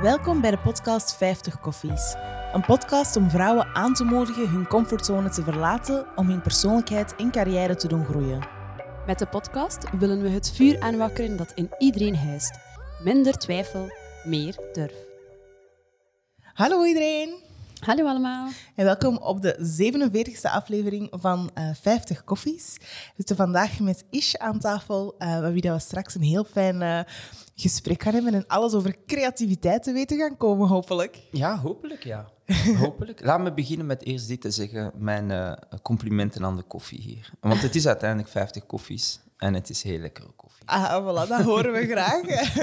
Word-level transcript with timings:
Welkom 0.00 0.40
bij 0.40 0.50
de 0.50 0.58
podcast 0.58 1.16
50 1.16 1.60
Koffies. 1.60 2.14
Een 2.52 2.64
podcast 2.64 3.16
om 3.16 3.30
vrouwen 3.30 3.66
aan 3.74 3.94
te 3.94 4.04
moedigen 4.04 4.48
hun 4.48 4.66
comfortzone 4.66 5.30
te 5.30 5.42
verlaten 5.42 6.06
om 6.16 6.28
hun 6.28 6.42
persoonlijkheid 6.42 7.16
en 7.16 7.30
carrière 7.30 7.76
te 7.76 7.88
doen 7.88 8.04
groeien. 8.04 8.48
Met 9.06 9.18
de 9.18 9.26
podcast 9.26 9.90
willen 9.98 10.22
we 10.22 10.28
het 10.28 10.52
vuur 10.52 10.80
aanwakkeren 10.80 11.36
dat 11.36 11.52
in 11.54 11.70
iedereen 11.78 12.16
huist. 12.16 12.58
Minder 13.02 13.38
twijfel, 13.38 13.90
meer 14.24 14.56
durf. 14.72 14.94
Hallo 16.52 16.84
iedereen 16.84 17.49
Hallo 17.80 18.06
allemaal. 18.06 18.48
en 18.74 18.84
welkom 18.84 19.16
op 19.16 19.42
de 19.42 19.56
47e 19.58 20.50
aflevering 20.50 21.08
van 21.10 21.50
eh 21.54 21.70
50 21.80 22.24
Koffies. 22.24 22.76
We 22.78 23.12
zitten 23.16 23.36
vandaag 23.36 23.80
met 23.80 24.04
Ish 24.10 24.34
aan 24.34 24.58
tafel, 24.58 25.14
eh 25.18 25.40
met 25.40 25.52
wie 25.52 25.62
dat 25.62 25.74
we 25.74 25.80
straks 25.80 26.14
een 26.14 26.22
heel 26.22 26.44
fijn 26.44 26.82
eh, 26.82 27.00
gesprek 27.54 28.02
gaan 28.02 28.14
hebben 28.14 28.34
en 28.34 28.46
alles 28.46 28.74
over 28.74 28.96
creativiteit 29.06 29.82
te 29.82 29.92
weten 29.92 30.18
gaan 30.18 30.36
komen, 30.36 30.68
hopelijk. 30.68 31.18
Ja, 31.30 31.58
hopelijk 31.58 32.04
ja. 32.04 32.28
hopelijk. 32.84 33.24
Laat 33.24 33.40
me 33.40 33.52
beginnen 33.52 33.86
met 33.86 34.04
eerst 34.04 34.28
dit 34.28 34.40
te 34.40 34.50
zeggen. 34.50 34.92
Mijn 34.94 35.30
eh, 35.30 35.52
complimenten 35.82 36.44
aan 36.44 36.56
de 36.56 36.62
koffie 36.62 37.00
hier. 37.00 37.30
Want 37.40 37.62
het 37.62 37.74
is 37.74 37.86
uiteindelijk 37.86 38.28
50 38.30 38.66
koffies 38.66 39.20
en 39.40 39.54
het 39.54 39.70
is 39.70 39.82
heel 39.82 39.98
lekkere 39.98 40.28
koffie. 40.36 40.62
Ah, 40.64 41.02
voilà, 41.02 41.28
dat 41.28 41.42
horen 41.42 41.72
we 41.72 41.86
graag. 41.86 42.20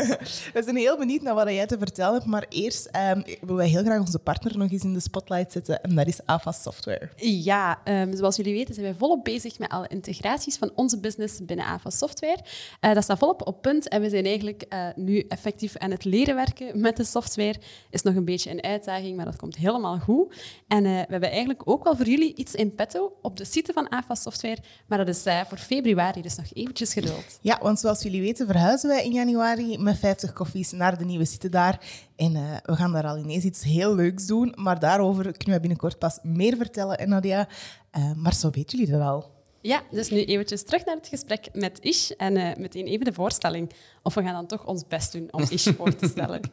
we 0.54 0.62
zijn 0.64 0.76
heel 0.76 0.98
benieuwd 0.98 1.22
naar 1.22 1.36
wat 1.36 1.50
jij 1.50 1.66
te 1.66 1.78
vertellen 1.78 2.14
hebt, 2.14 2.26
maar 2.26 2.46
eerst 2.50 2.86
ehm, 2.86 3.22
willen 3.40 3.56
wij 3.56 3.68
heel 3.68 3.84
graag 3.84 4.00
onze 4.00 4.20
partner 4.20 4.58
nog 4.58 4.72
eens 4.72 4.84
in 4.84 4.94
de 4.94 5.00
spotlight 5.00 5.52
zetten 5.52 5.82
en 5.82 5.96
dat 5.96 6.08
is 6.08 6.26
AFA 6.26 6.52
Software. 6.52 7.10
Ja, 7.16 7.80
ehm, 7.84 8.16
zoals 8.16 8.36
jullie 8.36 8.54
weten 8.54 8.74
zijn 8.74 8.86
wij 8.86 8.96
volop 8.96 9.24
bezig 9.24 9.60
met 9.60 9.70
alle 9.70 9.88
integraties 9.88 10.58
van 10.58 10.72
onze 10.76 11.00
business 11.00 11.46
binnen 11.46 11.66
AVA 11.66 11.90
Software. 11.90 12.38
Eh, 12.80 12.94
dat 12.94 13.04
staat 13.04 13.18
volop 13.18 13.48
op 13.48 13.62
punt 13.62 13.88
en 13.88 14.02
we 14.02 14.10
zijn 14.10 14.26
eigenlijk 14.26 14.62
eh, 14.62 14.88
nu 14.96 15.20
effectief 15.20 15.78
aan 15.78 15.92
het 15.92 16.04
leren 16.04 16.36
werken 16.36 16.82
met 16.82 16.98
de 16.98 17.04
software. 17.04 17.56
Is 17.90 18.02
nog 18.02 18.16
een 18.16 18.26
beetje 18.26 18.52
een 18.52 18.64
uitdaging, 18.64 19.16
maar 19.16 19.26
dat 19.26 19.36
komt 19.36 19.56
helemaal 19.56 20.00
goed. 20.00 20.36
En 20.68 20.86
eh, 20.86 20.92
we 20.92 21.12
hebben 21.12 21.30
eigenlijk 21.30 21.62
ook 21.66 21.84
wel 21.84 21.96
voor 21.96 22.08
jullie 22.08 22.36
iets 22.36 22.56
in 22.56 22.76
petto 22.76 23.18
op 23.22 23.38
de 23.38 23.46
site 23.46 23.74
van 23.74 23.92
AVA 23.92 24.16
Software, 24.16 24.58
maar 24.88 24.98
dat 24.98 25.08
is 25.08 25.24
voor 25.48 25.58
februari, 25.58 26.22
dus 26.22 26.36
nog 26.36 26.54
eventjes 26.68 26.94
geduld. 26.94 27.40
Ja, 27.42 27.60
want 27.62 27.80
zoals 27.80 28.02
jullie 28.02 28.22
weten 28.22 28.48
verhuizen 28.48 28.90
wij 28.90 29.06
in 29.06 29.12
januari 29.12 29.78
met 29.78 29.98
50 29.98 30.34
koffies 30.34 30.72
naar 30.72 30.98
de 30.98 31.06
nieuwe 31.06 31.26
site 31.26 31.50
daar. 31.50 31.86
En 32.16 32.36
eh, 32.36 32.58
we 32.64 32.76
gaan 32.76 32.92
daar 32.92 33.06
al 33.08 33.18
ineens 33.18 33.44
iets 33.44 33.64
heel 33.64 33.96
leuks 33.96 34.26
doen, 34.26 34.54
maar 34.56 34.80
daarover 34.80 35.24
kunnen 35.38 35.56
we 35.56 35.60
binnenkort 35.60 36.00
pas 36.00 36.20
meer 36.24 36.58
vertellen. 36.58 36.98
En 36.98 37.10
Nadia, 37.10 37.48
eh, 37.92 38.12
maar 38.16 38.34
zo 38.34 38.50
weten 38.50 38.78
jullie 38.78 38.94
dat 38.94 39.02
al. 39.02 39.36
Ja, 39.62 39.82
dus 39.92 40.10
nu 40.10 40.24
eventjes 40.24 40.64
terug 40.64 40.86
naar 40.86 40.96
het 40.96 41.08
gesprek 41.08 41.50
met 41.54 41.80
Ish 41.82 42.10
en 42.10 42.38
eh, 42.38 42.56
meteen 42.58 42.86
even 42.86 43.06
de 43.06 43.14
voorstelling. 43.14 43.72
Of 44.04 44.14
we 44.14 44.22
gaan 44.24 44.34
dan 44.34 44.48
toch 44.48 44.66
ons 44.66 44.88
best 44.88 45.12
doen 45.12 45.28
om 45.32 45.44
Ish 45.50 45.68
voor 45.68 45.96
te 45.96 46.08
stellen. 46.08 46.42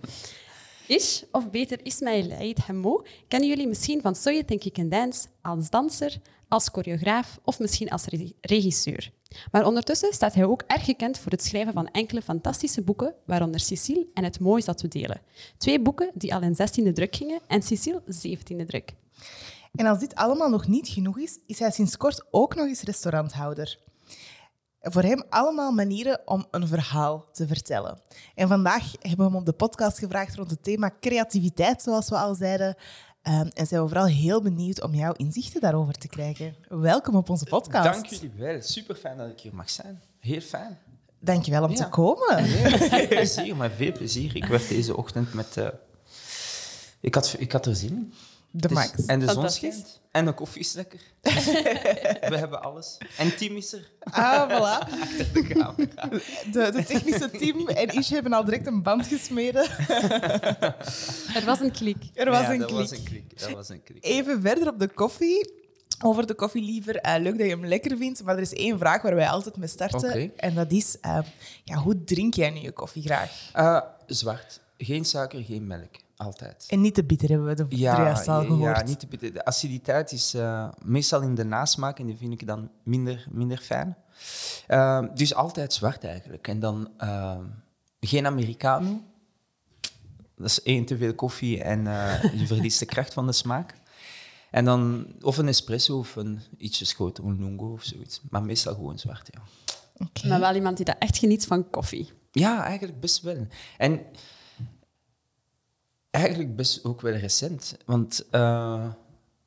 Ish, 0.86 1.22
of 1.30 1.50
beter 1.50 1.78
Ismail 1.82 2.30
Eid 2.30 2.66
Hemmo, 2.66 3.04
kennen 3.28 3.48
jullie 3.48 3.66
misschien 3.66 4.00
van 4.00 4.14
So 4.14 4.30
You 4.30 4.44
Think 4.44 4.62
You 4.62 4.74
Can 4.74 4.88
Dance 4.88 5.26
als 5.42 5.70
danser, 5.70 6.16
als 6.48 6.68
choreograaf 6.72 7.38
of 7.44 7.58
misschien 7.58 7.90
als 7.90 8.04
re- 8.04 8.32
regisseur. 8.40 9.10
Maar 9.50 9.66
ondertussen 9.66 10.12
staat 10.12 10.34
hij 10.34 10.44
ook 10.44 10.62
erg 10.66 10.84
gekend 10.84 11.18
voor 11.18 11.32
het 11.32 11.44
schrijven 11.44 11.72
van 11.72 11.88
enkele 11.88 12.22
fantastische 12.22 12.82
boeken, 12.82 13.14
waaronder 13.26 13.60
Cecile 13.60 14.06
en 14.14 14.24
Het 14.24 14.40
Moois 14.40 14.64
dat 14.64 14.80
we 14.82 14.88
delen. 14.88 15.20
Twee 15.56 15.80
boeken 15.80 16.10
die 16.14 16.34
al 16.34 16.42
in 16.42 16.56
16e 16.56 16.92
druk 16.92 17.16
gingen 17.16 17.40
en 17.46 17.62
Cecile 17.62 18.02
17e 18.02 18.66
druk. 18.66 18.94
En 19.74 19.86
als 19.86 19.98
dit 19.98 20.14
allemaal 20.14 20.48
nog 20.48 20.66
niet 20.66 20.88
genoeg 20.88 21.18
is, 21.18 21.38
is 21.46 21.58
hij 21.58 21.70
sinds 21.70 21.96
kort 21.96 22.24
ook 22.30 22.54
nog 22.54 22.66
eens 22.66 22.82
restauranthouder. 22.82 23.78
Voor 24.80 25.02
hem 25.02 25.22
allemaal 25.28 25.72
manieren 25.72 26.20
om 26.24 26.46
een 26.50 26.68
verhaal 26.68 27.28
te 27.32 27.46
vertellen. 27.46 27.98
En 28.34 28.48
vandaag 28.48 28.92
hebben 29.00 29.26
we 29.26 29.32
hem 29.32 29.36
op 29.36 29.46
de 29.46 29.52
podcast 29.52 29.98
gevraagd 29.98 30.34
rond 30.34 30.50
het 30.50 30.62
thema 30.62 30.90
creativiteit, 31.00 31.82
zoals 31.82 32.08
we 32.08 32.16
al 32.16 32.34
zeiden. 32.34 32.76
Ehm, 33.24 33.48
en 33.54 33.66
zijn 33.66 33.82
we 33.82 33.88
vooral 33.88 34.06
heel 34.06 34.42
benieuwd 34.42 34.82
om 34.82 34.94
jouw 34.94 35.12
inzichten 35.12 35.60
daarover 35.60 35.94
te 35.94 36.08
krijgen. 36.08 36.54
Welkom 36.68 37.14
op 37.16 37.28
onze 37.30 37.44
podcast. 37.44 37.84
Dank 37.92 38.06
jullie 38.06 38.32
wel. 38.36 38.62
Super 38.62 38.94
fijn 38.94 39.16
dat 39.16 39.28
ik 39.28 39.40
hier 39.40 39.54
mag 39.54 39.70
zijn. 39.70 40.02
Heel 40.20 40.40
fijn. 40.40 40.78
Dankjewel 41.20 41.62
om 41.64 41.70
Ja. 41.70 41.76
te 41.76 41.88
komen. 41.88 42.42
Met 42.62 42.82
veel 42.84 43.08
plezier, 43.08 43.56
maar 43.56 43.70
veel 43.70 43.92
plezier. 43.92 44.36
Ik 44.36 44.44
werd 44.44 44.68
deze 44.68 44.96
ochtend 44.96 45.34
met... 45.34 45.56
eh, 45.56 45.68
ik, 47.00 47.14
had, 47.14 47.34
ik 47.38 47.52
had 47.52 47.66
er 47.66 47.76
zin 47.76 47.90
in. 47.90 48.12
De 48.56 48.68
is- 48.68 48.74
max. 48.74 49.04
En 49.06 49.20
de 49.20 49.32
zon 49.32 49.50
schijnt. 49.50 50.00
En 50.10 50.24
de 50.24 50.32
koffie 50.32 50.60
is 50.60 50.72
lekker. 50.72 51.00
We 52.30 52.36
hebben 52.36 52.62
alles. 52.62 52.98
En 53.18 53.36
Tim 53.36 53.56
is 53.56 53.72
er. 53.72 53.90
Ah, 54.00 54.50
voilà. 54.50 54.88
De 55.32 55.42
camera. 55.48 56.08
De, 56.52 56.70
de 56.72 56.84
technische 56.86 57.30
team 57.30 57.68
en 57.68 57.88
Ish 57.88 58.10
hebben 58.10 58.32
al 58.32 58.44
direct 58.44 58.66
een 58.66 58.82
band 58.82 59.06
gesmeden. 59.06 59.68
Er 61.34 61.42
was 61.44 61.60
een 61.60 61.70
klik. 61.72 61.96
Er 62.14 62.30
was 62.30 62.40
Ja, 62.40 62.52
een 62.52 62.58
dat 62.58 62.68
klik. 62.68 62.80
Was 62.80 62.90
een 62.90 63.02
klik. 63.04 63.38
Dat 63.40 63.50
was 63.50 63.68
een 63.68 63.82
klik. 63.82 64.04
Even 64.04 64.40
verder 64.42 64.68
op 64.68 64.78
de 64.78 64.88
koffie. 64.88 65.62
Over 66.02 66.26
de 66.26 66.34
koffie 66.34 66.62
liever. 66.62 66.96
Eh, 66.96 67.14
leuk 67.22 67.38
dat 67.38 67.46
je 67.46 67.52
hem 67.52 67.66
lekker 67.66 67.96
vindt, 67.96 68.22
maar 68.24 68.34
er 68.36 68.40
is 68.42 68.52
één 68.52 68.78
vraag 68.78 69.02
waar 69.02 69.14
wij 69.14 69.28
altijd 69.28 69.56
mee 69.56 69.68
starten. 69.68 70.36
En 70.36 70.54
dat 70.54 70.72
is, 70.72 71.00
eh, 71.00 71.18
ja, 71.64 71.76
hoe 71.76 72.04
drink 72.04 72.34
jij 72.34 72.50
nu 72.50 72.60
je 72.60 72.72
koffie 72.72 73.02
graag? 73.02 73.50
Eh, 73.52 73.80
zwart. 74.06 74.60
Geen 74.76 75.04
suiker, 75.04 75.44
geen 75.44 75.66
melk. 75.66 76.02
Altijd. 76.16 76.66
En 76.68 76.80
niet 76.80 76.94
te 76.94 77.04
bitter, 77.04 77.28
hebben 77.28 77.46
we 77.46 77.68
de 77.68 77.76
juist 77.76 78.28
al 78.28 78.40
ja, 78.40 78.46
gehoord. 78.46 78.76
ja, 78.76 78.84
niet 78.84 79.00
te 79.00 79.06
bitter. 79.06 79.32
De 79.32 79.44
aciditeit 79.44 80.12
is 80.12 80.34
eh, 80.34 80.68
meestal 80.84 81.20
in 81.20 81.34
de 81.34 81.44
nasmaak 81.44 81.98
en 81.98 82.06
die 82.06 82.16
vind 82.16 82.32
ik 82.32 82.46
dan 82.46 82.70
minder, 82.82 83.26
minder 83.30 83.58
fijn. 83.58 83.96
Eh, 84.66 85.04
dus 85.14 85.34
altijd 85.34 85.72
zwart 85.72 86.04
eigenlijk. 86.04 86.48
En 86.48 86.60
dan 86.60 86.90
eh, 86.96 87.38
geen 88.00 88.26
Americano. 88.26 89.02
Dat 90.36 90.46
is 90.46 90.62
één 90.62 90.84
te 90.84 90.96
veel 90.96 91.14
koffie 91.14 91.62
en 91.62 91.86
eh, 91.86 92.22
je 92.40 92.46
verliest 92.46 92.78
de 92.78 92.86
kracht 92.86 93.12
van 93.12 93.26
de 93.26 93.32
smaak. 93.32 93.74
En 94.50 94.64
dan 94.64 95.06
of 95.20 95.38
een 95.38 95.48
espresso 95.48 95.98
of 95.98 96.16
een 96.16 96.40
ietsje 96.56 96.84
groter, 96.84 97.24
een 97.24 97.38
lungo 97.38 97.72
of 97.72 97.82
zoiets. 97.82 98.20
Maar 98.30 98.42
meestal 98.42 98.74
gewoon 98.74 98.98
zwart, 98.98 99.28
ja. 99.32 99.40
Oké. 100.06 100.28
Maar 100.28 100.40
wel 100.40 100.54
iemand 100.54 100.76
die 100.76 100.84
dat 100.84 100.96
echt 100.98 101.18
geniet 101.18 101.46
van 101.46 101.70
koffie. 101.70 102.12
Ja, 102.32 102.64
eigenlijk 102.64 103.00
best 103.00 103.20
wel. 103.20 103.46
En 103.78 104.00
eigenlijk 106.14 106.56
best 106.56 106.84
ook 106.84 107.00
wel 107.00 107.12
recent. 107.12 107.76
Want 107.86 108.24
eh, 108.30 108.86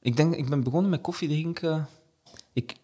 ik 0.02 0.16
denk, 0.16 0.36
ik 0.36 0.50
ben 0.50 0.64
begonnen 0.64 0.90
met 0.90 1.02
koffie 1.02 1.28
drinken. 1.28 1.88
Ik, 2.54 2.76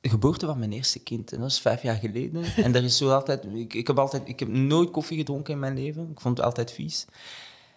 de 0.00 0.08
geboorte 0.08 0.46
van 0.46 0.58
mijn 0.58 0.72
eerste 0.72 0.98
kind. 0.98 1.32
En 1.32 1.40
dat 1.40 1.50
is 1.50 1.60
vijf 1.60 1.82
jaar 1.82 1.96
geleden. 1.96 2.44
En 2.64 2.74
er 2.74 2.84
is 2.84 2.96
zo 2.96 3.10
altijd, 3.10 3.44
ik, 3.54 3.74
ik, 3.74 3.86
heb 3.86 3.98
altijd, 3.98 4.22
ik 4.28 4.38
heb 4.38 4.48
nooit 4.48 4.90
koffie 4.90 5.18
gedronken 5.18 5.52
in 5.52 5.58
mijn 5.58 5.74
leven. 5.74 6.10
Ik 6.10 6.20
vond 6.20 6.36
het 6.36 6.46
altijd 6.46 6.72
vies. 6.72 7.06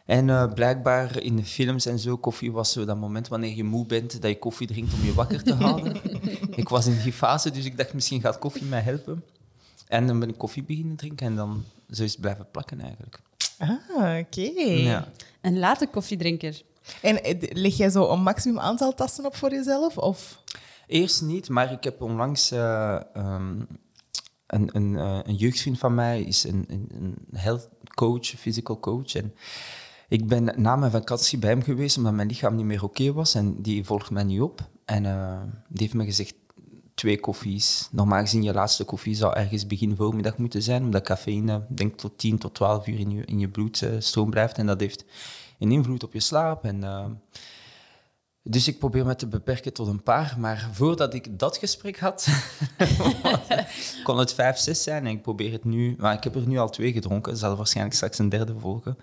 En 0.06 0.30
eh, 0.30 0.54
blijkbaar 0.54 1.22
in 1.22 1.36
de 1.36 1.46
films 1.46 1.86
en 1.86 2.00
zo, 2.00 2.18
koffie 2.18 2.52
was 2.52 2.72
zo 2.72 2.86
dat 2.86 2.98
moment 2.98 3.28
wanneer 3.28 3.56
je 3.56 3.64
moe 3.64 3.86
bent, 3.86 4.22
dat 4.22 4.32
je 4.32 4.40
koffie 4.40 4.68
drinkt 4.68 4.94
om 4.94 5.04
je 5.04 5.14
wakker 5.14 5.44
te 5.44 5.54
houden. 5.54 6.02
ik 6.62 6.70
was 6.70 6.86
in 6.86 7.02
die 7.04 7.14
fase, 7.14 7.52
dus 7.52 7.66
ik 7.66 7.78
dacht 7.78 7.94
misschien 7.94 8.22
gaat 8.22 8.40
koffie 8.40 8.66
mij 8.66 8.82
helpen. 8.82 9.24
En 9.88 10.08
dan 10.08 10.20
ben 10.20 10.30
ik 10.30 10.38
koffie 10.38 10.64
beginnen 10.64 10.96
drinken 10.96 11.28
en 11.28 11.36
dan 11.36 11.64
zo 11.90 12.04
is 12.04 12.12
het 12.12 12.22
blijven 12.22 12.48
plakken 12.52 12.82
eigenlijk. 12.82 13.20
Ah, 13.58 14.20
oké. 14.20 14.42
Ja. 14.42 15.08
Een 15.42 15.60
late 15.60 15.88
koffiedrinker. 15.88 16.62
En 17.02 17.24
eh, 17.24 17.36
leg 17.40 17.78
jij 17.78 17.90
zo 17.90 18.10
een 18.10 18.22
maximum 18.22 18.60
aantal 18.60 18.94
tassen 18.94 19.26
op 19.26 19.36
voor 19.36 19.52
jezelf? 19.52 19.98
Of? 19.98 20.44
Eerst 20.88 21.22
niet, 21.22 21.50
maar 21.50 21.72
ik 21.72 21.84
heb 21.84 22.02
onlangs 22.02 22.52
eh, 22.52 22.96
ehm, 23.14 23.62
een, 24.48 24.70
een, 24.72 24.98
eh, 24.98 25.20
een 25.24 25.36
jeugdvriend 25.36 25.80
van 25.80 25.96
mij 25.96 26.22
is 26.22 26.44
een, 26.44 26.66
een, 26.68 26.90
een 27.00 27.16
health 27.32 27.70
coach, 27.94 28.26
physical 28.26 28.80
coach. 28.80 29.16
En 29.16 29.34
ik 30.08 30.28
ben 30.28 30.54
na 30.56 30.76
mijn 30.76 30.92
vakantie 30.92 31.38
bij 31.38 31.50
hem 31.50 31.64
geweest 31.64 31.98
omdat 31.98 32.14
mijn 32.14 32.28
lichaam 32.28 32.56
niet 32.56 32.66
meer 32.66 32.84
oké 32.84 33.14
was 33.14 33.36
en 33.36 33.62
die 33.62 33.84
volgt 33.84 34.12
mij 34.12 34.24
niet 34.24 34.42
op. 34.42 34.70
En 34.86 35.04
die 35.68 35.82
heeft 35.82 35.94
me 35.94 36.06
gezegd 36.06 36.34
twee 36.96 37.20
koffies. 37.20 37.88
Normaal 37.92 38.22
gezien 38.22 38.44
je 38.44 38.54
laatste 38.54 38.84
koffie 38.84 39.16
zou 39.16 39.36
ergens 39.36 39.68
begin 39.68 39.96
voormiddag 39.96 40.38
moeten 40.38 40.62
zijn, 40.62 40.84
omdat 40.84 41.04
cafeïne 41.04 41.66
denk 41.70 41.98
tot 41.98 42.18
10 42.18 42.38
tot 42.38 42.54
12 42.54 42.88
uur 42.88 43.00
in 43.00 43.12
je, 43.12 43.26
in 43.26 43.40
je 43.40 43.50
bloedstroom 43.50 44.30
blijft 44.30 44.58
en 44.58 44.66
dat 44.66 44.80
heeft 44.80 45.06
een 45.60 45.72
invloed 45.72 46.04
op 46.04 46.14
je 46.14 46.20
slaap. 46.20 46.64
En, 46.64 46.84
eh, 46.84 47.06
dus 48.44 48.68
ik 48.68 48.80
probeer 48.80 49.06
me 49.06 49.16
te 49.16 49.28
beperken 49.28 49.74
tot 49.74 49.88
een 49.88 50.04
paar. 50.04 50.36
Maar 50.40 50.70
voordat 50.72 51.14
ik 51.14 51.40
dat 51.40 51.58
gesprek 51.58 52.00
had, 52.00 52.28
kon 54.04 54.18
het 54.18 54.34
vijf, 54.34 54.58
zes 54.58 54.84
zijn. 54.84 55.06
En 55.06 55.12
ik 55.12 55.22
probeer 55.22 55.52
het 55.52 55.64
nu... 55.64 55.96
Maar 56.00 56.14
ik 56.14 56.24
heb 56.24 56.36
er 56.36 56.48
nu 56.48 56.58
al 56.58 56.70
twee 56.70 56.94
gedronken. 56.94 57.32
Er 57.32 57.38
zal 57.38 57.56
waarschijnlijk 57.56 57.96
straks 57.96 58.18
een 58.18 58.30
derde 58.30 58.56
volgen. 58.60 58.98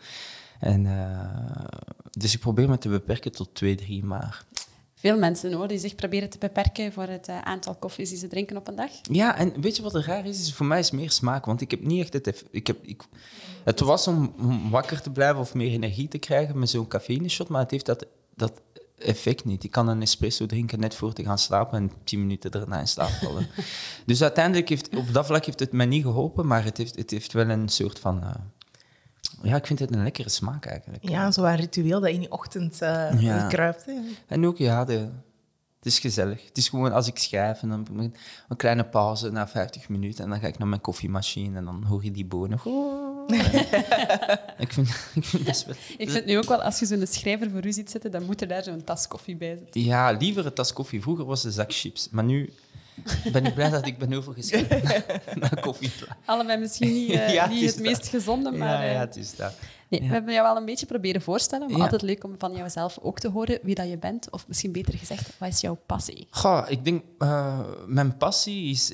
En, 0.60 0.86
eh, 0.86 1.64
dus 2.10 2.34
ik 2.34 2.40
probeer 2.40 2.68
me 2.68 2.78
te 2.78 2.88
beperken 2.88 3.32
tot 3.32 3.54
twee, 3.54 3.74
drie. 3.74 4.04
Maar 4.04 4.44
Veel 5.02 5.18
mensen 5.18 5.52
hoor, 5.52 5.68
die 5.68 5.78
zich 5.78 5.94
proberen 5.94 6.30
te 6.30 6.38
beperken 6.38 6.92
voor 6.92 7.06
het 7.06 7.28
eh, 7.28 7.38
aantal 7.38 7.74
koffies 7.74 8.08
die 8.08 8.18
ze 8.18 8.28
drinken 8.28 8.56
op 8.56 8.68
een 8.68 8.74
dag. 8.74 8.90
Ja, 9.02 9.36
en 9.36 9.60
weet 9.60 9.76
je 9.76 9.82
wat 9.82 9.94
er 9.94 10.06
raar 10.06 10.26
is? 10.26 10.40
is? 10.40 10.54
Voor 10.54 10.66
mij 10.66 10.78
is 10.78 10.90
meer 10.90 11.10
smaak, 11.10 11.44
want 11.44 11.60
ik 11.60 11.70
heb 11.70 11.84
niet 11.84 12.00
echt 12.00 12.12
het... 12.12 12.44
Ik 12.50 12.66
heb, 12.66 12.76
ik, 12.82 13.02
het 13.64 13.80
was 13.80 14.06
om, 14.06 14.34
om 14.38 14.70
wakker 14.70 15.00
te 15.00 15.10
blijven 15.10 15.40
of 15.40 15.54
meer 15.54 15.70
energie 15.70 16.08
te 16.08 16.18
krijgen 16.18 16.58
met 16.58 16.70
zo'n 16.70 16.88
cafeïne-shot, 16.88 17.48
maar 17.48 17.60
het 17.60 17.70
heeft 17.70 17.86
dat, 17.86 18.06
dat 18.34 18.52
effect 18.98 19.44
niet. 19.44 19.64
Ik 19.64 19.70
kan 19.70 19.88
een 19.88 20.02
espresso 20.02 20.46
drinken 20.46 20.80
net 20.80 20.94
voor 20.94 21.12
te 21.12 21.24
gaan 21.24 21.38
slapen 21.38 21.78
en 21.78 21.92
tien 22.04 22.20
minuten 22.20 22.50
daarna 22.50 22.78
in 22.78 22.88
slaap 22.88 23.10
vallen. 23.10 23.46
dus 24.06 24.22
uiteindelijk 24.22 24.68
heeft 24.68 24.96
op 24.96 25.12
dat 25.12 25.26
vlak 25.26 25.44
heeft 25.44 25.60
het 25.60 25.72
mij 25.72 25.86
niet 25.86 26.02
geholpen, 26.02 26.46
maar 26.46 26.64
het 26.64 26.76
heeft, 26.76 26.96
het 26.96 27.10
heeft 27.10 27.32
wel 27.32 27.48
een 27.48 27.68
soort 27.68 27.98
van... 27.98 28.22
eh, 28.22 28.34
ja, 29.42 29.56
ik 29.56 29.66
vind 29.66 29.78
het 29.78 29.94
een 29.94 30.02
lekkere 30.02 30.28
smaak 30.28 30.64
eigenlijk. 30.66 31.08
Ja, 31.08 31.30
zo'n 31.30 31.56
ritueel 31.56 32.00
dat 32.00 32.10
in 32.10 32.20
die 32.20 32.32
ochtend 32.32 32.82
eh 32.82 33.20
Ja. 33.20 33.46
kruipt. 33.46 33.84
Hè. 33.84 33.92
En 34.26 34.46
ook, 34.46 34.56
ja, 34.56 34.84
de, 34.84 34.98
het 35.78 35.86
is 35.92 35.98
gezellig. 35.98 36.46
Het 36.46 36.56
is 36.56 36.68
gewoon 36.68 36.92
als 36.92 37.06
ik 37.06 37.18
schrijf 37.18 37.62
en 37.62 37.68
dan 37.68 37.78
heb 37.78 38.04
ik 38.04 38.16
een 38.48 38.56
kleine 38.56 38.84
pauze 38.84 39.30
na 39.30 39.48
50 39.48 39.88
minuten 39.88 40.24
en 40.24 40.30
dan 40.30 40.40
ga 40.40 40.46
ik 40.46 40.58
naar 40.58 40.68
mijn 40.68 40.80
koffiemachine 40.80 41.58
en 41.58 41.64
dan 41.64 41.84
hoor 41.84 42.04
je 42.04 42.10
die 42.10 42.24
bonen. 42.24 42.58
ik, 44.58 44.72
vind, 44.72 44.88
ik 45.14 45.24
vind 45.24 45.46
dat 45.46 45.64
wel... 45.66 45.74
Ik 45.96 46.10
vind 46.10 46.24
nu 46.24 46.36
ook 46.38 46.48
wel, 46.48 46.62
als 46.62 46.78
je 46.78 46.86
zo'n 46.86 47.06
schrijver 47.06 47.50
voor 47.50 47.66
u 47.66 47.72
ziet 47.72 47.90
zitten, 47.90 48.10
dan 48.10 48.24
moet 48.24 48.40
er 48.40 48.48
daar 48.48 48.62
zo'n 48.62 48.84
tas 48.84 49.08
koffie 49.08 49.36
bij 49.36 49.56
zitten. 49.58 49.80
Ja, 49.80 50.10
liever 50.10 50.46
een 50.46 50.52
tas 50.52 50.72
koffie. 50.72 51.02
Vroeger 51.02 51.24
was 51.24 51.38
het 51.38 51.46
een 51.46 51.52
zak 51.52 51.72
chips, 51.72 52.08
maar 52.10 52.24
nu 52.24 52.52
ben 53.32 53.44
ik 53.46 53.54
blij 53.54 53.70
dat 53.70 53.86
ik 53.86 53.98
ben 53.98 54.12
overgeschreven 54.12 54.82
naar 55.40 55.60
koffie. 55.60 55.90
Allebei 56.24 56.58
misschien 56.58 56.92
niet, 56.92 57.10
eh, 57.10 57.32
Ja, 57.38 57.46
niet 57.46 57.70
het 57.70 57.80
meest 57.80 57.96
dat. 58.00 58.08
gezonde, 58.08 58.50
maar... 58.50 58.68
Ja, 58.68 58.82
ja, 58.82 58.92
eh, 58.92 58.98
het 58.98 59.16
is 59.16 59.36
dat. 59.36 59.52
nee, 59.88 60.00
We 60.00 60.06
hebben 60.06 60.32
jou 60.34 60.46
wel 60.46 60.56
een 60.56 60.64
beetje 60.64 60.86
proberen 60.86 61.22
voorstellen, 61.22 61.66
maar 61.68 61.76
Ja. 61.76 61.82
altijd 61.84 62.02
leuk 62.02 62.24
om 62.24 62.34
van 62.38 62.52
jouzelf 62.52 62.98
ook 63.02 63.18
te 63.18 63.28
horen 63.28 63.58
wie 63.62 63.74
dat 63.74 63.88
je 63.88 63.98
bent. 63.98 64.30
Of 64.30 64.48
misschien 64.48 64.72
beter 64.72 64.98
gezegd, 64.98 65.30
wat 65.38 65.48
is 65.48 65.60
jouw 65.60 65.78
passie? 65.86 66.26
Goh, 66.30 66.64
ik 66.68 66.84
denk, 66.84 67.02
eh, 67.18 67.58
mijn 67.86 68.16
passie 68.16 68.70
is 68.70 68.92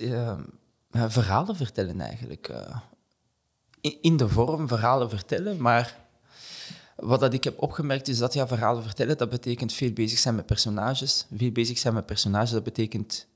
verhalen 0.90 1.56
vertellen 1.56 2.00
eigenlijk. 2.00 2.48
eh. 2.48 2.76
in, 3.80 3.96
in 4.00 4.16
de 4.16 4.28
vorm 4.28 4.68
verhalen 4.68 5.10
vertellen, 5.10 5.60
maar 5.62 5.96
wat 6.96 7.20
dat 7.20 7.32
ik 7.34 7.44
heb 7.44 7.62
opgemerkt 7.62 8.08
is 8.08 8.18
dat 8.18 8.34
ja, 8.34 8.46
verhalen 8.48 8.82
vertellen, 8.82 9.16
dat 9.16 9.30
betekent 9.30 9.72
veel 9.72 9.92
bezig 9.92 10.18
zijn 10.18 10.34
met 10.34 10.46
personages. 10.46 11.26
Veel 11.36 11.50
bezig 11.52 11.78
zijn 11.78 11.94
met 11.94 12.06
personages, 12.06 12.50
dat 12.50 12.62
betekent 12.64 13.26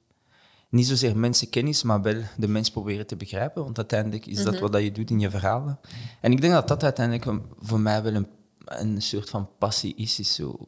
niet 0.73 0.87
zozeer 0.87 1.17
mensenkennis, 1.17 1.83
maar 1.83 2.03
wel 2.03 2.23
de 2.37 2.49
mens 2.49 2.71
proberen 2.71 3.07
te 3.07 3.17
begrijpen, 3.17 3.65
want 3.65 3.77
uiteindelijk 3.77 4.27
is 4.27 4.43
dat 4.43 4.59
wat 4.59 4.73
dat 4.73 4.83
je 4.83 4.93
doet 4.93 5.11
in 5.11 5.21
je 5.21 5.31
verhalen. 5.31 5.79
En 6.21 6.33
ik 6.33 6.41
denk 6.41 6.53
dat 6.53 6.69
dat 6.69 6.83
uiteindelijk 6.83 7.41
voor 7.59 7.81
mij 7.81 8.03
wel 8.03 8.15
een, 8.15 8.27
een 8.65 9.03
soort 9.03 9.31
van 9.31 9.49
passie 9.59 9.95
is. 9.95 10.19
is 10.19 10.35
zo, 10.35 10.59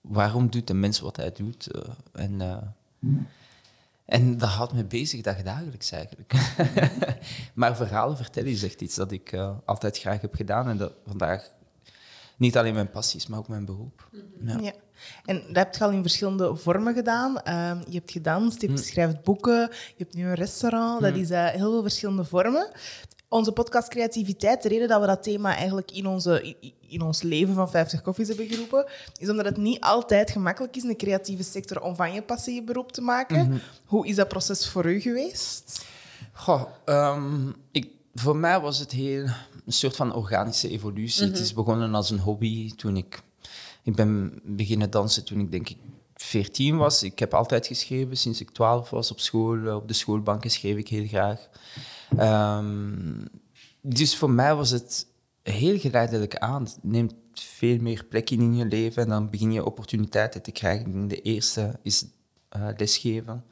waarom 0.00 0.50
doet 0.50 0.66
de 0.66 0.74
mens 0.74 1.00
wat 1.00 1.16
hij 1.16 1.32
doet? 1.32 1.66
eh, 1.66 1.90
en, 2.12 2.40
eh, 2.40 2.56
en 4.04 4.38
dat 4.38 4.48
houdt 4.48 4.72
me 4.72 4.84
bezig 4.84 5.20
dagelijks 5.20 5.90
eigenlijk. 5.90 6.32
maar 7.54 7.76
verhalen 7.76 8.16
vertellen 8.16 8.50
is 8.50 8.62
echt 8.62 8.80
iets 8.80 8.94
dat 8.94 9.12
ik 9.12 9.32
eh, 9.32 9.56
altijd 9.64 9.98
graag 9.98 10.20
heb 10.20 10.34
gedaan 10.34 10.68
en 10.68 10.76
dat 10.76 10.92
vandaag 11.06 11.52
niet 12.38 12.56
alleen 12.56 12.74
mijn 12.74 12.90
passie 12.90 13.18
is, 13.20 13.26
maar 13.26 13.38
ook 13.38 13.48
mijn 13.48 13.64
beroep. 13.64 14.08
Ja. 14.44 14.58
Ja. 14.60 14.72
En 15.24 15.36
dat 15.46 15.56
heb 15.56 15.74
je 15.74 15.84
al 15.84 15.90
in 15.90 16.02
verschillende 16.02 16.56
vormen 16.56 16.94
gedaan. 16.94 17.40
Ehm, 17.42 17.78
je 17.88 17.96
hebt 17.98 18.10
gedanst, 18.10 18.60
je 18.60 18.66
Hm. 18.66 18.72
hebt 18.72 18.86
schrijft 18.86 19.22
boeken, 19.22 19.60
je 19.70 19.94
hebt 20.04 20.14
nu 20.14 20.24
een 20.24 20.34
restaurant. 20.34 21.00
Dat 21.00 21.14
is 21.16 21.30
eh, 21.30 21.46
heel 21.46 21.70
veel 21.70 21.82
verschillende 21.82 22.24
vormen. 22.24 22.70
Onze 23.28 23.52
podcast 23.52 23.88
Creativiteit, 23.88 24.62
de 24.62 24.68
reden 24.68 24.88
dat 24.88 25.00
we 25.00 25.06
dat 25.06 25.22
thema 25.22 25.56
eigenlijk 25.56 25.90
in, 25.90 26.06
onze, 26.06 26.56
in 26.88 27.02
ons 27.02 27.22
leven 27.22 27.54
van 27.54 27.70
50 27.70 28.02
koffies 28.02 28.28
hebben 28.28 28.46
geroepen, 28.48 28.86
is 29.18 29.28
omdat 29.30 29.44
het 29.44 29.56
niet 29.56 29.80
altijd 29.80 30.30
gemakkelijk 30.30 30.76
is 30.76 30.82
in 30.82 30.88
de 30.88 30.96
creatieve 30.96 31.42
sector 31.42 31.82
om 31.82 31.96
van 31.96 32.12
je 32.12 32.22
passie 32.22 32.54
je 32.54 32.62
beroep 32.62 32.92
te 32.92 33.00
maken. 33.00 33.48
Mhm. 33.48 33.58
Hoe 33.84 34.06
is 34.06 34.16
dat 34.16 34.28
proces 34.28 34.68
voor 34.68 34.84
u 34.86 35.00
geweest? 35.00 35.84
Goh, 36.32 36.62
ehm, 36.84 37.48
ik, 37.70 37.90
voor 38.18 38.36
mij 38.36 38.60
was 38.60 38.78
het 38.78 38.92
heel 38.92 39.24
een 39.66 39.72
soort 39.72 39.96
van 39.96 40.14
organische 40.14 40.68
evolutie. 40.68 41.26
Het 41.26 41.38
is 41.38 41.54
begonnen 41.54 41.94
als 41.94 42.10
een 42.10 42.18
hobby 42.18 42.74
toen 42.74 42.96
ik... 42.96 43.22
Ik 43.82 43.94
ben 43.94 44.40
beginnen 44.44 44.90
dansen 44.90 45.24
toen 45.24 45.40
ik 45.40 45.50
denk 45.50 45.68
ik 45.68 45.76
14 46.14 46.76
was. 46.76 47.02
Ik 47.02 47.18
heb 47.18 47.34
altijd 47.34 47.66
geschreven 47.66 48.16
sinds 48.16 48.40
ik 48.40 48.50
12 48.50 48.90
was 48.90 49.10
op 49.10 49.20
school. 49.20 49.66
eh, 49.66 49.74
Op 49.74 49.88
de 49.88 49.94
schoolbanken 49.94 50.50
schreef 50.50 50.76
ik 50.76 50.88
heel 50.88 51.06
graag. 51.06 51.48
Ehm, 52.16 53.24
dus 53.80 54.16
voor 54.16 54.30
mij 54.30 54.54
was 54.54 54.70
het 54.70 55.06
heel 55.42 55.78
geleidelijk 55.78 56.36
aan. 56.36 56.62
Het 56.62 56.78
neemt 56.82 57.14
veel 57.32 57.78
meer 57.80 58.04
plek 58.04 58.30
in 58.30 58.40
in 58.40 58.56
je 58.56 58.64
leven 58.64 59.02
en 59.02 59.08
dan 59.08 59.30
begin 59.30 59.52
je 59.52 59.64
opportuniteiten 59.64 60.42
te 60.42 60.50
krijgen. 60.52 61.08
De 61.08 61.22
eerste 61.22 61.78
is 61.82 62.04
eh, 62.48 62.68
lesgeven 62.76 63.44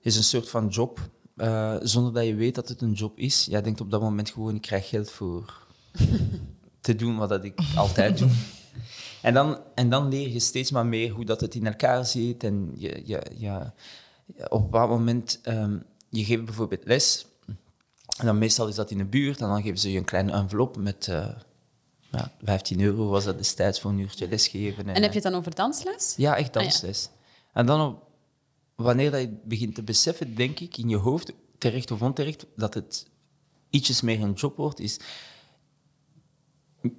is 0.00 0.16
een 0.16 0.24
soort 0.24 0.48
van 0.48 0.68
job, 0.68 1.00
eh, 1.36 1.76
zonder 1.80 2.12
dat 2.12 2.24
je 2.24 2.34
weet 2.34 2.54
dat 2.54 2.68
het 2.68 2.80
een 2.82 2.92
job 2.92 3.18
is. 3.18 3.44
Jij 3.50 3.62
denkt 3.62 3.80
op 3.80 3.90
dat 3.90 4.00
moment 4.00 4.30
gewoon, 4.30 4.54
ik 4.54 4.62
krijg 4.62 4.88
geld 4.88 5.10
voor 5.10 5.66
te 6.80 6.94
doen 6.96 7.16
wat 7.16 7.28
dat 7.28 7.44
ik 7.44 7.58
altijd 7.76 8.18
doe. 8.18 8.30
En 9.22 9.34
dan, 9.34 9.58
en 9.74 9.90
dan 9.90 10.08
leer 10.08 10.28
je 10.28 10.40
steeds 10.40 10.70
maar 10.70 10.86
meer 10.86 11.10
hoe 11.10 11.24
dat 11.24 11.40
het 11.40 11.54
in 11.54 11.66
elkaar 11.66 12.06
zit. 12.06 12.44
En 12.44 12.72
je, 12.76 13.02
je, 13.04 13.22
je, 13.36 13.70
op 14.48 14.52
een 14.52 14.62
bepaald 14.70 14.90
moment, 14.90 15.38
ehm, 15.42 15.76
je 16.08 16.24
geeft 16.24 16.44
bijvoorbeeld 16.44 16.84
les. 16.84 17.26
En 18.18 18.26
dan 18.26 18.38
meestal 18.38 18.68
is 18.68 18.74
dat 18.74 18.90
in 18.90 18.98
de 18.98 19.04
buurt. 19.04 19.40
En 19.40 19.48
dan 19.48 19.62
geven 19.62 19.78
ze 19.78 19.92
je 19.92 19.98
een 19.98 20.04
kleine 20.04 20.32
envelop 20.32 20.76
met 20.76 21.08
eh, 21.08 21.28
ja, 22.10 22.32
15 22.42 22.80
euro 22.80 23.08
was 23.08 23.24
dat 23.24 23.36
destijds 23.38 23.80
voor 23.80 23.90
een 23.90 23.98
uurtje 23.98 24.28
lesgeven. 24.28 24.88
En 24.88 25.02
heb 25.02 25.12
je 25.12 25.20
het 25.20 25.22
dan 25.30 25.34
over 25.34 25.54
dansles? 25.54 26.14
Ja, 26.16 26.36
echt 26.36 26.56
Ah, 26.56 26.62
ja. 26.62 26.68
dansles. 26.68 27.08
En 27.52 27.66
dan, 27.66 27.80
op, 27.80 28.02
wanneer 28.82 29.10
dat 29.10 29.20
je 29.20 29.38
begint 29.44 29.74
te 29.74 29.82
beseffen, 29.82 30.34
denk 30.34 30.60
ik, 30.60 30.76
in 30.76 30.88
je 30.88 30.96
hoofd, 30.96 31.32
terecht 31.58 31.90
of 31.90 32.02
onterecht, 32.02 32.46
dat 32.56 32.74
het 32.74 33.06
ietsjes 33.70 34.00
meer 34.00 34.22
een 34.22 34.32
job 34.32 34.56
wordt, 34.56 34.80
is... 34.80 35.00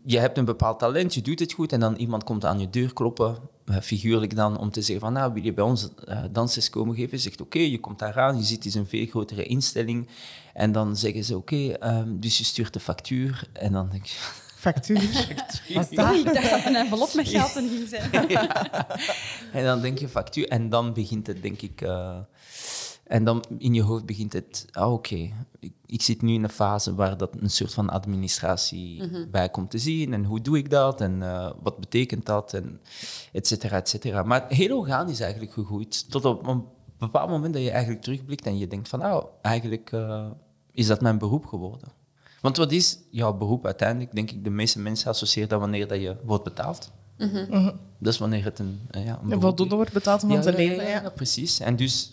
Je 0.05 0.19
hebt 0.19 0.37
een 0.37 0.45
bepaald 0.45 0.79
talent, 0.79 1.13
je 1.13 1.21
doet 1.21 1.39
het 1.39 1.53
goed, 1.53 1.71
en 1.71 1.79
dan 1.79 1.95
iemand 1.95 2.23
komt 2.23 2.45
aan 2.45 2.59
je 2.59 2.69
deur 2.69 2.93
kloppen, 2.93 3.37
eh, 3.65 3.79
figuurlijk 3.79 4.35
dan, 4.35 4.57
om 4.59 4.71
te 4.71 4.81
zeggen 4.81 5.05
van, 5.05 5.13
nou, 5.13 5.33
wil 5.33 5.43
je 5.43 5.53
bij 5.53 5.63
ons 5.63 5.89
eh, 6.05 6.23
dansles 6.31 6.69
komen 6.69 6.95
geven? 6.95 7.17
Je 7.17 7.23
zegt, 7.23 7.41
oké, 7.41 7.59
je 7.59 7.79
komt 7.79 7.99
daar 7.99 8.19
aan, 8.19 8.37
je 8.37 8.43
ziet, 8.43 8.57
het 8.57 8.65
is 8.65 8.75
een 8.75 8.87
veel 8.87 9.05
grotere 9.05 9.43
instelling. 9.43 10.07
En 10.53 10.71
dan 10.71 10.97
zeggen 10.97 11.23
ze, 11.23 11.37
oké, 11.37 11.71
ehm, 11.71 12.19
dus 12.19 12.37
je 12.37 12.43
stuurt 12.43 12.73
de 12.73 12.79
factuur. 12.79 13.47
En 13.53 13.71
dan 13.71 13.89
denk 13.89 14.05
je... 14.05 14.17
Factuur. 14.63 15.01
Wat 15.73 15.91
is 15.91 15.97
dat? 15.97 16.15
Ik 16.15 16.33
dacht 16.33 16.49
dat 16.49 16.65
een 16.65 16.75
envelop 16.75 17.13
met 17.13 17.27
geld 17.27 17.55
in 17.55 17.69
ging 17.69 17.87
zijn. 17.87 18.11
En 19.53 19.63
dan 19.63 19.81
denk 19.81 19.97
je 19.99 20.07
factuur 20.09 20.47
en 20.47 20.69
dan 20.69 20.93
begint 20.93 21.27
het, 21.27 21.41
denk 21.41 21.61
ik. 21.61 21.81
eh, 21.81 22.17
en 23.03 23.23
dan 23.23 23.43
in 23.57 23.73
je 23.73 23.81
hoofd 23.81 24.05
begint 24.05 24.33
het. 24.33 24.65
Ah, 24.71 24.93
oké, 24.93 25.29
ik, 25.59 25.73
ik 25.85 26.01
zit 26.01 26.21
nu 26.21 26.33
in 26.33 26.43
een 26.43 26.49
fase 26.49 26.95
waar 26.95 27.17
dat 27.17 27.35
een 27.39 27.49
soort 27.49 27.73
van 27.73 27.89
administratie 27.89 29.03
bij 29.27 29.49
komt 29.49 29.71
te 29.71 29.77
zien. 29.77 30.13
En 30.13 30.25
hoe 30.25 30.41
doe 30.41 30.57
ik 30.57 30.69
dat? 30.69 31.01
En 31.01 31.23
eh, 31.23 31.51
wat 31.61 31.79
betekent 31.79 32.25
dat? 32.25 32.53
En 32.53 32.81
et 33.31 33.47
cetera, 33.47 33.77
et 33.77 33.89
cetera. 33.89 34.23
Maar 34.23 34.45
heel 34.47 34.77
organisch 34.77 35.19
eigenlijk 35.19 35.53
gegroeid. 35.53 36.11
Tot 36.11 36.25
op 36.25 36.47
een 36.47 36.63
bepaald 36.97 37.29
moment 37.29 37.53
dat 37.53 37.63
je 37.63 37.71
eigenlijk 37.71 38.01
terugblikt 38.03 38.45
en 38.45 38.57
je 38.57 38.67
denkt 38.67 38.89
van, 38.89 38.99
nou, 38.99 39.25
eigenlijk 39.41 39.91
eh, 39.91 40.27
is 40.71 40.87
dat 40.87 41.01
mijn 41.01 41.17
beroep 41.17 41.45
geworden. 41.45 41.89
Want 42.43 42.57
wat 42.57 42.71
is 42.71 42.97
jouw 43.09 43.33
beroep 43.33 43.65
uiteindelijk? 43.65 44.11
Denk 44.15 44.31
ik, 44.31 44.43
de 44.43 44.49
meeste 44.49 44.79
mensen 44.79 45.09
associëren 45.09 45.49
dat 45.49 45.59
wanneer 45.59 45.87
dat 45.87 46.01
je 46.01 46.15
wordt 46.23 46.43
betaald. 46.43 46.91
Dat 47.99 48.13
is 48.13 48.19
wanneer 48.19 48.43
het 48.43 48.59
een, 48.59 48.79
eh, 48.91 49.05
ja, 49.05 49.19
een 49.29 49.41
voldoende 49.41 49.75
wordt 49.75 49.93
betaald 49.93 50.23
om 50.23 50.41
te 50.41 50.53
leven. 50.53 50.75
ja, 50.83 50.89
Ja, 50.89 51.01
ja, 51.01 51.09
precies. 51.09 51.59
En 51.59 51.75
dus 51.75 52.11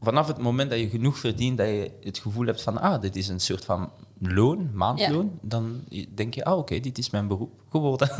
vanaf 0.00 0.26
het 0.26 0.38
moment 0.38 0.70
dat 0.70 0.78
je 0.78 0.88
genoeg 0.88 1.18
verdient, 1.18 1.58
dat 1.58 1.66
je 1.66 1.90
het 2.02 2.18
gevoel 2.18 2.46
hebt 2.46 2.62
van, 2.62 2.78
ah, 2.80 3.00
dit 3.00 3.16
is 3.16 3.28
een 3.28 3.40
soort 3.40 3.64
van 3.64 3.90
loon, 4.18 4.70
maandloon, 4.74 5.38
dan 5.42 5.80
denk 6.14 6.34
je, 6.34 6.44
ah, 6.44 6.58
oké, 6.58 6.80
dit 6.80 6.98
is 6.98 7.10
mijn 7.10 7.26
beroep 7.28 7.52
geworden. 7.70 8.10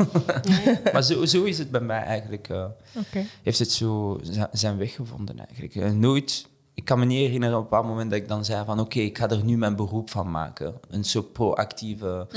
maar 0.93 1.03
zo, 1.03 1.25
zo 1.25 1.43
is 1.43 1.57
het 1.57 1.71
bij 1.71 1.81
mij 1.81 2.01
eigenlijk, 2.03 2.49
eh, 2.49 2.65
Oké. 2.97 3.25
heeft 3.43 3.59
het 3.59 3.71
zo 3.71 4.19
zi- 4.23 4.41
zijn 4.51 4.77
weg 4.77 4.93
gevonden 4.93 5.37
eigenlijk. 5.39 5.75
Eh, 5.75 5.91
nooit, 5.91 6.47
ik 6.77 6.85
kan 6.85 6.99
me 6.99 7.05
niet 7.05 7.17
herinneren 7.17 7.55
op 7.55 7.63
een 7.63 7.69
bepaald 7.69 7.87
moment 7.87 8.09
dat 8.09 8.19
ik 8.19 8.27
dan 8.27 8.45
zei 8.45 8.65
van, 8.65 8.79
oké, 8.79 8.99
ik 8.99 9.17
ga 9.17 9.29
er 9.29 9.43
nu 9.43 9.57
mijn 9.57 9.75
beroep 9.75 10.09
van 10.09 10.31
maken. 10.31 10.73
Een 10.89 11.03
soort 11.03 11.33
proactieve 11.33 12.27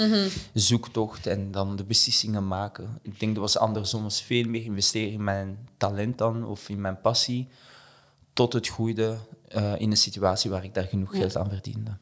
zoektocht 0.55 1.27
en 1.27 1.51
dan 1.51 1.77
de 1.77 1.85
beslissingen 1.85 2.47
maken. 2.47 2.99
Ik 3.03 3.21
denk 3.21 3.35
dat 3.35 3.43
was 3.43 3.59
andersom, 3.59 4.03
was 4.03 4.23
veel 4.23 4.49
meer 4.49 4.65
investeren 4.65 5.13
in 5.13 5.25
mijn 5.25 5.69
talent 5.77 6.19
dan, 6.19 6.45
of 6.45 6.69
in 6.69 6.81
mijn 6.81 7.01
passie, 7.01 7.49
tot 8.33 8.53
het 8.53 8.69
groeide 8.69 9.17
eh, 9.49 9.81
in 9.81 9.91
een 9.91 9.97
situatie 9.97 10.51
waar 10.51 10.65
ik 10.65 10.75
daar 10.75 10.85
genoeg 10.87 11.17
geld 11.17 11.37
aan 11.37 11.49
verdiende. 11.49 11.97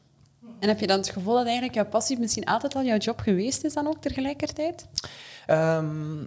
En 0.59 0.67
heb 0.67 0.79
je 0.79 0.87
dan 0.87 0.97
het 0.97 1.09
gevoel 1.09 1.33
dat 1.33 1.45
eigenlijk 1.45 1.75
jouw 1.75 1.87
passie 1.87 2.19
misschien 2.19 2.45
altijd 2.45 2.75
al 2.75 2.83
jouw 2.83 2.97
job 2.97 3.19
geweest 3.19 3.63
is 3.63 3.73
dan 3.73 3.87
ook 3.87 4.01
tegelijkertijd? 4.01 4.87
Ehm, 5.45 6.21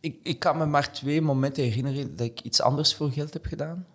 ik, 0.00 0.18
ik 0.22 0.38
kan 0.38 0.56
me 0.56 0.66
maar 0.66 0.92
twee 0.92 1.20
momenten 1.20 1.62
herinneren 1.62 2.16
dat 2.16 2.26
ik 2.26 2.40
iets 2.40 2.60
anders 2.60 2.94
voor 2.94 3.10
geld 3.10 3.32
heb 3.32 3.46
gedaan. 3.46 3.86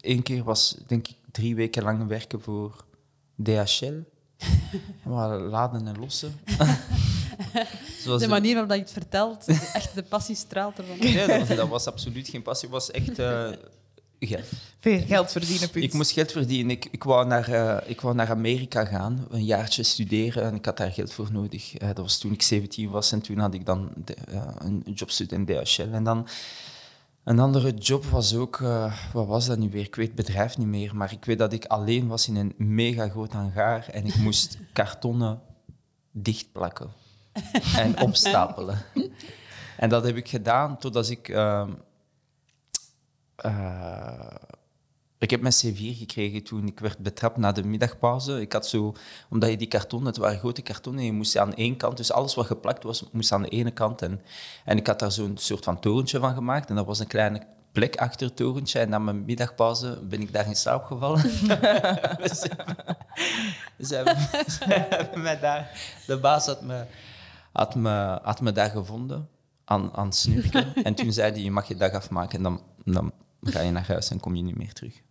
Eén 0.00 0.22
keer 0.22 0.44
was, 0.44 0.76
denk 0.86 1.08
ik, 1.08 1.16
drie 1.30 1.54
weken 1.54 1.82
lang 1.82 2.06
werken 2.06 2.40
voor 2.40 2.84
DHL. 3.42 3.94
Maar 5.04 5.38
laden 5.38 5.86
en 5.86 5.98
lossen. 5.98 6.40
Zoals 8.02 8.22
De 8.22 8.28
manier 8.28 8.52
waarop 8.52 8.68
dat 8.68 8.78
je 8.78 8.84
het 8.84 8.92
vertelt, 8.92 9.46
echt 9.72 9.94
de 9.94 10.02
passie 10.02 10.34
straalt 10.34 10.78
ervan. 10.78 10.98
Nee, 10.98 11.26
dat 11.26 11.38
was, 11.38 11.56
dat 11.56 11.68
was 11.68 11.86
absoluut 11.86 12.28
geen 12.28 12.42
passie. 12.42 12.68
Het 12.68 12.78
was 12.78 12.90
echt 12.90 13.18
eh, 13.18 13.48
geld. 14.20 14.44
Veel 14.78 15.00
geld 15.06 15.32
verdienen, 15.32 15.70
punt. 15.70 15.84
Ik 15.84 15.92
moest 15.92 16.10
geld 16.10 16.32
verdienen. 16.32 16.70
Ik, 16.70 16.88
ik, 16.90 17.04
wou 17.04 17.26
naar, 17.26 17.48
eh, 17.48 17.90
ik 17.90 18.00
wou 18.00 18.14
naar 18.14 18.30
Amerika 18.30 18.84
gaan, 18.84 19.26
een 19.30 19.44
jaartje 19.44 19.82
studeren 19.82 20.42
en 20.42 20.54
ik 20.54 20.64
had 20.64 20.76
daar 20.76 20.92
geld 20.92 21.12
voor 21.12 21.28
nodig. 21.32 21.76
Eh, 21.76 21.86
dat 21.86 21.98
was 21.98 22.18
toen 22.18 22.32
ik 22.32 22.42
17 22.42 22.90
was 22.90 23.12
en 23.12 23.20
toen 23.20 23.38
had 23.38 23.54
ik 23.54 23.66
dan 23.66 23.90
de, 24.04 24.16
een 24.58 24.82
jobstudie 24.94 25.38
in 25.38 25.46
DHL. 25.46 25.92
En 25.92 26.04
dan 26.04 26.28
een 27.26 27.38
andere 27.38 27.74
job 27.74 28.04
was 28.04 28.34
ook, 28.34 28.60
eh, 28.60 28.94
wat 29.12 29.26
was 29.26 29.46
dat 29.46 29.58
nu 29.58 29.70
weer? 29.70 29.84
Ik 29.84 29.94
weet 29.94 30.06
het 30.06 30.16
bedrijf 30.16 30.58
niet 30.58 30.66
meer, 30.66 30.96
maar 30.96 31.12
ik 31.12 31.24
weet 31.24 31.38
dat 31.38 31.52
ik 31.52 31.64
alleen 31.64 32.06
was 32.06 32.28
in 32.28 32.36
een 32.36 32.54
mega 32.56 33.08
groot 33.08 33.32
hangaar 33.32 33.88
en 33.88 34.06
ik 34.06 34.16
moest 34.16 34.58
kartonnen 34.72 35.40
dichtplakken 36.10 36.92
en 37.76 38.00
opstapelen. 38.00 38.78
en 39.76 39.88
dat 39.88 40.04
heb 40.04 40.16
ik 40.16 40.28
gedaan 40.28 40.78
totdat 40.78 41.08
ik... 41.08 41.28
ehm, 41.28 41.70
eh, 43.36 44.34
ik 45.18 45.30
heb 45.30 45.40
mijn 45.40 45.54
C4 45.54 45.98
gekregen 45.98 46.42
toen 46.42 46.66
ik 46.66 46.80
werd 46.80 46.98
betrapt 46.98 47.36
na 47.36 47.52
de 47.52 47.64
middagpauze. 47.64 48.40
Ik 48.40 48.52
had 48.52 48.66
zo, 48.66 48.94
omdat 49.30 49.50
je 49.50 49.56
die 49.56 49.68
kartonnen, 49.68 50.08
het 50.08 50.16
waren 50.16 50.38
grote 50.38 50.62
kartonnen, 50.62 51.04
je 51.04 51.12
moest 51.12 51.36
aan 51.36 51.54
één 51.54 51.76
kant, 51.76 51.96
dus 51.96 52.12
alles 52.12 52.34
wat 52.34 52.46
geplakt 52.46 52.82
was, 52.82 53.04
moest 53.12 53.32
aan 53.32 53.42
de 53.42 53.48
ene 53.48 53.70
kant. 53.70 54.02
En, 54.02 54.20
en 54.64 54.76
ik 54.76 54.86
had 54.86 54.98
daar 54.98 55.12
zo'n 55.12 55.36
soort 55.38 55.64
van 55.64 55.80
torentje 55.80 56.18
van 56.18 56.34
gemaakt. 56.34 56.68
En 56.68 56.76
dat 56.76 56.86
was 56.86 56.98
een 56.98 57.06
kleine 57.06 57.42
plek 57.72 57.96
achter 57.96 58.26
het 58.26 58.36
torentje. 58.36 58.78
En 58.78 58.88
na 58.88 58.98
mijn 58.98 59.24
middagpauze 59.24 59.98
ben 60.02 60.20
ik 60.20 60.32
daar 60.32 60.46
in 60.46 60.56
slaap 60.56 60.84
gevallen. 60.84 61.20
ze, 61.30 61.46
hebben, 61.50 62.30
ze, 63.80 63.94
hebben, 63.94 64.16
ze 64.50 64.64
hebben 64.64 65.22
mij 65.22 65.40
daar... 65.40 65.70
De 66.06 66.18
baas 66.18 66.46
had 66.46 66.62
me, 66.62 66.84
had 67.52 67.74
me, 67.74 68.18
had 68.22 68.40
me 68.40 68.52
daar 68.52 68.70
gevonden, 68.70 69.28
aan, 69.64 69.92
aan 69.94 70.06
het 70.06 70.16
snurken. 70.16 70.74
En 70.74 70.94
toen 70.94 71.12
zei 71.12 71.32
hij, 71.32 71.40
je 71.40 71.50
mag 71.50 71.68
je 71.68 71.76
dag 71.76 71.92
afmaken 71.92 72.36
en 72.36 72.42
dan, 72.42 72.62
dan 72.84 73.12
ga 73.40 73.60
je 73.60 73.70
naar 73.70 73.86
huis 73.86 74.10
en 74.10 74.20
kom 74.20 74.34
je 74.34 74.42
niet 74.42 74.56
meer 74.56 74.72
terug. 74.72 75.02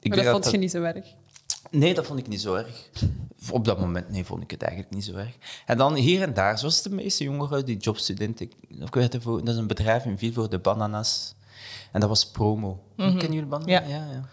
Ik 0.00 0.14
maar 0.14 0.24
dat 0.24 0.32
vond 0.32 0.50
je 0.50 0.58
niet 0.58 0.70
zo 0.70 0.82
erg. 0.82 1.06
Nee, 1.70 1.94
dat 1.94 2.06
vond 2.06 2.18
ik 2.18 2.28
niet 2.28 2.40
zo 2.40 2.54
erg. 2.54 2.88
Op 3.50 3.64
dat 3.64 3.80
moment 3.80 4.10
nee, 4.10 4.24
vond 4.24 4.42
ik 4.42 4.50
het 4.50 4.62
eigenlijk 4.62 4.94
niet 4.94 5.04
zo 5.04 5.14
erg. 5.14 5.36
En 5.66 5.78
dan 5.78 5.94
hier 5.94 6.22
en 6.22 6.34
daar, 6.34 6.58
zoals 6.58 6.82
de 6.82 6.90
meeste 6.90 7.24
jongeren, 7.24 7.64
die 7.64 7.76
jobstudenten. 7.76 8.50
Ik, 8.68 8.94
weet 8.94 9.12
het, 9.12 9.22
dat 9.22 9.48
is 9.48 9.56
een 9.56 9.66
bedrijf 9.66 10.04
in 10.04 10.18
Viel 10.18 10.32
voor 10.32 10.50
de 10.50 10.58
bananas. 10.58 11.34
En 11.92 12.00
dat 12.00 12.08
was 12.08 12.30
promo. 12.30 12.82
Kennen 12.96 13.32
jullie 13.32 13.46
bananas? 13.46 13.70
Ja. 13.70 13.80
ja, 13.80 14.10
ja. 14.12 14.28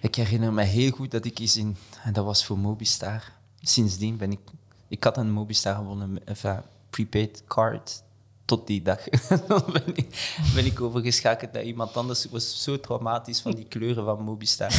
Ik 0.00 0.14
herinner 0.14 0.52
me 0.52 0.62
heel 0.62 0.90
goed 0.90 1.10
dat 1.10 1.24
ik 1.24 1.38
eens 1.38 1.56
in... 1.56 1.76
En 2.04 2.12
dat 2.12 2.24
was 2.24 2.44
voor 2.44 2.58
Mobistar. 2.58 3.32
Sindsdien 3.60 4.16
ben 4.16 4.32
ik... 4.32 4.40
Ik 4.88 5.04
had 5.04 5.16
een 5.16 5.30
Mobistar 5.30 5.74
gewonnen, 5.74 6.26
enfin, 6.26 6.60
prepaid 6.90 7.42
card. 7.46 8.02
Tot 8.44 8.66
die 8.66 8.82
dag. 8.82 9.08
Dan 9.48 9.64
ben 9.72 9.82
ik, 9.94 10.36
ben 10.54 10.64
ik 10.64 10.80
overgeschakeld 10.80 11.52
naar 11.52 11.62
iemand 11.62 11.96
anders. 11.96 12.26
Was 12.30 12.62
zo 12.62 12.80
traumatisch 12.80 13.40
van 13.40 13.52
die 13.52 13.64
kleuren 13.64 14.04
van 14.04 14.22
Mobistar. 14.22 14.70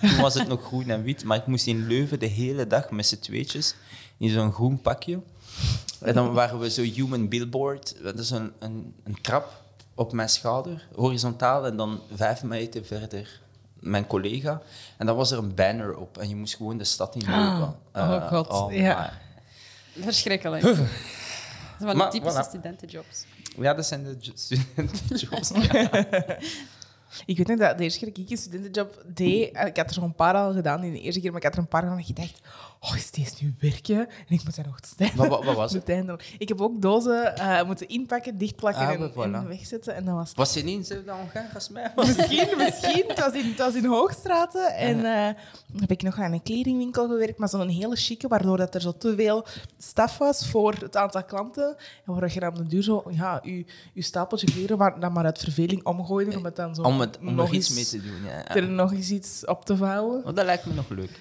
Toen 0.00 0.20
was 0.20 0.34
het 0.34 0.48
nog 0.48 0.64
groen 0.64 0.90
en 0.90 1.02
wit, 1.02 1.24
maar 1.24 1.36
ik 1.36 1.46
moest 1.46 1.66
in 1.66 1.86
Leuven 1.86 2.18
de 2.18 2.26
hele 2.26 2.66
dag 2.66 2.90
met 2.90 3.06
z'n 3.06 3.18
tweetjes 3.18 3.74
in 4.16 4.28
zo'n 4.30 4.52
groen 4.52 4.80
pakje. 4.80 5.20
En 6.00 6.14
dan 6.14 6.32
waren 6.32 6.58
we 6.58 6.70
zo 6.70 6.82
human 6.82 7.28
billboard. 7.28 7.94
Dat 8.02 8.18
is 8.18 8.30
een, 8.30 8.52
een, 8.58 8.94
een 9.04 9.20
trap 9.20 9.62
op 9.94 10.12
mijn 10.12 10.28
schouder, 10.28 10.86
horizontaal, 10.94 11.66
en 11.66 11.76
dan 11.76 12.00
vijf 12.14 12.42
meter 12.42 12.84
verder 12.84 13.40
mijn 13.78 14.06
collega. 14.06 14.62
En 14.96 15.06
dan 15.06 15.16
was 15.16 15.30
er 15.30 15.38
een 15.38 15.54
banner 15.54 15.96
op 15.96 16.18
en 16.18 16.28
je 16.28 16.36
moest 16.36 16.56
gewoon 16.56 16.78
de 16.78 16.84
stad 16.84 17.14
in 17.14 17.20
lopen. 17.30 17.76
oh 17.94 18.14
Eh, 18.14 18.28
god, 18.28 18.72
ja. 18.72 19.12
my. 19.94 20.02
Verschrikkelijk. 20.02 20.64
Dat 21.86 21.96
Maar, 21.96 22.10
de 22.10 22.18
typische 22.18 22.42
voilà. 22.44 22.48
studentenjobs. 22.48 23.24
Ja, 23.56 23.74
dat 23.74 23.86
zijn 23.86 24.04
de 24.04 24.16
jo- 24.20 24.32
studentenjobs. 24.44 25.50
Ik 27.26 27.36
weet 27.36 27.46
nog 27.46 27.58
dat 27.58 27.78
de 27.78 27.84
eerste 27.84 27.98
keer 27.98 28.08
dat 28.08 28.18
ik 28.18 28.30
een 28.30 28.36
studentenjob 28.36 29.02
deed, 29.06 29.48
ik 29.66 29.76
had 29.76 29.88
er 29.88 29.92
zo'n 29.92 30.14
paar 30.14 30.34
al 30.34 30.52
gedaan 30.52 30.82
in 30.84 30.92
de 30.92 31.00
eerste 31.00 31.20
keer, 31.20 31.30
maar 31.30 31.38
ik 31.40 31.44
had 31.46 31.52
er 31.54 31.58
een 31.60 31.68
paar 31.68 31.82
gedaan 31.82 31.98
en 31.98 32.04
ik 32.08 32.16
dacht, 32.16 32.40
oh, 32.84 32.96
is 32.96 33.10
deze 33.10 33.32
nu 33.40 33.54
werken? 33.60 33.98
En 33.98 34.26
ik 34.28 34.44
moet 34.44 34.56
daar 34.56 34.66
nog 34.66 34.78
steeds 34.82 35.14
Wat- 35.14 35.28
wat- 35.28 35.44
wat 35.44 35.54
was 35.56 35.72
het? 35.86 35.88
Ik 36.38 36.48
heb 36.48 36.60
ook 36.60 36.82
dozen 36.82 37.36
eh, 37.36 37.64
moeten 37.64 37.88
inpakken, 37.88 38.38
dichtplakken 38.38 38.82
Ah, 38.86 38.92
en, 38.92 38.98
maar 39.00 39.10
voilà. 39.10 39.32
en 39.34 39.48
wegzetten. 39.48 39.94
En 39.94 40.04
dat 40.04 40.14
was 40.14 40.32
Was 40.34 40.54
je 40.54 40.62
niet 40.62 40.72
in 40.72 40.78
hetzelfde 40.78 41.10
Hongaar 41.12 41.50
als 41.54 41.68
mij? 41.68 41.92
Misschien, 41.96 42.48
misschien. 42.56 43.04
Het 43.08 43.18
was 43.20 43.32
in, 43.32 43.48
het 43.48 43.58
was 43.58 43.74
in 43.74 43.84
Hoogstraten. 43.84 44.74
En 44.74 44.96
eh, 44.96 45.34
dan 45.72 45.80
heb 45.80 45.90
ik 45.90 46.02
nog 46.02 46.18
aan 46.20 46.32
een 46.32 46.42
kledingwinkel 46.42 47.06
gewerkt, 47.08 47.38
maar 47.38 47.48
zo'n 47.48 47.68
hele 47.68 47.96
chique, 47.96 48.28
waardoor 48.28 48.56
dat 48.56 48.74
er 48.74 48.80
zo 48.80 48.92
te 48.96 49.14
veel 49.14 49.46
staf 49.78 50.18
was 50.18 50.48
voor 50.48 50.74
het 50.80 50.96
aantal 50.96 51.24
klanten. 51.24 51.76
En 52.06 52.14
waar 52.14 52.32
je 52.32 52.40
dan 52.40 52.48
op 52.48 52.56
de 52.56 52.66
duur 52.66 52.82
zo, 52.82 53.04
ja, 53.10 53.40
je, 53.42 53.64
je 53.92 54.02
stapeltje 54.02 54.46
kleren 54.46 54.78
maar, 54.78 55.00
dan 55.00 55.12
maar 55.12 55.24
uit 55.24 55.38
verveling 55.38 55.84
omgooide, 55.84 56.36
om 56.36 56.44
het 56.44 56.56
dan 56.56 56.74
zo 56.74 56.82
Om, 56.82 57.00
het, 57.00 57.18
om 57.18 57.34
nog 57.34 57.52
iets 57.52 57.74
mee 57.74 57.84
te 57.84 58.00
doen. 58.02 58.22
Ja. 58.24 58.36
ja. 58.36 58.54
er 58.54 58.68
nog 58.68 58.92
eens 58.92 59.10
iets 59.10 59.44
op 59.46 59.64
te 59.64 59.76
vouwen. 59.76 60.22
Want 60.22 60.36
dat 60.36 60.44
lijkt 60.44 60.66
me 60.66 60.74
nog 60.74 60.88
leuk. 60.88 61.20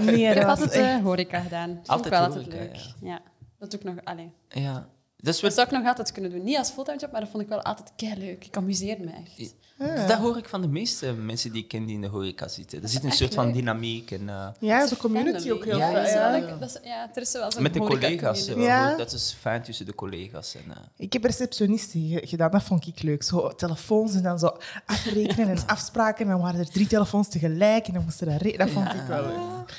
Nee, 0.00 0.34
dat 0.40 0.44
was 0.58 0.68
echt... 0.68 0.88
eh, 0.96 1.02
horeca 1.02 1.40
gedaan. 1.40 1.68
Dat 1.68 1.86
vond 1.86 2.06
ik 2.06 2.12
Altijd 2.12 2.14
wel 2.14 2.22
altijd 2.22 2.46
leuk. 2.46 2.94
Ja. 3.00 3.20
Dat 3.58 3.70
doe 3.70 3.80
ik 3.80 3.86
nog... 3.86 4.04
Allee. 4.04 4.32
Ja. 4.48 4.88
Dat, 5.16 5.34
is 5.34 5.40
Dat 5.40 5.52
zou 5.52 5.66
ik 5.66 5.72
nog 5.72 5.86
altijd 5.86 6.12
kunnen 6.12 6.30
doen. 6.30 6.42
Niet 6.42 6.56
als 6.56 6.70
fulltime 6.70 6.98
job, 6.98 7.12
maar 7.12 7.20
dat 7.20 7.30
vond 7.30 7.42
ik 7.42 7.48
wel 7.48 7.62
altijd 7.62 8.18
leuk. 8.18 8.44
Ik 8.44 8.56
amuseer 8.56 9.00
me 9.00 9.10
echt. 9.10 9.54
Dus 9.80 10.06
dat 10.06 10.18
hoor 10.18 10.36
ik 10.36 10.48
van 10.48 10.60
de 10.60 10.68
meeste 10.68 11.12
mensen 11.12 11.52
die 11.52 11.62
ik 11.62 11.68
ken 11.68 11.84
die 11.84 11.94
in 11.94 12.00
de 12.00 12.06
horeca 12.06 12.48
zitten. 12.48 12.82
Er 12.82 12.88
zit 12.88 13.04
een 13.04 13.12
soort 13.12 13.34
van 13.34 13.44
leuk. 13.44 13.54
dynamiek. 13.54 14.10
En, 14.10 14.28
eh, 14.28 14.46
Ja, 14.58 14.86
zo'n 14.86 14.96
community 14.98 15.50
ook 15.50 15.64
heel 15.64 15.78
Ja, 15.78 15.90
fijn. 15.90 15.94
dat 15.94 16.06
is 16.06 16.12
Ja. 16.12 16.56
Dat 16.58 16.68
is, 16.68 16.76
ja, 16.82 17.10
er 17.14 17.22
is 17.22 17.32
wel 17.32 17.52
zo'n 17.52 17.62
met 17.62 17.74
de 17.74 17.78
collega's. 17.80 18.46
eh, 18.48 18.62
Ja. 18.62 18.96
Dat 18.96 19.12
is 19.12 19.36
fijn 19.40 19.62
tussen 19.62 19.86
de 19.86 19.94
collega's. 19.94 20.54
En, 20.54 20.62
eh, 20.70 20.76
Ik 20.96 21.12
heb 21.12 21.24
receptionisten 21.24 22.08
ge- 22.08 22.26
gedaan, 22.26 22.50
dat 22.50 22.62
vond 22.62 22.86
ik 22.86 23.02
leuk. 23.02 23.22
Zo 23.22 23.54
telefoons 23.54 24.14
en 24.14 24.22
dan 24.22 24.38
zo 24.38 24.56
afrekenen 24.86 25.48
en 25.48 25.66
afspraken. 25.66 26.24
En 26.24 26.30
dan 26.30 26.40
waren 26.40 26.60
er 26.60 26.70
drie 26.70 26.86
telefoons 26.86 27.28
tegelijk 27.28 27.86
en 27.86 27.92
dan 27.94 28.02
moesten 28.04 28.26
dat 28.26 28.40
re- 28.42 28.56
Dat 28.56 28.70
vond 28.70 28.86
ik 28.94 29.00
wel 29.08 29.22
leuk. 29.22 29.74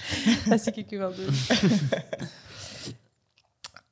Dat 0.49 0.61
zie 0.63 0.73
ik 0.73 0.91
u 0.91 0.97
wel 0.97 1.13
doen. 1.15 1.27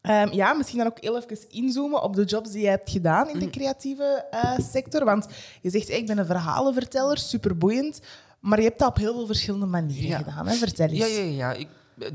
Ehm, 0.09 0.33
ja, 0.33 0.53
misschien 0.53 0.77
dan 0.77 0.87
ook 0.87 1.01
heel 1.01 1.17
even 1.17 1.49
inzoomen 1.49 2.01
op 2.03 2.15
de 2.15 2.23
jobs 2.23 2.51
die 2.51 2.61
je 2.61 2.67
hebt 2.67 2.89
gedaan 2.89 3.29
in 3.29 3.39
de 3.39 3.49
creatieve 3.49 4.25
eh, 4.31 4.57
sector. 4.71 5.05
Want 5.05 5.27
je 5.61 5.69
zegt, 5.69 5.89
ik 5.89 6.07
ben 6.07 6.17
een 6.17 6.25
verhalenverteller, 6.25 7.17
superboeiend. 7.17 7.99
Maar 8.39 8.57
je 8.57 8.63
hebt 8.63 8.79
dat 8.79 8.87
op 8.89 8.97
heel 8.97 9.13
veel 9.13 9.25
verschillende 9.25 9.65
manieren 9.65 10.09
Ja. 10.09 10.17
gedaan. 10.17 10.47
Hè? 10.47 10.53
Vertel 10.53 10.87
eens. 10.87 10.97
Ja, 10.99 11.05
ja, 11.05 11.21
ja. 11.21 11.53
Ik, 11.53 11.67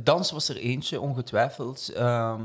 dans 0.05 0.31
was 0.31 0.49
er 0.49 0.57
eentje, 0.57 1.01
ongetwijfeld. 1.01 1.91
Ehm, 1.95 2.41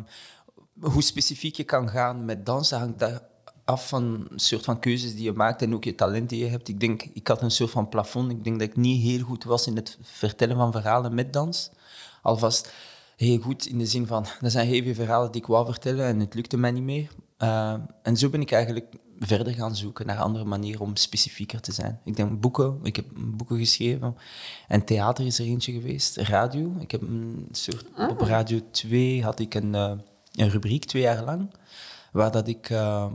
hoe 0.82 1.03
specifiek 1.03 1.56
je 1.56 1.63
kan 1.63 1.89
gaan 1.89 2.25
met 2.25 2.46
dans, 2.46 2.70
dat 2.70 2.79
hangt 2.79 3.00
daar 3.00 3.20
af 3.65 3.88
van 3.88 4.27
een 4.29 4.39
soort 4.39 4.63
van 4.63 4.79
keuzes 4.79 5.15
die 5.15 5.24
je 5.24 5.34
maakt 5.34 5.62
en 5.62 5.74
ook 5.74 5.84
je 5.84 5.96
talent 5.96 6.29
die 6.29 6.44
je 6.44 6.50
hebt. 6.50 6.68
Ik 6.68 6.79
denk, 6.79 7.03
ik 7.13 7.27
had 7.27 7.41
een 7.41 7.51
soort 7.51 7.72
van 7.72 7.89
plafond. 7.89 8.32
Ik 8.32 8.44
denk 8.44 8.60
dat 8.60 8.68
ik 8.68 8.75
niet 8.75 9.01
heel 9.01 9.22
goed 9.24 9.44
was 9.44 9.68
in 9.68 9.75
het 9.75 9.98
vertellen 10.01 10.56
van 10.56 10.72
verhalen 10.72 11.13
met 11.15 11.34
dans. 11.34 11.72
Alvast 12.22 12.72
heel 13.20 13.38
goed 13.38 13.66
in 13.66 13.78
de 13.78 13.86
zin 13.86 14.08
van, 14.08 14.26
er 14.42 14.52
zijn 14.52 14.68
heel 14.68 14.84
veel 14.84 14.94
verhalen 14.94 15.32
die 15.32 15.42
ik 15.42 15.48
wou 15.48 15.66
vertellen 15.66 16.06
en 16.06 16.20
het 16.20 16.34
lukte 16.34 16.58
mij 16.58 16.72
niet 16.72 16.84
meer. 16.84 17.10
Eh, 17.38 17.76
en 18.04 18.18
zo 18.18 18.30
ben 18.30 18.42
ik 18.42 18.52
eigenlijk 18.52 18.96
verder 19.20 19.54
gaan 19.54 19.76
zoeken 19.76 20.06
naar 20.06 20.18
andere 20.18 20.46
manieren 20.46 20.82
om 20.82 20.96
specifieker 20.96 21.62
te 21.62 21.72
zijn. 21.72 22.00
Ik 22.04 22.16
denk 22.16 22.40
boeken, 22.40 22.80
ik 22.84 22.96
heb 22.96 23.06
boeken 23.16 23.58
geschreven. 23.58 24.16
En 24.68 24.86
theater 24.86 25.26
is 25.26 25.40
er 25.40 25.46
eentje 25.46 25.72
geweest. 25.72 26.18
Radio, 26.18 26.76
ik 26.80 26.92
heb 26.92 27.02
een 27.02 27.48
soort... 27.52 27.86
Op 28.10 28.22
Radio 28.22 28.60
2 28.72 29.24
had 29.24 29.40
ik 29.40 29.54
een, 29.54 29.76
eh, 29.76 29.92
een 30.34 30.50
rubriek, 30.50 30.86
twee 30.86 31.02
jaar 31.02 31.24
lang, 31.24 31.54
waar 32.12 32.32
dat 32.32 32.48
ik... 32.48 32.70
eh, 32.70 33.12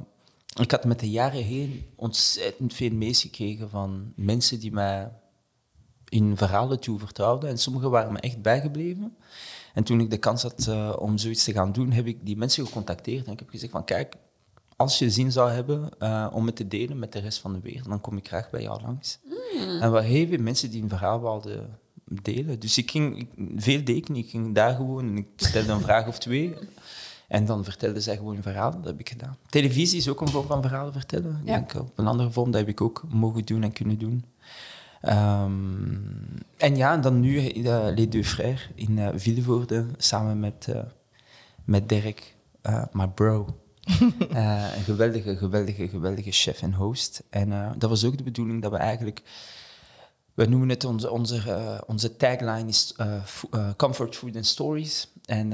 ik 0.61 0.71
had 0.71 0.85
met 0.85 1.01
de 1.01 1.11
jaren 1.11 1.43
heen 1.43 1.87
ontzettend 1.97 2.75
veel 2.75 2.91
mails 2.91 3.21
gekregen 3.21 3.71
van 3.71 4.13
mensen 4.17 4.61
die 4.61 4.73
mij 4.73 5.13
in 6.09 6.37
verhalen 6.37 6.81
toe 6.81 6.99
vertrouwden. 6.99 7.51
En 7.51 7.59
sommige 7.59 7.89
waren 7.89 8.13
me 8.13 8.21
echt 8.21 8.43
bijgebleven. 8.43 9.17
En 9.75 9.85
toen 9.85 10.01
ik 10.01 10.11
de 10.11 10.17
kans 10.17 10.43
had 10.43 10.67
eh, 10.67 10.97
om 10.99 11.19
zoiets 11.19 11.45
te 11.45 11.53
gaan 11.53 11.73
doen, 11.73 11.93
heb 11.93 12.07
ik 12.07 12.19
die 12.23 12.37
mensen 12.37 12.67
gecontacteerd. 12.67 13.27
En 13.27 13.33
ik 13.33 13.39
heb 13.39 13.49
gezegd 13.51 13.73
van, 13.73 13.85
kijk, 13.85 14.17
als 14.77 14.99
je 14.99 15.11
zin 15.11 15.33
zou 15.33 15.51
hebben 15.51 15.91
eh, 15.99 16.27
om 16.33 16.47
het 16.47 16.57
te 16.57 16.69
delen 16.69 16.99
met 16.99 17.13
de 17.13 17.19
rest 17.19 17.39
van 17.39 17.53
de 17.53 17.61
wereld, 17.61 17.89
dan 17.89 18.01
kom 18.01 18.17
ik 18.17 18.27
graag 18.27 18.51
bij 18.51 18.63
jou 18.63 18.83
langs. 18.83 19.19
En 19.59 19.81
er 19.81 19.91
waren 19.91 20.09
heel 20.09 20.27
veel 20.27 20.41
mensen 20.41 20.71
die 20.71 20.83
een 20.83 20.89
verhaal 20.89 21.21
wilden 21.21 21.79
delen. 22.05 22.61
Dus 22.61 22.79
ik 22.79 22.91
ging, 22.91 23.19
ik, 23.19 23.29
veel 23.57 23.85
deed 23.85 24.09
ik 24.09 24.31
ging 24.31 24.55
daar 24.55 24.75
gewoon 24.75 25.07
en 25.07 25.17
ik 25.17 25.27
stelde 25.37 25.73
een 25.73 25.81
vraag 25.81 26.07
of 26.07 26.19
twee. 26.19 26.55
En 27.29 27.45
dan 27.47 27.65
vertelden 27.65 28.03
zij 28.03 28.17
gewoon 28.17 28.37
een 28.37 28.43
verhaal. 28.43 28.71
Dat 28.71 28.85
heb 28.85 29.01
ik 29.01 29.09
gedaan. 29.09 29.37
Televisie 29.49 29.99
is 29.99 30.09
ook 30.09 30.21
een 30.21 30.29
vorm 30.29 30.47
van 30.47 30.63
verhalen 30.63 30.93
vertellen. 30.93 31.37
Ik 31.41 31.47
denk 31.47 31.75
op 31.75 31.99
een 31.99 32.07
andere 32.07 32.31
vorm, 32.31 32.51
dat 32.51 32.61
heb 32.61 32.71
ik 32.71 32.81
ook 32.81 33.05
mogen 33.09 33.45
doen 33.45 33.63
en 33.63 33.73
kunnen 33.73 33.99
doen. 33.99 34.25
Ehm, 35.05 35.93
en 36.57 36.77
ja, 36.77 36.97
dan 36.97 37.21
nu 37.21 37.55
uh, 37.55 37.87
Les 37.95 38.09
Deux 38.09 38.29
Frères 38.29 38.71
in 38.75 38.99
uh, 38.99 39.09
Vilvoorde, 39.15 39.87
samen 39.97 40.41
met, 40.41 40.67
uh, 40.71 40.79
met 41.65 41.89
Dirk, 41.89 42.35
my 42.93 43.09
bro. 43.09 43.59
een 44.31 44.85
geweldige, 44.85 45.37
geweldige, 45.37 45.89
geweldige 45.89 46.31
chef 46.31 46.63
en 46.63 46.75
host. 46.75 47.23
En 47.31 47.75
dat 47.79 47.91
was 47.91 48.05
ook 48.05 48.17
de 48.17 48.23
bedoeling 48.23 48.63
dat 48.63 48.71
we 48.71 48.77
eigenlijk... 48.77 49.23
We 50.35 50.47
noemen 50.47 50.69
het 50.69 50.85
onze, 50.85 51.11
onze, 51.11 51.43
uh, 51.47 51.79
onze 51.87 52.17
tagline 52.17 52.69
is 52.69 52.95
uh, 53.01 53.71
Comfort 53.77 54.17
Food 54.17 54.37
and 54.37 54.47
Stories. 54.47 55.13
En 55.25 55.53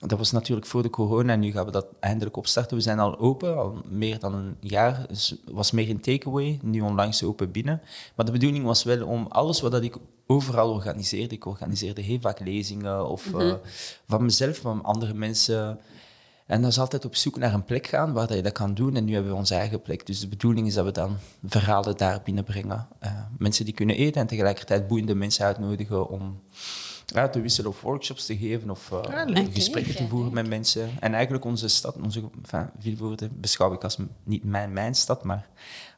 dat 0.00 0.18
was 0.18 0.30
natuurlijk 0.30 0.66
voor 0.66 0.82
de 0.82 0.90
corona 0.90 1.32
en 1.32 1.40
nu 1.40 1.50
gaan 1.50 1.64
we 1.64 1.70
dat 1.70 1.86
eindelijk 2.00 2.36
opstarten. 2.36 2.76
We 2.76 2.82
zijn 2.82 2.98
al 2.98 3.18
open, 3.18 3.56
al 3.56 3.82
meer 3.88 4.18
dan 4.18 4.34
een 4.34 4.56
jaar. 4.60 5.04
Dus 5.08 5.34
was 5.52 5.70
meer 5.70 5.90
een 5.90 6.00
takeaway, 6.00 6.58
nu 6.62 6.80
onlangs 6.80 7.22
open 7.22 7.50
binnen. 7.50 7.80
Maar 8.14 8.26
de 8.26 8.32
bedoeling 8.32 8.64
was 8.64 8.82
wel 8.82 9.06
om 9.06 9.26
alles 9.28 9.60
wat 9.60 9.82
ik 9.82 9.96
overal 10.26 10.72
organiseerde. 10.72 11.34
Ik 11.34 11.46
organiseerde 11.46 12.00
heel 12.00 12.20
vaak 12.20 12.40
lezingen 12.40 13.08
of 13.08 13.26
mm 13.26 13.32
-hmm. 13.32 13.48
uh, 13.48 13.54
van 14.06 14.24
mezelf, 14.24 14.58
van 14.58 14.84
andere 14.84 15.14
mensen. 15.14 15.80
En 16.46 16.62
dat 16.62 16.70
is 16.70 16.78
altijd 16.78 17.04
op 17.04 17.16
zoek 17.16 17.36
naar 17.36 17.54
een 17.54 17.64
plek 17.64 17.86
gaan 17.86 18.12
waar 18.12 18.26
dat 18.26 18.36
je 18.36 18.42
dat 18.42 18.52
kan 18.52 18.74
doen. 18.74 18.96
En 18.96 19.04
nu 19.04 19.12
hebben 19.12 19.32
we 19.32 19.38
onze 19.38 19.54
eigen 19.54 19.82
plek. 19.82 20.06
Dus 20.06 20.20
de 20.20 20.28
bedoeling 20.28 20.66
is 20.66 20.74
dat 20.74 20.84
we 20.84 20.92
dan 20.92 21.16
verhalen 21.44 21.96
daar 21.96 22.20
binnenbrengen. 22.24 22.88
Uh, 23.04 23.10
mensen 23.38 23.64
die 23.64 23.74
kunnen 23.74 23.96
eten 23.96 24.20
en 24.20 24.26
tegelijkertijd 24.26 24.88
boeiende 24.88 25.14
mensen 25.14 25.44
uitnodigen 25.44 26.08
om 26.08 26.40
ja, 27.14 27.28
te 27.28 27.40
wisselen 27.40 27.70
of 27.70 27.80
workshops 27.80 28.26
te 28.26 28.36
geven 28.36 28.70
of 28.70 28.90
uh, 28.90 29.00
Ah, 29.00 29.46
gesprekken 29.52 29.96
te 29.96 30.08
voeren 30.08 30.32
met 30.32 30.48
mensen. 30.48 30.90
En 31.00 31.14
eigenlijk 31.14 31.44
onze 31.44 31.68
stad, 31.68 31.96
onze 31.96 32.22
enfin, 32.42 32.70
Vilvoorde, 32.78 33.28
beschouw 33.28 33.72
ik 33.72 33.84
als 33.84 33.98
niet 34.22 34.44
mijn, 34.44 34.72
mijn 34.72 34.94
stad, 34.94 35.24
maar 35.24 35.48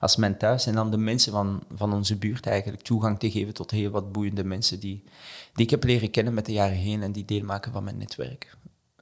als 0.01 0.17
mijn 0.17 0.39
thuis. 0.39 0.67
En 0.67 0.75
dan 0.75 0.91
de 0.91 0.97
mensen 0.97 1.33
van, 1.33 1.63
van 1.75 1.93
onze 1.93 2.17
buurt 2.17 2.47
eigenlijk 2.47 2.83
toegang 2.83 3.19
te 3.19 3.31
geven 3.31 3.55
tot 3.55 3.71
heel 3.71 3.91
wat 3.91 4.13
boeiende 4.13 4.45
mensen 4.45 4.81
die, 4.81 5.05
die 5.53 5.65
ik 5.65 5.71
heb 5.71 5.85
leren 5.85 6.11
kennen 6.11 6.35
met 6.35 6.47
de 6.47 6.53
jaren 6.53 6.77
heen 6.77 7.03
en 7.03 7.13
die 7.13 7.25
deel 7.25 7.45
maken 7.45 7.73
van 7.73 7.85
mijn 7.85 7.99
netwerk. 7.99 8.57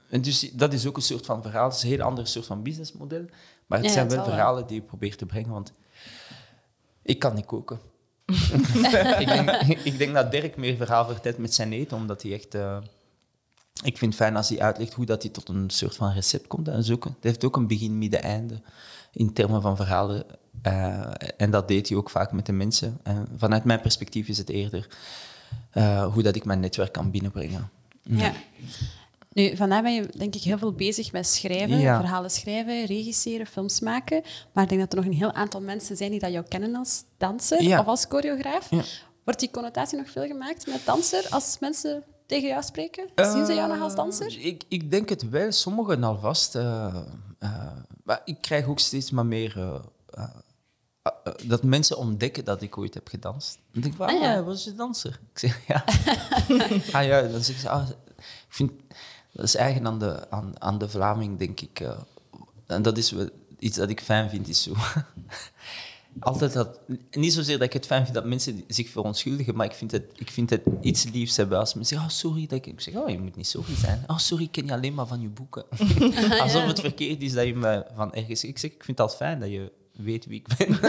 En 0.09 0.21
dus 0.21 0.51
dat 0.51 0.73
is 0.73 0.87
ook 0.87 0.95
een 0.95 1.01
soort 1.01 1.25
van 1.25 1.41
verhaal. 1.41 1.67
Het 1.67 1.75
is 1.75 1.83
een 1.83 1.89
heel 1.89 2.01
ander 2.01 2.27
soort 2.27 2.45
van 2.45 2.63
businessmodel. 2.63 3.25
Maar 3.65 3.77
het 3.77 3.87
Ja, 3.87 3.93
zijn 3.93 4.05
het 4.05 4.15
wel 4.15 4.25
verhalen 4.25 4.67
die 4.67 4.79
ik 4.79 4.85
probeer 4.85 5.15
te 5.15 5.25
brengen, 5.25 5.49
want 5.49 5.73
ik 7.01 7.19
kan 7.19 7.35
niet 7.35 7.45
koken. 7.45 7.79
Ik, 9.19 9.27
denk, 9.27 9.49
ik 9.91 9.97
denk 9.97 10.13
dat 10.13 10.31
Dirk 10.31 10.57
meer 10.57 10.75
verhaal 10.75 11.05
vertelt 11.05 11.37
met 11.37 11.53
zijn 11.53 11.73
eten, 11.73 11.97
omdat 11.97 12.21
hij 12.21 12.33
echt... 12.33 12.55
eh, 12.55 12.77
ik 13.83 13.97
vind 13.97 14.13
het 14.13 14.21
fijn 14.21 14.35
als 14.35 14.49
hij 14.49 14.59
uitlegt 14.59 14.93
hoe 14.93 15.05
dat 15.05 15.21
hij 15.21 15.31
tot 15.31 15.49
een 15.49 15.69
soort 15.69 15.95
van 15.95 16.11
recept 16.13 16.47
komt. 16.47 16.67
Is 16.67 16.91
ook, 16.91 17.03
dat 17.03 17.13
heeft 17.21 17.43
ook 17.43 17.55
een 17.55 17.67
begin, 17.67 17.97
midden, 17.97 18.23
einde 18.23 18.61
in 19.11 19.33
termen 19.33 19.61
van 19.61 19.75
verhalen. 19.75 20.25
Eh, 20.61 21.11
en 21.37 21.51
dat 21.51 21.67
deed 21.67 21.89
hij 21.89 21.97
ook 21.97 22.09
vaak 22.09 22.31
met 22.31 22.45
de 22.45 22.51
mensen. 22.51 22.99
En 23.03 23.27
vanuit 23.37 23.63
mijn 23.63 23.81
perspectief 23.81 24.27
is 24.27 24.37
het 24.37 24.49
eerder 24.49 24.87
eh, 25.71 26.13
hoe 26.13 26.23
dat 26.23 26.35
ik 26.35 26.45
mijn 26.45 26.59
netwerk 26.59 26.91
kan 26.91 27.11
binnenbrengen. 27.11 27.69
Ja. 28.01 28.33
Nu, 29.37 29.55
vandaag 29.55 29.81
ben 29.81 29.93
je 29.93 30.09
denk 30.17 30.35
ik 30.35 30.41
heel 30.41 30.57
veel 30.57 30.73
bezig 30.73 31.11
met 31.11 31.27
schrijven, 31.27 31.79
Ja. 31.79 31.99
verhalen 31.99 32.31
schrijven, 32.31 32.85
regisseren, 32.85 33.45
films 33.47 33.79
maken. 33.79 34.21
Maar 34.53 34.63
ik 34.63 34.69
denk 34.69 34.81
dat 34.81 34.91
er 34.91 34.97
nog 34.97 35.05
een 35.05 35.17
heel 35.17 35.31
aantal 35.33 35.61
mensen 35.61 35.97
zijn 35.97 36.11
die 36.11 36.19
dat 36.19 36.31
jou 36.31 36.45
kennen 36.47 36.75
als 36.75 37.03
danser 37.17 37.61
Ja. 37.63 37.79
of 37.79 37.85
als 37.85 38.05
choreograaf. 38.09 38.69
Ja. 38.71 38.83
Wordt 39.23 39.39
die 39.39 39.51
connotatie 39.51 39.97
nog 39.97 40.09
veel 40.09 40.25
gemaakt 40.27 40.67
met 40.67 40.81
danser 40.85 41.27
als 41.29 41.57
mensen 41.59 42.03
tegen 42.25 42.47
jou 42.47 42.63
spreken? 42.63 43.09
Zien 43.15 43.45
ze 43.45 43.53
jou 43.53 43.69
nog 43.69 43.81
als 43.81 43.95
danser? 43.95 44.27
Eh, 44.27 44.45
Ik, 44.45 44.63
ik 44.67 44.91
denk 44.91 45.09
het 45.09 45.29
wel, 45.29 45.51
sommigen 45.51 46.03
alvast. 46.03 46.55
eh 46.55 46.95
eh, 47.39 47.71
maar 48.03 48.21
ik 48.25 48.41
krijg 48.41 48.65
ook 48.67 48.79
steeds 48.79 49.11
maar 49.11 49.25
meer... 49.25 49.81
dat 51.45 51.63
mensen 51.63 51.97
ontdekken 51.97 52.45
dat 52.45 52.61
ik 52.61 52.77
ooit 52.77 52.93
heb 52.93 53.07
gedanst. 53.07 53.57
Dan 53.71 53.81
denk 53.81 53.93
ik, 53.93 53.99
Ah, 54.01 54.07
ah, 54.07 54.21
ja. 54.21 54.31
ja. 54.33 54.43
was 54.43 54.63
je 54.63 54.75
danser? 54.75 55.19
Ik 55.33 55.39
zeg, 55.39 55.67
ja. 55.67 55.83
ah 56.99 57.05
ja, 57.05 57.21
dan 57.21 57.43
zeggen 57.43 57.59
ze, 57.59 57.69
ah, 57.69 57.89
ik 58.17 58.25
vind... 58.53 58.71
Dat 59.37 59.45
is 59.45 59.55
eigen 59.55 59.85
aan 59.87 59.99
de, 59.99 60.29
aan, 60.29 60.61
aan 60.61 60.77
de 60.77 60.89
Vlaming, 60.89 61.37
denk 61.37 61.61
ik. 61.61 61.79
eh. 61.79 61.99
en 62.67 62.81
dat 62.81 62.97
is 62.97 63.13
iets 63.59 63.77
dat 63.77 63.89
ik 63.89 64.01
fijn 64.01 64.29
vind, 64.29 64.47
is 64.47 64.63
zo... 64.63 64.73
Altijd 66.19 66.53
dat, 66.53 66.79
niet 67.11 67.33
zozeer 67.33 67.57
dat 67.57 67.67
ik 67.67 67.73
het 67.73 67.85
fijn 67.85 68.03
vind 68.03 68.13
dat 68.15 68.25
mensen 68.25 68.63
zich 68.67 68.89
verontschuldigen, 68.89 69.55
maar 69.55 69.65
ik 69.65 69.73
vind 69.73 69.91
het, 69.91 70.03
ik 70.15 70.31
vind 70.31 70.49
het 70.49 70.61
iets 70.81 71.03
liefs 71.03 71.37
hebben 71.37 71.59
als 71.59 71.73
mensen 71.73 71.97
zeggen, 71.97 72.13
oh 72.13 72.17
sorry, 72.17 72.47
dat 72.47 72.57
ik, 72.57 72.65
ik 72.65 72.81
zeg, 72.81 72.95
oh 72.95 73.09
je 73.09 73.19
moet 73.19 73.35
niet 73.35 73.47
sorry 73.47 73.75
zijn. 73.75 74.03
Oh 74.07 74.17
sorry, 74.17 74.43
ik 74.43 74.51
ken 74.51 74.65
je 74.65 74.73
alleen 74.73 74.93
maar 74.93 75.07
van 75.07 75.21
je 75.21 75.27
boeken. 75.27 75.65
Alsof 76.43 76.65
het 76.65 76.79
verkeerd 76.79 77.21
is 77.21 77.33
dat 77.33 77.45
je 77.45 77.55
me 77.55 77.85
van 77.95 78.13
ergens... 78.13 78.43
Ik 78.43 78.57
zeg, 78.57 78.71
ik 78.71 78.83
vind 78.83 78.97
het 78.97 78.99
altijd 78.99 79.17
fijn 79.17 79.39
dat 79.39 79.49
je 79.49 79.71
weet 79.91 80.25
wie 80.25 80.43
ik 80.45 80.57
ben. 80.57 80.79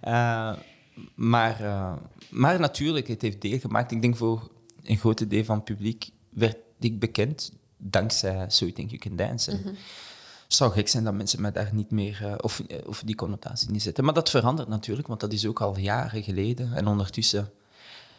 Eh, 0.00 0.52
maar, 1.14 1.60
eh, 1.60 1.92
maar 2.30 2.60
natuurlijk, 2.60 3.08
het 3.08 3.22
heeft 3.22 3.40
deel 3.40 3.58
gemaakt. 3.58 3.92
Ik 3.92 4.02
denk 4.02 4.16
voor 4.16 4.50
een 4.82 4.98
grote 4.98 5.26
deel 5.26 5.44
van 5.44 5.56
het 5.56 5.64
publiek 5.64 6.10
werd 6.30 6.56
ik 6.78 6.98
bekend 6.98 7.52
dankzij 7.76 8.44
So 8.48 8.64
You 8.64 8.72
Think 8.72 8.90
You 8.90 9.00
Can 9.02 9.16
Dance. 9.16 9.50
Het 9.50 10.56
zou 10.56 10.72
gek 10.72 10.88
zijn 10.88 11.04
dat 11.04 11.14
mensen 11.14 11.40
mij 11.40 11.52
daar 11.52 11.70
niet 11.72 11.90
meer, 11.90 12.18
eh, 12.26 12.34
of, 12.40 12.60
eh, 12.60 12.78
of 12.86 13.02
die 13.04 13.14
connotatie 13.14 13.70
niet 13.70 13.82
zetten. 13.82 14.04
Maar 14.04 14.14
dat 14.14 14.30
verandert 14.30 14.68
natuurlijk, 14.68 15.08
want 15.08 15.20
dat 15.20 15.32
is 15.32 15.46
ook 15.46 15.60
al 15.60 15.78
jaren 15.78 16.22
geleden. 16.22 16.72
En 16.72 16.86
ondertussen... 16.86 17.50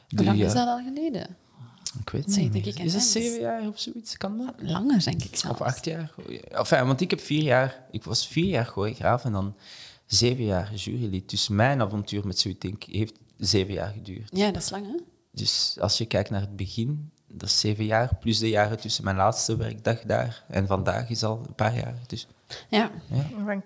Hoe 0.10 0.24
lang 0.24 0.42
is 0.42 0.54
dat 0.54 0.68
al 0.68 0.84
geleden? 0.84 1.36
Ik 2.00 2.10
weet 2.10 2.26
het 2.26 2.36
niet 2.38 2.52
meer. 2.52 2.80
Is 2.86 2.94
het 2.94 3.04
zeven 3.04 3.40
jaar 3.40 3.68
of 3.68 3.80
zoiets? 3.80 4.18
Kan 4.18 4.38
dat? 4.38 4.54
Langer, 4.58 5.04
denk 5.04 5.24
ik 5.24 5.36
zelfs. 5.36 5.60
Of 5.60 5.68
acht 5.68 5.86
jaar. 5.86 6.12
Enfin, 6.50 6.86
want 6.86 7.02
ik 7.02 7.10
heb 7.10 7.22
vier 7.22 7.44
jaar... 7.44 7.86
Ik 7.92 8.04
was 8.04 8.28
vier 8.28 8.46
jaar 8.46 8.66
choreograaf 8.66 9.26
en 9.26 9.32
dan 9.32 9.56
zeven 10.06 10.44
jaar 10.44 10.74
jurylid. 10.74 11.30
Dus 11.30 11.48
mijn 11.48 11.82
avontuur 11.82 12.28
met 12.28 12.60
Think 12.60 12.84
heeft 12.84 13.14
zeven 13.38 13.74
jaar 13.74 13.94
geduurd. 13.94 14.30
Ja, 14.34 14.52
dat 14.52 14.62
is 14.62 14.70
lang, 14.70 14.86
hè? 14.86 14.98
Dus 15.32 15.78
als 15.80 15.98
je 15.98 16.06
kijkt 16.06 16.30
naar 16.30 16.42
het 16.42 16.56
begin, 16.56 17.12
dat 17.30 17.50
is 17.50 17.60
zeven 17.60 17.86
jaar, 17.86 18.16
plus 18.20 18.40
de 18.40 18.50
jaren 18.50 18.80
tussen 18.80 19.04
mijn 19.04 19.16
laatste 19.16 19.58
werkdag 19.58 20.02
daar 20.02 20.44
en 20.48 20.68
vandaag 20.68 21.10
is 21.10 21.24
al 21.24 21.42
een 21.48 21.54
paar 21.56 21.76
jaar. 21.76 21.94
Dus 22.08 22.28
Ja. 22.70 22.92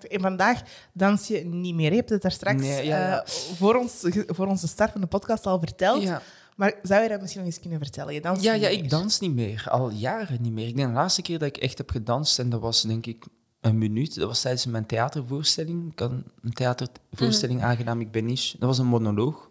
En 0.08 0.20
vandaag 0.20 0.62
dans 0.92 1.26
je 1.28 1.44
niet 1.44 1.74
meer. 1.74 1.90
Je 1.90 1.96
hebt 1.96 2.10
het 2.10 2.22
daar 2.22 2.30
straks 2.32 2.60
Nee, 2.62 2.86
ja, 2.86 2.98
ja. 2.98 3.22
eh, 3.22 3.28
voor, 3.30 3.74
ons, 3.74 3.92
voor 4.26 4.46
onze 4.46 4.68
start 4.68 4.92
van 4.92 5.00
de 5.00 5.06
podcast 5.06 5.46
al 5.46 5.58
verteld. 5.58 6.02
Ja. 6.02 6.22
Maar 6.56 6.72
zou 6.82 7.02
je 7.02 7.08
dat 7.08 7.20
misschien 7.20 7.40
nog 7.42 7.50
eens 7.50 7.60
kunnen 7.60 7.78
vertellen? 7.78 8.14
Je 8.14 8.20
danst 8.20 8.42
Ja, 8.42 8.52
niet 8.52 8.62
ja, 8.62 8.68
meer. 8.68 8.78
ik 8.78 8.90
dans 8.90 9.20
niet 9.20 9.34
meer. 9.34 9.66
Al 9.68 9.90
jaren 9.90 10.42
niet 10.42 10.52
meer. 10.52 10.68
Ik 10.68 10.76
denk 10.76 10.88
de 10.88 10.94
laatste 10.94 11.22
keer 11.22 11.38
dat 11.38 11.48
ik 11.48 11.56
echt 11.56 11.78
heb 11.78 11.90
gedanst, 11.90 12.38
en 12.38 12.48
dat 12.50 12.60
was 12.60 12.82
denk 12.82 13.06
ik 13.06 13.24
een 13.60 13.78
minuut. 13.78 14.14
Dat 14.14 14.26
was 14.28 14.40
tijdens 14.40 14.66
mijn 14.66 14.86
theatervoorstelling. 14.86 15.92
Ik 15.92 15.98
had 15.98 16.10
een 16.42 16.52
theatervoorstelling 16.52 17.62
aangenaam, 17.62 18.00
ik 18.00 18.10
ben 18.10 18.28
Ish. 18.28 18.52
Dat 18.52 18.68
was 18.68 18.78
een 18.78 18.86
monoloog. 18.86 19.50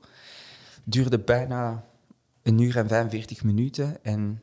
Duurde 0.84 1.20
bijna 1.20 1.84
een 2.44 2.60
uur 2.60 2.78
en 2.78 2.88
45 2.88 3.44
minuten. 3.44 4.04
En 4.04 4.42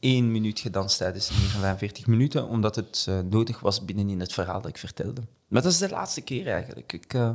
één 0.00 0.32
minuut 0.32 0.60
gedanst 0.60 0.98
tijdens 0.98 1.30
een 1.30 1.36
uur 1.36 1.54
en 1.54 1.60
45 1.60 2.06
minuten, 2.06 2.48
omdat 2.48 2.76
het 2.76 3.04
eh, 3.08 3.18
nodig 3.20 3.60
was 3.60 3.84
binnenin 3.84 4.20
het 4.20 4.32
verhaal 4.32 4.60
dat 4.60 4.70
ik 4.70 4.78
vertelde. 4.78 5.22
Maar 5.48 5.62
dat 5.62 5.72
is 5.72 5.78
de 5.78 5.88
laatste 5.88 6.20
keer 6.20 6.46
eigenlijk. 6.46 6.92
Ik, 6.92 7.14
eh, 7.14 7.34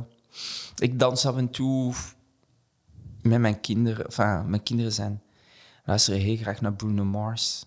ik 0.76 0.98
dans 0.98 1.26
af 1.26 1.36
en 1.36 1.50
toe 1.50 1.94
met 3.22 3.40
mijn 3.40 3.60
kinderen. 3.60 4.04
Enfin, 4.04 4.50
mijn 4.50 4.62
kinderen 4.62 4.92
zijn, 4.92 5.22
luisteren 5.84 6.20
heel 6.20 6.36
graag 6.36 6.60
naar 6.60 6.74
Bruno 6.74 7.04
Mars. 7.04 7.64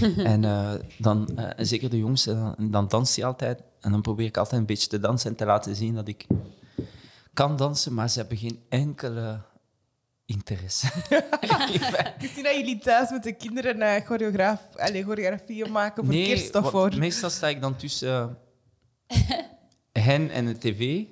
en 0.16 0.44
eh, 0.44 0.72
dan, 0.98 1.38
zeker 1.56 1.90
de 1.90 1.98
jongste, 1.98 2.34
dan, 2.34 2.70
dan 2.70 2.88
danst 2.88 3.16
hij 3.16 3.24
altijd. 3.24 3.62
En 3.80 3.90
dan 3.90 4.02
probeer 4.02 4.26
ik 4.26 4.36
altijd 4.36 4.60
een 4.60 4.66
beetje 4.66 4.88
te 4.88 4.98
dansen 4.98 5.30
en 5.30 5.36
te 5.36 5.44
laten 5.44 5.76
zien 5.76 5.94
dat 5.94 6.08
ik 6.08 6.26
kan 7.32 7.56
dansen, 7.56 7.94
maar 7.94 8.10
ze 8.10 8.18
hebben 8.18 8.36
geen 8.38 8.60
enkele 8.68 9.40
interesse. 10.26 10.86
Ik 12.18 12.30
zie 12.34 12.42
dat 12.42 12.54
jullie 12.54 12.78
thuis 12.78 13.10
met 13.10 13.22
de 13.22 13.32
kinderen 13.32 13.76
uh, 13.76 14.06
choreograaf, 14.06 14.60
allez, 14.76 15.04
choreografieën 15.04 15.72
maken 15.72 16.04
voor 16.04 16.14
kerst 16.14 16.54
of 16.54 16.62
want 16.62 16.70
voor... 16.70 16.98
meestal 16.98 17.30
sta 17.30 17.48
ik 17.48 17.60
dan 17.60 17.76
tussen 17.76 18.38
eh, 19.06 19.18
hen 20.08 20.30
en 20.30 20.46
de 20.46 20.58
tv. 20.58 21.04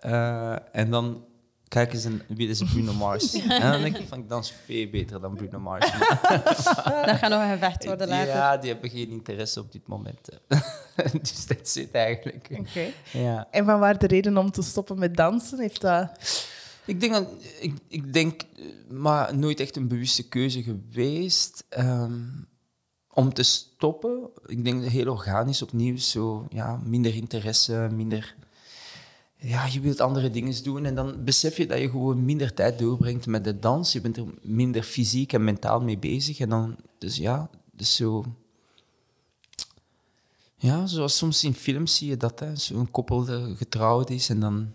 eh, 0.00 0.56
en 0.72 0.90
dan 0.90 1.24
kijken 1.68 1.98
ze 1.98 2.20
wie 2.28 2.48
is 2.48 2.62
Bruno 2.62 2.92
Mars. 2.92 3.34
en 3.48 3.70
dan 3.70 3.80
denk 3.80 3.98
ik 3.98 4.08
van, 4.08 4.18
ik 4.18 4.28
dans 4.28 4.52
veel 4.64 4.90
beter 4.90 5.20
dan 5.20 5.34
Bruno 5.34 5.58
Mars. 5.58 5.90
Dat 5.90 7.16
gaat 7.16 7.30
nog 7.30 7.40
een 7.40 7.50
gevecht 7.50 7.84
worden 7.84 8.08
later. 8.08 8.34
Ja, 8.34 8.56
die 8.56 8.70
hebben 8.70 8.90
geen 8.90 9.10
interesse 9.10 9.60
op 9.60 9.72
dit 9.72 9.86
moment. 9.86 10.28
dus 11.22 11.46
dat 11.46 11.68
zit 11.68 11.90
eigenlijk. 11.92 12.48
Oké. 12.58 12.86
Ja. 13.10 13.46
En 13.50 13.64
van 13.64 13.78
waar 13.78 13.98
de 13.98 14.06
reden 14.06 14.36
om 14.36 14.50
te 14.50 14.62
stoppen 14.62 14.98
met 14.98 15.16
dansen? 15.16 15.58
Heeft 15.58 15.80
dat... 15.80 16.10
Ik 16.86 17.00
denk, 17.00 17.28
ik, 17.60 17.74
ik 17.88 18.12
denk, 18.12 18.42
eh, 18.42 18.64
maar 18.90 19.36
nooit 19.36 19.60
echt 19.60 19.76
een 19.76 19.88
bewuste 19.88 20.28
keuze 20.28 20.62
geweest. 20.62 21.64
ehm, 21.68 22.22
om 23.12 23.32
te 23.32 23.42
stoppen, 23.42 24.30
ik 24.46 24.64
denk 24.64 24.84
heel 24.84 25.10
organisch 25.12 25.62
opnieuw, 25.62 25.96
zo 25.96 26.46
ja, 26.50 26.80
minder 26.84 27.14
interesse, 27.14 27.88
minder... 27.92 28.34
Ja, 29.36 29.66
je 29.66 29.80
wilt 29.80 30.00
andere 30.00 30.30
dingen 30.30 30.62
doen 30.62 30.84
en 30.84 30.94
dan 30.94 31.24
besef 31.24 31.56
je 31.56 31.66
dat 31.66 31.78
je 31.78 31.90
gewoon 31.90 32.24
minder 32.24 32.54
tijd 32.54 32.78
doorbrengt 32.78 33.26
met 33.26 33.44
de 33.44 33.58
dans. 33.58 33.92
Je 33.92 34.00
bent 34.00 34.16
er 34.16 34.24
minder 34.42 34.82
fysiek 34.82 35.32
en 35.32 35.44
mentaal 35.44 35.80
mee 35.80 35.98
bezig. 35.98 36.38
En 36.38 36.48
dan, 36.48 36.76
dus 36.98 37.16
ja, 37.16 37.50
dus 37.72 37.96
zo... 37.96 38.24
Ja, 40.56 40.86
zoals 40.86 41.16
soms 41.16 41.44
in 41.44 41.54
films 41.54 41.96
zie 41.96 42.08
je 42.08 42.16
dat, 42.16 42.44
zo'n 42.54 42.90
koppel 42.90 43.24
getrouwd 43.56 44.10
is 44.10 44.28
en 44.28 44.40
dan 44.40 44.72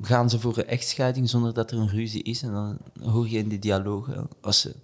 gaan 0.00 0.30
ze 0.30 0.40
voor 0.40 0.58
een 0.58 0.66
echtscheiding 0.66 1.28
zonder 1.28 1.54
dat 1.54 1.70
er 1.70 1.78
een 1.78 1.88
ruzie 1.88 2.22
is. 2.22 2.42
En 2.42 2.52
dan 2.52 2.78
hoor 3.02 3.28
je 3.28 3.38
in 3.38 3.48
die 3.48 3.58
dialogen, 3.58 4.28
als 4.40 4.60
ze 4.60 4.74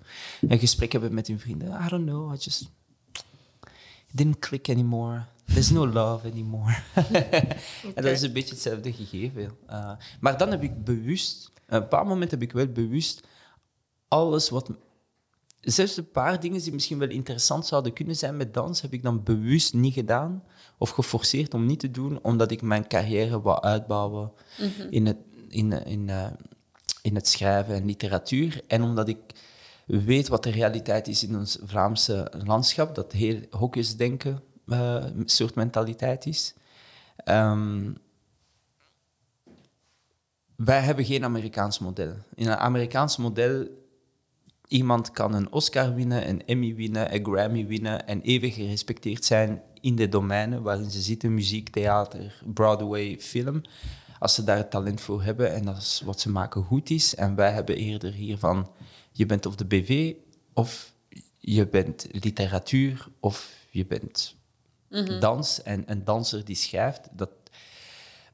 een 0.48 0.58
gesprek 0.58 0.92
hebben 0.92 1.14
met 1.14 1.26
hun 1.26 1.40
vrienden, 1.40 1.68
I 1.84 1.88
don't 1.88 2.06
know, 2.06 2.34
I 2.34 2.36
just 2.38 2.62
it 2.62 4.16
didn't 4.16 4.38
click 4.38 4.68
anymore. 4.68 5.24
There's 5.44 5.70
no 5.70 5.86
love 5.86 6.30
anymore. 6.30 6.76
En 7.94 8.02
dat 8.02 8.12
is 8.12 8.22
een 8.22 8.32
beetje 8.32 8.54
hetzelfde 8.54 8.92
gegeven. 8.92 9.50
Uh, 9.70 9.92
maar 10.20 10.38
dan 10.38 10.50
heb 10.50 10.62
ik 10.62 10.84
bewust, 10.84 11.52
een 11.66 11.88
paar 11.88 12.06
momenten 12.06 12.38
heb 12.38 12.48
ik 12.48 12.54
wel 12.54 12.66
bewust 12.66 13.26
alles 14.08 14.48
wat... 14.48 14.70
Zelfs 15.60 15.96
een 15.96 16.10
paar 16.10 16.40
dingen 16.40 16.62
die 16.62 16.72
misschien 16.72 16.98
wel 16.98 17.08
interessant 17.08 17.66
zouden 17.66 17.92
kunnen 17.92 18.16
zijn 18.16 18.36
met 18.36 18.54
dans, 18.54 18.80
heb 18.80 18.92
ik 18.92 19.02
dan 19.02 19.22
bewust 19.22 19.74
niet 19.74 19.94
gedaan 19.94 20.42
of 20.84 20.90
geforceerd 20.90 21.54
om 21.54 21.66
niet 21.66 21.80
te 21.80 21.90
doen, 21.90 22.18
omdat 22.22 22.50
ik 22.50 22.62
mijn 22.62 22.86
carrière 22.86 23.40
wou 23.40 23.60
uitbouwen 23.62 24.32
in, 24.90 25.06
het, 25.06 25.16
in, 25.48 25.72
in, 25.72 26.08
uh, 26.08 26.26
in 27.02 27.14
het 27.14 27.28
schrijven 27.28 27.74
en 27.74 27.86
literatuur. 27.86 28.60
En 28.66 28.82
omdat 28.82 29.08
ik 29.08 29.18
weet 29.86 30.28
wat 30.28 30.42
de 30.42 30.50
realiteit 30.50 31.08
is 31.08 31.24
in 31.24 31.36
ons 31.36 31.58
Vlaamse 31.64 32.32
landschap, 32.44 32.94
dat 32.94 33.12
heel 33.12 33.40
hokjesdenken 33.50 34.42
uh, 34.66 34.94
een 35.16 35.28
soort 35.28 35.54
mentaliteit 35.54 36.26
is. 36.26 36.54
Um, 37.24 37.96
wij 40.56 40.80
hebben 40.80 41.04
geen 41.04 41.24
Amerikaans 41.24 41.78
model. 41.78 42.12
In 42.34 42.46
een 42.46 42.56
Amerikaans 42.56 43.16
model 43.16 43.68
iemand 44.68 45.10
kan 45.10 45.34
een 45.34 45.52
Oscar 45.52 45.94
winnen, 45.94 46.28
een 46.28 46.46
Emmy 46.46 46.74
winnen, 46.74 47.14
een 47.14 47.24
Grammy 47.24 47.66
winnen 47.66 48.06
en 48.06 48.20
even 48.20 48.50
gerespecteerd 48.50 49.24
zijn 49.24 49.62
in 49.84 49.96
de 49.96 50.08
domeinen 50.08 50.62
waarin 50.62 50.90
ze 50.90 51.00
zitten, 51.00 51.34
muziek, 51.34 51.68
theater, 51.68 52.42
Broadway, 52.44 53.16
film. 53.20 53.62
Als 54.18 54.34
ze 54.34 54.44
daar 54.44 54.56
het 54.56 54.70
talent 54.70 55.00
voor 55.00 55.22
hebben 55.22 55.54
en 55.54 55.68
als 55.68 56.02
wat 56.04 56.20
ze 56.20 56.30
maken 56.30 56.62
goed 56.62 56.90
is. 56.90 57.14
En 57.14 57.34
wij 57.34 57.52
hebben 57.52 57.76
eerder 57.76 58.12
hiervan, 58.12 58.70
je 59.12 59.26
bent 59.26 59.46
of 59.46 59.56
de 59.56 59.64
BV 59.64 60.14
of 60.52 60.92
je 61.38 61.66
bent 61.66 62.06
literatuur 62.10 63.08
of 63.20 63.52
je 63.70 63.86
bent 63.86 64.36
dans. 65.20 65.62
En 65.62 65.82
een 65.86 66.04
danser 66.04 66.44
die 66.44 66.56
schrijft, 66.56 67.08
dat 67.12 67.30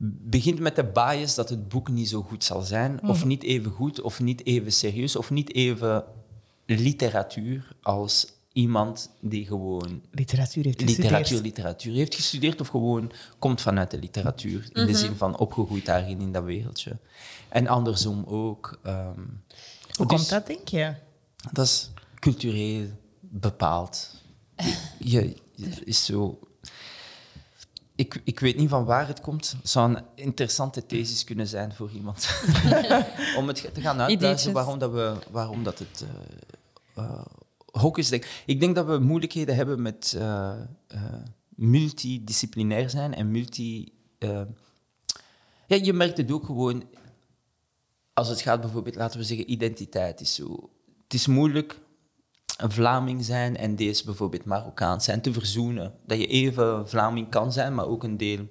begint 0.08 0.58
met 0.58 0.76
de 0.76 0.84
bias 0.84 1.34
dat 1.34 1.48
het 1.48 1.68
boek 1.68 1.88
niet 1.88 2.08
zo 2.08 2.22
goed 2.22 2.44
zal 2.44 2.62
zijn, 2.62 3.02
of 3.02 3.24
niet 3.24 3.42
even 3.42 3.70
goed, 3.70 4.00
of 4.00 4.20
niet 4.20 4.46
even 4.46 4.72
serieus, 4.72 5.16
of 5.16 5.30
niet 5.30 5.54
even 5.54 6.04
literatuur 6.66 7.76
als 7.82 8.26
iemand 8.60 9.10
die 9.20 9.46
gewoon 9.46 10.02
Literatuur 10.10 10.64
heeft 10.64 10.82
gestudeerd. 10.82 11.10
literatuur, 11.10 11.40
literatuur 11.40 11.94
heeft 11.94 12.14
gestudeerd 12.14 12.60
of 12.60 12.68
gewoon 12.68 13.12
komt 13.38 13.60
vanuit 13.60 13.90
de 13.90 13.98
literatuur. 13.98 14.68
In 14.72 14.86
de 14.86 14.94
zin 14.94 15.16
van 15.16 15.38
opgegroeid 15.38 15.86
daarin 15.86 16.20
in 16.20 16.32
dat 16.32 16.44
wereldje. 16.44 16.98
En 17.48 17.66
andersom 17.66 18.24
ook. 18.26 18.78
ehm, 18.82 19.14
Hoe 19.96 20.06
dus 20.06 20.06
komt 20.06 20.28
dat, 20.28 20.46
denk 20.46 20.68
je? 20.68 20.94
Dat 21.52 21.64
is 21.64 21.90
cultureel 22.18 22.86
bepaald. 23.20 24.10
Je, 24.98 25.36
je 25.54 25.68
is 25.84 26.04
zo... 26.04 26.38
Ik, 27.94 28.20
ik 28.24 28.40
weet 28.40 28.56
niet 28.56 28.68
van 28.68 28.84
waar 28.84 29.06
het 29.06 29.20
komt. 29.20 29.54
Het 29.60 29.70
zou 29.70 29.94
een 29.94 30.02
interessante 30.14 30.86
thesis 30.86 31.24
kunnen 31.24 31.46
zijn 31.46 31.74
voor 31.74 31.90
iemand. 31.90 32.28
Om 33.38 33.48
het 33.48 33.56
te 33.74 33.80
gaan 33.80 34.00
uitleggen 34.00 34.10
Ideetjes. 34.10 34.52
waarom, 34.52 34.78
dat 34.78 34.92
we, 34.92 35.14
waarom 35.30 35.64
dat 35.64 35.78
het 35.78 36.02
eh 36.02 36.08
eh, 36.94 37.24
hok 37.72 37.98
is. 37.98 38.08
Denk. 38.08 38.42
Ik 38.46 38.60
denk 38.60 38.74
dat 38.74 38.86
we 38.86 38.98
moeilijkheden 38.98 39.56
hebben 39.56 39.82
met 39.82 40.14
eh, 40.18 40.52
multidisciplinair 41.48 42.90
zijn 42.90 43.14
en 43.14 43.30
multi... 43.30 43.92
eh, 44.18 44.42
ja, 45.66 45.76
je 45.82 45.92
merkt 45.92 46.16
het 46.16 46.32
ook 46.32 46.44
gewoon 46.44 46.84
als 48.12 48.28
het 48.28 48.40
gaat 48.40 48.60
bijvoorbeeld, 48.60 48.94
laten 48.94 49.18
we 49.18 49.24
zeggen, 49.24 49.50
identiteit 49.50 50.20
is 50.20 50.34
zo. 50.34 50.70
Het 51.02 51.14
is 51.14 51.26
moeilijk 51.26 51.80
een 52.56 52.70
Vlaming 52.70 53.24
zijn 53.24 53.56
en 53.56 53.76
deze 53.76 54.04
bijvoorbeeld 54.04 54.44
Marokkaans 54.44 55.04
zijn 55.04 55.20
te 55.20 55.32
verzoenen. 55.32 55.94
Dat 56.06 56.18
je 56.18 56.26
even 56.26 56.88
Vlaming 56.88 57.30
kan 57.30 57.52
zijn, 57.52 57.74
maar 57.74 57.86
ook 57.86 58.04
een 58.04 58.16
deel 58.16 58.48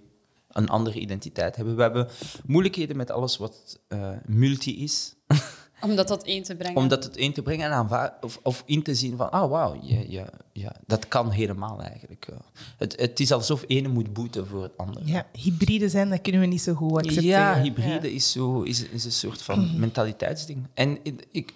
een 0.49 0.69
andere 0.69 0.99
identiteit 0.99 1.55
hebben. 1.55 1.75
We 1.75 1.81
hebben 1.81 2.07
moeilijkheden 2.45 2.97
met 2.97 3.11
alles 3.11 3.37
wat 3.37 3.79
multi 4.25 4.83
is. 4.83 5.15
Om 5.81 5.95
dat 5.95 6.07
tot 6.07 6.23
één 6.23 6.43
te 6.43 6.55
brengen. 6.55 6.77
Om 6.77 6.87
dat 6.87 7.03
het 7.03 7.17
in 7.17 7.33
te 7.33 7.41
brengen 7.41 7.65
en 7.65 7.71
aanvaar- 7.71 8.13
of, 8.21 8.39
of 8.43 8.63
in 8.65 8.83
te 8.83 8.95
zien 8.95 9.17
van, 9.17 9.31
ah 9.31 9.49
wauw, 9.49 9.79
ja, 9.81 9.99
ja, 10.07 10.29
ja, 10.53 10.75
dat 10.87 11.07
kan 11.07 11.29
helemaal 11.31 11.81
eigenlijk. 11.81 12.27
eh. 12.27 12.35
Het, 12.77 12.99
het 12.99 13.19
is 13.19 13.31
alsof 13.31 13.63
ene 13.67 13.87
moet 13.87 14.13
boeten 14.13 14.47
voor 14.47 14.63
het 14.63 14.77
andere. 14.77 15.05
Ja, 15.05 15.25
hybride 15.33 15.89
zijn, 15.89 16.09
dat 16.09 16.21
kunnen 16.21 16.41
we 16.41 16.47
niet 16.47 16.61
zo 16.61 16.73
goed 16.73 16.93
accepteren. 16.95 17.29
Ja, 17.29 17.61
hybride 17.61 18.07
Ja. 18.09 18.15
Is, 18.15 18.31
zo, 18.31 18.61
is, 18.61 18.83
is 18.89 19.05
een 19.05 19.11
soort 19.11 19.41
van 19.41 19.79
mentaliteitsding. 19.79 20.67
En 20.73 20.97
ik, 21.03 21.27
ik, 21.31 21.53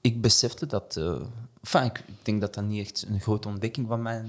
ik 0.00 0.20
besefte 0.20 0.66
dat... 0.66 0.96
eh, 0.96 1.20
enfin, 1.62 1.82
ik, 1.84 1.98
ik 1.98 2.14
denk 2.24 2.40
dat 2.40 2.54
dat 2.54 2.64
niet 2.64 2.80
echt 2.86 3.04
een 3.08 3.20
grote 3.20 3.48
ontdekking 3.48 3.88
van 3.88 4.02
mij... 4.02 4.22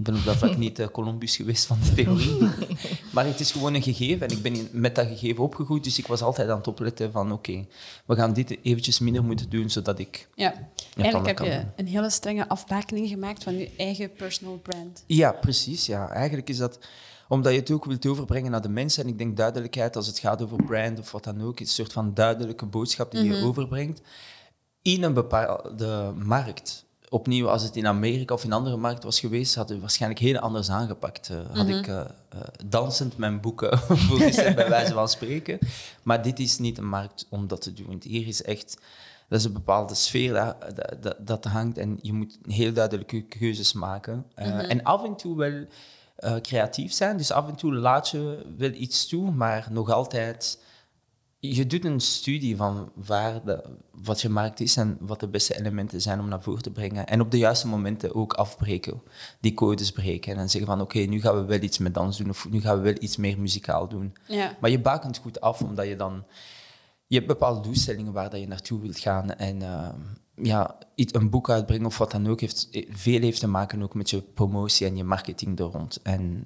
Ik 0.00 0.06
ben 0.06 0.14
op 0.14 0.24
dat 0.24 0.36
vlak 0.36 0.56
niet 0.56 0.78
eh, 0.78 0.86
Columbus 0.86 1.36
geweest 1.36 1.64
van 1.64 1.78
de 1.82 1.94
theorie. 1.94 2.38
maar 3.14 3.26
het 3.26 3.40
is 3.40 3.52
gewoon 3.52 3.74
een 3.74 3.82
gegeven 3.82 4.28
en 4.28 4.36
ik 4.36 4.42
ben 4.42 4.68
met 4.72 4.94
dat 4.94 5.06
gegeven 5.06 5.44
opgegroeid. 5.44 5.84
Dus 5.84 5.98
ik 5.98 6.06
was 6.06 6.22
altijd 6.22 6.48
aan 6.48 6.56
het 6.56 6.66
opletten 6.66 7.12
van 7.12 7.32
oké, 7.32 7.66
we 8.06 8.14
gaan 8.14 8.32
dit 8.32 8.58
eventjes 8.62 8.98
minder 8.98 9.24
moeten 9.24 9.50
doen, 9.50 9.70
zodat 9.70 9.98
ik... 9.98 10.28
Ja. 10.34 10.54
Eigenlijk 10.96 11.38
heb 11.38 11.48
je 11.48 11.54
doen. 11.54 11.72
een 11.76 11.86
hele 11.86 12.10
strenge 12.10 12.48
afbakening 12.48 13.08
gemaakt 13.08 13.42
van 13.42 13.56
je 13.56 13.70
eigen 13.76 14.12
personal 14.12 14.58
brand. 14.58 15.04
Ja, 15.06 15.32
precies. 15.32 15.86
Ja. 15.86 16.08
Eigenlijk 16.08 16.48
is 16.48 16.56
dat 16.56 16.78
omdat 17.28 17.52
je 17.52 17.58
het 17.58 17.70
ook 17.70 17.84
wilt 17.84 18.06
overbrengen 18.06 18.50
naar 18.50 18.62
de 18.62 18.68
mensen. 18.68 19.04
En 19.04 19.08
ik 19.08 19.18
denk 19.18 19.36
duidelijkheid, 19.36 19.96
als 19.96 20.06
het 20.06 20.18
gaat 20.18 20.42
over 20.42 20.64
brand 20.64 20.98
of 20.98 21.12
wat 21.12 21.24
dan 21.24 21.42
ook, 21.42 21.60
is 21.60 21.68
een 21.68 21.74
soort 21.74 21.92
van 21.92 22.14
duidelijke 22.14 22.66
boodschap 22.66 23.10
die 23.10 23.24
je 23.24 23.44
overbrengt 23.44 24.00
in 24.82 25.02
een 25.02 25.14
bepaalde 25.14 26.12
markt. 26.16 26.88
Opnieuw, 27.12 27.48
als 27.48 27.62
het 27.62 27.76
in 27.76 27.86
Amerika 27.86 28.34
of 28.34 28.44
in 28.44 28.52
andere 28.52 28.76
markten 28.76 29.04
was 29.04 29.20
geweest, 29.20 29.54
hadden 29.54 29.74
we 29.76 29.80
waarschijnlijk 29.82 30.20
heel 30.20 30.38
anders 30.38 30.70
aangepakt. 30.70 31.28
Eh, 31.28 31.56
had 31.56 31.68
ik 31.68 31.86
eh, 31.86 32.00
eh, 32.00 32.06
dansend 32.66 33.16
mijn 33.16 33.40
boeken 33.40 33.78
voorgezet, 34.08 34.54
bij 34.54 34.68
wijze 34.68 34.92
van 34.92 35.08
spreken. 35.08 35.58
Maar 36.02 36.22
dit 36.22 36.38
is 36.38 36.58
niet 36.58 36.78
een 36.78 36.88
markt 36.88 37.26
om 37.28 37.48
dat 37.48 37.62
te 37.62 37.72
doen. 37.72 38.00
Hier 38.02 38.26
is 38.26 38.42
echt... 38.42 38.78
Dat 39.28 39.38
is 39.38 39.44
een 39.44 39.52
bepaalde 39.52 39.94
sfeer 39.94 40.32
dat, 40.32 40.56
dat, 41.00 41.16
dat, 41.18 41.44
hangt 41.44 41.78
en 41.78 41.98
je 42.02 42.12
moet 42.12 42.38
heel 42.48 42.72
duidelijke 42.72 43.22
keuzes 43.22 43.72
maken. 43.72 44.26
Eh, 44.34 44.70
En 44.70 44.82
af 44.82 45.04
en 45.04 45.16
toe 45.16 45.36
wel 45.36 45.64
creatief 46.40 46.92
zijn. 46.92 47.16
Dus 47.16 47.30
af 47.30 47.48
en 47.48 47.54
toe 47.54 47.74
laat 47.74 48.08
je 48.08 48.46
wel 48.56 48.72
iets 48.72 49.06
toe, 49.06 49.30
maar 49.30 49.66
nog 49.70 49.90
altijd... 49.90 50.58
Je 51.42 51.66
doet 51.66 51.84
een 51.84 52.00
studie 52.00 52.56
van 52.56 52.92
waar 52.94 53.44
de, 53.44 53.64
wat 54.02 54.20
je 54.20 54.28
markt 54.28 54.60
is 54.60 54.76
en 54.76 54.96
wat 55.00 55.20
de 55.20 55.28
beste 55.28 55.58
elementen 55.58 56.00
zijn 56.00 56.20
om 56.20 56.28
naar 56.28 56.42
voren 56.42 56.62
te 56.62 56.70
brengen. 56.70 57.06
En 57.06 57.20
op 57.20 57.30
de 57.30 57.38
juiste 57.38 57.68
momenten 57.68 58.14
ook 58.14 58.32
afbreken, 58.32 59.02
die 59.40 59.54
codes 59.54 59.92
breken. 59.92 60.36
En 60.36 60.50
zeggen 60.50 60.70
van, 60.70 60.80
oké, 60.80 60.98
nu 60.98 61.20
gaan 61.20 61.34
we 61.34 61.44
wel 61.44 61.60
iets 61.60 61.78
met 61.78 61.94
dans 61.94 62.16
doen 62.16 62.28
of 62.28 62.50
nu 62.50 62.60
gaan 62.60 62.76
we 62.76 62.82
wel 62.82 62.94
iets 62.98 63.16
meer 63.16 63.40
muzikaal 63.40 63.88
doen. 63.88 64.12
Ja. 64.26 64.56
Maar 64.60 64.70
je 64.70 64.80
bakent 64.80 65.18
goed 65.18 65.40
af, 65.40 65.62
omdat 65.62 65.86
je 65.86 65.96
dan... 65.96 66.24
Je 67.06 67.16
hebt 67.16 67.28
bepaalde 67.28 67.60
doelstellingen 67.60 68.12
waar 68.12 68.30
dat 68.30 68.40
je 68.40 68.48
naartoe 68.48 68.80
wilt 68.80 68.98
gaan. 68.98 69.34
En 69.34 69.62
eh, 69.62 69.88
ja, 70.34 70.78
iets- 70.94 71.14
een 71.14 71.30
boek 71.30 71.50
uitbrengen 71.50 71.86
of 71.86 71.98
wat 71.98 72.10
dan 72.10 72.28
ook, 72.28 72.40
heeft, 72.40 72.68
veel 72.90 73.20
heeft 73.20 73.40
te 73.40 73.46
maken 73.48 73.82
ook 73.82 73.94
met 73.94 74.10
je 74.10 74.22
promotie 74.22 74.86
en 74.86 74.96
je 74.96 75.04
marketing 75.04 75.58
er 75.58 75.64
rond. 75.64 76.02
En 76.02 76.44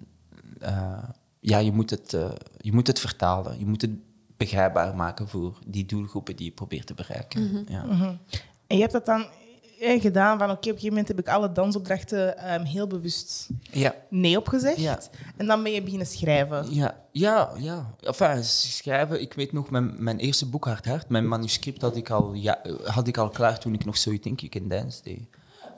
eh, 0.60 1.02
ja, 1.40 1.58
je 1.58 1.72
moet, 1.72 1.90
het, 1.90 2.14
eh, 2.14 2.30
je 2.58 2.72
moet 2.72 2.86
het 2.86 3.00
vertalen. 3.00 3.58
Je 3.58 3.66
moet 3.66 3.82
het 3.82 3.90
begrijpbaar 4.36 4.96
maken 4.96 5.28
voor 5.28 5.58
die 5.66 5.86
doelgroepen 5.86 6.36
die 6.36 6.46
je 6.46 6.52
probeert 6.52 6.86
te 6.86 6.94
bereiken. 6.94 7.64
ja. 7.68 7.84
En 8.66 8.76
je 8.76 8.80
hebt 8.80 8.92
dat 8.92 9.06
dan 9.06 9.26
eh, 9.80 10.00
gedaan 10.00 10.38
van, 10.38 10.50
oké, 10.50 10.54
op 10.54 10.64
een 10.64 10.68
gegeven 10.68 10.88
moment 10.88 11.08
heb 11.08 11.18
ik 11.18 11.28
alle 11.28 11.52
dansopdrachten 11.52 12.38
ehm, 12.38 12.64
heel 12.64 12.86
bewust 12.86 13.48
ja. 13.70 13.94
nee 14.10 14.38
opgezegd. 14.38 14.80
Ja. 14.80 14.98
En 15.36 15.46
dan 15.46 15.62
ben 15.62 15.72
je 15.72 15.82
beginnen 15.82 16.06
schrijven. 16.06 16.74
Ja, 16.74 17.00
ja, 17.10 17.52
ja. 17.58 17.94
Enfin, 18.00 18.44
schrijven, 18.44 19.20
ik 19.20 19.32
weet 19.32 19.52
nog, 19.52 19.70
mijn, 19.70 19.94
mijn 19.98 20.18
eerste 20.18 20.46
boek 20.46 20.64
Hard 20.64 20.84
Hart, 20.84 21.08
mijn 21.08 21.28
manuscript 21.28 21.82
had 21.82 21.96
ik, 21.96 22.10
al, 22.10 22.32
ja, 22.32 22.60
had 22.84 23.08
ik 23.08 23.16
al 23.16 23.28
klaar 23.28 23.58
toen 23.58 23.74
ik 23.74 23.84
nog 23.84 23.96
zoiets 23.96 24.24
denk 24.24 24.40
ik 24.40 24.54
in 24.54 24.68
dance 24.68 25.02
deed. 25.02 25.28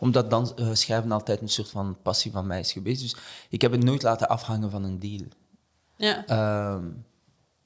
Omdat 0.01 0.31
dan, 0.31 0.53
eh, 0.57 0.69
schrijven 0.73 1.13
altijd 1.13 1.41
een 1.41 1.49
soort 1.49 1.71
van 1.71 1.97
passie 2.03 2.31
van 2.31 2.47
mij 2.47 2.61
is 2.61 2.73
geweest. 2.73 3.01
Dus 3.01 3.17
ik 3.49 3.61
heb 3.61 3.73
het 3.73 3.85
nooit 3.85 4.03
laten 4.03 4.29
afhangen 4.29 4.71
van 4.71 4.85
een 4.85 4.99
deal. 4.99 5.25
Ja, 5.97 6.27
Ehm, 6.27 6.85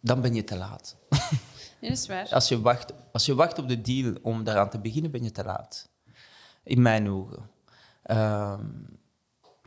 dan 0.01 0.21
ben 0.21 0.35
je 0.35 0.45
te 0.45 0.57
laat. 0.57 0.97
dat 1.81 1.91
is 1.91 2.07
waar. 2.07 2.29
Als 2.31 2.49
je, 2.49 2.61
wacht, 2.61 2.93
als 3.13 3.27
je 3.27 3.35
wacht 3.35 3.59
op 3.59 3.69
de 3.69 3.81
deal 3.81 4.15
om 4.23 4.45
daaraan 4.45 4.71
te 4.71 4.79
beginnen, 4.79 5.11
ben 5.11 5.23
je 5.23 5.31
te 5.31 5.45
laat. 5.45 5.91
In 6.65 6.83
mijn 6.83 7.09
ogen. 7.09 7.51
Ehm, 8.03 8.67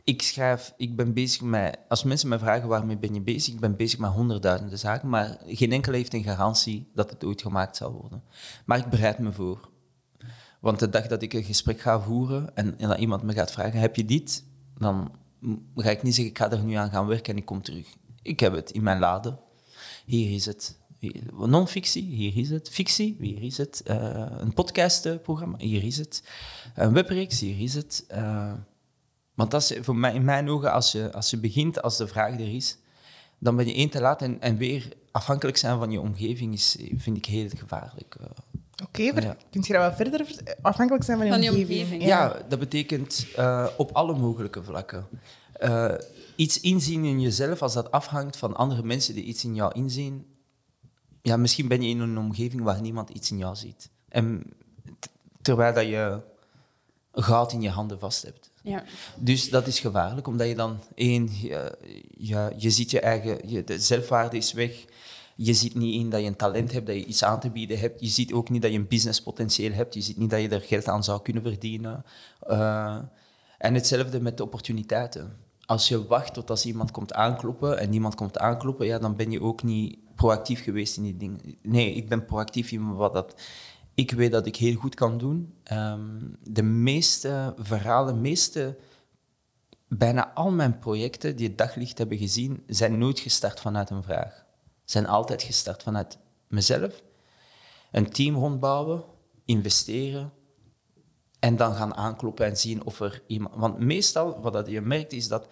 ik 0.04 0.22
schrijf, 0.22 0.74
ik 0.76 0.96
ben 0.96 1.12
bezig 1.12 1.40
met... 1.40 1.78
Als 1.88 2.02
mensen 2.02 2.28
mij 2.28 2.38
vragen 2.38 2.68
waarmee 2.68 2.98
ben 2.98 3.14
je 3.14 3.20
bezig, 3.20 3.54
ik 3.54 3.60
ben 3.60 3.76
bezig 3.76 3.98
met 3.98 4.10
honderdduizenden 4.10 4.78
zaken, 4.78 5.08
maar 5.08 5.38
geen 5.46 5.72
enkele 5.72 5.96
heeft 5.96 6.14
een 6.14 6.22
garantie 6.22 6.90
dat 6.94 7.10
het 7.10 7.24
ooit 7.24 7.42
gemaakt 7.42 7.76
zal 7.76 7.92
worden. 7.92 8.22
Maar 8.64 8.78
ik 8.78 8.88
bereid 8.88 9.18
me 9.18 9.32
voor. 9.32 9.68
Want 10.60 10.78
de 10.78 10.88
dag 10.88 11.06
dat 11.06 11.22
ik 11.22 11.32
een 11.32 11.44
gesprek 11.44 11.80
ga 11.80 12.00
voeren 12.00 12.56
en, 12.56 12.78
en 12.78 12.88
dat 12.88 12.98
iemand 12.98 13.22
me 13.22 13.32
gaat 13.32 13.52
vragen, 13.52 13.80
heb 13.80 13.96
je 13.96 14.04
dit? 14.04 14.44
Dan 14.78 15.12
ga 15.74 15.90
ik 15.90 16.02
niet 16.02 16.14
zeggen, 16.14 16.32
ik 16.32 16.38
ga 16.38 16.50
er 16.50 16.64
nu 16.64 16.74
aan 16.74 16.90
gaan 16.90 17.06
werken 17.06 17.32
en 17.32 17.38
ik 17.38 17.44
kom 17.44 17.62
terug. 17.62 17.86
Ik 18.22 18.40
heb 18.40 18.52
het 18.52 18.70
in 18.70 18.82
mijn 18.82 18.98
lade. 18.98 19.38
Hier 20.04 20.34
is 20.34 20.46
het. 20.46 20.78
Non-fictie, 21.32 22.02
hier 22.04 22.36
is 22.36 22.50
het. 22.50 22.68
Fictie, 22.70 23.16
hier 23.20 23.42
is 23.42 23.56
het. 23.58 23.82
Eh, 23.84 24.26
een 24.38 24.52
podcastprogramma, 24.54 25.58
hier 25.58 25.84
is 25.84 25.96
het. 25.96 26.22
Een 26.74 26.92
webreeks, 26.92 27.40
hier 27.40 27.60
is 27.60 27.74
het. 27.74 28.04
Eh, 28.08 28.52
want 29.34 29.50
dat 29.50 29.62
is 29.70 29.78
voor 29.80 29.96
mij, 29.96 30.14
in 30.14 30.24
mijn 30.24 30.48
ogen, 30.48 30.72
als 30.72 30.92
je, 30.92 31.12
als 31.12 31.30
je 31.30 31.36
begint, 31.36 31.82
als 31.82 31.96
de 31.96 32.06
vraag 32.06 32.32
er 32.34 32.54
is, 32.54 32.76
dan 33.38 33.56
ben 33.56 33.66
je 33.66 33.74
één 33.74 33.90
te 33.90 34.00
laat 34.00 34.22
en, 34.22 34.40
en 34.40 34.56
weer 34.56 34.88
afhankelijk 35.10 35.56
zijn 35.56 35.78
van 35.78 35.90
je 35.90 36.00
omgeving 36.00 36.54
is, 36.54 36.76
vind 36.96 37.16
ik 37.16 37.26
heel 37.26 37.48
gevaarlijk. 37.56 38.14
Eh, 38.20 38.26
Oké, 38.84 39.12
ver- 39.12 39.22
Ja. 39.22 39.36
kun 39.50 39.62
je 39.66 39.72
daar 39.72 39.88
wat 39.88 39.96
verder 39.96 40.20
over- 40.20 40.56
afhankelijk 40.62 41.04
zijn 41.04 41.16
van 41.16 41.26
je 41.26 41.32
Van 41.32 41.42
je 41.42 41.50
omgeving? 41.50 41.80
omgeving, 41.82 42.02
Ja, 42.02 42.36
dat 42.48 42.58
betekent 42.58 43.26
eh, 43.36 43.66
op 43.76 43.90
alle 43.92 44.16
mogelijke 44.18 44.62
vlakken. 44.62 45.06
Eh, 45.52 45.94
iets 46.36 46.60
inzien 46.60 47.04
in 47.04 47.20
jezelf, 47.20 47.62
als 47.62 47.74
dat 47.74 47.90
afhangt 47.90 48.36
van 48.36 48.56
andere 48.56 48.82
mensen 48.82 49.14
die 49.14 49.24
iets 49.24 49.44
in 49.44 49.54
jou 49.54 49.74
inzien. 49.74 50.26
Ja, 51.22 51.36
misschien 51.36 51.68
ben 51.68 51.82
je 51.82 51.88
in 51.88 52.00
een 52.00 52.18
omgeving 52.18 52.62
waar 52.62 52.80
niemand 52.80 53.10
iets 53.10 53.30
in 53.30 53.38
jou 53.38 53.56
ziet. 53.56 53.90
En 54.08 54.42
terwijl 55.42 55.74
dat 55.74 55.86
je 55.86 56.20
goud 57.12 57.52
in 57.52 57.60
je 57.60 57.68
handen 57.68 57.98
vast 57.98 58.22
hebt. 58.22 58.50
Ja. 58.62 58.84
Dus 59.16 59.50
dat 59.50 59.66
is 59.66 59.80
gevaarlijk, 59.80 60.26
omdat 60.26 60.48
je 60.48 60.54
dan 60.54 60.80
één, 60.94 61.28
je, 61.40 61.78
je, 62.16 62.52
je 62.56 62.70
ziet 62.70 62.90
je 62.90 63.00
eigen, 63.00 63.48
je, 63.48 63.64
de 63.64 63.78
zelfwaarde 63.78 64.36
is 64.36 64.52
weg. 64.52 64.84
Je 65.36 65.54
ziet 65.54 65.74
niet 65.74 65.94
in 65.94 66.10
dat 66.10 66.20
je 66.20 66.26
een 66.26 66.36
talent 66.36 66.72
hebt, 66.72 66.86
dat 66.86 66.94
je 66.94 67.04
iets 67.04 67.24
aan 67.24 67.40
te 67.40 67.50
bieden 67.50 67.78
hebt. 67.78 68.00
Je 68.00 68.08
ziet 68.08 68.32
ook 68.32 68.50
niet 68.50 68.62
dat 68.62 68.70
je 68.70 68.78
een 68.78 68.88
businesspotentieel 68.88 69.72
hebt. 69.72 69.94
Je 69.94 70.00
ziet 70.00 70.16
niet 70.16 70.30
dat 70.30 70.40
je 70.40 70.48
er 70.48 70.60
geld 70.60 70.88
aan 70.88 71.04
zou 71.04 71.22
kunnen 71.22 71.42
verdienen. 71.42 72.04
Uh, 72.50 72.98
en 73.58 73.74
hetzelfde 73.74 74.20
met 74.20 74.36
de 74.36 74.42
opportuniteiten. 74.42 75.36
Als 75.66 75.88
je 75.88 76.06
wacht 76.06 76.34
tot 76.34 76.50
als 76.50 76.66
iemand 76.66 76.90
komt 76.90 77.12
aankloppen 77.12 77.78
en 77.78 77.90
niemand 77.90 78.14
komt 78.14 78.38
aankloppen, 78.38 78.86
ja, 78.86 78.98
dan 78.98 79.16
ben 79.16 79.30
je 79.30 79.40
ook 79.40 79.62
niet 79.62 79.98
proactief 80.14 80.62
geweest 80.62 80.96
in 80.96 81.02
die 81.02 81.16
dingen. 81.16 81.40
Nee, 81.62 81.94
ik 81.94 82.08
ben 82.08 82.24
proactief 82.24 82.70
in 82.70 82.94
wat 82.94 83.12
dat 83.12 83.34
ik 83.94 84.10
weet 84.10 84.32
dat 84.32 84.46
ik 84.46 84.56
heel 84.56 84.74
goed 84.74 84.94
kan 84.94 85.18
doen. 85.18 85.54
Um, 85.72 86.36
de 86.42 86.62
meeste 86.62 87.54
verhalen, 87.58 88.20
meeste, 88.20 88.78
bijna 89.88 90.32
al 90.32 90.50
mijn 90.50 90.78
projecten 90.78 91.36
die 91.36 91.48
het 91.48 91.58
daglicht 91.58 91.98
hebben 91.98 92.18
gezien, 92.18 92.62
zijn 92.66 92.98
nooit 92.98 93.20
gestart 93.20 93.60
vanuit 93.60 93.90
een 93.90 94.02
vraag. 94.02 94.44
Zijn 94.84 95.06
altijd 95.06 95.42
gestart 95.42 95.82
vanuit 95.82 96.18
mezelf. 96.48 97.02
Een 97.92 98.10
team 98.10 98.34
rondbouwen, 98.34 99.04
investeren, 99.44 100.32
en 101.44 101.56
dan 101.56 101.74
gaan 101.74 101.94
aankloppen 101.94 102.46
en 102.46 102.56
zien 102.56 102.84
of 102.84 103.00
er 103.00 103.22
iemand... 103.26 103.54
Want 103.54 103.78
meestal, 103.78 104.40
wat 104.40 104.68
je 104.68 104.80
merkt, 104.80 105.12
is 105.12 105.28
dat 105.28 105.46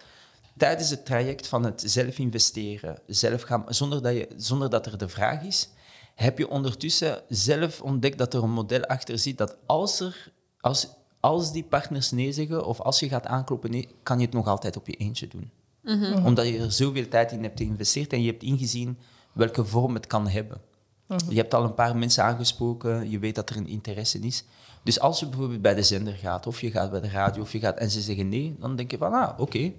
tijdens 0.57 0.89
het 0.89 1.05
traject 1.05 1.47
van 1.47 1.63
het 1.63 1.83
zelf 1.85 2.19
investeren, 2.19 2.99
zelf 3.07 3.41
gaan, 3.41 3.65
zonder, 3.67 4.01
dat 4.01 4.13
je, 4.13 4.27
zonder 4.35 4.69
dat 4.69 4.85
er 4.85 4.97
de 4.97 5.09
vraag 5.09 5.41
is, 5.41 5.69
heb 6.15 6.37
je 6.37 6.49
ondertussen 6.49 7.21
zelf 7.29 7.81
ontdekt 7.81 8.17
dat 8.17 8.33
er 8.33 8.43
een 8.43 8.51
model 8.51 8.83
achter 8.83 9.19
zit 9.19 9.37
dat 9.37 9.55
als, 9.65 9.99
er, 9.99 10.31
als, 10.59 10.87
als 11.19 11.51
die 11.51 11.63
partners 11.63 12.11
nee 12.11 12.31
zeggen 12.31 12.65
of 12.65 12.79
als 12.79 12.99
je 12.99 13.07
gaat 13.07 13.25
aankloppen, 13.25 13.71
nee, 13.71 13.89
kan 14.03 14.19
je 14.19 14.25
het 14.25 14.33
nog 14.33 14.47
altijd 14.47 14.77
op 14.77 14.87
je 14.87 14.95
eentje 14.95 15.27
doen. 15.27 15.51
Mhm. 15.81 16.25
Omdat 16.25 16.47
je 16.47 16.59
er 16.59 16.71
zoveel 16.71 17.07
tijd 17.07 17.31
in 17.31 17.43
hebt 17.43 17.59
geïnvesteerd 17.59 18.13
en 18.13 18.21
je 18.21 18.31
hebt 18.31 18.43
ingezien 18.43 18.97
welke 19.33 19.65
vorm 19.65 19.93
het 19.93 20.07
kan 20.07 20.27
hebben. 20.27 20.61
Mhm. 21.07 21.29
Je 21.29 21.37
hebt 21.37 21.53
al 21.53 21.63
een 21.63 21.73
paar 21.73 21.97
mensen 21.97 22.23
aangesproken, 22.23 23.09
je 23.09 23.19
weet 23.19 23.35
dat 23.35 23.49
er 23.49 23.57
een 23.57 23.67
interesse 23.67 24.19
is. 24.19 24.43
Dus 24.83 24.99
als 24.99 25.19
je 25.19 25.27
bijvoorbeeld 25.27 25.61
bij 25.61 25.75
de 25.75 25.83
zender 25.83 26.13
gaat, 26.13 26.47
of 26.47 26.61
je 26.61 26.71
gaat 26.71 26.91
bij 26.91 27.01
de 27.01 27.09
radio, 27.09 27.41
of 27.41 27.51
je 27.51 27.59
gaat, 27.59 27.77
en 27.77 27.91
ze 27.91 28.01
zeggen 28.01 28.29
nee, 28.29 28.55
dan 28.59 28.75
denk 28.75 28.91
je 28.91 28.97
van, 28.97 29.13
ah, 29.13 29.39
oké, 29.39 29.71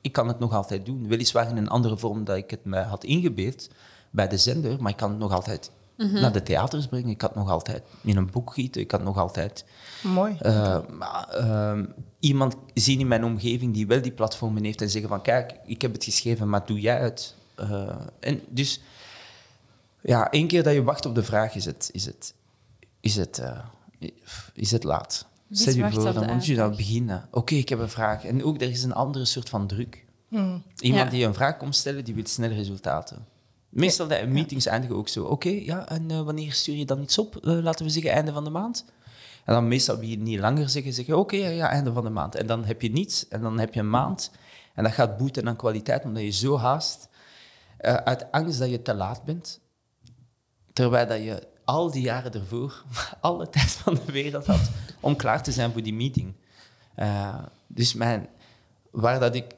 ik 0.00 0.12
kan 0.12 0.28
het 0.28 0.38
nog 0.38 0.52
altijd 0.52 0.86
doen. 0.86 1.08
Weliswaar 1.08 1.48
in 1.48 1.56
een 1.56 1.68
andere 1.68 1.96
vorm 1.96 2.24
dat 2.24 2.36
ik 2.36 2.50
het 2.50 2.64
me 2.64 2.78
had 2.78 3.04
ingebeeld 3.04 3.68
bij 4.10 4.28
de 4.28 4.36
zender, 4.36 4.82
maar 4.82 4.90
ik 4.90 4.96
kan 4.96 5.10
het 5.10 5.18
nog 5.18 5.32
altijd 5.32 5.70
mhm. 5.96 6.20
naar 6.20 6.32
de 6.32 6.42
theaters 6.42 6.86
brengen, 6.86 7.08
ik 7.08 7.18
kan 7.18 7.28
het 7.28 7.38
nog 7.38 7.50
altijd 7.50 7.82
in 8.02 8.16
een 8.16 8.30
boek 8.30 8.52
gieten, 8.52 8.80
ik 8.80 8.88
kan 8.88 8.98
het 8.98 9.08
nog 9.08 9.18
altijd... 9.18 9.64
Mooi. 10.02 10.36
Uh, 10.42 10.78
maar, 10.98 11.38
uh, 11.40 11.80
iemand 12.20 12.54
zien 12.74 13.00
in 13.00 13.08
mijn 13.08 13.24
omgeving 13.24 13.74
die 13.74 13.86
wel 13.86 14.02
die 14.02 14.12
platformen 14.12 14.64
heeft 14.64 14.82
en 14.82 14.90
zeggen 14.90 15.10
van, 15.10 15.22
kijk, 15.22 15.54
ik 15.64 15.82
heb 15.82 15.92
het 15.92 16.04
geschreven, 16.04 16.48
maar 16.48 16.66
doe 16.66 16.80
jij 16.80 17.00
het? 17.00 17.34
Uh, 17.60 17.88
en 18.20 18.40
dus, 18.48 18.80
ja, 20.00 20.30
één 20.30 20.46
keer 20.46 20.62
dat 20.62 20.74
je 20.74 20.82
wacht 20.82 21.06
op 21.06 21.14
de 21.14 21.22
vraag, 21.22 21.54
is 21.54 21.64
het, 21.64 21.90
is 21.92 22.06
het, 22.06 22.34
is 23.00 23.16
het 23.16 23.42
is 24.54 24.70
het 24.70 24.84
laat. 24.84 25.26
Stel 25.50 25.74
je 25.74 25.90
voor, 25.90 26.12
dan 26.12 26.32
moet 26.32 26.46
je 26.46 26.54
dan 26.54 26.76
beginnen. 26.76 27.28
Oké, 27.30 27.54
ik 27.54 27.68
heb 27.68 27.78
een 27.78 27.88
vraag. 27.88 28.24
En 28.24 28.44
ook, 28.44 28.60
er 28.60 28.70
is 28.70 28.82
een 28.82 28.94
andere 28.94 29.24
soort 29.24 29.48
van 29.48 29.66
druk. 29.66 30.04
Hmm. 30.28 30.62
Iemand 30.78 31.10
die 31.10 31.24
een 31.24 31.34
vraag 31.34 31.56
komt 31.56 31.76
stellen, 31.76 32.04
die 32.04 32.14
wil 32.14 32.26
snel 32.26 32.50
resultaten. 32.50 33.26
Meestal 33.68 34.06
de 34.06 34.26
meetings 34.26 34.66
eindigen 34.66 34.96
ook 34.96 35.08
zo. 35.08 35.24
Oké, 35.24 35.48
ja, 35.48 35.88
en 35.88 36.10
uh, 36.10 36.20
wanneer 36.20 36.52
stuur 36.52 36.74
je 36.74 36.84
dan 36.84 37.02
iets 37.02 37.18
op? 37.18 37.38
Uh, 37.42 37.62
laten 37.62 37.84
we 37.84 37.90
zeggen 37.90 38.10
einde 38.10 38.32
van 38.32 38.44
de 38.44 38.50
maand. 38.50 38.84
En 39.44 39.54
dan 39.54 39.68
meestal 39.68 39.98
wil 39.98 40.08
je 40.08 40.18
niet 40.18 40.38
langer 40.38 40.68
zeggen, 40.68 40.92
zeggen 40.92 41.18
oké, 41.18 41.36
ja, 41.36 41.48
ja, 41.48 41.70
einde 41.70 41.92
van 41.92 42.04
de 42.04 42.10
maand. 42.10 42.34
En 42.34 42.46
dan 42.46 42.64
heb 42.64 42.82
je 42.82 42.90
niets, 42.90 43.28
en 43.28 43.40
dan 43.40 43.58
heb 43.58 43.74
je 43.74 43.80
een 43.80 43.90
maand. 43.90 44.30
En 44.74 44.84
dat 44.84 44.92
gaat 44.92 45.16
boeten 45.16 45.48
aan 45.48 45.56
kwaliteit, 45.56 46.04
omdat 46.04 46.22
je 46.22 46.30
zo 46.30 46.58
haast, 46.58 47.08
uh, 47.80 47.94
uit 47.94 48.32
angst 48.32 48.58
dat 48.58 48.70
je 48.70 48.82
te 48.82 48.94
laat 48.94 49.24
bent. 49.24 49.60
Terwijl 50.72 51.06
dat 51.06 51.22
je 51.22 51.46
al 51.66 51.90
die 51.90 52.02
jaren 52.02 52.32
ervoor 52.32 52.84
alle 53.20 53.48
tijd 53.48 53.70
van 53.70 53.94
de 53.94 54.12
wereld 54.12 54.46
had 54.46 54.70
om 55.00 55.16
klaar 55.16 55.42
te 55.42 55.52
zijn 55.52 55.72
voor 55.72 55.82
die 55.82 55.94
meeting. 55.94 56.34
Uh, 56.98 57.38
dus 57.66 57.94
mijn, 57.94 58.28
waar 58.90 59.20
dat 59.20 59.34
ik 59.34 59.54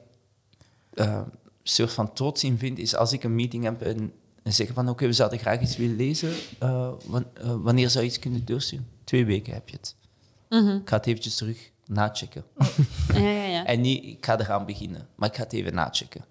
uh, 0.95 1.05
een 1.05 1.33
soort 1.63 1.93
van 1.93 2.13
trots 2.13 2.45
in 2.45 2.59
vind, 2.59 2.79
is 2.79 2.95
als 2.95 3.13
ik 3.13 3.25
een 3.25 3.35
meeting 3.35 3.65
heb 3.65 3.83
en, 3.83 4.13
en 4.43 4.53
zeg 4.53 4.73
van 4.73 4.89
oké, 4.89 5.07
we 5.07 5.13
zouden 5.13 5.39
graag 5.39 5.61
iets 5.61 5.77
willen 5.77 5.97
lezen, 5.97 6.33
uh, 6.63 6.91
wanneer 7.43 7.91
zou 7.91 8.05
je 8.05 8.11
iets 8.11 8.19
kunnen 8.19 8.45
doorsturen? 8.45 8.89
Twee 9.05 9.25
weken 9.25 9.53
heb 9.53 9.69
je 9.69 9.77
het. 9.77 9.97
Mm 10.49 10.77
Ik 10.77 10.89
ga 10.89 10.97
het 10.97 11.07
eventjes 11.07 11.35
terug 11.35 11.71
nachecken. 11.87 12.45
Ja, 13.13 13.19
ja, 13.19 13.45
ja. 13.45 13.65
en 13.73 13.81
niet, 13.81 14.05
ik 14.05 14.25
ga 14.25 14.39
eraan 14.39 14.67
beginnen, 14.67 15.09
maar 15.15 15.29
ik 15.29 15.37
ga 15.37 15.43
het 15.43 15.53
even 15.53 15.75
nachecken. 15.75 16.25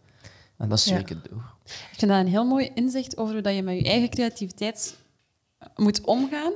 En 0.57 0.69
dan 0.69 0.77
stuur 0.77 0.99
ik 0.99 1.09
het 1.09 1.29
door. 1.29 1.53
Ik 1.65 1.97
vind 1.97 2.11
dat 2.11 2.19
een 2.19 2.27
heel 2.27 2.45
mooi 2.45 2.71
inzicht 2.73 3.17
over 3.17 3.41
hoe 3.41 3.51
je 3.51 3.63
met 3.63 3.77
je 3.77 3.83
eigen 3.83 4.09
creativiteit 4.09 4.97
moet 5.75 6.01
omgaan. 6.01 6.53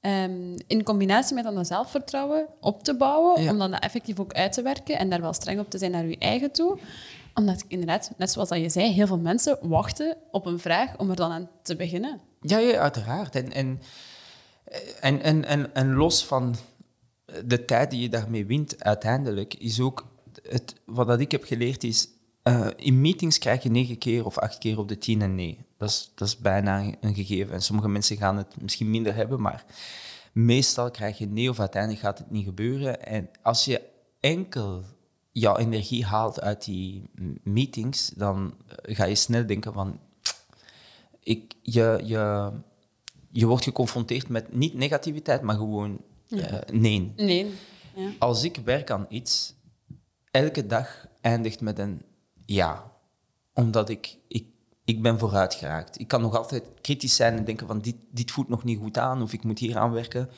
Um, 0.00 0.54
in 0.66 0.82
combinatie 0.82 1.34
met 1.34 1.44
dan 1.44 1.54
dat 1.54 1.66
zelfvertrouwen 1.66 2.46
op 2.60 2.82
te 2.82 2.96
bouwen, 2.96 3.48
om 3.48 3.58
dan 3.58 3.70
dat 3.70 3.82
effectief 3.82 4.20
ook 4.20 4.32
uit 4.32 4.52
te 4.52 4.62
werken 4.62 4.98
en 4.98 5.10
daar 5.10 5.20
wel 5.20 5.32
streng 5.32 5.60
op 5.60 5.70
te 5.70 5.78
zijn 5.78 5.90
naar 5.90 6.06
je 6.06 6.18
eigen 6.18 6.52
toe. 6.52 6.78
Omdat 7.34 7.64
inderdaad, 7.68 8.10
net 8.16 8.30
zoals 8.30 8.48
dat 8.48 8.58
je 8.58 8.68
zei, 8.68 8.92
heel 8.92 9.06
veel 9.06 9.18
mensen 9.18 9.58
wachten 9.62 10.16
op 10.30 10.46
een 10.46 10.58
vraag 10.58 10.98
om 10.98 11.10
er 11.10 11.16
dan 11.16 11.30
aan 11.30 11.48
te 11.62 11.76
beginnen. 11.76 12.20
Ja, 12.40 12.58
ja 12.58 12.78
uiteraard. 12.78 13.34
En, 13.34 13.52
en, 13.52 13.80
en, 15.00 15.22
en, 15.22 15.44
en, 15.44 15.74
en 15.74 15.94
los 15.94 16.24
van 16.24 16.54
de 17.44 17.64
tijd 17.64 17.90
die 17.90 18.00
je 18.00 18.08
daarmee 18.08 18.46
wint, 18.46 18.84
uiteindelijk, 18.84 19.54
is 19.54 19.80
ook 19.80 20.06
het, 20.48 20.74
wat 20.84 21.06
dat 21.06 21.20
ik 21.20 21.30
heb 21.30 21.44
geleerd, 21.44 21.84
is 21.84 22.08
uh, 22.48 22.66
in 22.76 23.00
meetings 23.00 23.38
krijg 23.38 23.62
je 23.62 23.70
negen 23.70 23.98
keer 23.98 24.24
of 24.24 24.38
acht 24.38 24.58
keer 24.58 24.78
op 24.78 24.88
de 24.88 24.98
tien 24.98 25.22
en 25.22 25.34
nee. 25.34 25.58
Dat 25.78 25.88
is, 25.88 26.10
dat 26.14 26.28
is 26.28 26.38
bijna 26.38 26.92
een 27.00 27.14
gegeven. 27.14 27.54
En 27.54 27.62
sommige 27.62 27.88
mensen 27.88 28.16
gaan 28.16 28.36
het 28.36 28.60
misschien 28.60 28.90
minder 28.90 29.14
hebben, 29.14 29.40
maar 29.40 29.64
meestal 30.32 30.90
krijg 30.90 31.18
je 31.18 31.26
nee 31.26 31.50
of 31.50 31.60
uiteindelijk 31.60 32.02
gaat 32.02 32.18
het 32.18 32.30
niet 32.30 32.44
gebeuren. 32.44 33.06
En 33.06 33.30
als 33.42 33.64
je 33.64 33.82
enkel 34.20 34.82
jouw 35.32 35.56
energie 35.56 36.04
haalt 36.04 36.40
uit 36.40 36.64
die 36.64 37.10
meetings, 37.42 38.08
dan 38.16 38.54
ga 38.82 39.04
je 39.04 39.14
snel 39.14 39.46
denken 39.46 39.72
van... 39.72 40.00
Ik, 41.20 41.54
je, 41.62 42.00
je, 42.04 42.52
je 43.30 43.46
wordt 43.46 43.64
geconfronteerd 43.64 44.28
met 44.28 44.54
niet 44.54 44.74
negativiteit, 44.74 45.42
maar 45.42 45.56
gewoon 45.56 46.00
ja. 46.26 46.52
uh, 46.52 46.80
nee. 46.80 47.12
nee. 47.16 47.52
Ja. 47.94 48.10
Als 48.18 48.44
ik 48.44 48.56
werk 48.64 48.90
aan 48.90 49.06
iets, 49.08 49.54
elke 50.30 50.66
dag 50.66 51.06
eindigt 51.20 51.60
met 51.60 51.78
een 51.78 52.02
ja. 52.44 52.92
Omdat 53.52 53.88
ik, 53.88 54.18
ik 54.28 54.44
ik 54.84 55.02
ben 55.02 55.18
vooruit 55.18 55.54
geraakt. 55.54 56.00
Ik 56.00 56.08
kan 56.08 56.20
nog 56.20 56.36
altijd 56.36 56.64
kritisch 56.80 57.16
zijn 57.16 57.36
en 57.36 57.44
denken 57.44 57.66
van 57.66 57.80
dit, 57.80 57.96
dit 58.10 58.30
voelt 58.30 58.48
nog 58.48 58.64
niet 58.64 58.78
goed 58.78 58.98
aan 58.98 59.22
of 59.22 59.32
ik 59.32 59.44
moet 59.44 59.58
hier 59.58 59.76
aan 59.76 59.92
werken. 59.92 60.28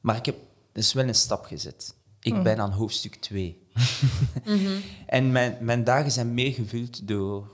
Maar 0.00 0.16
ik 0.16 0.26
heb 0.26 0.36
dus 0.72 0.92
wel 0.92 1.08
een 1.08 1.14
stap 1.14 1.44
gezet. 1.44 1.94
Ik 2.20 2.32
mhm. 2.32 2.42
ben 2.42 2.58
aan 2.58 2.70
hoofdstuk 2.70 3.14
2. 3.14 3.60
Mhm. 4.44 4.80
En 5.06 5.32
mijn, 5.32 5.56
mijn 5.60 5.84
dagen 5.84 6.10
zijn 6.10 6.34
meer 6.34 6.52
gevuld 6.52 7.08
door 7.08 7.50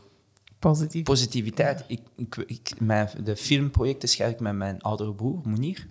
Positief. 0.59 1.03
positiviteit. 1.03 1.85
Ik, 1.87 2.01
ik, 2.47 2.81
mijn, 2.81 3.09
de 3.25 3.37
filmprojecten 3.37 4.09
schrijf 4.09 4.33
ik 4.33 4.41
met 4.41 4.55
mijn 4.55 4.81
oudere 4.81 5.15
broer, 5.15 5.41
Monier. 5.45 5.87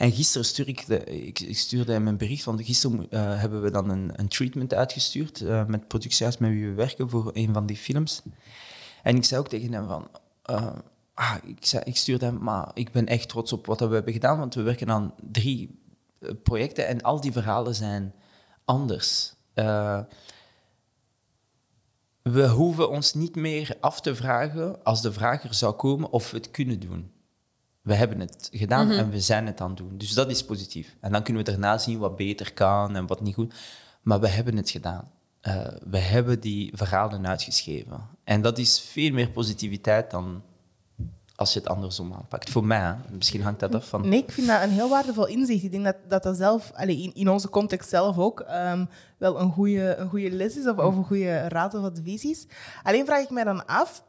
En 0.00 0.12
gisteren 0.12 0.46
stuurde 0.46 0.70
ik, 0.70 0.86
de, 0.86 1.04
ik, 1.04 1.40
ik, 1.40 1.58
stuurde 1.58 1.92
hem 1.92 2.06
een 2.06 2.16
bericht, 2.16 2.44
want 2.44 2.64
gisteren 2.64 3.06
uh, 3.10 3.40
hebben 3.40 3.62
we 3.62 3.70
dan 3.70 3.90
een, 3.90 4.12
een 4.16 4.28
treatment 4.28 4.74
uitgestuurd 4.74 5.40
uh, 5.40 5.66
met 5.66 5.88
productiehuis 5.88 6.38
met 6.38 6.50
wie 6.50 6.66
we 6.66 6.74
werken 6.74 7.10
voor 7.10 7.30
een 7.34 7.52
van 7.52 7.66
die 7.66 7.76
films. 7.76 8.22
En 9.02 9.16
ik 9.16 9.24
zei 9.24 9.40
ook 9.40 9.48
tegen 9.48 9.72
hem 9.72 9.86
van... 9.86 10.08
Uh, 10.50 10.72
ah, 11.14 11.34
ik, 11.44 11.66
zei, 11.66 11.82
ik 11.84 11.96
stuurde 11.96 12.24
hem, 12.24 12.38
maar 12.42 12.70
ik 12.74 12.92
ben 12.92 13.06
echt 13.06 13.28
trots 13.28 13.52
op 13.52 13.66
wat 13.66 13.80
we 13.80 13.94
hebben 13.94 14.12
gedaan, 14.12 14.38
want 14.38 14.54
we 14.54 14.62
werken 14.62 14.90
aan 14.90 15.14
drie 15.30 15.80
eh, 16.18 16.30
projecten 16.42 16.86
en 16.86 17.02
al 17.02 17.20
die 17.20 17.32
verhalen 17.32 17.74
zijn 17.74 18.14
anders. 18.64 19.34
We 22.22 22.48
hoeven 22.48 22.90
ons 22.90 23.14
niet 23.14 23.36
meer 23.36 23.76
af 23.80 24.00
te 24.00 24.14
vragen 24.14 24.84
als 24.84 25.02
de 25.02 25.12
vrager 25.12 25.54
zou 25.54 25.74
komen 25.74 26.10
of 26.10 26.30
we 26.30 26.36
het 26.36 26.50
kunnen 26.50 26.80
doen. 26.80 27.10
We 27.82 27.94
hebben 27.94 28.20
het 28.20 28.48
gedaan 28.52 28.86
mhm. 28.86 28.98
en 28.98 29.10
we 29.10 29.20
zijn 29.20 29.46
het 29.46 29.60
aan 29.60 29.68
het 29.68 29.76
doen. 29.76 29.98
Dus 29.98 30.12
dat 30.12 30.30
is 30.30 30.44
positief. 30.44 30.96
En 31.00 31.12
dan 31.12 31.22
kunnen 31.22 31.44
we 31.44 31.50
daarna 31.50 31.78
zien 31.78 31.98
wat 31.98 32.16
beter 32.16 32.52
kan 32.52 32.96
en 32.96 33.06
wat 33.06 33.20
niet 33.20 33.34
goed. 33.34 33.54
Maar 34.02 34.20
we 34.20 34.28
hebben 34.28 34.56
het 34.56 34.70
gedaan. 34.70 35.10
Uh, 35.42 35.66
we 35.90 35.98
hebben 35.98 36.40
die 36.40 36.72
verhalen 36.74 37.26
uitgeschreven. 37.26 38.00
En 38.24 38.42
dat 38.42 38.58
is 38.58 38.80
veel 38.80 39.12
meer 39.12 39.30
positiviteit 39.30 40.10
dan 40.10 40.42
als 41.40 41.52
je 41.52 41.58
het 41.58 41.68
andersom 41.68 42.12
aanpakt. 42.12 42.50
Voor 42.50 42.64
mij, 42.64 42.96
misschien 43.10 43.42
hangt 43.42 43.60
dat 43.60 43.74
af 43.74 43.88
van... 43.88 44.08
Nee, 44.08 44.22
ik 44.22 44.32
vind 44.32 44.46
dat 44.46 44.62
een 44.62 44.70
heel 44.70 44.88
waardevol 44.88 45.26
inzicht. 45.26 45.62
Ik 45.62 45.70
denk 45.70 45.84
dat 45.84 45.96
dat, 46.08 46.22
dat 46.22 46.36
zelf, 46.36 46.70
allez, 46.74 47.02
in, 47.02 47.14
in 47.14 47.28
onze 47.28 47.48
context 47.48 47.88
zelf 47.88 48.18
ook, 48.18 48.44
um, 48.50 48.88
wel 49.18 49.40
een 49.40 49.52
goede 49.52 49.94
een 49.96 50.08
goede 50.08 50.30
les 50.30 50.56
is 50.56 50.66
of, 50.66 50.76
of 50.76 50.96
een 50.96 51.04
goede 51.04 51.48
raad 51.48 51.74
of 51.74 51.84
advies 51.84 52.24
is. 52.24 52.46
Alleen 52.82 53.06
vraag 53.06 53.22
ik 53.22 53.30
mij 53.30 53.44
dan 53.44 53.66
af, 53.66 54.04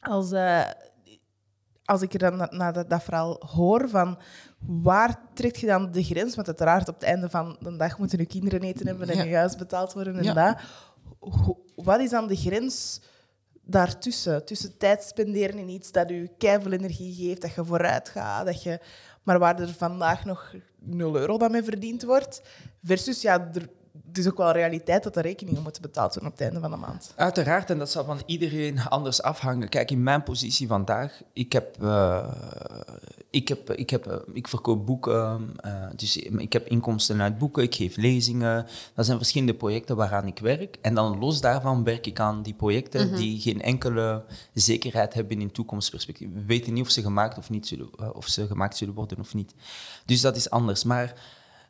als, 0.00 0.32
uh, 0.32 0.60
als 1.86 2.02
ik 2.02 2.12
er 2.12 2.18
dan 2.18 2.36
naar 2.36 2.48
na 2.50 2.72
dat, 2.72 2.90
dat 2.90 3.02
verhaal 3.02 3.42
hoor, 3.54 3.88
van 3.88 4.18
waar 4.58 5.20
trekt 5.34 5.60
je 5.60 5.66
dan 5.66 5.92
de 5.92 6.02
grens? 6.02 6.34
Want 6.34 6.46
uiteraard, 6.46 6.88
op 6.88 6.94
het 6.94 7.04
einde 7.04 7.30
van 7.30 7.56
de 7.60 7.76
dag 7.76 7.98
moeten 7.98 8.18
je 8.18 8.26
kinderen 8.26 8.62
eten 8.62 8.86
hebben 8.86 9.08
en 9.08 9.28
je 9.28 9.36
huis 9.36 9.56
betaald 9.56 9.92
worden 9.92 10.16
en 10.16 10.22
ja. 10.22 10.32
dat. 10.32 10.56
Wat 11.74 12.00
is 12.00 12.10
dan 12.10 12.26
de 12.26 12.36
grens 12.36 13.00
daartussen. 13.66 14.44
Tussen 14.44 14.78
tijd 14.78 15.02
spenderen 15.02 15.58
in 15.58 15.68
iets 15.68 15.92
dat 15.92 16.08
je 16.08 16.30
keiveel 16.38 16.72
energie 16.72 17.14
geeft, 17.14 17.40
dat 17.40 17.54
je 17.54 17.64
vooruit 17.64 18.08
gaat, 18.08 18.46
dat 18.46 18.62
je, 18.62 18.80
maar 19.22 19.38
waar 19.38 19.60
er 19.60 19.74
vandaag 19.74 20.24
nog 20.24 20.54
0 20.78 21.16
euro 21.16 21.38
dan 21.38 21.50
mee 21.50 21.62
verdiend 21.62 22.02
wordt. 22.02 22.42
Versus, 22.82 23.22
ja, 23.22 23.50
er, 23.54 23.68
het 24.06 24.18
is 24.18 24.26
ook 24.28 24.36
wel 24.36 24.52
realiteit 24.52 25.02
dat 25.02 25.14
de 25.14 25.20
rekeningen 25.20 25.62
moeten 25.62 25.82
betaald 25.82 26.14
worden 26.14 26.30
op 26.30 26.38
het 26.38 26.46
einde 26.46 26.60
van 26.60 26.70
de 26.70 26.76
maand. 26.76 27.12
Uiteraard, 27.16 27.70
en 27.70 27.78
dat 27.78 27.90
zal 27.90 28.04
van 28.04 28.22
iedereen 28.26 28.80
anders 28.80 29.22
afhangen. 29.22 29.68
Kijk, 29.68 29.90
in 29.90 30.02
mijn 30.02 30.22
positie 30.22 30.66
vandaag, 30.66 31.22
ik 31.32 31.52
heb, 31.52 31.76
uh, 31.82 32.32
ik, 33.30 33.48
heb, 33.48 33.72
ik, 33.72 33.90
heb, 33.90 34.06
uh, 34.06 34.14
ik 34.32 34.48
verkoop 34.48 34.86
boeken, 34.86 35.54
uh, 35.64 35.86
dus 35.96 36.16
ik 36.16 36.52
heb 36.52 36.66
inkomsten 36.66 37.22
uit 37.22 37.38
boeken, 37.38 37.62
ik 37.62 37.74
geef 37.74 37.96
lezingen. 37.96 38.66
Dat 38.94 39.06
zijn 39.06 39.18
verschillende 39.18 39.54
projecten 39.54 39.96
waaraan 39.96 40.26
ik 40.26 40.38
werk. 40.38 40.78
En 40.80 40.94
dan 40.94 41.18
los 41.18 41.40
daarvan 41.40 41.84
werk 41.84 42.06
ik 42.06 42.20
aan 42.20 42.42
die 42.42 42.54
projecten 42.54 43.02
mm 43.02 43.08
-hmm. 43.08 43.20
die 43.20 43.40
geen 43.40 43.62
enkele 43.62 44.24
zekerheid 44.54 45.14
hebben 45.14 45.40
in 45.40 45.52
toekomstperspectief. 45.52 46.28
We 46.32 46.44
weten 46.44 46.72
niet 46.72 46.84
of 46.84 46.90
ze 46.90 47.02
gemaakt, 47.02 47.38
of 47.38 47.50
niet 47.50 47.66
zullen, 47.66 48.14
of 48.14 48.26
ze 48.26 48.46
gemaakt 48.46 48.76
zullen 48.76 48.94
worden 48.94 49.18
of 49.18 49.34
niet. 49.34 49.54
Dus 50.04 50.20
dat 50.20 50.36
is 50.36 50.50
anders. 50.50 50.84
Maar 50.84 51.14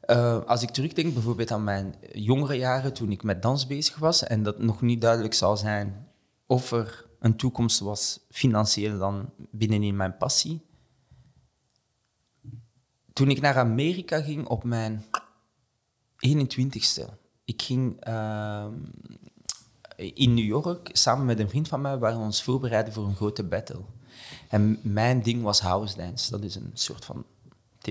uh, 0.07 0.45
als 0.45 0.62
ik 0.62 0.71
terugdenk 0.71 1.14
bijvoorbeeld 1.14 1.51
aan 1.51 1.64
mijn 1.64 1.95
jongere 2.12 2.55
jaren, 2.55 2.92
toen 2.92 3.11
ik 3.11 3.23
met 3.23 3.42
dans 3.42 3.66
bezig 3.66 3.97
was 3.97 4.23
en 4.23 4.42
dat 4.42 4.59
nog 4.59 4.81
niet 4.81 5.01
duidelijk 5.01 5.35
zou 5.35 5.57
zijn 5.57 6.09
of 6.47 6.73
er 6.73 7.07
een 7.19 7.37
toekomst 7.37 7.81
was, 7.81 8.21
financieel 8.31 8.99
dan 8.99 9.31
binnenin 9.51 9.97
mijn 9.97 10.16
passie. 10.16 10.64
Toen 13.12 13.31
ik 13.31 13.40
naar 13.40 13.57
Amerika 13.57 14.21
ging 14.21 14.47
op 14.47 14.64
mijn 14.64 15.05
21ste, 16.29 17.05
ik 17.45 17.62
ging 17.62 18.09
uh, 18.09 18.66
in 19.97 20.35
New 20.35 20.45
York 20.45 20.88
samen 20.92 21.27
met 21.27 21.38
een 21.38 21.49
vriend 21.49 21.69
van 21.69 21.81
mij, 21.81 21.99
waren 21.99 22.19
we 22.19 22.25
ons 22.25 22.42
voorbereiden 22.42 22.92
voor 22.92 23.05
een 23.05 23.16
grote 23.16 23.45
battle. 23.45 23.85
En 24.49 24.79
mijn 24.83 25.23
ding 25.23 25.42
was 25.42 25.61
house 25.61 25.97
dance. 25.97 26.31
Dat 26.31 26.42
is 26.42 26.55
een 26.55 26.71
soort 26.75 27.05
van 27.05 27.25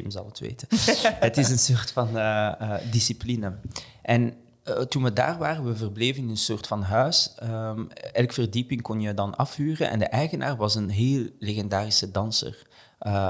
Tim 0.02 0.12
zal 0.12 0.26
het 0.26 0.40
weten. 0.40 0.68
het 1.28 1.38
is 1.38 1.50
een 1.50 1.60
soort 1.60 1.92
van 1.92 2.08
uh, 2.08 2.52
uh, 2.62 2.74
discipline. 2.92 3.54
En 4.02 4.34
uh, 4.64 4.76
toen 4.80 5.04
we 5.04 5.14
daar 5.14 5.38
waren, 5.38 5.66
we 5.66 5.76
verbleven 5.76 6.24
in 6.24 6.30
een 6.30 6.38
soort 6.38 6.68
van 6.68 6.82
huis. 6.82 7.36
Um, 7.44 7.88
elke 7.92 8.34
verdieping 8.34 8.82
kon 8.82 9.02
je 9.02 9.14
dan 9.14 9.36
afhuren. 9.36 9.90
En 9.90 10.00
de 10.00 10.06
eigenaar 10.06 10.56
was 10.56 10.76
een 10.76 10.90
heel 10.90 11.30
legendarische 11.40 12.12
danser. 12.12 12.68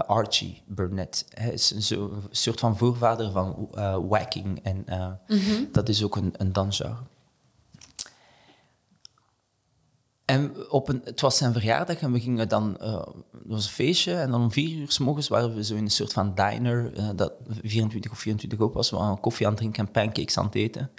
Archie 0.08 0.62
Burnett. 0.68 1.26
Hij 1.30 1.54
is 1.54 1.72
een, 1.72 1.82
zo, 1.82 2.22
soort 2.30 2.60
van 2.60 2.78
voorvader 2.78 3.32
van 3.32 3.70
wacking. 4.08 4.60
En 4.64 4.76
mm 5.28 5.40
-hmm. 5.40 5.68
dat 5.72 5.90
is 5.90 6.04
ook 6.04 6.16
een, 6.16 6.34
een 6.38 6.54
dansgenre. 6.54 7.04
En 10.26 10.70
op 10.70 10.90
een, 10.90 11.02
het 11.04 11.22
was 11.22 11.38
zijn 11.38 11.54
verjaardag 11.54 12.00
en 12.00 12.12
we 12.12 12.20
gingen 12.20 12.50
dan, 12.50 12.78
uh, 12.82 12.94
het 13.32 13.44
was 13.46 13.66
een 13.66 13.72
feestje, 13.72 14.14
en 14.14 14.32
dan 14.32 14.42
om 14.42 14.52
vier 14.52 14.78
uur 14.78 14.92
s 14.92 15.00
morgens 15.00 15.28
waren 15.28 15.56
we 15.56 15.64
zo 15.64 15.76
in 15.76 15.84
een 15.84 15.92
soort 15.92 16.14
van 16.14 16.36
diner, 16.36 16.98
uh, 16.98 17.10
dat 17.16 17.34
24 17.62 18.12
of 18.12 18.20
24 18.20 18.60
ook 18.60 18.74
was, 18.74 18.90
we 18.90 18.98
waren 18.98 19.20
koffie 19.20 19.46
aan 19.46 19.52
het 19.52 19.62
drinken 19.62 19.86
en 19.86 19.92
pancakes 19.92 20.38
aan 20.38 20.46
het 20.46 20.56
eten. 20.56 20.92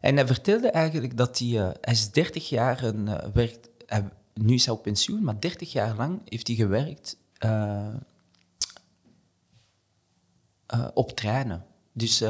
En 0.00 0.16
hij 0.16 0.26
vertelde 0.26 0.70
eigenlijk 0.70 1.16
dat 1.16 1.38
hij, 1.38 1.48
uh, 1.48 1.70
hij 1.80 1.92
is 1.92 2.10
30 2.10 2.48
jaar 2.48 2.82
een, 2.82 3.32
werkt, 3.32 3.68
hij, 3.86 4.08
nu 4.34 4.54
is 4.54 4.66
hij 4.66 4.74
op 4.74 4.82
pensioen, 4.82 5.24
maar 5.24 5.40
30 5.40 5.72
jaar 5.72 5.96
lang 5.96 6.20
heeft 6.24 6.46
hij 6.46 6.56
gewerkt 6.56 7.16
op 10.94 11.10
treinen. 11.10 11.64
Dus 11.92 12.24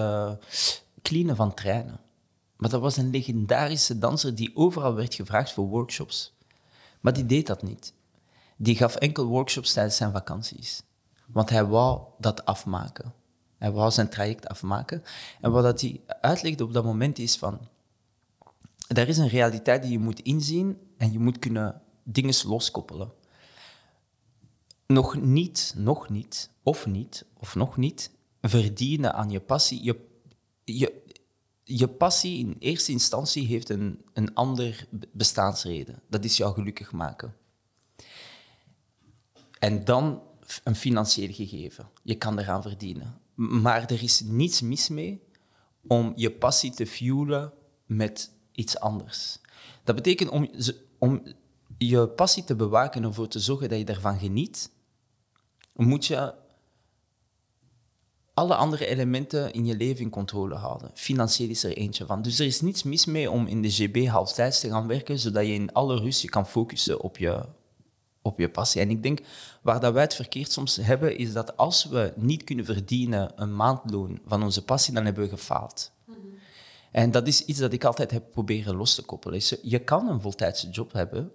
cleanen 1.03 1.37
van 1.37 1.55
treinen. 1.55 2.01
Maar 2.62 2.70
dat 2.70 2.81
was 2.81 2.96
een 2.96 3.11
legendarische 3.11 3.98
danser 3.98 4.35
die 4.35 4.57
overal 4.57 4.94
werd 4.94 5.14
gevraagd 5.14 5.53
voor 5.53 5.66
workshops. 5.66 6.35
Maar 7.01 7.12
die 7.12 7.27
deed 7.27 7.46
dat 7.46 7.62
niet. 7.62 7.94
Die 8.57 8.77
gaf 8.77 8.96
enkel 8.96 9.25
workshops 9.25 9.72
tijdens 9.72 9.96
zijn 9.96 10.12
vakanties. 10.12 10.83
Want 11.27 11.51
hij 11.51 11.64
wou 11.64 12.01
dat 12.18 12.44
afmaken. 12.44 13.14
Hij 13.59 13.72
wou 13.72 13.90
zijn 13.90 14.09
traject 14.09 14.48
afmaken. 14.48 15.03
En 15.40 15.51
wat 15.51 15.81
hij 15.81 16.01
uitlegde 16.20 16.64
op 16.64 16.72
dat 16.72 16.85
moment 16.85 17.18
is 17.18 17.37
van... 17.37 17.68
Er 18.88 19.09
is 19.09 19.18
een 19.18 19.29
realiteit 19.29 19.83
die 19.83 19.92
je 19.92 19.98
moet 19.98 20.20
inzien 20.20 20.79
en 20.96 21.12
je 21.12 21.18
moet 21.18 21.38
kunnen 21.38 21.83
dingen 22.03 22.35
loskoppelen. 22.46 23.12
Nog 24.87 25.16
niet, 25.16 25.75
nog 25.77 26.09
niet, 26.09 26.51
of 26.62 26.87
niet, 26.87 27.25
of 27.38 27.55
nog 27.55 27.77
niet, 27.77 28.11
verdienen 28.40 29.14
aan 29.14 29.31
je 29.31 29.40
passie. 29.40 29.85
Je, 29.85 30.11
je, 30.64 31.01
je 31.78 31.88
passie 31.88 32.38
in 32.38 32.56
eerste 32.58 32.92
instantie 32.92 33.46
heeft 33.46 33.68
een, 33.68 34.04
een 34.12 34.35
ander 34.35 34.87
bestaansreden. 35.12 36.02
Dat 36.08 36.24
is 36.24 36.37
jou 36.37 36.54
gelukkig 36.54 36.92
maken. 36.92 37.35
En 39.58 39.85
dan 39.85 40.22
een 40.64 40.74
financieel 40.74 41.32
gegeven. 41.32 41.88
Je 42.02 42.14
kan 42.14 42.38
eraan 42.38 42.62
verdienen. 42.62 43.20
Maar 43.35 43.90
er 43.90 44.02
is 44.02 44.20
niets 44.20 44.61
mis 44.61 44.88
mee 44.88 45.22
om 45.87 46.12
je 46.16 46.30
passie 46.30 46.70
te 46.70 46.87
fuelen 46.87 47.52
met 47.87 48.30
iets 48.52 48.78
anders. 48.78 49.38
Dat 49.85 49.94
betekent 49.94 50.30
om, 50.30 50.50
om 50.98 51.22
je 51.78 52.08
passie 52.08 52.44
te 52.44 52.56
bewaken 52.56 53.02
en 53.02 53.08
ervoor 53.08 53.28
te 53.28 53.40
zorgen 53.40 53.68
dat 53.68 53.78
je 53.78 53.85
ervan 53.85 54.18
geniet, 54.18 54.70
moet 55.74 56.06
je 56.06 56.35
alle 58.34 58.54
andere 58.54 58.86
elementen 58.86 59.52
in 59.52 59.66
je 59.66 59.76
leven 59.76 60.02
in 60.02 60.10
controle 60.10 60.54
houden. 60.54 60.90
Financieel 60.94 61.50
is 61.50 61.64
er 61.64 61.76
eentje 61.76 62.06
van. 62.06 62.22
Dus 62.22 62.38
er 62.38 62.46
is 62.46 62.60
niets 62.60 62.82
mis 62.82 63.04
mee 63.04 63.30
om 63.30 63.46
in 63.46 63.62
de 63.62 63.70
GB 63.70 64.06
halftijds 64.06 64.60
te 64.60 64.68
gaan 64.68 64.86
werken, 64.86 65.18
zodat 65.18 65.46
je 65.46 65.52
in 65.52 65.72
alle 65.72 65.98
rust 65.98 66.22
je 66.22 66.28
kan 66.28 66.46
focussen 66.46 67.00
op 67.00 67.18
je, 67.18 67.44
op 68.22 68.38
je 68.38 68.50
passie. 68.50 68.80
En 68.80 68.90
ik 68.90 69.02
denk, 69.02 69.20
waar 69.62 69.80
dat 69.80 69.92
wij 69.92 70.02
het 70.02 70.14
verkeerd 70.14 70.52
soms 70.52 70.76
hebben, 70.76 71.18
is 71.18 71.32
dat 71.32 71.56
als 71.56 71.84
we 71.84 72.12
niet 72.16 72.44
kunnen 72.44 72.64
verdienen 72.64 73.32
een 73.36 73.56
maandloon 73.56 74.20
van 74.26 74.42
onze 74.42 74.64
passie, 74.64 74.94
dan 74.94 75.04
hebben 75.04 75.24
we 75.24 75.30
gefaald. 75.30 75.92
Mm 76.04 76.14
-hmm. 76.14 76.34
En 76.92 77.10
dat 77.10 77.26
is 77.26 77.44
iets 77.44 77.58
dat 77.58 77.72
ik 77.72 77.84
altijd 77.84 78.10
heb 78.10 78.30
proberen 78.30 78.76
los 78.76 78.94
te 78.94 79.02
koppelen. 79.02 79.40
Je 79.62 79.78
kan 79.78 80.08
een 80.08 80.20
voltijdse 80.20 80.70
job 80.70 80.92
hebben 80.92 81.32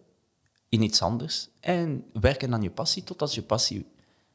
in 0.69 0.81
iets 0.81 1.01
anders 1.01 1.49
en 1.59 2.05
werken 2.13 2.53
aan 2.53 2.61
je 2.61 2.71
passie 2.71 3.03
tot 3.03 3.21
als 3.21 3.35
je 3.35 3.41
passie 3.41 3.85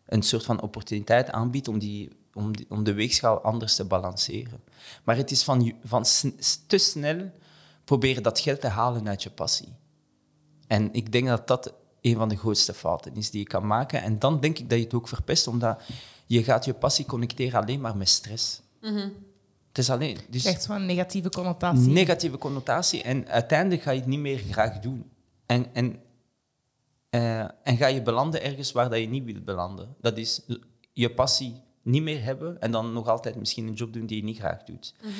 een 0.06 0.22
soort 0.22 0.44
van 0.44 0.62
opportuniteit 0.62 1.30
aanbiedt 1.30 1.68
om 1.68 1.78
die 1.78 2.20
om, 2.34 2.50
om 2.68 2.84
de 2.84 2.92
weegschaal 2.92 3.40
anders 3.40 3.76
te 3.76 3.84
balanceren. 3.84 4.60
Maar 5.04 5.16
het 5.16 5.30
is 5.30 5.42
van, 5.42 5.72
van 5.84 6.04
te 6.66 6.78
snel 6.78 7.30
proberen 7.84 8.22
dat 8.22 8.40
geld 8.40 8.60
te 8.60 8.68
halen 8.68 9.08
uit 9.08 9.22
je 9.22 9.30
passie. 9.30 9.68
En 10.66 10.92
ik 10.92 11.12
denk 11.12 11.26
dat 11.26 11.46
dat 11.46 11.74
een 12.00 12.16
van 12.16 12.28
de 12.28 12.36
grootste 12.36 12.74
fouten 12.74 13.14
is 13.14 13.30
die 13.30 13.40
je 13.40 13.46
kan 13.46 13.66
maken. 13.66 14.02
En 14.02 14.18
dan 14.18 14.40
denk 14.40 14.58
ik 14.58 14.68
dat 14.68 14.78
je 14.78 14.84
het 14.84 14.94
ook 14.94 15.08
verpest, 15.08 15.46
omdat 15.46 15.82
je 16.26 16.44
gaat 16.44 16.64
je 16.64 16.74
passie 16.74 17.04
connecteren 17.04 17.60
alleen 17.60 17.80
maar 17.80 17.96
met 17.96 18.08
stress. 18.08 18.60
Mm 18.80 18.96
-hmm. 18.96 19.12
Het 19.68 19.78
is 19.78 19.90
alleen... 19.90 20.18
Dus 20.30 20.44
Echt 20.44 20.62
zo'n 20.62 20.86
negatieve 20.86 21.28
connotatie. 21.28 21.88
Negatieve 21.88 22.38
connotatie. 22.38 23.02
En 23.02 23.28
uiteindelijk 23.28 23.82
ga 23.82 23.90
je 23.90 23.98
het 23.98 24.08
niet 24.08 24.18
meer 24.18 24.38
graag 24.38 24.78
doen. 24.78 25.10
En, 25.46 25.74
en, 25.74 26.00
uh, 27.10 27.40
en 27.40 27.76
ga 27.76 27.86
je 27.86 28.02
belanden 28.02 28.42
ergens 28.42 28.72
waar 28.72 28.90
dat 28.90 28.98
je 28.98 29.08
niet 29.08 29.24
wilt 29.24 29.44
belanden. 29.44 29.96
Dat 30.00 30.16
is 30.16 30.40
je 30.92 31.14
passie 31.14 31.62
niet 31.82 32.02
meer 32.02 32.22
hebben 32.22 32.60
en 32.60 32.70
dan 32.70 32.92
nog 32.92 33.08
altijd 33.08 33.36
misschien 33.36 33.66
een 33.66 33.74
job 33.74 33.92
doen 33.92 34.06
die 34.06 34.16
je 34.16 34.24
niet 34.24 34.38
graag 34.38 34.62
doet. 34.62 34.94
Mhm. 35.02 35.10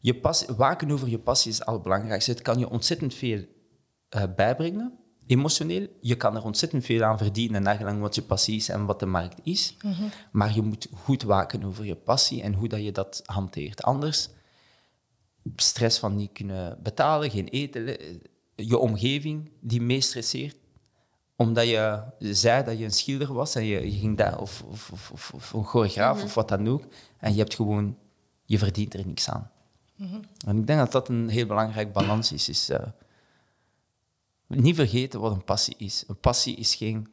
je 0.00 0.14
pas, 0.14 0.44
waken 0.56 0.90
over 0.90 1.08
je 1.08 1.18
passie 1.18 1.50
is 1.50 1.58
het 1.58 1.66
allerbelangrijkste. 1.66 2.30
Het 2.30 2.42
kan 2.42 2.58
je 2.58 2.68
ontzettend 2.68 3.14
veel 3.14 3.44
uh, 4.16 4.22
bijbrengen, 4.36 4.98
emotioneel. 5.26 5.86
Je 6.00 6.16
kan 6.16 6.36
er 6.36 6.44
ontzettend 6.44 6.84
veel 6.84 7.02
aan 7.02 7.18
verdienen, 7.18 7.62
nagelang 7.62 8.00
wat 8.00 8.14
je 8.14 8.22
passie 8.22 8.56
is 8.56 8.68
en 8.68 8.84
wat 8.86 9.00
de 9.00 9.06
markt 9.06 9.40
is. 9.42 9.76
Mhm. 9.82 10.02
Maar 10.32 10.54
je 10.54 10.62
moet 10.62 10.88
goed 10.94 11.22
waken 11.22 11.64
over 11.64 11.84
je 11.84 11.96
passie 11.96 12.42
en 12.42 12.54
hoe 12.54 12.68
dat 12.68 12.82
je 12.82 12.92
dat 12.92 13.22
hanteert. 13.24 13.82
Anders, 13.82 14.28
stress 15.56 15.98
van 15.98 16.14
niet 16.14 16.32
kunnen 16.32 16.78
betalen, 16.82 17.30
geen 17.30 17.48
eten, 17.48 17.96
je 18.54 18.78
omgeving 18.78 19.50
die 19.60 19.80
mee 19.80 20.00
stresseert, 20.00 20.56
omdat 21.40 21.66
je 21.68 22.02
zei 22.18 22.64
dat 22.64 22.78
je 22.78 22.84
een 22.84 22.90
schilder 22.92 23.32
was 23.32 23.54
en 23.54 23.64
je, 23.64 23.92
je 23.92 23.98
ging 23.98 24.16
daar, 24.16 24.40
of, 24.40 24.62
of, 24.62 24.90
of, 25.12 25.30
of 25.34 25.52
een 25.52 25.64
choreograaf 25.64 26.16
Mhm. 26.16 26.24
of 26.24 26.34
wat 26.34 26.48
dan 26.48 26.68
ook. 26.68 26.84
En 27.18 27.32
je 27.32 27.38
hebt 27.38 27.54
gewoon, 27.54 27.98
je 28.44 28.58
verdient 28.58 28.94
er 28.94 29.06
niks 29.06 29.28
aan. 29.30 29.50
Mhm. 29.94 30.20
En 30.46 30.58
ik 30.58 30.66
denk 30.66 30.78
dat 30.78 30.92
dat 30.92 31.08
een 31.08 31.28
heel 31.28 31.46
belangrijk 31.46 31.92
balans 31.92 32.32
is. 32.32 32.48
is 32.48 32.68
eh, 32.68 32.86
niet 34.46 34.74
vergeten 34.74 35.20
wat 35.20 35.32
een 35.32 35.44
passie 35.44 35.74
is. 35.78 36.04
Een 36.06 36.20
passie 36.20 36.56
is 36.56 36.74
geen 36.74 37.08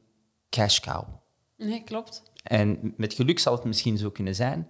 cash 0.50 0.80
cow. 0.80 1.04
Nee, 1.58 1.84
klopt. 1.84 2.24
En 2.44 2.94
met 2.98 3.14
geluk 3.14 3.40
zal 3.40 3.54
het 3.56 3.64
misschien 3.64 3.98
zo 3.98 4.10
kunnen 4.10 4.36
zijn, 4.36 4.70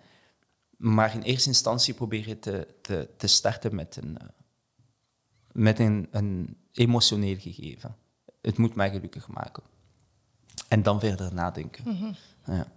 maar 0.78 1.14
in 1.14 1.22
eerste 1.22 1.47
instantie 1.49 1.93
probeer 1.93 2.28
je 2.28 2.39
te, 2.39 2.68
te, 2.82 3.10
te 3.18 3.28
starten 3.28 3.76
met 3.76 3.95
een, 3.95 4.18
eh, 4.18 4.28
met 5.51 5.80
een, 5.80 6.08
een 6.12 6.58
emotioneel 6.72 7.38
gegeven. 7.39 7.95
Het 8.42 8.58
moet 8.58 8.76
mij 8.76 8.90
gelukkig 8.92 9.28
maken. 9.28 9.64
En 10.68 10.84
dan 10.84 11.00
verder 11.00 11.34
nadenken. 11.34 11.84
Mhm. 11.86 12.12
Ja. 12.56 12.68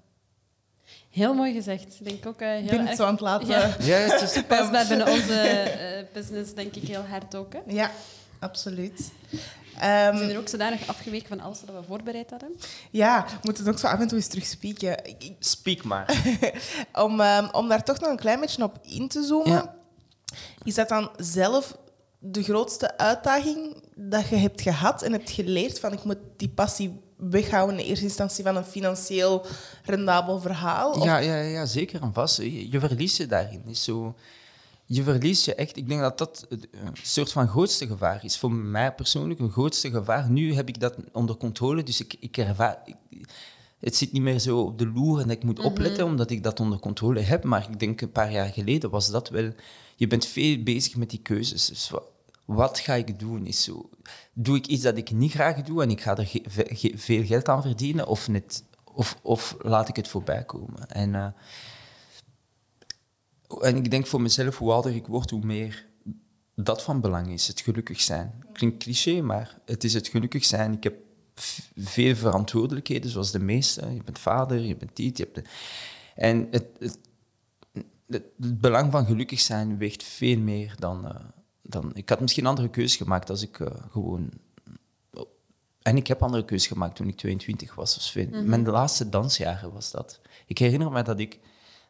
Heel 1.10 1.34
mooi 1.34 1.52
gezegd. 1.52 2.00
Ik 2.00 2.04
denk 2.08 2.26
ook 2.26 2.40
eh, 2.40 2.48
heel 2.48 2.58
Ik 2.62 2.70
ben 2.70 2.86
erg... 2.86 2.96
zo 2.96 3.04
aan 3.04 3.12
het 3.12 3.20
laten. 3.20 3.48
Ja. 3.48 3.58
ja, 3.80 3.96
het 3.96 4.20
is, 4.22 4.42
Past 4.46 4.70
bij 4.70 4.86
binnen 4.86 5.08
onze 5.08 5.34
eh, 5.40 6.04
business, 6.12 6.54
denk 6.54 6.74
ik, 6.74 6.88
heel 6.88 7.04
hard 7.06 7.34
ook. 7.34 7.52
Hè? 7.52 7.60
Ja. 7.66 7.90
absoluut. 8.38 9.10
We 9.30 9.38
Ehm, 9.86 10.16
zijn 10.16 10.30
er 10.30 10.38
ook 10.38 10.48
zodanig 10.48 10.86
afgeweken 10.88 11.28
van 11.28 11.40
alles 11.40 11.60
wat 11.66 11.74
we 11.74 11.82
voorbereid 11.86 12.30
hadden. 12.30 12.56
ja, 12.90 13.24
we 13.28 13.38
moeten 13.42 13.64
het 13.64 13.72
ook 13.72 13.78
zo 13.80 13.86
af 13.86 14.00
en 14.00 14.08
toe 14.08 14.18
eens 14.18 14.26
terugspieken. 14.26 14.96
Speak 15.38 15.82
maar. 15.84 16.22
Om, 17.04 17.20
ehm, 17.20 17.48
om 17.52 17.68
daar 17.68 17.84
toch 17.84 18.00
nog 18.00 18.10
een 18.10 18.16
klein 18.16 18.40
beetje 18.40 18.62
op 18.62 18.78
in 18.82 19.08
te 19.08 19.22
zoomen, 19.22 19.52
Ja. 19.52 19.74
is 20.64 20.74
dat 20.74 20.88
dan 20.88 21.10
zelf 21.16 21.76
de 22.22 22.42
grootste 22.42 22.98
uitdaging 22.98 23.76
dat 23.94 24.28
je 24.28 24.36
hebt 24.36 24.60
gehad 24.60 25.02
en 25.02 25.12
hebt 25.12 25.30
geleerd 25.30 25.80
van 25.80 25.92
ik 25.92 26.04
moet 26.04 26.18
die 26.36 26.48
passie 26.48 27.00
weghouden 27.16 27.78
in 27.78 27.84
eerste 27.84 28.04
instantie 28.04 28.44
van 28.44 28.56
een 28.56 28.64
financieel 28.64 29.46
rendabel 29.84 30.40
verhaal? 30.40 31.04
Ja, 31.04 31.18
ja, 31.18 31.36
ja, 31.40 31.66
zeker 31.66 32.02
en 32.02 32.12
vast. 32.12 32.36
Je, 32.36 32.80
verliest 32.80 33.16
je 33.16 33.26
daarin. 33.26 33.62
Is 33.66 33.84
zo, 33.84 34.14
je 34.84 35.02
verliest 35.02 35.44
je 35.44 35.54
echt. 35.54 35.76
Ik 35.76 35.88
denk 35.88 36.00
dat 36.00 36.18
dat 36.18 36.46
eh, 36.50 36.58
een 36.84 36.96
soort 37.02 37.32
van 37.32 37.48
grootste 37.48 37.86
gevaar 37.86 38.24
is. 38.24 38.38
Voor 38.38 38.52
mij 38.52 38.92
persoonlijk 38.92 39.40
een 39.40 39.50
grootste 39.52 39.90
gevaar. 39.90 40.30
Nu 40.30 40.54
heb 40.54 40.68
ik 40.68 40.80
dat 40.80 40.94
onder 41.12 41.36
controle, 41.36 41.82
dus 41.82 42.00
ik, 42.00 42.16
ik 42.20 42.36
ervaar... 42.36 42.78
ik- 42.84 43.28
het 43.80 43.96
zit 43.96 44.12
niet 44.12 44.22
meer 44.22 44.38
zo 44.38 44.60
op 44.60 44.78
de 44.78 44.86
loer 44.86 45.20
en 45.20 45.28
dat 45.28 45.36
ik 45.36 45.42
moet 45.44 45.58
opletten 45.58 46.04
omdat 46.04 46.30
ik 46.30 46.42
dat 46.42 46.60
onder 46.60 46.78
controle 46.78 47.20
heb. 47.20 47.44
Maar 47.44 47.66
ik 47.70 47.78
denk 47.80 48.00
een 48.00 48.12
paar 48.12 48.32
jaar 48.32 48.48
geleden 48.48 48.90
was 48.90 49.10
dat 49.10 49.28
wel... 49.28 49.52
Je 49.96 50.06
bent 50.06 50.26
veel 50.26 50.62
bezig 50.62 50.96
met 50.96 51.10
die 51.10 51.18
keuzes. 51.22 51.66
Dus 51.66 51.90
wa- 51.90 52.02
wat 52.44 52.78
ga 52.78 52.94
ik 52.94 53.18
doen? 53.18 53.46
Is 53.46 53.62
zo, 53.64 53.90
doe 54.32 54.56
ik 54.56 54.66
iets 54.66 54.82
dat 54.82 54.96
ik 54.96 55.10
niet 55.10 55.32
graag 55.32 55.62
doe 55.62 55.82
en 55.82 55.90
ik 55.90 56.00
ga 56.00 56.16
er 56.16 56.26
ge- 56.26 56.44
ve- 56.46 56.74
ge- 56.74 56.92
veel 56.96 57.24
geld 57.24 57.48
aan 57.48 57.62
verdienen? 57.62 58.06
Of, 58.06 58.28
net, 58.28 58.64
of, 58.94 59.18
of 59.22 59.56
laat 59.60 59.88
ik 59.88 59.96
het 59.96 60.08
voorbij 60.08 60.44
komen? 60.44 60.88
En, 60.88 61.14
eh, 61.14 61.26
en 63.60 63.76
ik 63.76 63.90
denk 63.90 64.06
voor 64.06 64.20
mezelf, 64.20 64.58
hoe 64.58 64.72
ouder 64.72 64.94
ik 64.94 65.06
word, 65.06 65.30
hoe 65.30 65.44
meer 65.44 65.86
dat 66.54 66.82
van 66.82 67.00
belang 67.00 67.28
is. 67.32 67.46
Het 67.46 67.60
gelukkig 67.60 68.00
zijn. 68.00 68.44
Klinkt 68.52 68.82
cliché, 68.82 69.20
maar 69.20 69.58
het 69.64 69.84
is 69.84 69.94
het 69.94 70.08
gelukkig 70.08 70.44
zijn. 70.44 70.72
Ik 70.72 70.82
heb 70.82 70.94
veel 71.76 72.14
verantwoordelijkheden, 72.16 73.10
zoals 73.10 73.30
de 73.30 73.38
meeste. 73.38 73.94
Je 73.94 74.02
bent 74.04 74.18
vader, 74.18 74.58
je 74.60 74.76
bent 74.76 74.96
dit, 74.96 75.16
je 75.18 75.22
hebt... 75.22 75.34
de- 75.34 75.44
En 76.14 76.46
het, 76.50 76.66
het, 76.78 76.98
het, 77.72 77.84
het 78.40 78.60
belang 78.60 78.92
van 78.92 79.06
gelukkig 79.06 79.40
zijn 79.40 79.78
weegt 79.78 80.02
veel 80.02 80.38
meer 80.38 80.74
dan, 80.78 81.06
eh, 81.08 81.14
dan... 81.62 81.90
Ik 81.94 82.08
had 82.08 82.20
misschien 82.20 82.42
een 82.44 82.50
andere 82.50 82.68
keuze 82.70 82.96
gemaakt 82.96 83.30
als 83.30 83.42
ik 83.42 83.60
eh, 83.60 83.66
gewoon... 83.90 84.30
En 85.82 85.96
ik 85.96 86.06
heb 86.06 86.22
andere 86.22 86.44
keuzes 86.44 86.68
gemaakt 86.68 86.96
toen 86.96 87.08
ik 87.08 87.16
22 87.16 87.74
was. 87.74 87.94
Dus 87.94 88.10
veel- 88.10 88.28
Mijn 88.44 88.66
laatste 88.66 89.08
dansjaren 89.08 89.72
was 89.72 89.90
dat. 89.90 90.20
Ik 90.46 90.58
herinner 90.58 90.90
me 90.92 91.02
dat 91.02 91.18
ik... 91.20 91.38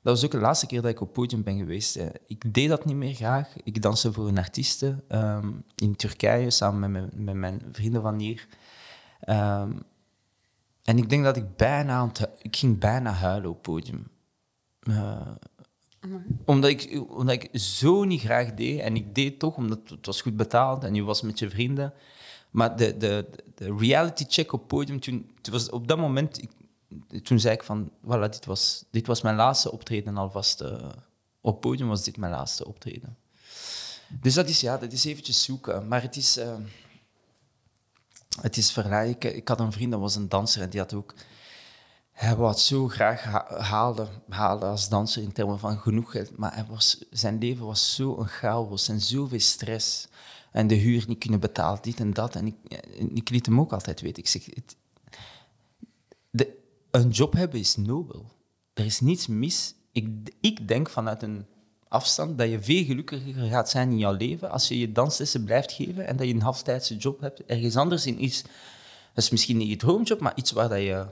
Dat 0.02 0.14
was 0.14 0.24
ook 0.24 0.30
de 0.30 0.38
laatste 0.38 0.66
keer 0.66 0.82
dat 0.82 0.90
ik 0.90 1.00
op 1.00 1.12
podium 1.12 1.42
ben 1.42 1.58
geweest. 1.58 1.96
Eh, 1.96 2.06
Ik 2.26 2.54
deed 2.54 2.68
dat 2.68 2.84
niet 2.84 2.96
meer 2.96 3.14
graag. 3.14 3.48
Ik 3.64 3.82
danste 3.82 4.12
voor 4.12 4.28
een 4.28 4.38
artieste 4.38 4.96
ehm, 5.08 5.48
in 5.74 5.96
Turkije 5.96 6.50
samen 6.50 6.80
met 6.80 6.90
mijn, 6.90 7.24
met 7.24 7.34
mijn 7.34 7.62
vrienden 7.72 8.02
van 8.02 8.18
hier. 8.18 8.46
Ehm, 9.30 9.72
en 10.84 10.98
ik 10.98 11.08
denk 11.08 11.24
dat 11.24 11.36
ik 11.36 11.56
bijna... 11.56 12.06
het 12.06 12.28
ik 12.42 12.56
ging 12.56 12.78
bijna 12.78 13.12
huilen 13.12 13.50
op 13.50 13.62
podium. 13.62 14.08
Eh, 14.80 15.30
omdat 16.44 16.70
ik, 16.70 17.04
omdat 17.08 17.34
ik 17.34 17.60
zo 17.60 18.04
niet 18.04 18.20
graag 18.20 18.54
deed. 18.54 18.80
En 18.80 18.96
ik 18.96 19.14
deed 19.14 19.28
het 19.30 19.38
toch, 19.38 19.56
omdat 19.56 19.80
het 19.88 20.06
was 20.06 20.20
goed 20.22 20.36
betaald 20.36 20.84
en 20.84 20.94
je 20.94 21.02
was 21.02 21.22
met 21.22 21.38
je 21.38 21.50
vrienden. 21.50 21.92
Maar 22.50 22.76
de, 22.76 22.96
de, 22.96 23.28
de 23.54 23.76
reality 23.78 24.24
check 24.28 24.52
op 24.52 24.68
podium, 24.68 25.00
toen, 25.00 25.30
toen 25.40 25.52
was 25.52 25.70
op 25.70 25.88
dat 25.88 25.98
moment... 25.98 26.42
Ik, 26.42 26.50
toen 27.22 27.40
zei 27.40 27.54
ik 27.54 27.62
van, 27.62 27.90
voilà, 28.04 28.28
dit 28.30 28.44
was, 28.44 28.84
dit 28.90 29.06
was 29.06 29.22
mijn 29.22 29.36
laatste 29.36 29.72
optreden 29.72 30.16
alvast. 30.16 30.60
eh, 30.60 30.88
op 31.40 31.60
podium 31.60 31.88
was 31.88 32.04
dit 32.04 32.16
mijn 32.16 32.32
laatste 32.32 32.66
optreden. 32.66 33.16
Dus 34.20 34.34
dat 34.34 34.48
is, 34.48 34.60
ja, 34.60 34.78
dat 34.78 34.92
is 34.92 35.04
eventjes 35.04 35.44
zoeken. 35.44 35.88
Maar 35.88 36.02
het 36.02 36.16
is... 36.16 36.36
eh, 36.36 36.54
het 38.40 38.56
is. 38.56 38.76
Ik, 38.76 39.48
had 39.48 39.60
een 39.60 39.72
vriend, 39.72 39.90
dat 39.90 40.00
was 40.00 40.14
een 40.14 40.28
danser, 40.28 40.62
en 40.62 40.70
die 40.70 40.80
had 40.80 40.94
ook... 40.94 41.14
Hij 42.12 42.36
wou 42.36 42.56
zo 42.56 42.88
graag 42.88 43.22
ha- 43.22 43.60
halen, 44.28 44.62
als 44.62 44.88
danser 44.88 45.22
in 45.22 45.32
termen 45.32 45.58
van 45.58 45.78
genoeg 45.78 46.10
geld. 46.10 46.36
Maar 46.36 46.54
hij 46.54 46.64
was, 46.68 47.04
zijn 47.10 47.38
leven 47.38 47.66
was 47.66 47.94
zo 47.94 48.18
een 48.18 48.28
chaos 48.28 48.88
en 48.88 49.00
zoveel 49.00 49.40
stress. 49.40 50.08
En 50.52 50.66
de 50.66 50.74
huur 50.74 51.04
niet 51.06 51.18
kunnen 51.18 51.40
betalen, 51.40 51.82
dit 51.82 52.00
en 52.00 52.12
dat. 52.12 52.34
En 52.34 52.46
ik, 52.46 52.54
ik 53.14 53.30
liet 53.30 53.46
hem 53.46 53.60
ook 53.60 53.72
altijd 53.72 54.00
weten. 54.00 54.22
Ik 54.22 54.28
zeg, 54.28 54.44
het, 54.44 54.76
de, 56.30 56.58
een 56.90 57.08
job 57.08 57.32
hebben 57.32 57.60
is 57.60 57.76
nobel. 57.76 58.26
Er 58.74 58.84
is 58.84 59.00
niets 59.00 59.26
mis. 59.26 59.74
Ik, 59.92 60.34
ik 60.40 60.68
denk 60.68 60.90
vanuit 60.90 61.22
een 61.22 61.46
afstand 61.90 62.38
dat 62.38 62.50
je 62.50 62.62
veel 62.62 62.84
gelukkiger 62.84 63.48
gaat 63.48 63.70
zijn 63.70 63.90
in 63.90 63.98
jouw 63.98 64.16
leven 64.16 64.50
als 64.50 64.68
je 64.68 64.78
je 64.78 64.92
danslessen 64.92 65.44
blijft 65.44 65.72
geven 65.72 66.06
en 66.06 66.16
dat 66.16 66.26
je 66.26 66.34
een 66.34 66.42
halftijdse 66.42 66.96
job 66.96 67.20
hebt. 67.20 67.44
Ergens 67.44 67.76
anders 67.76 68.06
in 68.06 68.24
iets, 68.24 68.42
dat 69.14 69.24
is 69.24 69.30
misschien 69.30 69.56
niet 69.56 69.68
je 69.68 69.76
droomjob, 69.76 70.20
maar 70.20 70.32
iets 70.34 70.52
waar 70.52 70.68
dat 70.68 70.78
je 70.78 71.06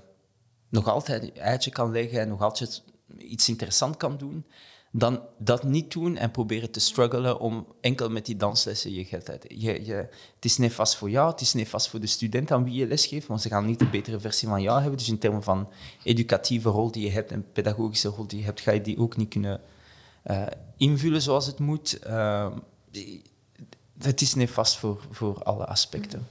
nog 0.69 0.89
altijd 0.89 1.23
een 1.23 1.37
eitje 1.37 1.71
kan 1.71 1.93
leggen 1.93 2.21
en 2.21 2.29
nog 2.29 2.43
altijd 2.43 2.83
iets 3.19 3.49
interessant 3.49 3.97
kan 3.97 4.17
doen, 4.17 4.47
dan 4.91 5.21
dat 5.39 5.63
niet 5.63 5.93
doen 5.93 6.17
en 6.17 6.31
proberen 6.31 6.71
te 6.71 6.81
struggelen 6.81 7.41
om 7.41 7.67
enkel 7.81 8.11
met 8.11 8.27
die 8.27 8.37
danslessen 8.37 8.93
je 8.93 9.05
geld 9.05 9.31
uit 9.31 9.41
te 9.41 9.61
je, 9.61 9.85
je, 9.85 9.95
Het 10.35 10.45
is 10.45 10.57
niet 10.57 10.73
vast 10.73 10.97
voor 10.97 11.11
jou, 11.11 11.31
het 11.31 11.41
is 11.41 11.53
niet 11.53 11.69
vast 11.69 11.89
voor 11.89 12.01
de 12.01 12.07
student 12.07 12.51
aan 12.51 12.65
wie 12.65 12.75
je 12.75 12.87
lesgeeft, 12.87 13.27
want 13.27 13.43
ze 13.43 13.49
gaan 13.49 13.67
niet 13.67 13.79
de 13.79 13.89
betere 13.89 14.21
versie 14.21 14.49
van 14.49 14.63
jou 14.63 14.81
hebben. 14.81 14.99
Dus 14.99 15.09
in 15.09 15.19
termen 15.19 15.43
van 15.43 15.69
educatieve 16.03 16.69
rol 16.69 16.91
die 16.91 17.05
je 17.05 17.11
hebt 17.11 17.31
en 17.31 17.53
pedagogische 17.53 18.09
rol 18.09 18.27
die 18.27 18.39
je 18.39 18.45
hebt, 18.45 18.61
ga 18.61 18.73
je 18.73 18.81
die 18.81 18.99
ook 18.99 19.17
niet 19.17 19.29
kunnen 19.29 19.61
eh, 20.29 20.43
invullen 20.77 21.23
zoals 21.23 21.47
het 21.47 21.59
moet. 21.59 21.99
Eh, 21.99 22.47
het 23.99 24.21
is 24.21 24.35
niet 24.35 24.51
vast 24.51 24.77
voor, 24.77 25.01
voor 25.11 25.43
alle 25.43 25.67
aspecten. 25.67 26.27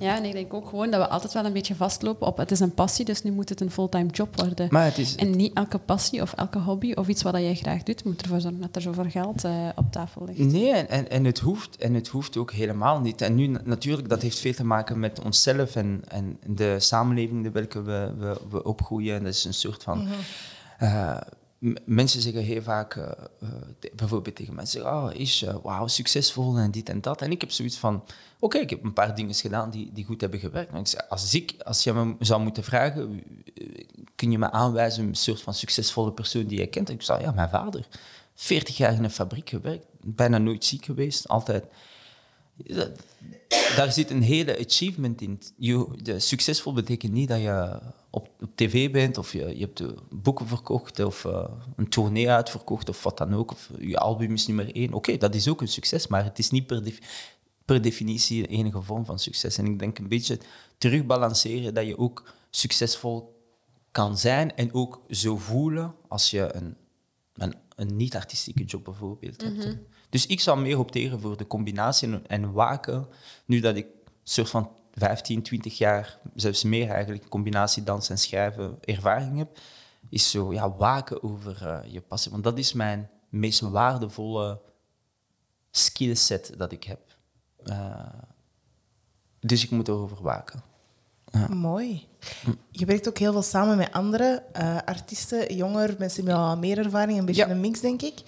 Ja, 0.00 0.16
en 0.16 0.24
ik 0.24 0.32
denk 0.32 0.54
ook 0.54 0.68
gewoon 0.68 0.90
dat 0.90 1.00
we 1.00 1.08
altijd 1.08 1.32
wel 1.32 1.44
een 1.44 1.52
beetje 1.52 1.74
vastlopen 1.74 2.26
op 2.26 2.36
het 2.36 2.50
is 2.50 2.60
een 2.60 2.74
passie, 2.74 3.04
dus 3.04 3.22
nu 3.22 3.30
moet 3.30 3.48
het 3.48 3.60
een 3.60 3.70
fulltime 3.70 4.10
job 4.10 4.36
worden. 4.40 4.68
Maar 4.70 4.84
het 4.84 4.98
is, 4.98 5.14
En 5.14 5.30
niet 5.36 5.54
elke 5.56 5.78
passie 5.78 6.22
of 6.22 6.32
elke 6.32 6.58
hobby 6.58 6.92
of 6.92 7.08
iets 7.08 7.22
wat 7.22 7.34
jij 7.34 7.54
graag 7.54 7.82
doet, 7.82 8.04
moet 8.04 8.22
ervoor 8.22 8.40
zorgen 8.40 8.60
dat 8.60 8.76
er 8.76 8.82
zoveel 8.82 9.10
geld 9.10 9.44
eh, 9.44 9.68
op 9.74 9.92
tafel 9.92 10.24
ligt. 10.26 10.38
Nee, 10.38 10.70
en, 10.72 10.88
en, 10.88 11.10
en, 11.10 11.24
het 11.24 11.38
hoeft, 11.38 11.76
en 11.76 11.94
het 11.94 12.08
hoeft 12.08 12.36
ook 12.36 12.52
helemaal 12.52 13.00
niet. 13.00 13.20
En 13.20 13.34
nu 13.34 13.46
na- 13.46 13.60
natuurlijk, 13.64 14.08
dat 14.08 14.22
heeft 14.22 14.38
veel 14.38 14.54
te 14.54 14.64
maken 14.64 14.98
met 15.00 15.20
onszelf 15.20 15.76
en, 15.76 16.02
en 16.08 16.38
de 16.46 16.76
samenleving 16.80 17.44
in 17.44 17.52
welke 17.52 17.82
we, 17.82 18.12
we, 18.18 18.40
we 18.50 18.62
opgroeien. 18.64 19.22
Dat 19.24 19.32
is 19.34 19.44
een 19.44 19.54
soort 19.54 19.82
van... 19.82 20.06
eh, 20.78 21.16
m- 21.16 21.18
mensen 21.84 22.20
zeggen 22.20 22.42
heel 22.42 22.62
vaak, 22.62 22.96
eh, 22.96 23.04
eh, 23.40 23.48
bijvoorbeeld 23.94 24.36
tegen 24.36 24.54
mensen, 24.54 24.86
oh, 24.86 25.10
is 25.12 25.42
eh, 25.42 25.54
wauw, 25.62 25.86
succesvol 25.86 26.56
en 26.56 26.70
dit 26.70 26.88
en 26.88 27.00
dat. 27.00 27.22
En 27.22 27.30
ik 27.30 27.40
heb 27.40 27.50
zoiets 27.50 27.76
van, 27.76 28.04
oké, 28.38 28.58
ik 28.58 28.70
heb 28.70 28.84
een 28.84 28.92
paar 28.92 29.14
dingen 29.14 29.34
gedaan 29.34 29.70
die, 29.70 29.90
die 29.92 30.04
goed 30.04 30.20
hebben 30.20 30.40
gewerkt. 30.40 31.08
Als, 31.08 31.34
ik, 31.34 31.54
als 31.64 31.84
je 31.84 31.92
me 31.92 32.14
zou 32.18 32.42
moeten 32.42 32.64
vragen, 32.64 33.22
kun 34.14 34.30
je 34.30 34.38
me 34.38 34.50
aanwijzen 34.50 35.08
een 35.08 35.14
soort 35.14 35.42
van 35.42 35.54
succesvolle 35.54 36.12
persoon 36.12 36.46
die 36.46 36.58
je 36.58 36.66
kent? 36.66 36.88
Ik 36.88 37.02
zou, 37.02 37.20
ja, 37.20 37.30
mijn 37.30 37.48
vader. 37.48 37.86
40 38.34 38.76
jaar 38.76 38.92
in 38.92 39.04
een 39.04 39.10
fabriek 39.10 39.48
gewerkt, 39.48 39.86
bijna 40.00 40.38
nooit 40.38 40.64
ziek 40.64 40.84
geweest, 40.84 41.28
altijd. 41.28 41.64
Dat- 42.66 42.90
daar 43.76 43.92
zit 43.92 44.10
een 44.10 44.22
hele 44.22 44.58
achievement 44.66 45.20
in. 45.20 45.40
Je, 45.56 45.86
de, 46.02 46.18
succesvol 46.20 46.72
betekent 46.72 47.12
niet 47.12 47.28
dat 47.28 47.40
je 47.40 47.78
op, 48.10 48.28
op 48.40 48.50
tv 48.54 48.90
bent 48.90 49.18
of 49.18 49.32
je, 49.32 49.58
je 49.58 49.60
hebt 49.64 49.82
boeken 50.10 50.46
verkocht 50.46 51.00
of 51.04 51.24
eh, 51.24 51.44
een 51.76 51.88
tournee 51.88 52.30
uitverkocht 52.30 52.88
of 52.88 53.02
wat 53.02 53.18
dan 53.18 53.34
ook. 53.34 53.50
Of 53.52 53.70
je 53.78 53.98
album 53.98 54.32
is 54.32 54.46
nummer 54.46 54.74
één. 54.74 54.92
Oké, 54.92 55.16
dat 55.16 55.34
is 55.34 55.48
ook 55.48 55.60
een 55.60 55.68
succes, 55.68 56.06
maar 56.06 56.24
het 56.24 56.38
is 56.38 56.50
niet 56.50 56.66
per, 56.66 56.82
per 57.64 57.82
definitie 57.82 58.42
de 58.42 58.48
enige 58.48 58.82
vorm 58.82 59.04
van 59.04 59.18
succes. 59.18 59.58
En 59.58 59.66
ik 59.66 59.78
denk 59.78 59.98
een 59.98 60.08
beetje 60.08 60.38
terugbalanceren 60.78 61.74
dat 61.74 61.86
je 61.86 61.98
ook 61.98 62.32
succesvol 62.50 63.38
kan 63.90 64.18
zijn 64.18 64.54
en 64.56 64.74
ook 64.74 65.00
zo 65.10 65.36
voelen 65.36 65.94
als 66.08 66.30
je 66.30 66.54
een, 66.54 66.76
een, 67.34 67.54
een 67.76 67.96
niet-artistieke 67.96 68.64
job 68.64 68.84
bijvoorbeeld 68.84 69.42
hebt. 69.42 69.64
Dus 70.10 70.26
ik 70.26 70.40
zou 70.40 70.60
meer 70.60 70.78
opteren 70.78 71.20
voor 71.20 71.36
de 71.36 71.46
combinatie 71.46 72.08
en, 72.08 72.26
en 72.26 72.52
waken, 72.52 73.06
nu 73.44 73.60
dat 73.60 73.76
ik 73.76 73.86
een 73.86 74.10
soort 74.22 74.50
van 74.50 74.70
15, 74.94 75.42
20 75.42 75.78
jaar, 75.78 76.18
zelfs 76.34 76.62
meer 76.62 76.88
eigenlijk, 76.90 77.28
combinatie 77.28 77.82
dans 77.82 78.08
en 78.10 78.18
schrijven 78.18 78.78
ervaring 78.80 79.38
heb, 79.38 79.58
is 80.08 80.30
zo 80.30 80.52
ja, 80.52 80.70
waken 80.76 81.22
over 81.22 81.66
eh, 81.66 81.92
je 81.92 82.00
passie. 82.00 82.30
Want 82.30 82.44
dat 82.44 82.58
is 82.58 82.72
mijn 82.72 83.10
meest 83.28 83.60
waardevolle 83.60 84.60
skillset 85.70 86.52
dat 86.56 86.72
ik 86.72 86.84
heb. 86.84 87.00
Eh, 87.64 88.06
dus 89.40 89.64
ik 89.64 89.70
moet 89.70 89.88
erover 89.88 90.22
waken. 90.22 90.62
Mooi. 91.48 92.06
Je 92.70 92.84
werkt 92.86 93.08
ook 93.08 93.18
heel 93.18 93.32
veel 93.32 93.42
samen 93.42 93.76
met 93.76 93.92
andere 93.92 94.42
eh, 94.52 94.76
artiesten, 94.84 95.54
jonger, 95.56 95.94
mensen 95.98 96.24
met 96.24 96.34
al 96.34 96.56
meer 96.56 96.78
ervaring, 96.78 97.18
een 97.18 97.24
beetje 97.24 97.46
Ja. 97.46 97.50
een 97.50 97.60
mix, 97.60 97.80
denk 97.80 98.02
ik. 98.02 98.22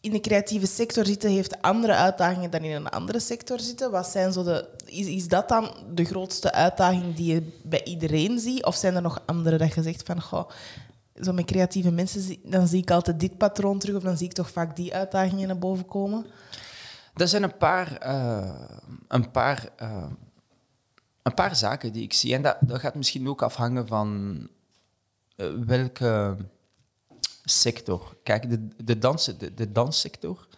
In 0.00 0.10
de 0.10 0.20
creatieve 0.20 0.66
sector 0.66 1.06
zitten 1.06 1.30
heeft 1.30 1.62
andere 1.62 1.94
uitdagingen 1.94 2.50
dan 2.50 2.62
in 2.62 2.74
een 2.74 2.88
andere 2.88 3.20
sector 3.20 3.60
zitten. 3.60 3.90
Wat 3.90 4.06
zijn 4.06 4.32
zo 4.32 4.42
de, 4.42 4.68
is, 4.84 5.06
is 5.06 5.28
dat 5.28 5.48
dan 5.48 5.74
de 5.94 6.04
grootste 6.04 6.52
uitdaging 6.52 7.14
die 7.14 7.34
je 7.34 7.58
bij 7.62 7.84
iedereen 7.84 8.38
ziet? 8.38 8.64
Of 8.64 8.74
zijn 8.74 8.94
er 8.94 9.02
nog 9.02 9.22
andere 9.26 9.58
dat 9.58 9.74
je 9.74 9.82
zegt 9.82 10.02
van, 10.02 10.22
goh, 10.22 10.50
zo 11.14 11.32
met 11.32 11.44
creatieve 11.44 11.90
mensen, 11.90 12.36
dan 12.42 12.66
zie 12.66 12.82
ik 12.82 12.90
altijd 12.90 13.20
dit 13.20 13.38
patroon 13.38 13.78
terug, 13.78 13.96
of 13.96 14.02
dan 14.02 14.16
zie 14.16 14.26
ik 14.26 14.32
toch 14.32 14.50
vaak 14.50 14.76
die 14.76 14.94
uitdagingen 14.94 15.46
naar 15.46 15.58
boven 15.58 15.86
komen? 15.86 16.26
Er 17.14 17.28
zijn 17.28 17.42
een 17.42 17.56
paar, 17.56 17.96
eh, 17.96 18.60
een 19.08 19.30
paar, 19.30 19.68
eh, 19.76 20.06
een 21.22 21.34
paar 21.34 21.56
zaken 21.56 21.92
die 21.92 22.02
ik 22.02 22.12
zie. 22.12 22.34
En 22.34 22.42
dat, 22.42 22.56
dat 22.60 22.80
gaat 22.80 22.94
misschien 22.94 23.28
ook 23.28 23.42
afhangen 23.42 23.86
van 23.86 24.38
eh, 25.36 25.46
welke 25.66 26.36
sector. 27.44 28.16
Kijk, 28.22 28.50
de, 28.50 28.68
de, 28.84 28.98
dans, 28.98 29.24
de, 29.24 29.54
de 29.54 29.72
danssector. 29.72 30.48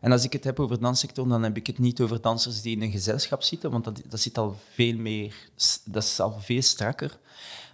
En 0.00 0.12
als 0.12 0.24
ik 0.24 0.32
het 0.32 0.44
heb 0.44 0.60
over 0.60 0.80
danssector, 0.80 1.28
dan 1.28 1.42
heb 1.42 1.56
ik 1.56 1.66
het 1.66 1.78
niet 1.78 2.00
over 2.00 2.20
dansers 2.20 2.62
die 2.62 2.76
in 2.76 2.82
een 2.82 2.90
gezelschap 2.90 3.42
zitten, 3.42 3.70
want 3.70 3.84
dat, 3.84 4.02
dat 4.08 4.20
zit 4.20 4.38
al 4.38 4.56
veel 4.70 4.96
meer, 4.96 5.50
dat 5.84 6.02
is 6.02 6.20
al 6.20 6.40
veel 6.40 6.62
strakker. 6.62 7.18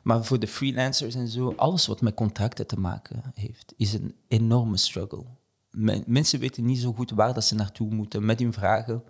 Maar 0.03 0.25
voor 0.25 0.39
de 0.39 0.47
freelancers 0.47 1.15
en 1.15 1.29
zo, 1.29 1.53
alles 1.57 1.87
wat 1.87 2.01
met 2.01 2.15
contracten 2.15 2.67
te 2.67 2.79
maken 2.79 3.23
heeft, 3.35 3.75
is 3.77 3.93
een 3.93 4.15
enorme 4.29 4.77
struggle. 4.77 5.25
Men- 5.71 6.05
mensen 6.07 6.41
weten 6.41 6.65
niet 6.65 6.79
zo 6.79 6.93
goed 6.93 7.11
waar 7.11 7.35
dat 7.35 7.45
ze 7.45 7.55
naartoe 7.55 7.95
moeten 7.95 8.25
met 8.25 8.39
hun 8.39 8.53
vragen. 8.53 9.03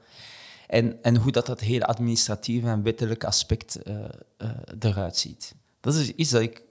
En, 0.66 1.02
en 1.02 1.16
hoe 1.16 1.32
dat, 1.32 1.46
dat 1.46 1.60
hele 1.60 1.86
administratieve 1.86 2.68
en 2.68 2.82
wettelijke 2.82 3.26
aspect 3.26 3.82
eh, 3.82 4.04
eh, 4.36 4.50
eruit 4.78 5.16
ziet. 5.16 5.54
Dat 5.80 5.94
is 5.94 6.12
iets 6.12 6.30
dat 6.30 6.42
ik 6.42 6.62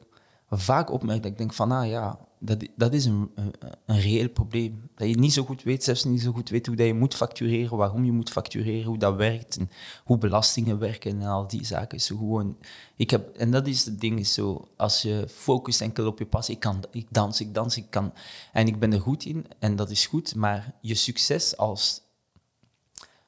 vaak 0.49 0.91
opmerk. 0.91 1.21
Dat 1.23 1.31
ik 1.31 1.37
denk 1.37 1.53
van, 1.53 1.71
ah 1.71 1.87
ja, 1.87 2.19
dat, 2.39 2.67
dat 2.75 2.93
is 2.93 3.05
een, 3.05 3.31
een, 3.35 3.53
een 3.85 3.99
reëel 3.99 4.29
probleem. 4.29 4.89
Dat 4.95 5.07
je 5.07 5.17
niet 5.17 5.33
zo 5.33 5.43
goed 5.43 5.63
weet, 5.63 5.83
zelfs 5.83 6.03
niet 6.03 6.21
zo 6.21 6.31
goed 6.31 6.49
weet 6.49 6.65
hoe 6.65 6.75
dat 6.75 6.85
je 6.85 6.93
moet 6.93 7.15
factureren, 7.15 7.77
waarom 7.77 8.05
je 8.05 8.11
moet 8.11 8.29
factureren, 8.29 8.85
hoe 8.85 8.97
dat 8.97 9.15
werkt, 9.15 9.57
en 9.57 9.69
hoe 10.03 10.17
belastingen 10.17 10.79
werken 10.79 11.21
en 11.21 11.27
al 11.27 11.47
die 11.47 11.65
zaken. 11.65 12.01
Zo 12.01 12.17
gewoon, 12.17 12.57
ik 12.95 13.09
heb, 13.09 13.35
en 13.35 13.51
dat 13.51 13.67
is 13.67 13.85
het 13.85 13.99
ding, 13.99 14.19
is 14.19 14.33
zo, 14.33 14.67
als 14.77 15.01
je 15.01 15.27
focust 15.29 15.81
enkel 15.81 16.07
op 16.07 16.19
je 16.19 16.25
passie, 16.25 16.55
ik, 16.55 16.59
kan, 16.59 16.83
ik 16.91 17.07
dans, 17.09 17.39
ik 17.39 17.53
dans, 17.53 17.77
ik 17.77 17.89
kan, 17.89 18.13
en 18.53 18.67
ik 18.67 18.79
ben 18.79 18.93
er 18.93 19.01
goed 19.01 19.25
in, 19.25 19.45
en 19.59 19.75
dat 19.75 19.89
is 19.89 20.05
goed, 20.05 20.35
maar 20.35 20.73
je 20.81 20.95
succes 20.95 21.57
als 21.57 22.03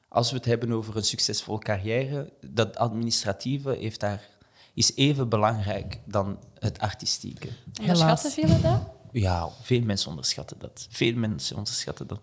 als 0.10 0.30
we 0.30 0.36
het 0.36 0.46
hebben 0.46 0.72
over 0.72 0.96
een 0.98 1.04
succesvolle 1.04 1.60
carrière, 1.60 2.34
dat 2.42 2.78
administratieve 2.78 3.76
heeft 3.80 4.00
daar, 4.00 4.28
is 4.74 4.96
even 4.96 5.30
belangrijk 5.30 6.00
dan 6.06 6.40
het 6.60 6.80
artistieke. 6.80 7.48
Onderschatten 7.80 8.32
velen 8.32 8.62
dat? 8.62 8.97
Ja, 9.20 9.50
veel 9.62 9.82
mensen 9.82 10.10
onderschatten 10.10 10.60
dat. 10.60 10.88
Veel 10.90 11.16
mensen 11.16 11.56
onderschatten 11.58 12.08
dat. 12.08 12.22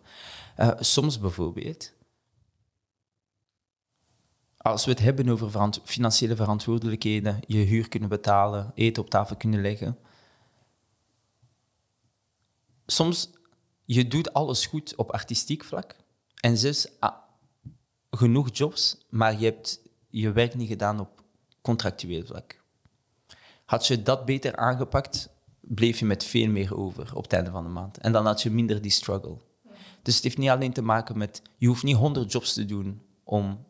Eh, 0.56 0.70
soms 0.78 1.18
bijvoorbeeld, 1.18 1.92
als 4.56 4.84
we 4.84 4.90
het 4.90 5.00
hebben 5.00 5.28
over 5.28 5.80
financiële 5.84 6.36
verantwoordelijkheden, 6.36 7.40
je 7.46 7.58
huur 7.58 7.88
kunnen 7.88 8.08
betalen, 8.08 8.72
eten 8.74 9.02
op 9.02 9.10
tafel 9.10 9.36
kunnen 9.36 9.60
leggen. 9.60 9.98
Soms, 12.86 13.30
je 13.84 14.08
doet 14.08 14.32
alles 14.32 14.66
goed 14.66 14.94
op 14.94 15.10
artistiek 15.10 15.64
vlak. 15.64 15.96
En 16.40 16.58
zes, 16.58 16.88
ah, 16.98 17.16
genoeg 18.10 18.48
jobs, 18.52 19.04
maar 19.08 19.38
je 19.38 19.44
hebt 19.44 19.80
je 20.08 20.32
werk 20.32 20.54
niet 20.54 20.68
gedaan 20.68 21.00
op 21.00 21.24
contractueel 21.62 22.24
vlak. 22.24 22.62
Had 23.64 23.86
je 23.86 24.02
dat 24.02 24.24
beter 24.24 24.56
aangepakt, 24.56 25.33
bleef 25.68 25.98
je 25.98 26.04
met 26.04 26.24
veel 26.24 26.48
meer 26.48 26.76
over 26.76 27.16
op 27.16 27.22
het 27.22 27.32
einde 27.32 27.50
van 27.50 27.64
de 27.64 27.70
maand. 27.70 27.98
En 27.98 28.12
dan 28.12 28.26
had 28.26 28.42
je 28.42 28.50
minder 28.50 28.82
die 28.82 28.90
struggle. 28.90 29.36
Dus 30.02 30.14
het 30.14 30.24
heeft 30.24 30.38
niet 30.38 30.48
alleen 30.48 30.72
te 30.72 30.82
maken 30.82 31.18
met... 31.18 31.42
Je 31.56 31.66
hoeft 31.66 31.82
niet 31.82 31.96
100 31.96 32.32
jobs 32.32 32.52
te 32.52 32.64
doen 32.64 33.02
om 33.24 33.64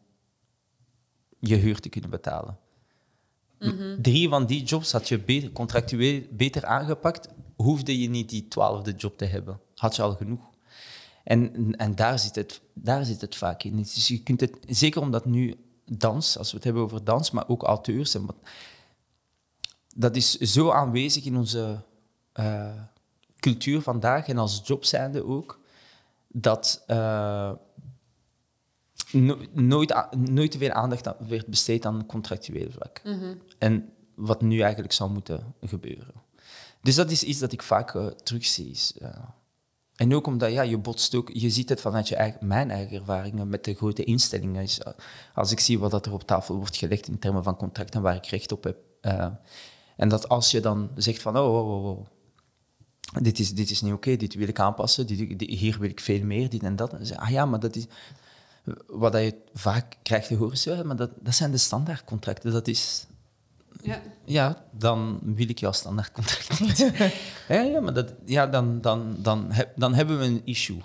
je 1.38 1.56
huur 1.56 1.80
te 1.80 1.88
kunnen 1.88 2.10
betalen. 2.10 2.58
Drie 4.02 4.28
van 4.28 4.46
die 4.46 4.62
jobs 4.62 4.92
had 4.92 5.08
je 5.08 5.18
beter, 5.18 5.52
contractueel 5.52 6.22
beter 6.30 6.64
aangepakt, 6.64 7.28
hoefde 7.56 8.00
je 8.00 8.08
niet 8.08 8.28
die 8.28 8.48
twaalfde 8.48 8.92
job 8.92 9.18
te 9.18 9.24
hebben. 9.24 9.60
Had 9.74 9.96
je 9.96 10.02
al 10.02 10.14
genoeg. 10.14 10.50
En, 11.24 11.74
en 11.76 11.94
daar, 11.94 12.18
zit 12.18 12.34
het, 12.34 12.60
daar 12.74 13.04
zit 13.04 13.20
het 13.20 13.36
vaak 13.36 13.62
in. 13.62 13.76
Dus 13.76 14.08
je 14.08 14.22
kunt 14.22 14.40
het, 14.40 14.56
zeker 14.66 15.00
omdat 15.00 15.24
nu 15.24 15.54
dans, 15.84 16.38
als 16.38 16.50
we 16.50 16.56
het 16.56 16.64
hebben 16.64 16.82
over 16.82 17.04
dans, 17.04 17.30
maar 17.30 17.48
ook 17.48 17.62
auteurs, 17.62 18.14
en 18.14 18.26
wat, 18.26 18.36
dat 19.94 20.16
is 20.16 20.38
zo 20.38 20.70
aanwezig 20.70 21.24
in 21.24 21.36
onze 21.36 21.82
eh, 22.32 22.72
cultuur 23.40 23.80
vandaag 23.82 24.28
en 24.28 24.38
als 24.38 24.60
job 24.64 24.84
zijnde 24.84 25.24
ook, 25.26 25.60
dat 26.28 26.82
eh, 26.86 27.52
no- 29.12 29.38
nooit, 29.52 29.94
nooit 30.16 30.50
te 30.50 30.58
veel 30.58 30.70
aandacht 30.70 31.08
aan- 31.08 31.28
werd 31.28 31.46
besteed 31.46 31.86
aan 31.86 32.06
contractueel 32.06 32.70
vlak. 32.70 33.00
En 33.58 33.92
wat 34.14 34.42
nu 34.42 34.60
eigenlijk 34.60 34.92
zou 34.92 35.10
moeten 35.10 35.54
gebeuren. 35.60 36.22
Dus 36.82 36.94
dat 36.94 37.10
is 37.10 37.22
iets 37.22 37.38
dat 37.38 37.52
ik 37.52 37.62
vaak 37.62 37.94
eh, 37.94 38.06
terugzie. 38.06 38.70
is, 38.70 38.94
en 39.96 40.14
ook 40.14 40.26
omdat 40.26 40.52
ja, 40.52 40.62
je 40.62 40.78
botst 40.78 41.14
ook, 41.14 41.30
je 41.32 41.50
ziet 41.50 41.68
het 41.68 41.80
vanuit 41.80 42.08
je 42.08 42.16
eigen, 42.16 42.46
mijn 42.46 42.70
eigen 42.70 42.96
ervaringen 42.98 43.48
met 43.48 43.64
de 43.64 43.74
grote 43.74 44.04
instellingen. 44.04 44.62
Is, 44.62 44.80
eh, 44.80 44.92
als 45.34 45.52
ik 45.52 45.60
zie 45.60 45.78
wat 45.78 45.90
dat 45.90 46.06
er 46.06 46.12
op 46.12 46.22
tafel 46.22 46.56
wordt 46.56 46.76
gelegd 46.76 47.08
in 47.08 47.18
termen 47.18 47.42
van 47.42 47.56
contracten 47.56 48.02
waar 48.02 48.16
ik 48.16 48.26
recht 48.26 48.52
op 48.52 48.64
heb. 48.64 48.76
En 49.96 50.08
dat 50.08 50.28
als 50.28 50.50
je 50.50 50.60
dan 50.60 50.90
zegt 50.96 51.22
van, 51.22 51.38
oh, 51.38 51.54
oh, 51.58 51.68
oh, 51.84 51.86
oh, 51.98 52.06
dit 53.22 53.38
is, 53.38 53.54
dit 53.54 53.70
is 53.70 53.80
niet 53.82 53.92
oké, 53.92 54.16
dit 54.16 54.34
wil 54.34 54.48
ik 54.48 54.60
aanpassen, 54.60 55.06
dit, 55.06 55.38
dit- 55.38 55.50
hier 55.50 55.78
wil 55.78 55.88
ik 55.90 56.00
veel 56.00 56.24
meer, 56.24 56.48
dit 56.50 56.62
en 56.62 56.76
dat. 56.76 57.16
Ah 57.16 57.30
ja, 57.30 57.46
maar 57.46 57.60
dat 57.60 57.76
is... 57.76 57.86
Wat 58.86 59.12
dat 59.12 59.22
je 59.22 59.34
vaak 59.52 59.96
krijgt 60.02 60.28
te 60.28 60.34
horen 60.36 60.76
ja, 60.76 60.82
maar 60.82 60.96
dat, 60.96 61.10
dat 61.20 61.34
zijn 61.34 61.50
de 61.50 61.56
standaardcontracten. 61.56 62.52
Dat 62.52 62.68
is, 62.68 63.06
Ja. 63.82 64.02
ja, 64.24 64.64
dan 64.70 65.18
wil 65.22 65.48
ik 65.48 65.58
jouw 65.58 65.72
standaardcontract 65.72 66.60
niet. 66.60 66.78
ja, 67.48 67.60
ja, 67.60 67.80
maar 67.80 67.94
dat, 67.94 68.12
ja, 68.24 68.46
dan, 68.46 68.80
dan, 68.80 69.16
dan, 69.18 69.52
heb, 69.52 69.72
dan 69.76 69.94
hebben 69.94 70.18
we 70.18 70.24
een 70.24 70.42
issue. 70.44 70.80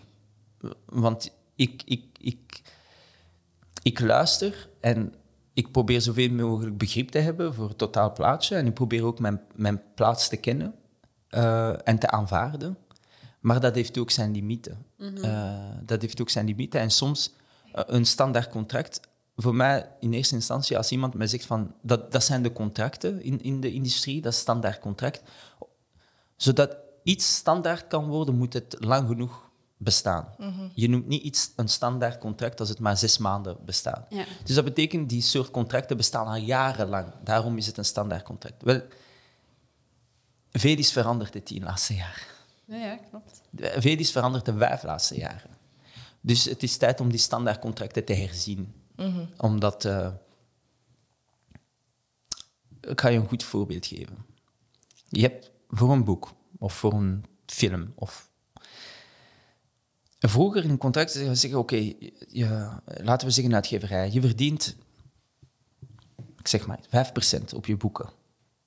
Want 0.86 1.32
ik, 1.56 1.82
ik, 1.86 2.04
ik, 2.20 2.62
ik 3.82 4.00
luister 4.00 4.70
en 4.80 5.14
ik 5.60 5.72
probeer 5.72 6.02
zoveel 6.02 6.32
mogelijk 6.32 6.78
begrip 6.78 7.10
te 7.10 7.18
hebben 7.18 7.54
voor 7.54 7.68
het 7.68 7.78
totaal 7.78 8.14
plaatje. 8.14 8.56
En 8.56 8.66
ik 8.66 8.74
probeer 8.74 9.04
ook 9.04 9.20
mijn, 9.20 9.42
mijn 9.56 9.82
plaats 9.96 10.28
te 10.28 10.38
kennen 10.38 10.76
eh, 11.30 11.88
en 11.88 12.00
te 12.00 12.10
aanvaarden. 12.10 12.78
Maar 13.40 13.60
dat 13.60 13.76
heeft 13.76 13.98
ook 13.98 14.12
zijn 14.12 14.32
limieten. 14.32 14.86
Eh, 14.98 15.60
dat 15.84 16.02
heeft 16.02 16.22
ook 16.22 16.30
zijn 16.30 16.46
limieten. 16.46 16.80
En 16.80 16.90
soms 16.90 17.34
eh, 17.72 17.84
een 17.88 18.06
standaard 18.06 18.50
contract. 18.50 19.00
Voor 19.36 19.56
mij, 19.56 19.90
in 20.00 20.14
eerste 20.14 20.36
instantie, 20.36 20.78
als 20.78 20.92
iemand 20.92 21.14
mij 21.14 21.28
zegt 21.28 21.46
van 21.46 21.74
dat, 21.82 22.12
dat 22.12 22.24
zijn 22.24 22.44
de 22.44 22.52
contracten 22.52 23.24
in, 23.24 23.42
in 23.42 23.62
de 23.62 23.72
industrie, 23.72 24.22
dat 24.22 24.34
is 24.34 24.40
standaard 24.40 24.80
contract. 24.80 25.22
Zodat 26.36 26.78
iets 27.04 27.36
standaard 27.36 27.88
kan 27.88 28.08
worden, 28.08 28.38
moet 28.38 28.54
het 28.54 28.76
lang 28.80 29.08
genoeg 29.08 29.49
bestaan. 29.82 30.36
Je 30.74 30.90
noemt 30.90 31.08
niet 31.08 31.24
iets 31.24 31.52
een 31.56 31.68
standaard 31.68 32.18
contract 32.18 32.60
als 32.60 32.70
het 32.70 32.80
maar 32.80 32.98
zes 32.98 33.18
maanden 33.18 33.58
bestaat. 33.66 34.06
Ja. 34.10 34.26
Dus 34.44 34.56
dat 34.56 34.64
betekent, 34.64 35.10
die 35.10 35.22
soort 35.22 35.52
contracten 35.52 35.98
bestaan 35.98 36.28
al 36.28 36.36
jarenlang. 36.36 37.14
Daarom 37.24 37.58
is 37.58 37.66
het 37.68 37.78
een 37.78 37.86
standaard 37.86 38.24
contract. 38.24 38.64
Wel, 38.64 38.82
veel 40.52 40.78
is 40.78 40.92
veranderd 40.92 41.34
de 41.34 41.44
tien 41.44 41.64
laatste 41.64 41.94
jaren. 41.94 42.24
Ja, 42.66 42.76
ja, 42.76 42.96
klopt. 43.10 43.42
Veel 43.82 43.98
is 43.98 44.12
veranderd 44.12 44.46
de 44.46 44.58
vijf 44.58 44.84
laatste 44.84 45.16
jaren. 45.16 45.58
Dus 46.22 46.46
het 46.46 46.64
is 46.64 46.78
tijd 46.78 47.00
om 47.00 47.10
die 47.10 47.20
standaardcontracten 47.20 48.06
te 48.06 48.14
herzien. 48.14 48.74
Omdat... 49.38 49.86
eh, 49.86 50.12
ik 52.82 53.02
ga 53.02 53.08
je 53.08 53.20
een 53.20 53.28
goed 53.28 53.44
voorbeeld 53.44 53.86
geven. 53.86 54.26
Je 55.10 55.22
hebt 55.22 55.52
voor 55.70 55.92
een 55.92 56.04
boek 56.04 56.34
of 56.58 56.74
voor 56.74 56.94
een 56.94 57.26
film 57.46 57.94
of... 57.96 58.29
Vroeger 60.20 60.64
in 60.64 60.78
contract 60.78 61.12
zeggen 61.12 61.36
ze 61.36 61.42
zeggen, 61.42 61.60
oké, 61.60 61.94
laten 63.04 63.28
we 63.28 63.34
zeggen 63.34 63.54
uitgeverij, 63.54 64.12
je 64.12 64.22
verdient, 64.22 64.76
ik 66.38 66.48
zeg 66.48 66.68
maar, 66.68 66.80
5% 66.80 67.56
op 67.56 67.66
je 67.66 67.78
boeken, 67.78 68.10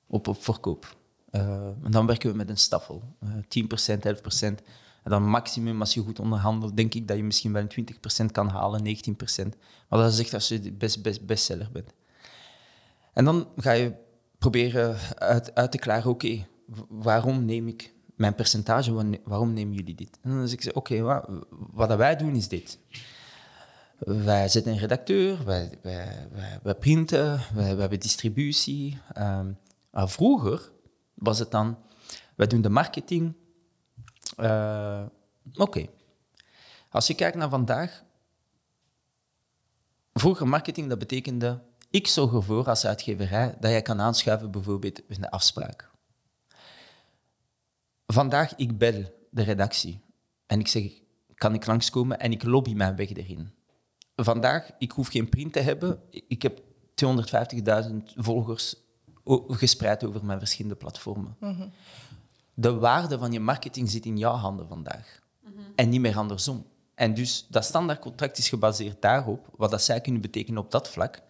op, 0.07 0.29
op 0.29 0.43
verkoop. 0.43 0.97
Eh, 1.31 1.67
en 1.67 1.91
dan 1.91 2.07
werken 2.07 2.31
we 2.31 2.37
met 2.37 2.49
een 2.49 2.57
staffel, 2.57 3.03
Eh 3.21 3.29
10%, 3.49 4.07
11%. 4.07 4.63
En 5.03 5.11
dan 5.11 5.29
maximum, 5.29 5.81
als 5.81 5.95
je 5.95 6.01
goed 6.01 6.19
onderhandelt, 6.19 6.77
denk 6.77 6.95
ik 6.95 7.09
dat 7.09 7.17
je 7.17 7.25
misschien 7.25 7.53
wel 7.53 7.63
een 7.69 7.87
20% 8.25 8.33
kan 8.33 8.49
halen, 8.49 8.85
19%. 8.85 9.57
Maar 9.89 9.99
dat 9.99 10.13
is 10.13 10.19
echt 10.19 10.35
als 10.35 10.49
je 10.49 10.73
best, 10.73 11.03
best, 11.03 11.27
bestseller 11.27 11.69
bent. 11.73 11.93
En 13.13 13.25
dan 13.25 13.49
ga 13.57 13.73
je 13.73 13.93
proberen 14.39 14.97
uit, 15.15 15.55
uit 15.55 15.71
te 15.71 15.79
klaren, 15.79 16.11
oké, 16.11 16.47
waarom 16.89 17.45
neem 17.45 17.69
ik 17.69 17.93
mijn 18.23 18.35
percentage, 18.35 18.93
wa- 18.93 19.19
waarom 19.25 19.53
nemen 19.53 19.75
jullie 19.75 19.95
dit? 19.95 20.19
En 20.23 20.31
dan 20.31 20.49
zeg 20.49 20.59
ik, 20.65 20.77
oké, 20.77 21.01
wa- 21.01 21.29
wat 21.51 21.89
dat 21.89 21.99
wij 21.99 22.17
doen 22.17 22.35
is 22.35 22.49
dit. 22.49 22.79
Wij 23.99 24.49
zetten 24.49 24.73
een 24.73 24.79
redacteur, 24.79 25.45
wij, 25.45 25.79
wij, 25.83 26.29
wij, 26.63 26.75
printen, 26.75 27.41
wij, 27.55 27.65
hebben 27.65 28.01
distributie. 28.01 28.99
Ehm, 29.13 29.53
vroeger 29.93 30.71
was 31.15 31.39
het 31.39 31.51
dan, 31.51 31.79
wij 32.35 32.47
doen 32.47 32.61
de 32.61 32.69
marketing. 32.69 33.35
Eh, 34.37 35.03
oké. 35.55 35.87
Als 36.91 37.07
je 37.07 37.15
kijkt 37.15 37.37
naar 37.37 37.49
vandaag, 37.49 38.03
Vroeger 40.15 40.49
marketing, 40.49 40.89
dat 40.89 40.99
betekende, 40.99 41.61
ik 41.91 42.07
zorg 42.07 42.33
ervoor 42.33 42.69
als 42.69 42.87
uitgeverij 42.87 43.57
dat 43.61 43.71
jij 43.71 43.83
kan 43.83 44.01
aanschuiven 44.01 44.51
bijvoorbeeld 44.51 45.01
in 45.09 45.21
de 45.21 45.31
afspraak. 45.31 45.91
Vandaag, 48.07 48.57
ik 48.57 48.79
bel 48.79 49.05
de 49.31 49.43
redactie 49.43 50.01
en 50.47 50.61
ik 50.61 50.69
zeg, 50.69 50.93
kan 51.35 51.55
ik 51.55 51.67
langskomen 51.67 52.19
en 52.21 52.33
ik 52.33 52.43
lobby 52.43 52.75
mijn 52.75 52.97
weg 52.97 53.13
erin. 53.13 53.53
vandaag, 54.17 54.71
ik 54.79 54.91
hoef 54.91 55.09
geen 55.09 55.29
print 55.29 55.53
te 55.53 55.61
hebben. 55.61 56.01
Ik 56.11 56.43
heb 56.43 56.63
250.000 57.05 57.97
volgers 58.15 58.77
gespreid 59.49 60.05
over 60.05 60.25
mijn 60.25 60.39
verschillende 60.39 60.77
platformen. 60.77 61.37
De 62.55 62.75
waarde 62.75 63.19
van 63.19 63.33
je 63.33 63.41
marketing 63.41 63.91
zit 63.91 64.05
in 64.05 64.19
jouw 64.19 64.35
handen 64.35 64.69
vandaag. 64.69 65.21
En 65.75 65.89
niet 65.89 66.01
meer 66.01 66.17
andersom. 66.17 66.67
En 66.95 67.15
dus 67.15 67.47
dat 67.49 67.65
standaardcontract 67.65 68.39
is 68.39 68.49
gebaseerd 68.49 69.03
daarop, 69.03 69.49
wat 69.57 69.71
dat 69.71 69.83
zij 69.83 70.01
kunnen 70.01 70.21
betekenen 70.21 70.63
op 70.63 70.71
dat 70.71 70.89
vlak. 70.89 71.23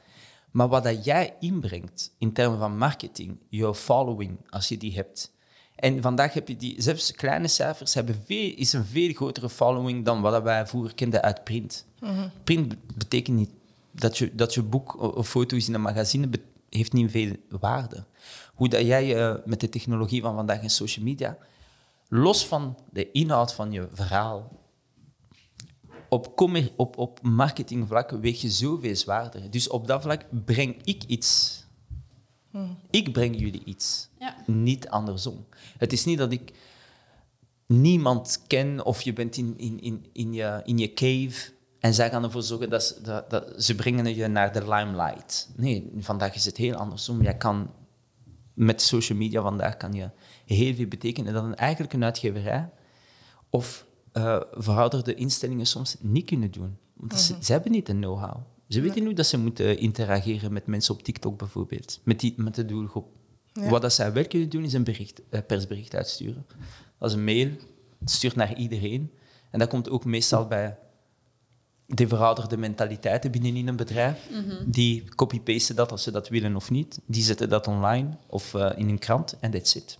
Maar 0.50 0.68
wat 0.68 0.84
dat 0.84 1.04
jij 1.04 1.36
inbrengt 1.40 2.14
in 2.18 2.32
termen 2.32 2.58
van 2.58 2.78
marketing, 2.78 3.40
jouw 3.48 3.74
following, 3.74 4.38
als 4.50 4.68
je 4.68 4.76
die 4.76 4.94
hebt. 4.94 5.32
En 5.76 6.02
vandaag 6.02 6.32
heb 6.32 6.48
je 6.48 6.56
die, 6.56 6.82
zelfs 6.82 7.12
kleine 7.12 7.48
cijfers 7.48 7.94
hebben 7.94 8.22
veel, 8.26 8.52
is 8.56 8.72
een 8.72 8.84
veel 8.84 9.12
grotere 9.12 9.48
following 9.48 10.04
dan 10.04 10.20
wat 10.20 10.42
wij 10.42 10.66
vroeger 10.66 10.94
kenden 10.94 11.22
uit 11.22 11.44
print. 11.44 11.86
Print 12.44 12.68
be- 12.68 12.76
betekent 12.94 13.36
niet 13.36 13.50
dat 13.90 14.18
je, 14.18 14.34
dat 14.34 14.54
je 14.54 14.62
boek 14.62 15.16
of 15.16 15.28
foto 15.28 15.56
is 15.56 15.68
in 15.68 15.74
een 15.74 15.80
magazine, 15.80 16.28
heeft 16.70 16.92
niet 16.92 17.10
veel 17.10 17.32
waarde. 17.48 18.04
Hoe 18.54 18.68
dat 18.68 18.80
jij 18.80 19.16
eh, 19.16 19.34
met 19.44 19.60
de 19.60 19.68
technologie 19.68 20.22
van 20.22 20.34
vandaag 20.34 20.62
en 20.62 20.70
social 20.70 21.04
media, 21.04 21.38
los 22.08 22.46
van 22.46 22.78
de 22.90 23.10
inhoud 23.12 23.54
van 23.54 23.72
je 23.72 23.88
verhaal, 23.92 24.60
op, 26.08 26.40
op, 26.76 26.98
op 26.98 27.22
marketingvlak 27.22 28.10
weeg 28.10 28.40
je 28.40 28.50
zoveel 28.50 28.96
zwaarder. 28.96 29.50
Dus 29.50 29.68
op 29.68 29.86
dat 29.86 30.02
vlak 30.02 30.24
breng 30.44 30.76
ik 30.84 31.02
iets. 31.06 31.60
Ik 32.90 33.12
breng 33.12 33.40
jullie 33.40 33.64
iets. 33.64 34.08
Ja. 34.18 34.36
Niet 34.46 34.88
andersom. 34.88 35.46
Het 35.78 35.92
is 35.92 36.04
niet 36.04 36.18
dat 36.18 36.32
ik 36.32 36.52
niemand 37.66 38.42
ken 38.46 38.84
of 38.84 39.02
je 39.02 39.12
bent 39.12 39.36
in, 39.36 39.54
in, 39.58 39.80
in, 39.80 40.06
in, 40.12 40.32
je, 40.32 40.60
in 40.64 40.78
je 40.78 40.92
cave 40.92 41.52
en 41.78 41.94
zij 41.94 42.10
gaan 42.10 42.24
ervoor 42.24 42.42
zorgen 42.42 42.70
dat 42.70 42.82
ze, 42.84 43.00
dat, 43.02 43.30
dat 43.30 43.64
ze 43.64 43.74
brengen 43.74 44.14
je 44.14 44.26
naar 44.26 44.52
de 44.52 44.68
limelight. 44.68 45.50
Nee, 45.56 45.90
vandaag 45.98 46.34
is 46.34 46.44
het 46.44 46.56
heel 46.56 46.74
andersom. 46.74 47.22
Jij 47.22 47.36
kan 47.36 47.70
met 48.54 48.82
social 48.82 49.18
media 49.18 49.42
vandaag 49.42 49.76
kan 49.76 49.92
je 49.92 50.10
heel 50.46 50.74
veel 50.74 50.86
betekenen 50.86 51.32
dat 51.32 51.44
een, 51.44 51.56
eigenlijk 51.56 51.92
een 51.92 52.04
uitgeverij 52.04 52.70
of 53.50 53.86
eh 54.12 54.40
verouderde 54.52 55.14
instellingen 55.14 55.66
soms 55.66 55.96
niet 56.00 56.26
kunnen 56.26 56.50
doen. 56.50 56.78
Want 56.94 57.20
ze, 57.20 57.36
ze 57.40 57.52
hebben 57.52 57.72
niet 57.72 57.86
de 57.86 57.92
know-how. 57.92 58.36
Ze 58.72 58.80
weten 58.80 59.04
hoe 59.04 59.14
dat 59.14 59.26
ze 59.26 59.38
moeten 59.38 59.78
interageren 59.78 60.52
met 60.52 60.66
mensen 60.66 60.94
op 60.94 61.02
TikTok 61.02 61.38
bijvoorbeeld, 61.38 62.00
met, 62.02 62.20
die, 62.20 62.34
met 62.36 62.54
de 62.54 62.64
doelgroep. 62.64 63.06
Ja. 63.52 63.68
Wat 63.68 63.82
dat 63.82 63.92
zij 63.92 64.12
wel 64.12 64.26
kunnen 64.26 64.48
doen, 64.48 64.64
is 64.64 64.72
een 64.72 64.84
bericht, 64.84 65.22
eh, 65.28 65.40
persbericht 65.46 65.94
uitsturen. 65.94 66.46
Dat 66.98 67.10
is 67.10 67.16
een 67.16 67.24
mail, 67.24 67.50
stuurt 68.04 68.34
naar 68.34 68.56
iedereen. 68.56 69.12
En 69.50 69.58
dat 69.58 69.68
komt 69.68 69.90
ook 69.90 70.04
meestal 70.04 70.46
bij 70.46 70.78
de 71.86 72.08
verouderde 72.08 72.56
mentaliteiten 72.56 73.30
binnenin 73.30 73.68
een 73.68 73.76
bedrijf. 73.76 74.30
Die 74.66 75.04
copy-pasten 75.14 75.76
dat 75.76 75.90
als 75.90 76.02
ze 76.02 76.10
dat 76.10 76.28
willen 76.28 76.56
of 76.56 76.70
niet. 76.70 77.00
Die 77.06 77.22
zetten 77.22 77.48
dat 77.48 77.66
online 77.66 78.16
of 78.26 78.54
eh, 78.54 78.70
in 78.76 78.88
een 78.88 78.98
krant 78.98 79.38
en 79.40 79.50
that's 79.50 79.74
it. 79.74 79.98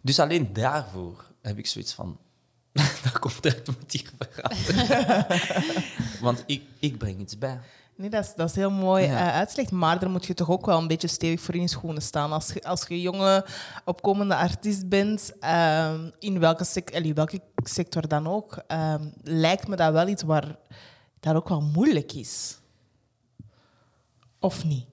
Dus 0.00 0.18
alleen 0.18 0.52
daarvoor 0.52 1.24
heb 1.42 1.58
ik 1.58 1.66
zoiets 1.66 1.92
van... 1.92 2.18
dat 3.02 3.18
contract 3.18 3.66
moet 3.66 3.92
hier 3.92 4.10
veranderen. 4.18 5.26
Want 6.26 6.42
ik, 6.46 6.62
ik 6.78 6.98
breng 6.98 7.20
iets 7.20 7.38
bij. 7.38 7.60
Nee, 7.96 8.10
dat 8.10 8.24
is, 8.24 8.34
dat 8.34 8.48
is 8.50 8.56
heel 8.56 8.70
mooi 8.70 9.04
Ja. 9.04 9.28
eh, 9.28 9.34
uitgelegd. 9.34 9.70
Maar 9.70 9.98
daar 9.98 10.10
moet 10.10 10.26
je 10.26 10.34
toch 10.34 10.50
ook 10.50 10.66
wel 10.66 10.78
een 10.78 10.86
beetje 10.86 11.08
stevig 11.08 11.40
voor 11.40 11.54
in 11.54 11.60
je 11.60 11.68
schoenen 11.68 12.02
staan. 12.02 12.32
Als 12.32 12.52
je, 12.52 12.62
als 12.62 12.84
je 12.88 13.00
jonge, 13.00 13.46
opkomende 13.84 14.34
artiest 14.36 14.88
bent, 14.88 15.32
ehm, 15.40 16.10
in 16.18 16.38
welke, 16.40 16.64
sec- 16.64 16.94
allee, 16.94 17.14
welke 17.14 17.40
sector 17.54 18.08
dan 18.08 18.26
ook, 18.28 18.62
ehm, 18.66 19.04
lijkt 19.22 19.68
me 19.68 19.76
dat 19.76 19.92
wel 19.92 20.08
iets 20.08 20.22
waar 20.22 20.56
dat 21.20 21.34
ook 21.34 21.48
wel 21.48 21.60
moeilijk 21.60 22.12
is. 22.12 22.58
Of 24.40 24.64
niet? 24.64 24.84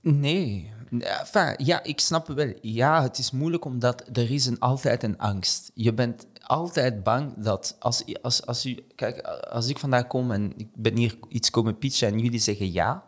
Nee. 0.00 0.72
Enfin, 0.98 1.54
ja, 1.56 1.82
ik 1.82 2.00
snap 2.00 2.26
wel. 2.28 2.52
Ja, 2.60 3.02
het 3.02 3.18
is 3.18 3.30
moeilijk 3.30 3.64
omdat 3.64 4.04
er 4.12 4.30
is 4.30 4.46
een, 4.46 4.58
altijd 4.58 5.02
een 5.02 5.18
angst. 5.18 5.70
Je 5.74 5.92
bent 5.92 6.26
altijd 6.42 7.02
bang 7.02 7.34
dat 7.36 7.76
als, 7.78 8.04
als, 8.22 8.46
als, 8.46 8.66
u, 8.66 8.84
kijk, 8.94 9.20
als 9.26 9.68
ik 9.68 9.78
vandaag 9.78 10.06
kom 10.06 10.30
en 10.30 10.52
ik 10.56 10.68
ben 10.74 10.96
hier 10.96 11.18
iets 11.28 11.50
komen 11.50 11.78
pitchen 11.78 12.08
en 12.08 12.18
jullie 12.18 12.38
zeggen 12.38 12.72
ja, 12.72 13.04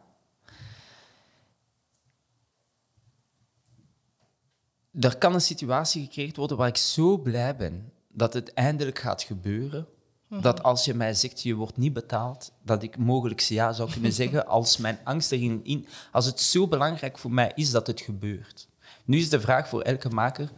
er 5.01 5.19
kan 5.19 5.35
een 5.35 5.41
situatie 5.41 6.05
gecreëerd 6.05 6.37
worden 6.37 6.57
waar 6.57 6.69
ik 6.69 6.77
zo 6.77 7.19
blij 7.19 7.57
ben 7.57 7.93
dat 8.09 8.35
het 8.35 8.53
eindelijk 8.53 8.99
gaat 8.99 9.23
gebeuren. 9.23 9.87
Dat 10.41 10.63
als 10.63 10.85
je 10.85 10.95
mij 10.95 11.15
zegt, 11.15 11.43
je 11.43 11.55
wordt 11.55 11.77
niet 11.77 11.93
betaald, 11.93 12.53
dat 12.63 12.83
ik 12.83 12.97
mogelijk 12.97 13.41
ja 13.41 13.73
zou 13.73 13.91
kunnen 13.91 14.13
zeggen 14.23 14.47
als 14.47 14.77
mijn 14.77 14.99
angst 15.05 15.33
erin... 15.33 15.61
In, 15.65 15.87
als 16.13 16.27
het 16.27 16.41
zo 16.41 16.69
belangrijk 16.69 17.19
voor 17.19 17.33
mij 17.33 17.53
is 17.55 17.71
dat 17.71 17.87
het 17.87 18.01
gebeurt. 18.01 18.69
Nu 19.05 19.19
is 19.19 19.29
de 19.29 19.41
vraag 19.41 19.69
voor 19.69 19.81
elke 19.81 20.09
maker, 20.09 20.51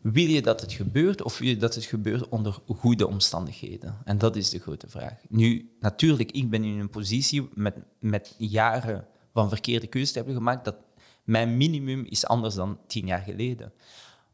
wil 0.00 0.26
je 0.26 0.42
dat 0.42 0.60
het 0.60 0.72
gebeurt 0.72 1.22
of 1.22 1.38
wil 1.38 1.48
je 1.48 1.56
dat 1.56 1.74
het 1.74 1.84
gebeurt 1.84 2.28
onder 2.28 2.58
goede 2.66 3.06
omstandigheden? 3.06 3.98
En 4.04 4.18
dat 4.18 4.36
is 4.36 4.50
de 4.50 4.58
grote 4.58 4.88
vraag. 4.88 5.14
Nu, 5.28 5.70
natuurlijk, 5.80 6.30
ik 6.30 6.50
ben 6.50 6.64
in 6.64 6.78
een 6.78 6.90
positie 6.90 7.48
met, 7.54 7.74
met 7.98 8.34
jaren 8.38 9.06
van 9.32 9.48
verkeerde 9.48 9.86
keuzes 9.86 10.12
te 10.12 10.18
hebben 10.18 10.36
gemaakt, 10.36 10.64
dat 10.64 10.76
mijn 11.24 11.56
minimum 11.56 12.04
is 12.04 12.26
anders 12.26 12.54
dan 12.54 12.78
tien 12.86 13.06
jaar 13.06 13.22
geleden. 13.22 13.72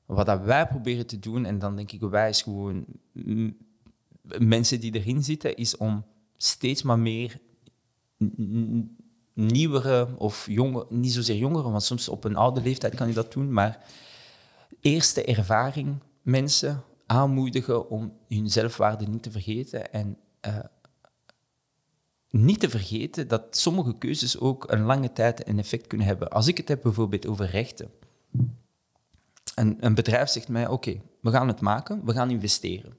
Wat 0.06 0.26
dat 0.26 0.40
wij 0.40 0.66
proberen 0.66 1.06
te 1.06 1.18
doen, 1.18 1.44
en 1.44 1.58
dan 1.58 1.76
denk 1.76 1.92
ik 1.92 2.00
wij 2.00 2.28
is 2.28 2.42
gewoon 2.42 2.84
mm, 3.12 3.56
mensen 4.38 4.80
die 4.80 4.94
erin 4.94 5.24
zitten, 5.24 5.56
is 5.56 5.76
om 5.76 6.04
steeds 6.36 6.82
maar 6.82 6.98
meer 6.98 7.40
nieuwere 9.34 10.08
of 10.18 10.46
jonge, 10.50 10.86
niet 10.88 11.12
zozeer 11.12 11.36
jongeren, 11.36 11.70
want 11.70 11.82
soms 11.82 12.08
op 12.08 12.24
een 12.24 12.36
oude 12.36 12.62
leeftijd 12.62 12.94
kan 12.94 13.08
je 13.08 13.14
dat 13.14 13.32
doen, 13.32 13.52
maar 13.52 13.84
eerste 14.84 15.24
ervaring 15.24 16.02
mensen 16.22 16.84
aanmoedigen 17.06 17.90
om 17.90 18.12
hun 18.28 18.50
zelfwaarde 18.50 19.06
niet 19.06 19.22
te 19.22 19.30
vergeten 19.30 19.92
en 19.92 20.18
eh, 20.40 20.58
niet 22.30 22.60
te 22.60 22.70
vergeten 22.70 23.28
dat 23.28 23.56
sommige 23.56 23.98
keuzes 23.98 24.38
ook 24.38 24.72
een 24.72 24.82
lange 24.82 25.12
tijd 25.12 25.48
een 25.48 25.58
effect 25.58 25.86
kunnen 25.86 26.06
hebben. 26.06 26.30
Als 26.30 26.46
ik 26.46 26.56
het 26.56 26.68
heb 26.68 26.82
bijvoorbeeld 26.82 27.26
over 27.26 27.46
rechten. 27.46 27.90
Een, 29.54 29.76
een 29.80 29.94
bedrijf 29.94 30.28
zegt 30.28 30.48
mij, 30.48 30.68
oké, 30.68 31.00
we 31.20 31.30
gaan 31.30 31.48
het 31.48 31.60
maken, 31.60 32.04
we 32.04 32.12
gaan 32.12 32.30
investeren. 32.30 32.96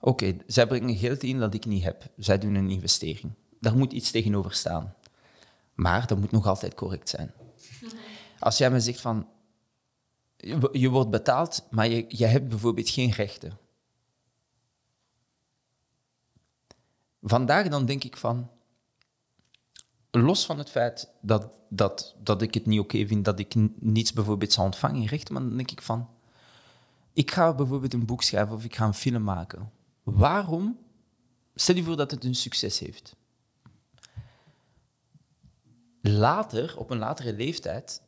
Oké, 0.00 0.36
zij 0.46 0.66
brengen 0.66 0.96
geld 0.96 1.22
in 1.22 1.38
dat 1.38 1.54
ik 1.54 1.66
niet 1.66 1.82
heb. 1.82 2.06
Zij 2.16 2.38
doen 2.38 2.54
een 2.54 2.70
investering. 2.70 3.32
Daar 3.60 3.76
moet 3.76 3.92
iets 3.92 4.10
tegenover 4.10 4.54
staan. 4.54 4.94
Maar 5.74 6.06
dat 6.06 6.18
moet 6.18 6.30
nog 6.30 6.46
altijd 6.46 6.74
correct 6.74 7.08
zijn. 7.08 7.32
Als 8.38 8.58
jij 8.58 8.70
me 8.70 8.80
zegt 8.80 9.00
van, 9.00 9.26
je, 10.72 10.88
wordt 10.88 11.10
betaald, 11.10 11.66
maar 11.70 11.88
je, 11.88 12.04
je 12.08 12.26
hebt 12.26 12.48
bijvoorbeeld 12.48 12.88
geen 12.90 13.10
rechten. 13.10 13.58
Vandaag 17.22 17.68
dan 17.68 17.86
denk 17.86 18.04
ik 18.04 18.16
van, 18.16 18.50
los 20.10 20.46
van 20.46 20.58
het 20.58 20.70
feit 20.70 21.08
dat, 21.20 21.60
dat, 21.68 22.14
dat 22.22 22.42
ik 22.42 22.54
het 22.54 22.66
niet 22.66 22.80
oké 22.80 23.06
vind 23.06 23.24
dat 23.24 23.38
ik 23.38 23.54
niets 23.80 24.12
bijvoorbeeld 24.12 24.52
zou 24.52 24.66
ontvangen 24.66 25.00
in 25.00 25.06
rechten, 25.06 25.34
maar 25.34 25.42
dan 25.42 25.56
denk 25.56 25.70
ik 25.70 25.82
van, 25.82 26.08
ik 27.12 27.30
ga 27.30 27.54
bijvoorbeeld 27.54 27.94
een 27.94 28.06
boek 28.06 28.22
schrijven 28.22 28.54
of 28.54 28.64
ik 28.64 28.76
ga 28.76 28.86
een 28.86 28.94
film 28.94 29.22
maken. 29.22 29.70
Waarom? 30.02 30.78
Stel 31.54 31.74
je 31.74 31.82
voor 31.82 31.96
dat 31.96 32.10
het 32.10 32.24
een 32.24 32.34
succes 32.34 32.78
heeft. 32.78 33.16
Later, 36.00 36.78
op 36.78 36.90
een 36.90 36.98
latere 36.98 37.32
leeftijd, 37.32 38.02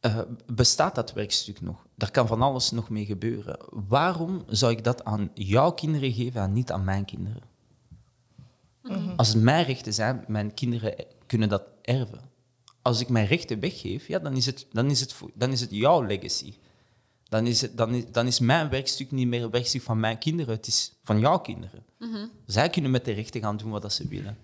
eh, 0.00 0.20
bestaat 0.46 0.94
dat 0.94 1.12
werkstuk 1.12 1.60
nog. 1.60 1.86
Daar 1.94 2.10
kan 2.10 2.26
van 2.26 2.42
alles 2.42 2.70
nog 2.70 2.88
mee 2.88 3.04
gebeuren. 3.04 3.58
Waarom 3.70 4.44
zou 4.48 4.72
ik 4.72 4.84
dat 4.84 5.04
aan 5.04 5.30
jouw 5.34 5.70
kinderen 5.70 6.12
geven 6.12 6.40
en 6.40 6.52
niet 6.52 6.72
aan 6.72 6.84
mijn 6.84 7.04
kinderen? 7.04 7.42
Als 9.16 9.28
het 9.28 9.42
mijn 9.42 9.64
rechten 9.64 9.94
zijn, 9.94 10.24
mijn 10.26 10.54
kinderen 10.54 10.94
kunnen 11.26 11.48
dat 11.48 11.62
erven. 11.82 12.20
Als 12.82 13.00
ik 13.00 13.08
mijn 13.08 13.26
rechten 13.26 13.60
weggeef, 13.60 14.06
ja, 14.06 14.18
dan, 14.18 14.36
is 14.36 14.46
het, 14.46 14.66
dan, 14.72 14.90
is 14.90 15.00
het, 15.00 15.14
dan 15.34 15.52
is 15.52 15.60
het 15.60 15.70
jouw 15.70 16.02
legacy. 16.02 16.54
Dan 17.28 17.46
is, 17.46 17.60
het, 17.60 17.76
dan, 17.76 17.94
is, 17.94 18.04
dan 18.12 18.26
is 18.26 18.38
mijn 18.38 18.68
werkstuk 18.68 19.10
niet 19.10 19.28
meer 19.28 19.42
een 19.42 19.50
werkstuk 19.50 19.82
van 19.82 20.00
mijn 20.00 20.18
kinderen, 20.18 20.54
het 20.54 20.66
is 20.66 20.92
van 21.02 21.18
jouw 21.18 21.38
kinderen. 21.38 21.84
Zij 22.46 22.70
kunnen 22.70 22.90
met 22.90 23.04
de 23.04 23.12
rechten 23.12 23.40
gaan 23.40 23.56
doen 23.56 23.70
wat 23.70 23.82
dat 23.82 23.92
ze 23.92 24.08
willen. 24.08 24.38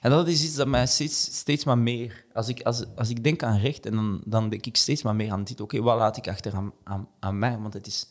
En 0.00 0.10
dat 0.10 0.28
is 0.28 0.44
iets 0.44 0.54
dat 0.54 0.66
mij 0.66 0.86
steeds, 0.86 1.36
steeds 1.36 1.64
maar 1.64 1.78
meer... 1.78 2.24
Als 2.32 2.48
ik, 2.48 2.62
als, 2.62 2.84
als 2.96 3.08
ik 3.08 3.24
denk 3.24 3.42
aan 3.42 3.58
rechten, 3.58 3.92
dan, 3.92 4.22
dan 4.24 4.48
denk 4.48 4.66
ik 4.66 4.76
steeds 4.76 5.02
maar 5.02 5.14
meer 5.14 5.32
aan 5.32 5.44
dit. 5.44 5.60
Oké, 5.60 5.80
wat 5.80 5.98
laat 5.98 6.16
ik 6.16 6.28
achter 6.28 6.54
aan, 6.54 6.72
aan, 6.84 7.08
aan 7.20 7.38
mij? 7.38 7.58
Want 7.58 7.74
het 7.74 7.86
is, 7.86 8.10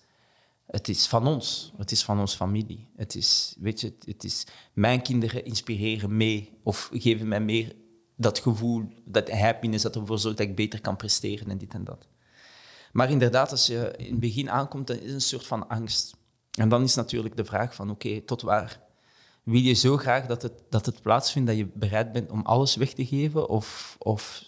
het 0.65 0.87
is 0.87 1.07
van 1.07 1.27
ons. 1.27 1.73
Het 1.77 1.91
is 1.91 2.03
van 2.03 2.19
ons 2.19 2.35
familie. 2.35 2.87
Het 2.95 3.15
is, 3.15 3.55
weet 3.59 3.81
je, 3.81 3.87
het, 3.87 4.05
het 4.05 4.23
is... 4.23 4.45
Mijn 4.73 5.01
kinderen 5.01 5.45
inspireren 5.45 6.17
mee 6.17 6.59
of 6.63 6.89
geven 6.93 7.27
mij 7.27 7.41
meer 7.41 7.75
dat 8.15 8.39
gevoel, 8.39 8.83
dat 9.05 9.29
happiness, 9.29 9.83
dat 9.83 9.95
ervoor 9.95 10.19
zorgt 10.19 10.37
dat 10.37 10.47
ik 10.47 10.55
beter 10.55 10.81
kan 10.81 10.95
presteren 10.95 11.49
en 11.49 11.57
dit 11.57 11.73
en 11.73 11.83
dat. 11.83 12.07
Maar 12.91 13.09
inderdaad, 13.09 13.51
als 13.51 13.67
je 13.67 13.93
in 13.97 14.11
het 14.11 14.19
begin 14.19 14.49
aankomt, 14.49 14.87
dan 14.87 14.97
is 14.97 15.13
een 15.13 15.21
soort 15.21 15.47
van 15.47 15.69
angst. 15.69 16.15
En 16.51 16.69
dan 16.69 16.83
is 16.83 16.95
natuurlijk 16.95 17.35
de 17.35 17.45
vraag 17.45 17.75
van, 17.75 17.89
oké, 17.89 18.21
tot 18.21 18.41
waar 18.41 18.86
wil 19.47 19.59
je 19.61 19.73
zo 19.73 19.97
graag 19.97 20.25
dat 20.25 20.41
het, 20.41 20.53
dat 20.69 20.85
het 20.85 21.01
plaatsvindt 21.01 21.47
dat 21.47 21.57
je 21.57 21.67
bereid 21.73 22.11
bent 22.11 22.31
om 22.31 22.41
alles 22.45 22.75
weg 22.75 22.93
te 22.93 23.05
geven? 23.05 23.49
Of, 23.49 23.95
of 23.99 24.43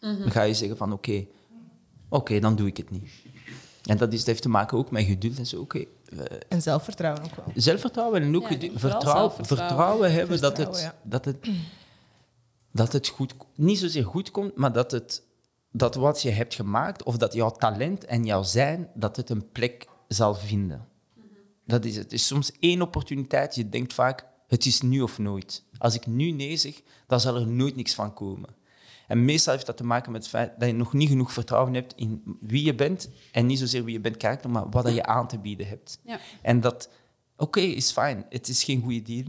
ga 0.00 0.42
je 0.42 0.54
zeggen 0.54 0.76
van 0.76 0.92
oké, 0.92 1.26
oké, 2.08 2.38
dan 2.40 2.56
doe 2.56 2.66
ik 2.66 2.76
het 2.76 2.90
niet. 2.90 3.10
En 3.84 3.96
dat, 3.96 4.12
is, 4.12 4.18
dat 4.18 4.26
heeft 4.26 4.42
te 4.42 4.48
maken 4.48 4.78
ook 4.78 4.90
met 4.90 5.04
geduld 5.04 5.38
en 5.38 5.46
zo. 5.46 5.60
Oké, 5.60 5.78
eh, 5.78 6.18
En 6.48 6.62
zelfvertrouwen 6.62 7.22
ook 7.24 7.34
wel. 7.34 7.44
zelfvertrouwen 7.54 8.22
en 8.22 8.36
ook 8.36 8.42
Ja, 8.42 8.48
geduld- 8.48 8.80
vooral 8.80 8.90
vertrouwen, 9.00 9.30
zelfvertrouwen. 9.34 9.76
vertrouwen 9.76 10.12
hebben 10.12 10.40
dat 10.40 10.56
het, 10.56 10.80
ja. 10.80 10.94
dat 11.02 11.24
het, 11.24 11.48
dat 12.72 12.92
het 12.92 13.08
goed, 13.08 13.34
niet 13.54 13.78
zozeer 13.78 14.04
goed 14.04 14.30
komt, 14.30 14.56
maar 14.56 14.72
dat, 14.72 14.90
het, 14.90 15.22
dat 15.72 15.94
wat 15.94 16.22
je 16.22 16.30
hebt 16.30 16.54
gemaakt, 16.54 17.02
of 17.02 17.16
dat 17.16 17.32
jouw 17.32 17.50
talent 17.50 18.04
en 18.04 18.24
jouw 18.24 18.42
zijn, 18.42 18.88
dat 18.94 19.16
het 19.16 19.30
een 19.30 19.50
plek 19.52 19.86
zal 20.08 20.34
vinden. 20.34 20.86
Dat 21.68 21.84
is 21.84 21.96
het. 21.96 22.12
Is 22.12 22.26
soms 22.26 22.52
één 22.60 22.82
opportuniteit. 22.82 23.54
Je 23.54 23.68
denkt 23.68 23.92
vaak, 23.92 24.26
het 24.46 24.66
is 24.66 24.80
nu 24.80 25.00
of 25.00 25.18
nooit. 25.18 25.64
Als 25.78 25.94
ik 25.94 26.06
nu 26.06 26.30
nee 26.30 26.56
zeg, 26.56 26.82
dan 27.06 27.20
zal 27.20 27.36
er 27.36 27.46
nooit 27.46 27.76
niks 27.76 27.94
van 27.94 28.14
komen. 28.14 28.56
En 29.06 29.24
meestal 29.24 29.52
heeft 29.52 29.66
dat 29.66 29.76
te 29.76 29.84
maken 29.84 30.12
met 30.12 30.20
het 30.20 30.30
feit 30.30 30.52
dat 30.58 30.68
je 30.68 30.74
nog 30.74 30.92
niet 30.92 31.08
genoeg 31.08 31.32
vertrouwen 31.32 31.74
hebt 31.74 31.94
in 31.96 32.22
wie 32.40 32.64
je 32.64 32.74
bent. 32.74 33.08
En 33.32 33.46
niet 33.46 33.58
zozeer 33.58 33.84
wie 33.84 33.92
je 33.92 34.00
bent 34.00 34.16
karakter, 34.16 34.50
maar 34.50 34.70
wat 34.70 34.84
dat 34.84 34.94
je 34.94 35.04
aan 35.04 35.28
te 35.28 35.38
bieden 35.38 35.68
hebt. 35.68 35.98
Ja. 36.04 36.20
En 36.42 36.60
dat, 36.60 36.90
oké, 37.36 37.60
is 37.60 37.90
fijn. 37.90 38.26
Het 38.28 38.48
is 38.48 38.64
geen 38.64 38.82
goede 38.82 39.02
deal. 39.02 39.24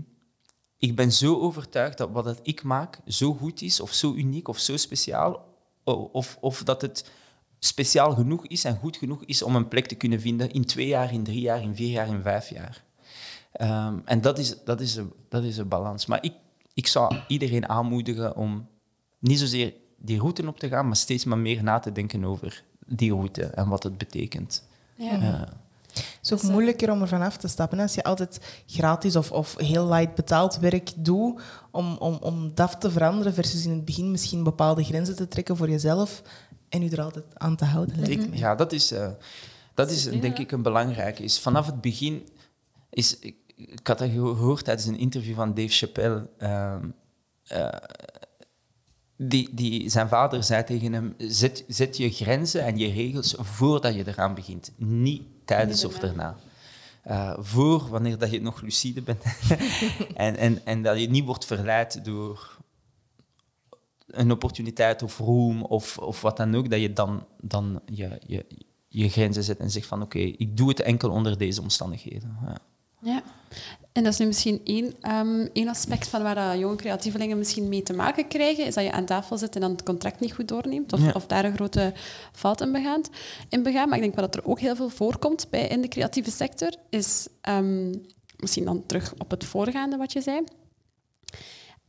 Ik 0.78 0.96
ben 0.96 1.12
zo 1.12 1.40
overtuigd 1.40 1.98
dat 1.98 2.10
wat 2.12 2.24
dat 2.26 2.40
ik 2.44 2.64
maak 2.64 3.00
zo 3.08 3.34
goed 3.34 3.62
is, 3.62 3.80
of 3.80 3.94
zo 3.94 4.14
uniek, 4.14 4.48
of 4.48 4.60
zo 4.60 4.78
speciaal, 4.78 5.46
of, 5.84 6.38
of 6.40 6.64
dat 6.64 6.82
het 6.82 7.12
speciaal 7.60 8.14
genoeg 8.14 8.48
is 8.48 8.64
en 8.64 8.76
goed 8.78 8.98
genoeg 8.98 9.24
is 9.26 9.44
om 9.44 9.56
een 9.56 9.68
plek 9.68 9.86
te 9.86 9.96
kunnen 9.96 10.22
vinden 10.22 10.52
in 10.52 10.66
twee 10.66 10.88
jaar, 10.88 11.14
in 11.14 11.24
drie 11.24 11.42
jaar, 11.42 11.62
in 11.62 11.76
vier 11.76 11.90
jaar, 11.90 12.08
in 12.08 12.22
vijf 12.22 12.50
jaar. 12.50 12.84
Ehm, 13.52 13.98
en 14.06 14.22
dat 14.22 14.40
is, 14.40 14.56
dat, 14.64 14.82
is 14.82 14.96
een, 14.96 15.14
dat 15.30 15.44
is 15.44 15.58
een 15.58 15.68
balans. 15.68 16.06
Maar 16.06 16.24
ik, 16.24 16.34
ik 16.74 16.88
zou 16.88 17.16
iedereen 17.28 17.70
aanmoedigen 17.70 18.36
om 18.36 18.68
niet 19.20 19.40
zozeer 19.40 19.74
die 19.98 20.20
route 20.20 20.48
op 20.48 20.60
te 20.60 20.68
gaan, 20.68 20.88
maar 20.88 20.96
steeds 20.96 21.26
maar 21.26 21.38
meer 21.38 21.64
na 21.64 21.80
te 21.80 21.92
denken 21.92 22.26
over 22.26 22.64
die 22.86 23.12
route 23.12 23.44
en 23.44 23.68
wat 23.68 23.84
het 23.84 23.98
betekent. 23.98 24.64
Ja. 24.96 25.12
Eh, 25.12 25.42
Het 25.94 26.20
is 26.22 26.34
ook 26.34 26.52
moeilijker 26.52 26.92
om 26.92 27.02
er 27.02 27.08
vanaf 27.08 27.38
te 27.38 27.48
stappen. 27.48 27.80
Als 27.80 27.94
je 27.94 28.04
altijd 28.04 28.64
gratis 28.66 29.16
of, 29.16 29.32
of 29.32 29.58
heel 29.58 29.88
light 29.88 30.16
betaald 30.16 30.58
werk 30.58 30.92
doet, 30.96 31.42
om, 31.72 31.98
om, 31.98 32.18
om 32.22 32.52
dat 32.56 32.82
te 32.82 32.92
veranderen, 32.92 33.34
versus 33.34 33.66
in 33.66 33.72
het 33.72 33.86
begin 33.86 34.12
misschien 34.12 34.44
bepaalde 34.44 34.84
grenzen 34.84 35.16
te 35.16 35.28
trekken 35.28 35.58
voor 35.58 35.70
jezelf 35.70 36.22
en 36.70 36.84
u 36.84 36.88
er 36.90 37.02
altijd 37.02 37.26
aan 37.34 37.56
te 37.56 37.66
houden, 37.66 38.00
lijkt 38.00 38.24
Ik- 38.24 38.30
me. 38.30 38.38
ja, 38.38 38.56
dat 38.56 38.72
is, 38.72 38.92
eh, 38.92 39.10
dat 39.74 39.92
is 39.92 40.04
denk 40.04 40.38
ik 40.38 40.52
een 40.52 40.62
belangrijke. 40.62 41.24
Is 41.24 41.40
vanaf 41.40 41.66
het 41.66 41.82
begin 41.82 42.28
is, 42.90 43.20
ik, 43.20 43.36
ik 43.56 43.88
had 43.88 43.98
dat 43.98 44.10
gehoord 44.10 44.64
tijdens 44.64 44.88
een 44.88 44.98
interview 44.98 45.36
van 45.36 45.54
Dave 45.54 45.68
Chappelle. 45.70 46.28
ehm, 46.38 46.86
eh, 47.48 47.68
die, 49.18 49.50
die, 49.52 49.90
zijn 49.90 50.08
vader 50.08 50.44
zei 50.44 50.64
tegen 50.64 50.94
hem: 50.94 51.14
zet, 51.18 51.64
zet 51.68 51.98
je 51.98 52.10
grenzen 52.10 52.64
en 52.64 52.78
je 52.78 52.92
regels 52.92 53.36
voordat 53.38 53.96
je 53.96 54.08
eraan 54.08 54.34
begint, 54.34 54.72
niet 54.78 55.22
tijdens 55.46 55.86
of 55.86 55.94
daarna. 56.00 56.08
daarna. 56.24 57.34
Eh, 57.38 57.44
voor 57.44 57.90
wanneer 57.90 58.18
dat 58.18 58.32
je 58.32 58.42
nog 58.42 58.62
lucide 58.62 59.02
bent 59.02 59.24
en, 60.16 60.36
en, 60.38 60.66
en 60.66 60.82
dat 60.84 61.00
je 61.00 61.10
niet 61.10 61.26
wordt 61.26 61.46
verleid 61.46 62.06
door 62.06 62.58
een 64.12 64.32
opportuniteit 64.32 65.04
of 65.04 65.18
roem 65.18 65.64
of, 65.64 65.98
of 65.98 66.22
wat 66.22 66.38
dan 66.38 66.56
ook, 66.56 66.70
dat 66.70 66.82
je 66.82 66.94
dan, 66.94 67.26
dan 67.42 67.82
je, 67.86 68.22
je, 68.28 68.46
je 68.88 69.10
grenzen 69.10 69.44
zet 69.44 69.58
en 69.60 69.72
zegt 69.72 69.88
van 69.88 70.02
oké, 70.02 70.20
ik 70.20 70.58
doe 70.58 70.70
het 70.70 70.80
enkel 70.80 71.10
onder 71.12 71.38
deze 71.38 71.62
omstandigheden. 71.62 72.38
Ja. 72.46 72.58
Ja. 73.02 73.24
En 73.92 74.04
dat 74.04 74.14
is 74.14 74.20
nu 74.20 74.26
misschien 74.26 74.62
één, 74.64 74.94
ehm, 75.02 75.48
één 75.54 75.68
aspect 75.68 76.08
van 76.08 76.22
waar 76.22 76.36
dat 76.36 76.60
jonge 76.60 76.76
creatievelingen 76.76 77.38
misschien 77.38 77.70
mee 77.70 77.84
te 77.84 77.94
maken 77.94 78.28
krijgen, 78.28 78.66
is 78.66 78.74
dat 78.74 78.84
je 78.84 78.92
aan 78.92 79.06
tafel 79.06 79.38
zit 79.38 79.56
en 79.56 79.62
dan 79.62 79.72
het 79.72 79.84
contract 79.84 80.20
niet 80.20 80.34
goed 80.34 80.48
doorneemt, 80.48 80.94
of, 80.94 81.00
Ja. 81.00 81.12
of 81.16 81.26
daar 81.26 81.46
een 81.46 81.54
grote 81.56 81.94
fout 82.32 82.62
in 82.62 82.72
begaat, 82.72 83.10
in 83.50 83.64
begaan. 83.64 83.88
Maar 83.90 83.98
ik 83.98 84.04
denk 84.04 84.16
wat 84.16 84.36
er 84.36 84.46
ook 84.46 84.60
heel 84.60 84.76
veel 84.76 84.90
voorkomt 84.90 85.48
bij, 85.50 85.68
in 85.68 85.82
de 85.82 85.88
creatieve 85.88 86.32
sector, 86.32 86.76
is 86.90 87.28
ehm, 87.42 87.94
misschien 88.38 88.66
dan 88.66 88.86
terug 88.86 89.14
op 89.18 89.30
het 89.30 89.46
voorgaande 89.46 89.98
wat 89.98 90.14
je 90.14 90.22
zei. 90.22 90.44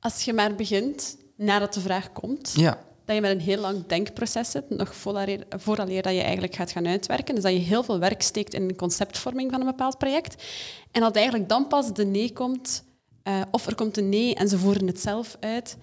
Als 0.00 0.22
je 0.24 0.32
maar 0.32 0.54
begint 0.54 1.16
nadat 1.40 1.74
de 1.74 1.80
vraag 1.80 2.12
komt, 2.12 2.52
ja. 2.54 2.84
dat 3.04 3.14
je 3.14 3.20
met 3.20 3.30
een 3.30 3.40
heel 3.40 3.60
lang 3.60 3.86
denkproces 3.86 4.50
zit, 4.50 4.70
nog 4.70 4.94
vooraleer, 4.94 5.46
vooraleer 5.48 6.02
dat 6.02 6.14
je 6.14 6.22
eigenlijk 6.22 6.54
gaat 6.54 6.70
gaan 6.70 6.86
uitwerken. 6.86 7.34
Dus 7.34 7.44
dat 7.44 7.52
je 7.52 7.58
heel 7.58 7.82
veel 7.82 7.98
werk 7.98 8.22
steekt 8.22 8.54
in 8.54 8.68
de 8.68 8.74
conceptvorming 8.74 9.50
van 9.50 9.60
een 9.60 9.66
bepaald 9.66 9.98
project. 9.98 10.44
En 10.90 11.00
dat 11.00 11.16
eigenlijk 11.16 11.48
dan 11.48 11.66
pas 11.66 11.92
de 11.92 12.04
nee 12.04 12.32
komt, 12.32 12.84
eh, 13.22 13.42
of 13.50 13.66
er 13.66 13.74
komt 13.74 13.96
een 13.96 14.08
nee 14.08 14.34
en 14.34 14.48
ze 14.48 14.58
voeren 14.58 14.86
het 14.86 15.00
zelf 15.00 15.36
uit. 15.40 15.76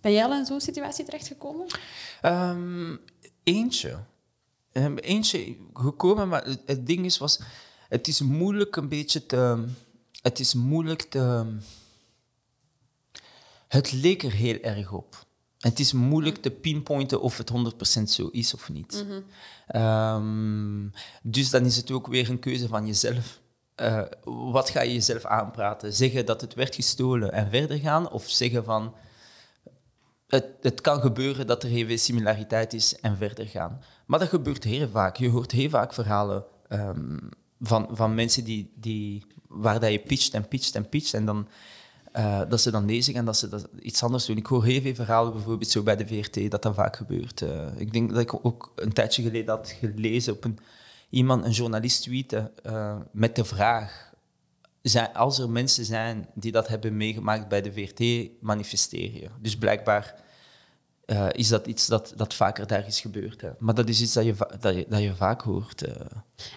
Ben 0.00 0.12
jij 0.12 0.24
al 0.24 0.34
in 0.34 0.46
zo'n 0.46 0.60
situatie 0.60 1.04
terechtgekomen? 1.04 1.66
Ehm, 2.20 2.96
eentje. 3.42 3.98
Ehm, 4.72 4.96
eentje 4.96 5.56
gekomen, 5.74 6.28
maar 6.28 6.44
het, 6.44 6.62
het 6.66 6.86
ding 6.86 7.04
is, 7.04 7.18
was, 7.18 7.40
het 7.88 8.08
is 8.08 8.20
moeilijk 8.20 8.76
een 8.76 8.88
beetje 8.88 9.26
te... 9.26 9.64
Het 10.22 10.40
is 10.40 10.54
moeilijk 10.54 11.02
te... 11.02 11.44
Het 13.68 13.92
leek 13.92 14.22
er 14.22 14.32
heel 14.32 14.60
erg 14.60 14.92
op. 14.92 15.26
Het 15.58 15.78
is 15.78 15.92
moeilijk 15.92 16.36
te 16.36 16.50
pinpointen 16.50 17.20
of 17.20 17.38
het 17.38 17.50
100% 18.00 18.02
zo 18.02 18.28
is 18.28 18.54
of 18.54 18.68
niet. 18.68 19.06
Ehm, 19.66 20.88
dus 21.22 21.50
dan 21.50 21.64
is 21.64 21.76
het 21.76 21.90
ook 21.90 22.06
weer 22.06 22.30
een 22.30 22.38
keuze 22.38 22.68
van 22.68 22.86
jezelf. 22.86 23.40
Eh, 23.74 24.02
wat 24.24 24.70
ga 24.70 24.80
je 24.80 24.92
jezelf 24.92 25.24
aanpraten? 25.24 25.92
Zeggen 25.92 26.26
dat 26.26 26.40
het 26.40 26.54
werd 26.54 26.74
gestolen 26.74 27.32
en 27.32 27.50
verder 27.50 27.78
gaan? 27.78 28.10
Of 28.10 28.30
zeggen 28.30 28.64
van 28.64 28.94
het, 30.28 30.46
het 30.60 30.80
kan 30.80 31.00
gebeuren 31.00 31.46
dat 31.46 31.62
er 31.62 31.68
heel 31.68 31.86
veel 31.86 31.98
similariteit 31.98 32.72
is 32.72 33.00
en 33.00 33.16
verder 33.16 33.46
gaan. 33.46 33.82
Maar 34.06 34.18
dat 34.18 34.28
gebeurt 34.28 34.64
heel 34.64 34.88
vaak. 34.88 35.16
Je 35.16 35.28
hoort 35.28 35.50
heel 35.50 35.68
vaak 35.68 35.94
verhalen 35.94 36.44
ehm, 36.68 37.16
van, 37.60 37.88
van 37.90 38.14
mensen 38.14 38.44
die, 38.44 38.72
die, 38.74 39.26
waar 39.48 39.80
dat 39.80 39.90
je 39.90 39.98
pitcht 39.98 40.34
en 40.34 40.48
pitcht 40.48 40.74
en 40.74 40.88
pitcht 40.88 41.14
en 41.14 41.24
dan, 41.24 41.48
eh, 42.18 42.40
dat 42.48 42.60
ze 42.60 42.70
dan 42.70 42.88
zeggen 42.88 43.14
en 43.14 43.24
dat 43.24 43.36
ze 43.36 43.48
dat 43.48 43.68
iets 43.80 44.02
anders 44.02 44.26
doen. 44.26 44.36
Ik 44.36 44.46
hoor 44.46 44.64
heel 44.64 44.80
veel 44.80 44.94
verhalen, 44.94 45.32
bijvoorbeeld 45.32 45.70
zo 45.70 45.82
bij 45.82 45.96
de 45.96 46.06
VRT, 46.06 46.50
dat 46.50 46.62
dat 46.62 46.74
vaak 46.74 46.96
gebeurt. 46.96 47.42
Eh, 47.42 47.66
ik 47.76 47.92
denk 47.92 48.10
dat 48.10 48.20
ik 48.20 48.46
ook 48.46 48.72
een 48.74 48.92
tijdje 48.92 49.22
geleden 49.22 49.54
had 49.54 49.68
gelezen 49.80 50.32
op 50.32 50.44
een, 50.44 50.58
iemand, 51.10 51.44
een 51.44 51.50
journalist 51.50 52.02
tweette 52.02 52.52
eh, 52.62 52.96
met 53.12 53.36
de 53.36 53.44
vraag 53.44 54.12
zijn, 54.82 55.12
als 55.14 55.38
er 55.38 55.50
mensen 55.50 55.84
zijn 55.84 56.28
die 56.34 56.52
dat 56.52 56.68
hebben 56.68 56.96
meegemaakt 56.96 57.48
bij 57.48 57.62
de 57.62 57.72
VRT, 57.72 58.30
manifesteer 58.40 59.14
je. 59.14 59.28
Dus 59.40 59.56
blijkbaar 59.56 60.14
eh, 61.08 61.26
is 61.32 61.48
dat 61.48 61.66
iets 61.66 61.86
dat, 61.86 62.12
dat 62.16 62.34
vaker 62.34 62.66
daar 62.66 62.86
is 62.86 63.00
gebeurd. 63.00 63.40
Hè. 63.40 63.48
Maar 63.58 63.74
dat 63.74 63.88
is 63.88 64.00
iets 64.00 64.12
dat 64.12 64.24
je, 64.24 64.34
dat 64.60 64.74
je, 64.74 64.86
dat 64.88 65.00
je 65.00 65.14
vaak 65.14 65.40
hoort. 65.42 65.82
eh. 65.82 66.06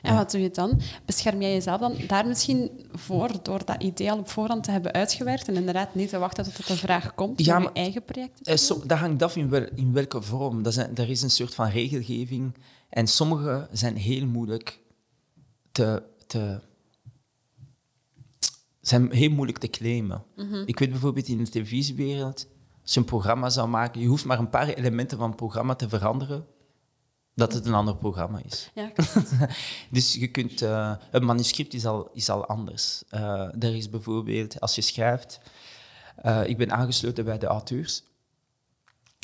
En 0.02 0.16
wat 0.16 0.32
doe 0.32 0.41
je 0.41 0.49
dan? 0.52 0.82
Bescherm 1.06 1.41
jij 1.41 1.52
jezelf 1.54 1.80
dan 1.80 1.95
daar 2.08 2.28
misschien 2.28 2.89
voor 2.91 3.30
door 3.43 3.66
dat 3.66 3.84
idee 3.84 4.12
al 4.12 4.18
op 4.18 4.30
voorhand 4.30 4.64
te 4.64 4.72
hebben 4.72 4.91
uitgewerkt 4.91 5.47
en 5.47 5.56
inderdaad 5.56 5.95
niet 5.95 6.10
te 6.10 6.18
wachten 6.18 6.43
tot 6.54 6.70
een 6.70 6.76
vraag 6.76 7.16
komt 7.16 7.45
Ja, 7.45 7.56
om 7.56 7.62
je 7.62 7.68
maar- 7.68 7.76
eigen 7.78 8.04
project 8.04 8.41
Eh, 8.47 8.56
so, 8.56 8.82
dat 8.86 8.97
hangt 8.97 9.24
af 9.24 9.36
in, 9.36 9.49
wel, 9.49 9.66
in 9.76 9.93
welke 9.93 10.22
vorm. 10.22 10.64
Dat 10.64 10.74
zijn, 10.74 10.95
er 10.95 11.10
is 11.10 11.22
een 11.22 11.30
soort 11.32 11.56
van 11.56 11.68
regelgeving. 11.70 12.54
En 12.89 13.08
sommige 13.08 13.68
zijn 13.72 13.95
heel 13.95 14.26
moeilijk 14.26 14.80
te, 15.72 16.04
te, 16.28 16.60
zijn 18.82 19.12
heel 19.12 19.30
moeilijk 19.32 19.58
te 19.58 19.68
claimen. 19.68 20.24
Ik 20.66 20.80
weet 20.80 20.89
bijvoorbeeld 20.89 21.28
in 21.28 21.38
de 21.38 21.49
televisiewereld, 21.49 22.47
als 22.82 22.93
je 22.93 22.99
een 22.99 23.05
programma 23.05 23.49
zou 23.49 23.67
maken, 23.67 24.01
je 24.01 24.07
hoeft 24.07 24.25
maar 24.25 24.39
een 24.39 24.49
paar 24.49 24.67
elementen 24.67 25.17
van 25.17 25.27
het 25.27 25.36
programma 25.36 25.75
te 25.75 25.89
veranderen, 25.89 26.45
dat 27.34 27.53
het 27.53 27.65
een 27.65 27.73
ander 27.73 27.95
programma 27.95 28.41
is. 28.45 28.71
Ja. 28.73 28.91
Dus 29.89 30.13
je 30.13 30.27
kunt, 30.27 30.61
eh, 30.61 30.95
een 31.11 31.25
manuscript 31.25 31.73
is 31.73 31.86
al, 31.86 32.09
is 32.13 32.29
al 32.29 32.45
anders. 32.45 33.03
Eh, 33.09 33.63
er 33.63 33.75
is 33.75 33.89
bijvoorbeeld, 33.89 34.59
als 34.59 34.75
je 34.75 34.82
schrijft, 34.82 35.39
eh, 36.15 36.41
ik 36.45 36.57
ben 36.57 36.71
aangesloten 36.71 37.25
bij 37.25 37.38
de 37.38 37.45
auteurs. 37.45 38.03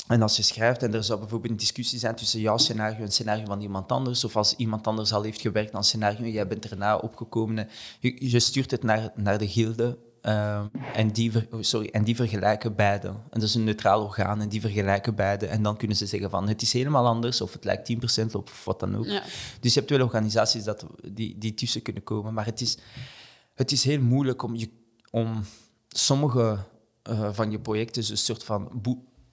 En 0.07 0.21
als 0.21 0.35
je 0.35 0.43
schrijft 0.43 0.83
en 0.83 0.93
er 0.93 1.03
zou 1.03 1.19
bijvoorbeeld 1.19 1.51
een 1.51 1.57
discussie 1.57 1.99
zijn 1.99 2.15
tussen 2.15 2.39
jouw 2.39 2.57
scenario 2.57 2.97
en 2.97 3.03
het 3.03 3.13
scenario 3.13 3.45
van 3.45 3.61
iemand 3.61 3.91
anders, 3.91 4.23
of 4.23 4.35
als 4.35 4.55
iemand 4.55 4.87
anders 4.87 5.13
al 5.13 5.23
heeft 5.23 5.41
gewerkt 5.41 5.73
aan 5.73 5.83
scenario 5.83 6.25
en 6.25 6.31
jij 6.31 6.47
bent 6.47 6.69
erna 6.69 6.97
opgekomen, 6.97 7.69
je, 7.99 8.29
je 8.29 8.39
stuurt 8.39 8.71
het 8.71 8.83
naar, 8.83 9.11
naar 9.15 9.37
de 9.37 9.47
gilde 9.47 9.97
eh, 10.27 10.61
en, 10.93 11.11
die 11.11 11.31
ver- 11.31 11.47
oh, 11.51 11.61
sorry, 11.61 11.87
en 11.91 12.03
die 12.03 12.15
vergelijken 12.15 12.75
beide. 12.75 13.07
En 13.07 13.17
dat 13.39 13.43
is 13.43 13.55
een 13.55 13.63
neutraal 13.63 14.03
orgaan 14.03 14.41
en 14.41 14.49
die 14.49 14.61
vergelijken 14.61 15.15
beide. 15.15 15.45
En 15.47 15.63
dan 15.63 15.77
kunnen 15.77 15.97
ze 15.97 16.05
zeggen 16.05 16.29
van 16.29 16.47
het 16.47 16.61
is 16.61 16.73
helemaal 16.73 17.05
anders 17.07 17.41
of 17.41 17.53
het 17.53 17.63
lijkt 17.63 17.91
10% 18.21 18.31
op 18.31 18.49
of 18.49 18.65
wat 18.65 18.79
dan 18.79 18.95
ook. 18.97 19.05
Ja. 19.05 19.21
Dus 19.59 19.73
je 19.73 19.79
hebt 19.79 19.91
wel 19.91 20.01
organisaties 20.01 20.63
dat, 20.63 20.85
die, 21.11 21.37
die 21.37 21.53
tussen 21.53 21.81
kunnen 21.81 22.03
komen, 22.03 22.33
maar 22.33 22.45
het 22.45 22.61
is, 22.61 22.77
het 23.55 23.71
is 23.71 23.83
heel 23.83 24.01
moeilijk 24.01 24.43
om, 24.43 24.55
je, 24.55 24.69
om 25.11 25.43
sommige 25.87 26.57
eh, 27.03 27.29
van 27.31 27.51
je 27.51 27.59
projecten 27.59 28.03
een 28.09 28.17
soort 28.17 28.43
van 28.43 28.81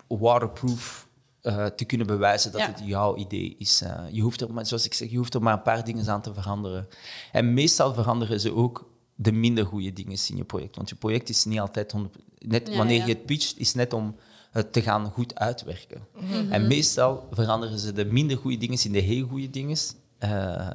waterproof 0.09 1.09
eh, 1.41 1.67
te 1.67 1.85
kunnen 1.85 2.07
bewijzen 2.07 2.53
dat 2.53 2.61
Ja. 2.61 2.67
het 2.67 2.81
jouw 2.85 3.17
idee 3.17 3.55
is. 3.59 3.83
Eh, 3.83 4.03
je 4.11 4.21
hoeft 4.21 4.41
er, 4.41 4.53
maar, 4.53 4.67
zoals 4.67 4.85
ik 4.85 4.95
zeg, 4.95 5.11
je 5.11 5.17
hoeft 5.17 5.35
er 5.35 5.43
maar 5.43 5.53
een 5.55 5.63
paar 5.63 5.85
dingen 5.85 6.09
aan 6.09 6.23
te 6.23 6.35
veranderen. 6.35 6.89
En 7.33 7.55
meestal 7.55 7.95
veranderen 7.95 8.41
ze 8.41 8.55
ook 8.55 8.93
de 9.15 9.33
minder 9.33 9.67
goede 9.67 9.93
dingen 9.93 10.19
in 10.29 10.37
je 10.37 10.45
project. 10.45 10.77
Want 10.77 10.89
je 10.89 10.95
project 10.95 11.29
is 11.29 11.45
niet 11.45 11.61
altijd... 11.61 11.93
100 11.93 12.17
net 12.39 12.69
Ja, 12.69 12.77
wanneer 12.77 12.97
ja. 12.99 13.07
je 13.07 13.13
het 13.13 13.27
pitcht, 13.27 13.59
is 13.59 13.75
net 13.75 13.93
om 13.93 14.17
het 14.51 14.73
te 14.73 14.83
gaan 14.83 15.11
goed 15.11 15.35
uitwerken. 15.35 16.07
Mhm. 16.21 16.53
En 16.53 16.67
meestal 16.67 17.29
veranderen 17.31 17.79
ze 17.79 17.93
de 17.93 18.05
minder 18.05 18.37
goede 18.37 18.57
dingen 18.57 18.85
in 18.85 18.93
de 18.93 18.99
heel 18.99 19.27
goede 19.27 19.51
dingen. 19.51 19.77
eh, 20.19 20.71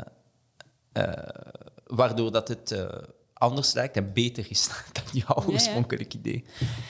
eh, 0.92 1.14
waardoor 1.86 2.32
dat 2.32 2.48
het 2.48 2.72
eh, 2.72 2.88
anders 3.40 3.74
lijkt 3.74 3.96
en 3.96 4.14
beter 4.14 4.46
is 4.50 4.70
dan 4.94 5.04
jouw 5.12 5.44
ja. 5.46 5.54
oorspronkelijk 5.54 6.14
idee. 6.14 6.44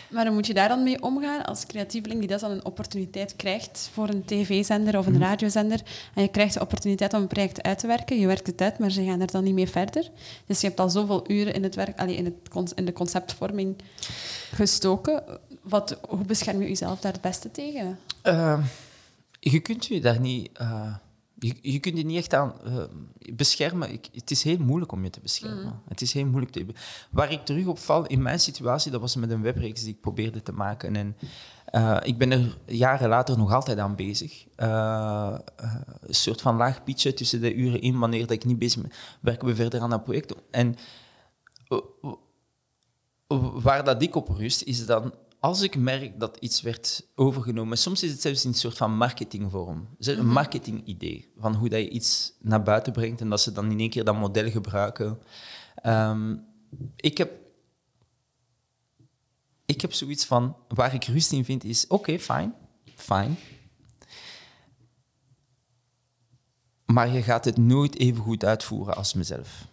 Maar 0.09 0.25
hoe 0.25 0.35
moet 0.35 0.47
je 0.47 0.53
daar 0.53 0.67
dan 0.67 0.83
mee 0.83 1.01
omgaan 1.01 1.45
als 1.45 1.65
creatieveling 1.65 2.19
die 2.19 2.29
dat 2.29 2.39
dan 2.39 2.51
een 2.51 2.65
opportuniteit 2.65 3.35
krijgt 3.35 3.89
voor 3.93 4.09
een 4.09 4.25
tv-zender 4.25 4.97
of 4.97 5.05
een 5.05 5.19
radiozender 5.19 5.81
en 6.13 6.21
je 6.21 6.27
krijgt 6.27 6.53
de 6.53 6.59
opportuniteit 6.61 7.13
om 7.13 7.21
een 7.21 7.27
project 7.27 7.61
uit 7.61 7.79
te 7.79 7.87
werken, 7.87 8.19
je 8.19 8.27
werkt 8.27 8.47
het 8.47 8.61
uit, 8.61 8.79
maar 8.79 8.91
ze 8.91 9.03
gaan 9.03 9.21
er 9.21 9.31
dan 9.31 9.43
niet 9.43 9.53
mee 9.53 9.69
verder. 9.69 10.09
Dus 10.45 10.61
je 10.61 10.67
hebt 10.67 10.79
al 10.79 10.89
zoveel 10.89 11.31
uren 11.31 11.53
in, 11.53 11.63
het 11.63 11.75
werk, 11.75 11.99
allee, 11.99 12.15
in, 12.15 12.25
het, 12.25 12.73
in 12.75 12.85
de 12.85 12.93
conceptvorming 12.93 13.75
gestoken. 14.51 15.23
Wat, 15.61 15.99
hoe 16.07 16.25
bescherm 16.25 16.61
je 16.61 16.67
jezelf 16.67 16.99
daar 16.99 17.11
het 17.11 17.21
beste 17.21 17.51
tegen? 17.51 17.99
Eh, 18.21 18.63
je 19.39 19.59
kunt 19.59 19.85
je 19.85 20.01
daar 20.01 20.19
niet... 20.19 20.49
eh, 20.53 20.93
je, 21.39 21.55
je 21.61 21.79
kunt 21.79 21.97
je 21.97 22.05
niet 22.05 22.17
echt 22.17 22.33
aan 22.33 22.53
eh, 22.63 22.83
beschermen. 23.33 23.91
Ik, 23.91 24.09
het 24.13 24.31
is 24.31 24.43
heel 24.43 24.57
moeilijk 24.57 24.91
om 24.91 25.03
je 25.03 25.09
te 25.09 25.19
beschermen. 25.19 25.81
Het 25.87 26.01
is 26.01 26.13
heel 26.13 26.25
moeilijk 26.25 26.51
te... 26.51 26.65
Waar 27.09 27.31
ik 27.31 27.45
terug 27.45 27.65
op 27.65 27.79
val 27.79 28.05
in 28.05 28.21
mijn 28.21 28.39
situatie, 28.39 28.91
dat 28.91 29.01
was 29.01 29.15
met 29.15 29.31
een 29.31 29.41
webreeks 29.41 29.81
die 29.83 29.93
ik 29.93 30.01
probeerde 30.01 30.41
te 30.41 30.51
maken. 30.51 30.95
En 30.95 31.15
eh, 31.65 31.97
ik 32.01 32.17
ben 32.17 32.31
er 32.31 32.57
jaren 32.65 33.09
later 33.09 33.37
nog 33.37 33.53
altijd 33.53 33.77
aan 33.77 33.95
bezig. 33.95 34.45
Eh, 34.55 35.37
een 36.01 36.15
soort 36.15 36.41
van 36.41 36.55
laag 36.55 36.83
pitchen 36.83 37.15
tussen 37.15 37.41
de 37.41 37.53
uren 37.53 37.81
in, 37.81 37.99
wanneer 37.99 38.21
dat 38.21 38.31
ik 38.31 38.45
niet 38.45 38.59
bezig 38.59 38.81
ben, 38.81 38.91
werken 39.19 39.47
we 39.47 39.55
verder 39.55 39.81
aan 39.81 39.89
dat 39.89 40.03
project. 40.03 40.35
En 40.51 40.75
waar 43.61 43.83
dat 43.83 44.01
ik 44.01 44.15
op 44.15 44.29
rust, 44.29 44.61
is 44.61 44.85
dan 44.85 45.13
als 45.39 45.61
ik 45.61 45.75
merk 45.75 46.19
dat 46.19 46.37
iets 46.37 46.61
werd 46.61 47.07
overgenomen, 47.15 47.77
soms 47.77 48.03
is 48.03 48.11
het 48.11 48.21
zelfs 48.21 48.43
in 48.43 48.49
een 48.49 48.55
soort 48.55 48.77
van 48.77 48.97
marketingvorm. 48.97 49.87
Een 49.99 50.27
marketingidee 50.27 51.31
van 51.37 51.55
hoe 51.55 51.69
dat 51.69 51.79
je 51.79 51.89
iets 51.89 52.33
naar 52.39 52.63
buiten 52.63 52.93
brengt 52.93 53.21
en 53.21 53.29
dat 53.29 53.41
ze 53.41 53.51
dan 53.51 53.71
in 53.71 53.79
één 53.79 53.89
keer 53.89 54.03
dat 54.03 54.15
model 54.15 54.49
gebruiken. 54.49 55.19
Ehm, 55.75 56.35
ik, 56.95 57.17
heb, 57.17 57.31
ik 59.65 59.81
heb 59.81 59.93
zoiets 59.93 60.25
van, 60.25 60.55
waar 60.67 60.93
ik 60.93 61.03
rust 61.03 61.31
in 61.31 61.45
vind, 61.45 61.63
is 61.63 61.87
oké, 61.87 62.19
fijn, 62.19 62.55
fijn. 62.95 63.37
Maar 66.85 67.09
je 67.09 67.21
gaat 67.21 67.45
het 67.45 67.57
nooit 67.57 67.97
even 67.97 68.23
goed 68.23 68.45
uitvoeren 68.45 68.95
als 68.95 69.13
mezelf. 69.13 69.67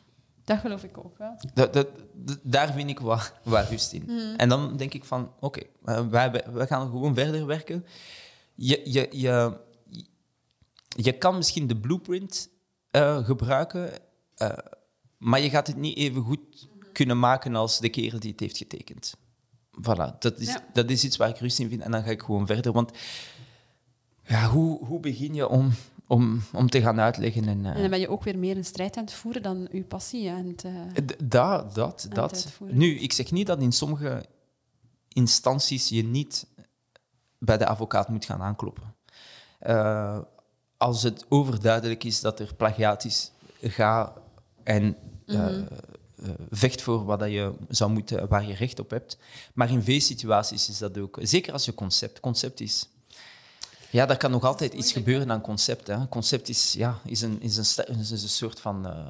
Dat 0.46 0.58
geloof 0.58 0.82
ik 0.84 0.98
ook 0.98 1.18
wel. 1.18 1.34
Dat, 1.54 1.72
dat, 1.72 1.88
dat- 2.14 2.38
daar 2.42 2.72
vind 2.72 2.90
ik 2.90 2.98
wat, 2.98 3.32
wat 3.42 3.68
rust 3.68 3.92
in. 3.92 4.08
En 4.36 4.48
dan 4.48 4.76
denk 4.76 4.94
ik 4.94 5.04
van, 5.04 5.32
oké, 5.40 5.60
eh, 5.84 6.06
wij, 6.08 6.30
wij 6.52 6.66
gaan 6.66 6.86
gewoon 6.90 7.14
verder 7.14 7.46
werken. 7.46 7.86
Je, 8.54 8.80
je, 8.84 9.08
je, 9.10 9.56
je 10.88 11.12
kan 11.12 11.36
misschien 11.36 11.66
de 11.66 11.76
blueprint 11.76 12.48
eh, 12.90 13.24
gebruiken, 13.24 13.90
eh, 14.34 14.50
maar 15.18 15.40
je 15.40 15.50
gaat 15.50 15.66
het 15.66 15.76
niet 15.76 15.96
even 15.96 16.22
goed 16.22 16.68
kunnen 16.92 17.18
maken 17.18 17.54
als 17.54 17.80
de 17.80 17.88
kerel 17.88 18.18
die 18.20 18.30
het 18.30 18.40
heeft 18.40 18.56
getekend. 18.56 19.14
Voilà, 19.80 20.18
dat 20.18 20.38
is, 20.38 20.46
Ja. 20.48 20.64
dat 20.72 20.90
is 20.90 21.04
iets 21.04 21.16
waar 21.16 21.28
ik 21.28 21.38
rust 21.38 21.58
in 21.58 21.68
vind 21.68 21.82
en 21.82 21.90
dan 21.90 22.02
ga 22.02 22.10
ik 22.10 22.22
gewoon 22.22 22.46
verder. 22.46 22.72
Want 22.72 22.90
ja, 24.26 24.48
hoe, 24.48 24.84
hoe 24.84 25.00
begin 25.00 25.34
je 25.34 25.48
om, 25.48 25.70
om, 26.06 26.42
om 26.52 26.70
te 26.70 26.80
gaan 26.80 27.00
uitleggen? 27.00 27.48
En, 27.48 27.64
eh, 27.66 27.74
En 27.74 27.80
dan 27.80 27.90
ben 27.90 28.00
je 28.00 28.08
ook 28.08 28.24
weer 28.24 28.38
meer 28.38 28.56
een 28.56 28.64
strijd 28.64 28.96
aan 28.96 29.04
het 29.04 29.12
voeren 29.12 29.42
dan 29.42 29.68
je 29.72 29.82
passie 29.82 30.30
aan 30.30 30.46
het... 30.46 30.64
eh, 30.64 31.16
Dat, 31.24 31.74
dat, 31.74 32.06
dat. 32.12 32.58
Nu, 32.60 32.98
ik 32.98 33.12
zeg 33.12 33.30
niet 33.30 33.46
dat 33.46 33.60
in 33.60 33.72
sommige 33.72 34.24
instanties 35.08 35.88
je 35.88 36.04
niet 36.04 36.46
bij 37.38 37.56
de 37.58 37.66
advocaat 37.66 38.08
moet 38.08 38.24
gaan 38.24 38.42
aankloppen. 38.42 38.94
Eh, 39.58 40.18
als 40.76 41.02
het 41.02 41.26
overduidelijk 41.28 42.04
is 42.04 42.20
dat 42.20 42.40
er 42.40 42.54
plagiaat 42.54 43.04
is, 43.04 43.30
ga 43.60 44.12
en 44.62 44.96
eh, 45.26 45.58
eh, 45.58 45.64
vecht 46.50 46.82
voor 46.82 47.04
wat 47.04 47.18
dat 47.18 47.30
je 47.30 47.52
zou 47.68 47.90
moeten, 47.90 48.28
waar 48.28 48.46
je 48.46 48.54
recht 48.54 48.78
op 48.78 48.90
hebt. 48.90 49.18
Maar 49.54 49.70
in 49.70 49.82
veel 49.82 50.00
situaties 50.00 50.68
is 50.68 50.78
dat 50.78 50.98
ook, 50.98 51.18
zeker 51.22 51.52
als 51.52 51.64
je 51.64 51.74
concept, 51.74 52.20
concept 52.20 52.60
is. 52.60 52.88
Ja, 53.90 54.06
daar 54.06 54.16
kan 54.16 54.30
nog 54.30 54.44
altijd 54.44 54.74
iets 54.74 54.92
gebeuren 54.92 55.30
aan 55.30 55.40
concept. 55.40 55.86
Hè. 55.86 56.08
Concept 56.08 56.48
is, 56.48 56.72
ja, 56.72 56.98
is, 57.04 57.20
een, 57.20 57.42
is, 57.42 57.56
een, 57.76 57.98
is 57.98 58.10
een 58.10 58.18
soort 58.18 58.60
van. 58.60 58.86
eh, 58.86 59.06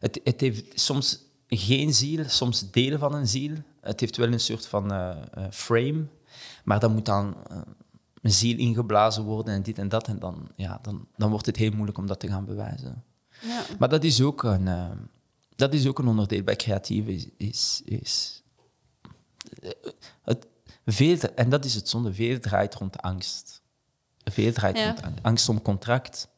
het, 0.00 0.20
het 0.24 0.40
heeft 0.40 0.80
soms 0.80 1.18
geen 1.48 1.94
ziel, 1.94 2.24
soms 2.28 2.70
delen 2.70 2.98
van 2.98 3.14
een 3.14 3.28
ziel. 3.28 3.52
Het 3.80 4.00
heeft 4.00 4.16
wel 4.16 4.32
een 4.32 4.40
soort 4.40 4.66
van 4.66 4.92
eh, 4.92 5.10
eh, 5.32 5.44
frame, 5.50 6.06
maar 6.64 6.80
dan 6.80 6.92
moet 6.92 7.06
dan 7.06 7.36
een 8.22 8.32
ziel 8.32 8.58
ingeblazen 8.58 9.22
worden 9.24 9.54
en 9.54 9.62
dit 9.62 9.78
en 9.78 9.88
dat. 9.88 10.08
En 10.08 10.18
dan, 10.18 10.48
ja, 10.56 10.78
dan, 10.82 11.06
dan 11.16 11.30
wordt 11.30 11.46
het 11.46 11.56
heel 11.56 11.72
moeilijk 11.72 11.98
om 11.98 12.06
dat 12.06 12.20
te 12.20 12.28
gaan 12.28 12.44
bewijzen. 12.44 13.04
ja. 13.40 13.62
Maar 13.78 13.88
dat 13.88 14.04
is 14.04 14.20
ook 14.20 14.42
een, 14.42 14.68
dat 15.56 15.74
is 15.74 15.86
ook 15.86 15.98
een 15.98 16.08
onderdeel 16.08 16.42
bij 16.42 16.56
creatief. 16.56 17.06
Is, 17.06 17.26
is, 17.36 17.82
is 17.84 18.42
het, 20.22 20.46
veel, 20.86 21.18
en 21.34 21.48
dat 21.50 21.64
is 21.64 21.74
het 21.74 21.88
zonde, 21.88 22.14
veel 22.14 22.38
draait 22.38 22.74
rond 22.74 22.98
angst. 23.02 23.62
Veel 24.34 24.52
draait 24.52 24.78
Ja. 24.78 24.94
angst 25.22 25.48
om 25.48 25.62
contract. 25.62 26.32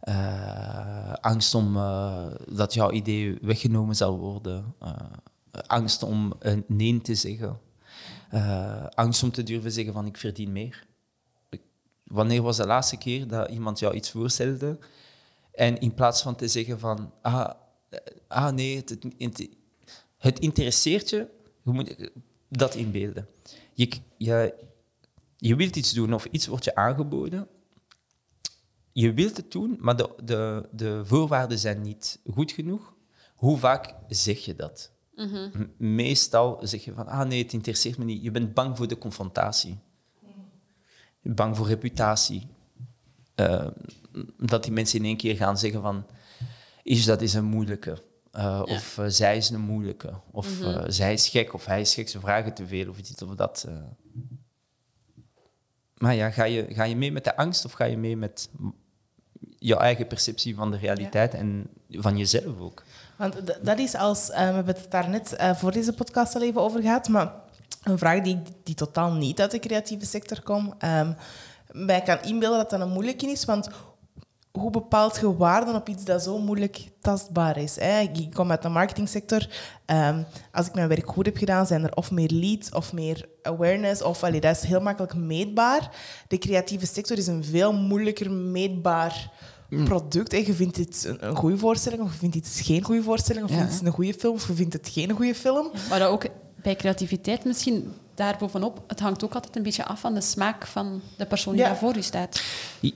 eh, 0.00 1.12
angst 1.12 1.54
om 1.54 1.76
eh, 1.76 2.26
dat 2.48 2.74
jouw 2.74 2.90
idee 2.90 3.38
weggenomen 3.42 3.96
zal 3.96 4.18
worden. 4.18 4.74
eh, 4.80 4.92
angst 5.66 6.02
om 6.02 6.32
een 6.38 6.64
nee 6.68 7.00
te 7.00 7.14
zeggen. 7.14 7.58
angst 8.94 9.22
om 9.22 9.30
te 9.30 9.42
durven 9.42 9.72
zeggen 9.72 9.92
van 9.92 10.06
ik 10.06 10.16
verdien 10.16 10.52
meer. 10.52 10.86
Ik- 11.50 11.62
Wanneer 12.04 12.42
was 12.42 12.56
de 12.56 12.66
laatste 12.66 12.96
keer 12.96 13.28
dat 13.28 13.48
iemand 13.50 13.78
jou 13.78 13.94
iets 13.94 14.10
voorstelde 14.10 14.78
en 15.52 15.78
in 15.80 15.94
plaats 15.94 16.22
van 16.22 16.34
te 16.34 16.48
zeggen 16.48 16.78
van, 16.78 17.12
ah, 17.22 17.50
ah 18.28 18.52
nee, 18.54 18.76
het, 18.76 18.96
het, 19.18 19.48
het 20.18 20.38
interesseert 20.38 21.10
je, 21.10 21.26
je 21.64 21.70
moet 21.70 22.10
dat 22.48 22.74
inbeelden. 22.74 23.26
Je, 23.72 23.88
je, 24.18 24.54
je 25.36 25.56
wilt 25.56 25.76
iets 25.76 25.92
doen 25.92 26.14
of 26.14 26.24
iets 26.24 26.46
wordt 26.46 26.64
je 26.64 26.74
aangeboden. 26.74 27.48
Je 28.92 29.12
wilt 29.12 29.36
het 29.36 29.50
doen, 29.52 29.76
maar 29.80 29.96
de, 29.96 30.10
de, 30.24 30.68
de 30.72 31.00
voorwaarden 31.04 31.58
zijn 31.58 31.80
niet 31.82 32.20
goed 32.32 32.52
genoeg. 32.52 32.94
Hoe 33.34 33.58
vaak 33.58 33.94
zeg 34.08 34.38
je 34.44 34.54
dat? 34.54 34.92
M- 35.54 35.94
Meestal 35.94 36.58
zeg 36.62 36.84
je 36.84 36.92
van, 36.94 37.06
ah 37.06 37.28
nee, 37.28 37.42
het 37.42 37.52
interesseert 37.52 37.98
me 37.98 38.04
niet. 38.04 38.22
Je 38.22 38.30
bent 38.30 38.54
bang 38.54 38.76
voor 38.76 38.88
de 38.88 38.98
confrontatie. 38.98 39.78
Je 41.20 41.20
bent 41.22 41.34
bang 41.36 41.56
voor 41.56 41.66
reputatie. 41.66 42.46
Eh, 43.34 43.66
dat 44.38 44.62
die 44.62 44.72
mensen 44.72 44.98
in 44.98 45.04
één 45.04 45.16
keer 45.16 45.36
gaan 45.36 45.58
zeggen 45.58 45.82
van, 45.82 46.06
is 46.82 47.04
dat 47.04 47.22
is 47.22 47.34
een 47.34 47.44
moeilijke. 47.44 48.02
Eh, 48.30 48.62
Of 48.64 48.98
eh, 48.98 49.04
zij 49.08 49.36
is 49.36 49.50
een 49.50 49.60
moeilijke. 49.60 50.20
Of 50.30 50.60
eh, 50.60 50.84
zij 50.86 51.12
is 51.12 51.28
gek, 51.28 51.54
of 51.54 51.64
hij 51.64 51.80
is 51.80 51.94
gek, 51.94 52.08
ze 52.08 52.20
vragen 52.20 52.54
te 52.54 52.66
veel, 52.66 52.88
of 52.88 53.00
dit 53.00 53.22
of 53.22 53.34
dat. 53.34 53.68
Maar 55.98 56.14
ja, 56.14 56.30
ga 56.30 56.44
je, 56.44 56.66
ga 56.68 56.84
je 56.84 56.96
mee 56.96 57.12
met 57.12 57.24
de 57.24 57.36
angst 57.36 57.64
of 57.64 57.72
ga 57.72 57.84
je 57.84 57.96
mee 57.96 58.16
met 58.16 58.48
je 59.58 59.76
eigen 59.76 60.06
perceptie 60.06 60.54
van 60.54 60.70
de 60.70 60.76
realiteit 60.76 61.34
en 61.34 61.66
van 61.90 62.16
jezelf 62.18 62.60
ook? 62.60 62.82
Want 63.16 63.36
dat 63.62 63.78
is 63.78 63.94
als, 63.94 64.30
eh, 64.30 64.48
we 64.48 64.54
hebben 64.54 64.74
het 64.74 64.90
daar 64.90 65.08
net 65.08 65.32
eh, 65.32 65.54
voor 65.54 65.72
deze 65.72 65.92
podcast 65.92 66.34
al 66.34 66.42
even 66.42 66.60
over 66.60 66.80
gehad, 66.80 67.08
maar 67.08 67.32
een 67.82 67.98
vraag 67.98 68.20
die, 68.20 68.42
die 68.62 68.74
totaal 68.74 69.12
niet 69.12 69.40
uit 69.40 69.50
de 69.50 69.58
creatieve 69.58 70.06
sector 70.06 70.42
komt. 70.42 70.74
Ehm 70.78 71.12
mij 71.74 72.02
kan 72.02 72.22
inbeelden 72.22 72.58
dat 72.58 72.70
dat 72.70 72.80
een 72.80 72.92
moeilijke 72.92 73.26
is, 73.26 73.44
want 73.44 73.68
hoe 74.58 74.70
bepaalt 74.70 75.18
je 75.20 75.36
waarden 75.36 75.74
op 75.74 75.88
iets 75.88 76.04
dat 76.04 76.22
zo 76.22 76.38
moeilijk 76.38 76.88
tastbaar 77.00 77.56
is? 77.56 77.76
Hè? 77.80 78.00
Ik 78.00 78.30
kom 78.34 78.50
uit 78.50 78.62
de 78.62 78.68
marketingsector. 78.68 79.48
Ehm, 79.84 80.22
als 80.52 80.66
ik 80.66 80.74
mijn 80.74 80.88
werk 80.88 81.08
goed 81.08 81.26
heb 81.26 81.36
gedaan, 81.36 81.66
zijn 81.66 81.84
er 81.84 81.94
of 81.94 82.10
meer 82.10 82.30
leads 82.30 82.70
of 82.70 82.92
meer 82.92 83.28
awareness. 83.42 84.02
Of, 84.02 84.22
allee, 84.22 84.40
dat 84.40 84.56
is 84.56 84.62
heel 84.62 84.80
makkelijk 84.80 85.14
meetbaar. 85.14 85.90
De 86.28 86.38
creatieve 86.38 86.86
sector 86.86 87.18
is 87.18 87.26
een 87.26 87.44
veel 87.44 87.72
moeilijker 87.72 88.30
meetbaar 88.30 89.30
product. 89.84 90.32
Hè. 90.32 90.38
Je 90.38 90.54
vindt 90.54 90.76
dit 90.76 91.04
een, 91.04 91.26
een 91.26 91.36
goede 91.36 91.58
voorstelling 91.58 92.02
of 92.02 92.12
je 92.12 92.18
vindt 92.18 92.36
iets 92.36 92.60
geen 92.60 92.82
goede 92.82 93.02
voorstelling. 93.02 93.44
Of 93.44 93.50
je 93.50 93.56
Ja, 93.56 93.62
vindt 93.62 93.78
het 93.78 93.86
een 93.86 93.94
goede 93.94 94.14
film 94.14 94.34
of 94.34 94.46
je 94.46 94.54
vindt 94.54 94.72
het 94.72 94.88
geen 94.88 95.10
goede 95.10 95.34
film. 95.34 95.70
Maar 95.88 95.98
dat 95.98 96.08
ook 96.08 96.26
bij 96.62 96.76
creativiteit 96.76 97.44
misschien 97.44 97.92
daarbovenop, 98.14 98.84
het 98.86 99.00
hangt 99.00 99.24
ook 99.24 99.34
altijd 99.34 99.56
een 99.56 99.62
beetje 99.62 99.84
af 99.84 100.00
van 100.00 100.14
de 100.14 100.20
smaak 100.20 100.66
van 100.66 101.02
de 101.16 101.26
persoon 101.26 101.52
die 101.54 101.62
Ja. 101.62 101.68
daar 101.68 101.78
voor 101.78 101.96
u 101.96 102.02
staat. 102.02 102.42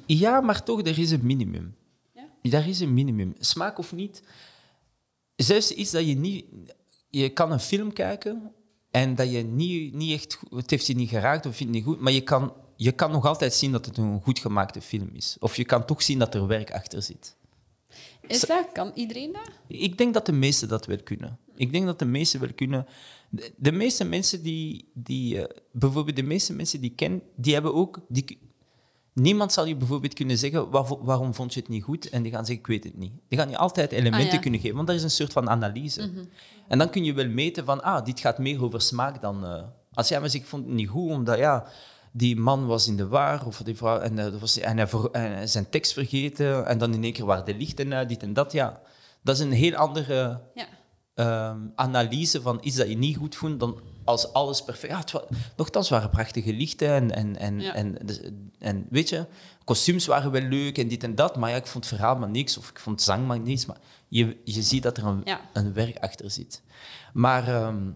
Ja, 0.06 0.40
maar 0.40 0.62
toch, 0.62 0.80
er 0.80 0.98
is 0.98 1.10
een 1.10 1.26
minimum. 1.26 1.74
Ja? 2.14 2.50
Daar 2.50 2.68
is 2.68 2.80
een 2.80 2.94
minimum. 2.94 3.34
Smaak 3.38 3.78
of 3.78 3.92
niet. 3.92 4.22
Zelfs 5.36 5.70
iets 5.70 5.90
dat 5.90 6.06
je 6.06 6.14
niet... 6.16 6.44
Je 7.10 7.28
kan 7.28 7.52
een 7.52 7.60
film 7.60 7.92
kijken 7.92 8.52
en 8.90 9.14
dat 9.14 9.30
je 9.30 9.42
niet, 9.42 9.94
niet 9.94 10.12
echt... 10.12 10.38
Het 10.50 10.70
heeft 10.70 10.86
je 10.86 10.94
niet 10.94 11.08
geraakt 11.08 11.46
of 11.46 11.56
vindt 11.56 11.74
het 11.74 11.84
niet 11.84 11.94
goed, 11.94 12.00
maar 12.02 12.12
je 12.12 12.20
kan, 12.20 12.52
je 12.76 12.92
kan 12.92 13.10
nog 13.10 13.24
altijd 13.26 13.54
zien 13.54 13.72
dat 13.72 13.86
het 13.86 13.96
een 13.96 14.20
goed 14.22 14.38
gemaakte 14.38 14.80
film 14.80 15.10
is. 15.12 15.36
Of 15.40 15.56
je 15.56 15.64
kan 15.64 15.84
toch 15.84 16.02
zien 16.02 16.18
dat 16.18 16.34
er 16.34 16.46
werk 16.46 16.70
achter 16.72 17.02
zit. 17.02 17.36
Is 18.20 18.40
dat? 18.40 18.72
Kan 18.72 18.90
iedereen 18.94 19.32
dat? 19.32 19.50
Ik 19.66 19.98
denk 19.98 20.14
dat 20.14 20.26
de 20.26 20.32
meesten 20.32 20.68
dat 20.68 20.86
wel 20.86 21.02
kunnen. 21.02 21.38
Ik 21.58 21.72
denk 21.72 21.86
dat 21.86 21.98
de 21.98 22.04
meesten 22.04 22.40
wel 22.40 22.52
kunnen. 22.54 22.86
De, 23.30 23.52
de 23.56 23.72
meeste 23.72 24.04
mensen 24.04 24.42
die, 24.42 24.90
die 24.94 25.46
eh, 25.46 25.56
bijvoorbeeld 25.72 26.16
de 26.16 26.22
meeste 26.22 26.52
mensen 26.52 26.80
die 26.80 26.90
ik 26.90 26.96
ken, 26.96 27.22
die 27.36 27.52
hebben 27.52 27.74
ook. 27.74 28.00
Die, 28.08 28.38
niemand 29.12 29.52
zal 29.52 29.66
je 29.66 29.76
bijvoorbeeld 29.76 30.14
kunnen 30.14 30.38
zeggen 30.38 30.70
waarom 31.04 31.34
vond 31.34 31.54
je 31.54 31.60
het 31.60 31.68
niet 31.68 31.82
goed 31.82 32.08
en 32.08 32.22
die 32.22 32.32
gaan 32.32 32.46
zeggen 32.46 32.64
ik 32.64 32.70
weet 32.70 32.84
het 32.84 32.96
niet. 32.98 33.12
Die 33.28 33.38
gaan 33.38 33.50
je 33.50 33.56
altijd 33.56 33.92
elementen 33.92 34.26
Ah, 34.28 34.32
ja. 34.34 34.38
kunnen 34.38 34.60
geven, 34.60 34.76
want 34.76 34.86
dat 34.88 34.96
is 34.96 35.02
een 35.02 35.10
soort 35.10 35.32
van 35.32 35.48
analyse. 35.50 36.10
En 36.68 36.78
dan 36.78 36.90
kun 36.90 37.04
je 37.04 37.12
wel 37.12 37.28
meten 37.28 37.64
van 37.64 37.82
ah 37.82 38.04
dit 38.04 38.20
gaat 38.20 38.38
meer 38.38 38.62
over 38.64 38.80
smaak 38.80 39.20
dan. 39.20 39.44
eh, 39.44 39.62
als 39.92 40.08
jij 40.08 40.20
me 40.20 40.28
zegt 40.28 40.42
ik 40.44 40.48
vond 40.50 40.64
het 40.64 40.74
niet 40.74 40.88
goed 40.88 41.10
omdat 41.10 41.38
ja 41.38 41.66
die 42.12 42.36
man 42.36 42.66
was 42.66 42.88
in 42.88 42.96
de 42.96 43.06
war 43.08 43.46
of 43.46 43.56
die 43.64 43.76
vrouw 43.76 43.98
en, 43.98 44.16
dat 44.16 44.38
was, 44.38 44.58
en, 44.58 44.76
hij 44.78 44.88
en 45.12 45.32
hij 45.32 45.46
zijn 45.46 45.68
tekst 45.70 45.92
vergeten 45.92 46.66
en 46.66 46.78
dan 46.78 46.94
in 46.94 47.02
één 47.02 47.12
keer 47.12 47.24
waren 47.24 47.44
de 47.44 47.54
lichten 47.54 47.94
uit 47.94 48.08
dit 48.08 48.22
en 48.22 48.32
dat 48.32 48.52
ja 48.52 48.80
dat 49.22 49.36
is 49.36 49.42
een 49.42 49.52
heel 49.52 49.74
andere 49.74 50.40
Ja. 50.54 50.66
Ehm, 51.18 51.58
analyse 51.74 52.42
van 52.42 52.58
iets 52.62 52.76
dat 52.76 52.88
je 52.88 52.96
niet 52.96 53.16
goed 53.16 53.36
vond 53.36 53.60
dan 53.60 53.80
als 54.04 54.32
alles 54.32 54.62
perfect. 54.64 54.92
Ja, 54.92 54.98
het 54.98 55.10
wa- 55.12 55.24
nochtans 55.56 55.88
waren 55.88 56.10
prachtige 56.10 56.52
lichten 56.52 56.88
en, 56.88 57.10
en, 57.10 57.36
en, 57.36 57.60
Ja. 57.60 57.74
en, 57.74 57.96
en 58.58 58.86
weet 58.90 59.08
je, 59.08 59.26
kostuums 59.64 60.06
waren 60.06 60.30
wel 60.30 60.42
leuk 60.42 60.78
en 60.78 60.88
dit 60.88 61.02
en 61.04 61.14
dat, 61.14 61.36
maar 61.36 61.50
ja, 61.50 61.56
ik 61.56 61.66
vond 61.66 61.84
het 61.84 61.94
verhaal 61.94 62.16
maar 62.16 62.28
niks 62.30 62.58
of 62.58 62.70
ik 62.70 62.78
vond 62.78 63.02
zang 63.02 63.26
maar 63.26 63.40
niks. 63.40 63.66
Maar 63.66 63.78
je, 64.08 64.36
je 64.44 64.62
ziet 64.62 64.82
dat 64.82 64.96
er 64.96 65.04
een, 65.04 65.20
Ja. 65.24 65.40
een 65.52 65.72
werk 65.72 65.98
achter 65.98 66.30
zit. 66.30 66.62
Maar 67.12 67.48
ehm, 67.48 67.90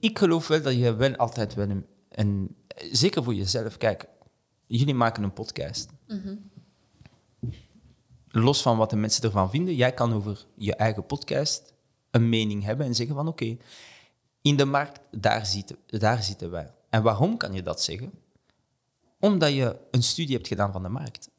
ik 0.00 0.18
geloof 0.18 0.48
wel 0.48 0.62
dat 0.62 0.74
je 0.74 0.94
wel 0.94 1.16
altijd 1.16 1.54
wel 1.54 1.70
een, 1.70 1.86
een... 2.10 2.56
Zeker 2.92 3.22
voor 3.24 3.34
jezelf, 3.34 3.76
kijk, 3.76 4.06
jullie 4.66 4.94
maken 4.94 5.22
een 5.22 5.32
podcast. 5.32 5.88
Los 8.28 8.62
van 8.62 8.76
wat 8.76 8.90
de 8.90 8.96
mensen 8.96 9.22
ervan 9.22 9.50
vinden, 9.50 9.74
jij 9.74 9.92
kan 9.92 10.12
over 10.12 10.46
je 10.56 10.74
eigen 10.74 11.06
podcast 11.06 11.71
een 12.12 12.28
mening 12.28 12.64
hebben 12.64 12.86
en 12.86 12.94
zeggen 12.94 13.14
van 13.16 13.28
oké, 13.28 13.56
in 14.42 14.56
de 14.56 14.64
markt, 14.64 15.00
daar 15.10 15.46
zitten, 15.46 15.76
daar 15.86 16.22
zitten 16.22 16.50
wij. 16.50 16.70
En 16.90 17.02
waarom 17.02 17.36
kan 17.36 17.52
je 17.52 17.62
dat 17.62 17.82
zeggen? 17.82 18.12
Omdat 19.18 19.52
je 19.52 19.76
een 19.90 20.02
studie 20.02 20.34
hebt 20.34 20.48
gedaan 20.48 20.72
van 20.72 20.82
de 20.82 20.88
markt. 20.88 21.30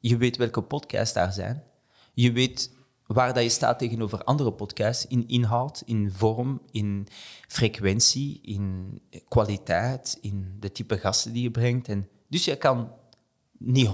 Je 0.00 0.16
weet 0.16 0.36
welke 0.36 0.62
podcasts 0.62 1.14
daar 1.14 1.32
zijn. 1.32 1.64
Je 2.14 2.32
weet 2.32 2.70
waar 3.06 3.34
dat 3.34 3.42
je 3.42 3.48
staat 3.48 3.78
tegenover 3.78 4.24
andere 4.24 4.52
podcasts 4.52 5.06
in 5.06 5.28
inhoud, 5.28 5.82
in 5.86 6.10
vorm, 6.10 6.62
in 6.70 7.06
frequentie, 7.48 8.40
in 8.42 9.00
kwaliteit, 9.28 10.18
in 10.20 10.56
de 10.60 10.72
type 10.72 10.98
gasten 10.98 11.32
die 11.32 11.42
je 11.42 11.50
brengt. 11.50 11.88
En 11.88 12.08
dus 12.28 12.44
je 12.44 12.56
kan 12.56 12.92
niet 13.64 13.88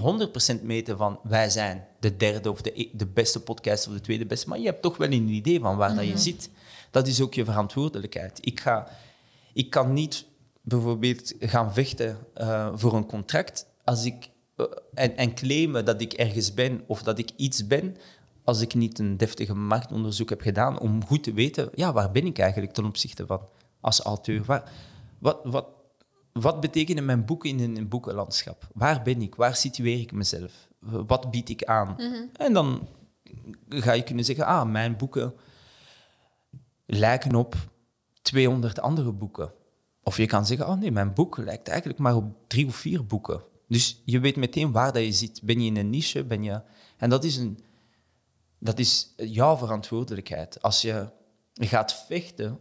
100% 0.59 0.61
meten 0.63 0.97
van 0.97 1.19
wij 1.23 1.49
zijn 1.49 1.87
de 1.99 2.17
derde 2.17 2.51
of 2.51 2.61
de, 2.61 2.81
e- 2.81 2.89
de 2.93 3.05
beste 3.05 3.39
podcast 3.39 3.87
of 3.87 3.93
de 3.93 4.01
tweede 4.01 4.25
beste, 4.25 4.49
maar 4.49 4.59
je 4.59 4.65
hebt 4.65 4.81
toch 4.81 4.97
wel 4.97 5.11
een 5.11 5.27
idee 5.27 5.59
van 5.59 5.77
waar 5.77 5.95
dat 5.95 6.07
je 6.07 6.17
zit. 6.17 6.49
Dat 6.91 7.07
is 7.07 7.21
ook 7.21 7.33
je 7.33 7.45
verantwoordelijkheid. 7.45 8.37
Ik, 8.41 8.59
ga, 8.59 8.87
ik 9.53 9.69
kan 9.69 9.93
niet 9.93 10.25
bijvoorbeeld 10.61 11.33
gaan 11.39 11.73
vechten 11.73 12.17
eh, 12.33 12.69
voor 12.73 12.93
een 12.93 13.05
contract 13.05 13.65
als 13.83 14.05
ik, 14.05 14.29
eh, 14.55 14.65
en, 14.93 15.17
en 15.17 15.33
claimen 15.33 15.85
dat 15.85 16.01
ik 16.01 16.13
ergens 16.13 16.53
ben 16.53 16.83
of 16.87 17.03
dat 17.03 17.19
ik 17.19 17.29
iets 17.35 17.67
ben, 17.67 17.95
als 18.43 18.61
ik 18.61 18.73
niet 18.73 18.99
een 18.99 19.17
deftige 19.17 19.55
marktonderzoek 19.55 20.29
heb 20.29 20.41
gedaan 20.41 20.79
om 20.79 21.05
goed 21.05 21.23
te 21.23 21.33
weten, 21.33 21.69
ja, 21.73 21.93
waar 21.93 22.11
ben 22.11 22.25
ik 22.25 22.37
eigenlijk 22.37 22.73
ten 22.73 22.85
opzichte 22.85 23.25
van 23.25 23.41
als 23.81 23.99
auteur? 23.99 24.43
Waar, 24.45 24.71
wat, 25.19 25.39
wat, 25.43 25.65
wat 26.41 26.59
betekenen 26.59 27.05
mijn 27.05 27.25
boeken 27.25 27.59
in 27.59 27.77
een 27.77 27.87
boekenlandschap? 27.87 28.67
Waar 28.73 29.01
ben 29.01 29.21
ik? 29.21 29.35
Waar 29.35 29.55
situeer 29.55 29.99
ik 29.99 30.11
mezelf? 30.11 30.67
Wat 30.79 31.31
bied 31.31 31.49
ik 31.49 31.63
aan? 31.63 31.95
En 32.33 32.53
dan 32.53 32.87
ga 33.69 33.91
je 33.91 34.03
kunnen 34.03 34.25
zeggen, 34.25 34.45
ah, 34.45 34.69
mijn 34.69 34.97
boeken 34.97 35.33
lijken 36.85 37.35
op 37.35 37.55
200 38.21 38.79
andere 38.79 39.11
boeken. 39.11 39.51
Of 40.03 40.17
je 40.17 40.25
kan 40.25 40.45
zeggen, 40.45 40.67
oh 40.67 40.79
nee, 40.79 40.91
mijn 40.91 41.13
boek 41.13 41.37
lijkt 41.37 41.67
eigenlijk 41.67 41.99
maar 41.99 42.15
op 42.15 42.25
drie 42.47 42.67
of 42.67 42.75
vier 42.75 43.05
boeken. 43.05 43.41
Dus 43.67 44.01
je 44.05 44.19
weet 44.19 44.35
meteen 44.35 44.71
waar 44.71 44.93
dat 44.93 45.03
je 45.03 45.11
zit. 45.11 45.41
Ben 45.43 45.61
je 45.61 45.65
in 45.65 45.77
een 45.77 45.89
niche? 45.89 46.23
Ben 46.23 46.43
je... 46.43 46.61
En 46.97 47.09
dat 47.09 47.23
is, 47.23 47.37
een, 47.37 47.59
dat 48.59 48.79
is 48.79 49.13
jouw 49.15 49.57
verantwoordelijkheid. 49.57 50.61
Als 50.61 50.81
je 50.81 51.09
gaat 51.53 52.05
vechten 52.07 52.59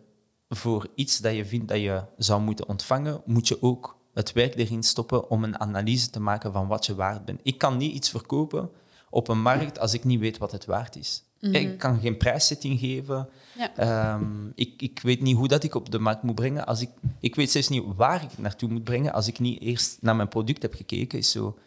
voor 0.49 0.88
iets 0.94 1.18
dat 1.18 1.34
je 1.34 1.44
vindt 1.44 1.68
dat 1.68 1.80
je 1.80 2.03
zou 2.16 2.42
moeten 2.42 2.68
ontvangen, 2.68 3.22
moet 3.24 3.49
je 3.49 3.62
ook 3.62 3.96
het 4.14 4.32
werk 4.32 4.55
erin 4.55 4.82
stoppen 4.82 5.30
om 5.30 5.44
een 5.44 5.61
analyse 5.61 6.11
te 6.11 6.20
maken 6.20 6.53
van 6.53 6.66
wat 6.66 6.86
je 6.86 6.94
waard 6.94 7.24
bent. 7.24 7.40
Ik 7.42 7.59
kan 7.59 7.76
niet 7.76 7.94
iets 7.94 8.11
verkopen 8.11 8.70
op 9.11 9.28
een 9.28 9.42
markt 9.42 9.78
als 9.78 9.94
ik 9.94 10.05
niet 10.05 10.20
weet 10.20 10.38
wat 10.38 10.53
het 10.53 10.64
waard 10.64 10.96
is. 10.96 11.22
Ik 11.40 11.78
kan 11.78 12.01
geen 12.01 12.16
prijszetting 12.16 12.78
geven. 12.78 13.28
Ja. 13.59 13.76
Ehm, 13.76 14.49
ik, 14.55 14.82
ik 14.82 15.01
weet 15.03 15.20
niet 15.20 15.36
hoe 15.36 15.49
dat 15.49 15.64
ik 15.64 15.74
op 15.74 15.90
de 15.90 15.99
markt 15.99 16.22
moet 16.22 16.34
brengen. 16.34 16.66
Als 16.66 16.80
ik, 16.80 16.90
ik 17.20 17.34
weet 17.34 17.51
zelfs 17.51 17.68
niet 17.68 17.84
waar 17.96 18.22
ik 18.22 18.30
het 18.30 18.38
naartoe 18.38 18.68
moet 18.68 18.84
brengen 18.84 19.12
als 19.12 19.28
ik 19.28 19.38
niet 19.38 19.61
eerst 19.61 19.99
naar 20.01 20.16
mijn 20.16 20.28
product 20.28 20.62
heb 20.62 20.74
gekeken. 20.74 21.18
Is 21.18 21.30
zo, 21.30 21.59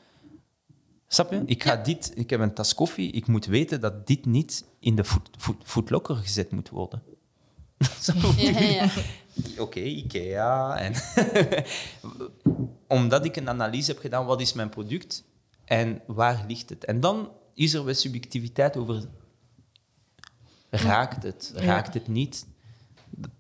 snap 1.08 1.32
je? 1.32 1.42
Ik, 1.46 1.64
ga 1.64 1.76
dit, 1.76 2.12
ik 2.16 2.30
heb 2.30 2.40
een 2.40 2.54
tas 2.54 2.76
koffie. 2.76 3.12
Ik 3.12 3.28
moet 3.28 3.46
weten 3.46 3.82
dat 3.82 4.08
dit 4.08 4.26
niet 4.26 4.66
in 4.80 4.96
de 4.96 5.04
food, 5.04 5.30
food, 5.38 5.56
foodlocker 5.64 6.16
gezet 6.16 6.52
moet 6.52 6.70
worden. 6.70 7.04
Ja, 8.38 8.60
ja. 8.60 8.90
Oké, 9.64 9.80
IKEA. 9.80 10.78
En 10.78 10.94
Omdat 12.88 13.26
ik 13.26 13.36
een 13.36 13.50
analyse 13.50 13.92
heb 13.92 14.00
gedaan, 14.00 14.26
wat 14.26 14.42
is 14.42 14.54
mijn 14.54 14.70
product 14.70 15.24
en 15.66 16.02
waar 16.08 16.44
ligt 16.48 16.70
het? 16.70 16.86
En 16.86 17.00
dan 17.00 17.32
is 17.54 17.74
er 17.74 17.86
wel 17.86 17.94
subjectiviteit 17.94 18.78
over, 18.78 19.04
raakt 20.70 21.24
het, 21.24 21.52
raakt 21.56 21.94
het 21.94 22.08
niet? 22.08 22.46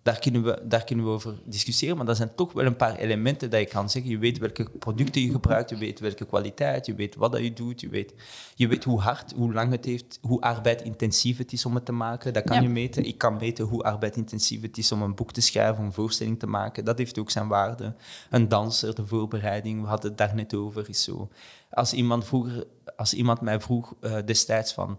Daar 0.03 0.19
kunnen, 0.19 0.43
we, 0.43 0.61
daar 0.63 0.83
kunnen 0.83 1.05
we 1.05 1.11
over 1.11 1.33
discussiëren, 1.45 1.97
maar 1.97 2.05
dat 2.05 2.17
zijn 2.17 2.35
toch 2.35 2.53
wel 2.53 2.65
een 2.65 2.75
paar 2.75 2.95
elementen 2.95 3.49
dat 3.49 3.59
je 3.59 3.65
kan 3.65 3.89
zeggen. 3.89 4.11
Je 4.11 4.17
weet 4.17 4.37
welke 4.37 4.69
producten 4.79 5.21
je 5.21 5.31
gebruikt, 5.31 5.69
je 5.69 5.77
weet 5.77 5.99
welke 5.99 6.25
kwaliteit, 6.25 6.85
je 6.85 6.95
weet 6.95 7.15
wat 7.15 7.31
dat 7.31 7.41
je 7.41 7.53
doet, 7.53 7.81
je 7.81 7.89
weet, 7.89 8.13
je 8.55 8.67
weet 8.67 8.83
hoe 8.83 8.99
hard, 8.99 9.33
hoe 9.35 9.53
lang 9.53 9.71
het 9.71 9.85
heeft, 9.85 10.19
hoe 10.21 10.41
arbeidintensief 10.41 11.37
het 11.37 11.53
is 11.53 11.65
om 11.65 11.75
het 11.75 11.85
te 11.85 11.91
maken. 11.91 12.33
Dat 12.33 12.43
kan 12.43 12.55
Ja. 12.55 12.61
je 12.61 12.69
meten. 12.69 13.05
Ik 13.05 13.17
kan 13.17 13.37
meten 13.37 13.65
hoe 13.65 13.83
arbeidintensief 13.83 14.61
het 14.61 14.77
is 14.77 14.91
om 14.91 15.01
een 15.01 15.15
boek 15.15 15.31
te 15.31 15.41
schrijven, 15.41 15.77
om 15.79 15.85
een 15.85 15.93
voorstelling 15.93 16.39
te 16.39 16.47
maken. 16.47 16.85
Dat 16.85 16.97
heeft 16.97 17.19
ook 17.19 17.29
zijn 17.31 17.47
waarde. 17.47 17.95
Een 18.29 18.47
danser, 18.47 18.95
de 18.95 19.05
voorbereiding, 19.07 19.81
we 19.81 19.87
hadden 19.87 20.09
het 20.09 20.17
daar 20.17 20.35
net 20.35 20.53
over, 20.53 20.89
is 20.89 21.03
zo. 21.03 21.29
Als 21.69 21.93
iemand, 21.93 22.25
vroeger, 22.25 22.63
als 22.95 23.13
iemand 23.13 23.41
mij 23.41 23.59
vroeg 23.59 23.93
eh, 24.01 24.17
destijds 24.25 24.73
van, 24.73 24.97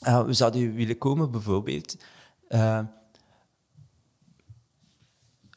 ah, 0.00 0.26
we 0.26 0.32
zouden 0.32 0.74
willen 0.74 0.98
komen 0.98 1.30
bijvoorbeeld, 1.30 1.96
eh, 2.48 2.80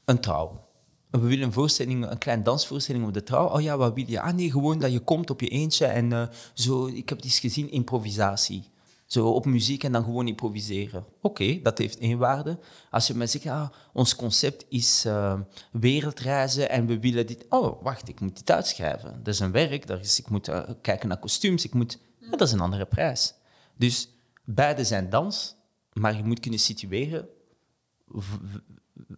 een 0.06 0.20
trouw. 0.20 0.70
We 1.10 1.20
willen 1.20 1.46
een 1.46 1.54
voorstelling, 1.54 2.10
een 2.10 2.18
klein 2.18 2.44
dansvoorstelling 2.44 3.06
op 3.06 3.14
de 3.14 3.24
trouw. 3.24 3.48
Oh 3.48 3.62
ja, 3.62 3.78
wat 3.78 3.94
wil 3.94 4.04
je? 4.08 4.22
Ah 4.22 4.34
nee, 4.34 4.52
gewoon 4.52 4.80
dat 4.80 4.92
je 4.92 5.00
komt 5.00 5.30
op 5.30 5.42
je 5.42 5.48
eentje 5.48 5.86
en 5.86 6.14
eh, 6.14 6.28
zo, 6.54 6.88
ik 6.88 7.10
heb 7.10 7.18
het 7.18 7.26
eens 7.26 7.40
gezien, 7.40 7.72
improvisatie. 7.72 8.70
Zo 9.06 9.30
op 9.30 9.46
muziek 9.46 9.84
en 9.84 9.92
dan 9.92 10.04
gewoon 10.04 10.28
improviseren. 10.28 11.06
Oké, 11.22 11.62
dat 11.62 11.78
heeft 11.78 11.98
één 11.98 12.18
waarde. 12.18 12.60
Als 12.90 13.08
je 13.08 13.14
mij 13.14 13.28
zegt, 13.28 13.46
ah, 13.46 13.70
ons 13.94 14.16
concept 14.16 14.66
is 14.70 15.06
eh, 15.06 15.40
wereldreizen 15.72 16.70
en 16.70 16.86
we 16.86 17.00
willen 17.00 17.28
dit... 17.28 17.46
Oh, 17.50 17.84
wacht, 17.84 18.08
ik 18.08 18.20
moet 18.20 18.38
dit 18.38 18.52
uitschrijven. 18.52 19.20
Dat 19.24 19.34
is 19.34 19.40
een 19.40 19.52
werk, 19.52 19.88
dat 19.88 20.00
is, 20.00 20.20
ik 20.20 20.30
moet 20.30 20.48
eh, 20.48 20.70
kijken 20.82 21.08
naar 21.08 21.20
kostuums, 21.20 21.66
ik 21.66 21.74
moet... 21.74 22.00
Dat 22.30 22.42
is 22.42 22.52
een 22.52 22.60
andere 22.60 22.86
prijs. 22.86 23.34
Dus 23.78 24.10
beide 24.44 24.84
zijn 24.84 25.10
dans, 25.10 25.56
maar 25.94 26.16
je 26.16 26.24
moet 26.24 26.40
kunnen 26.40 26.60
situeren 26.60 27.28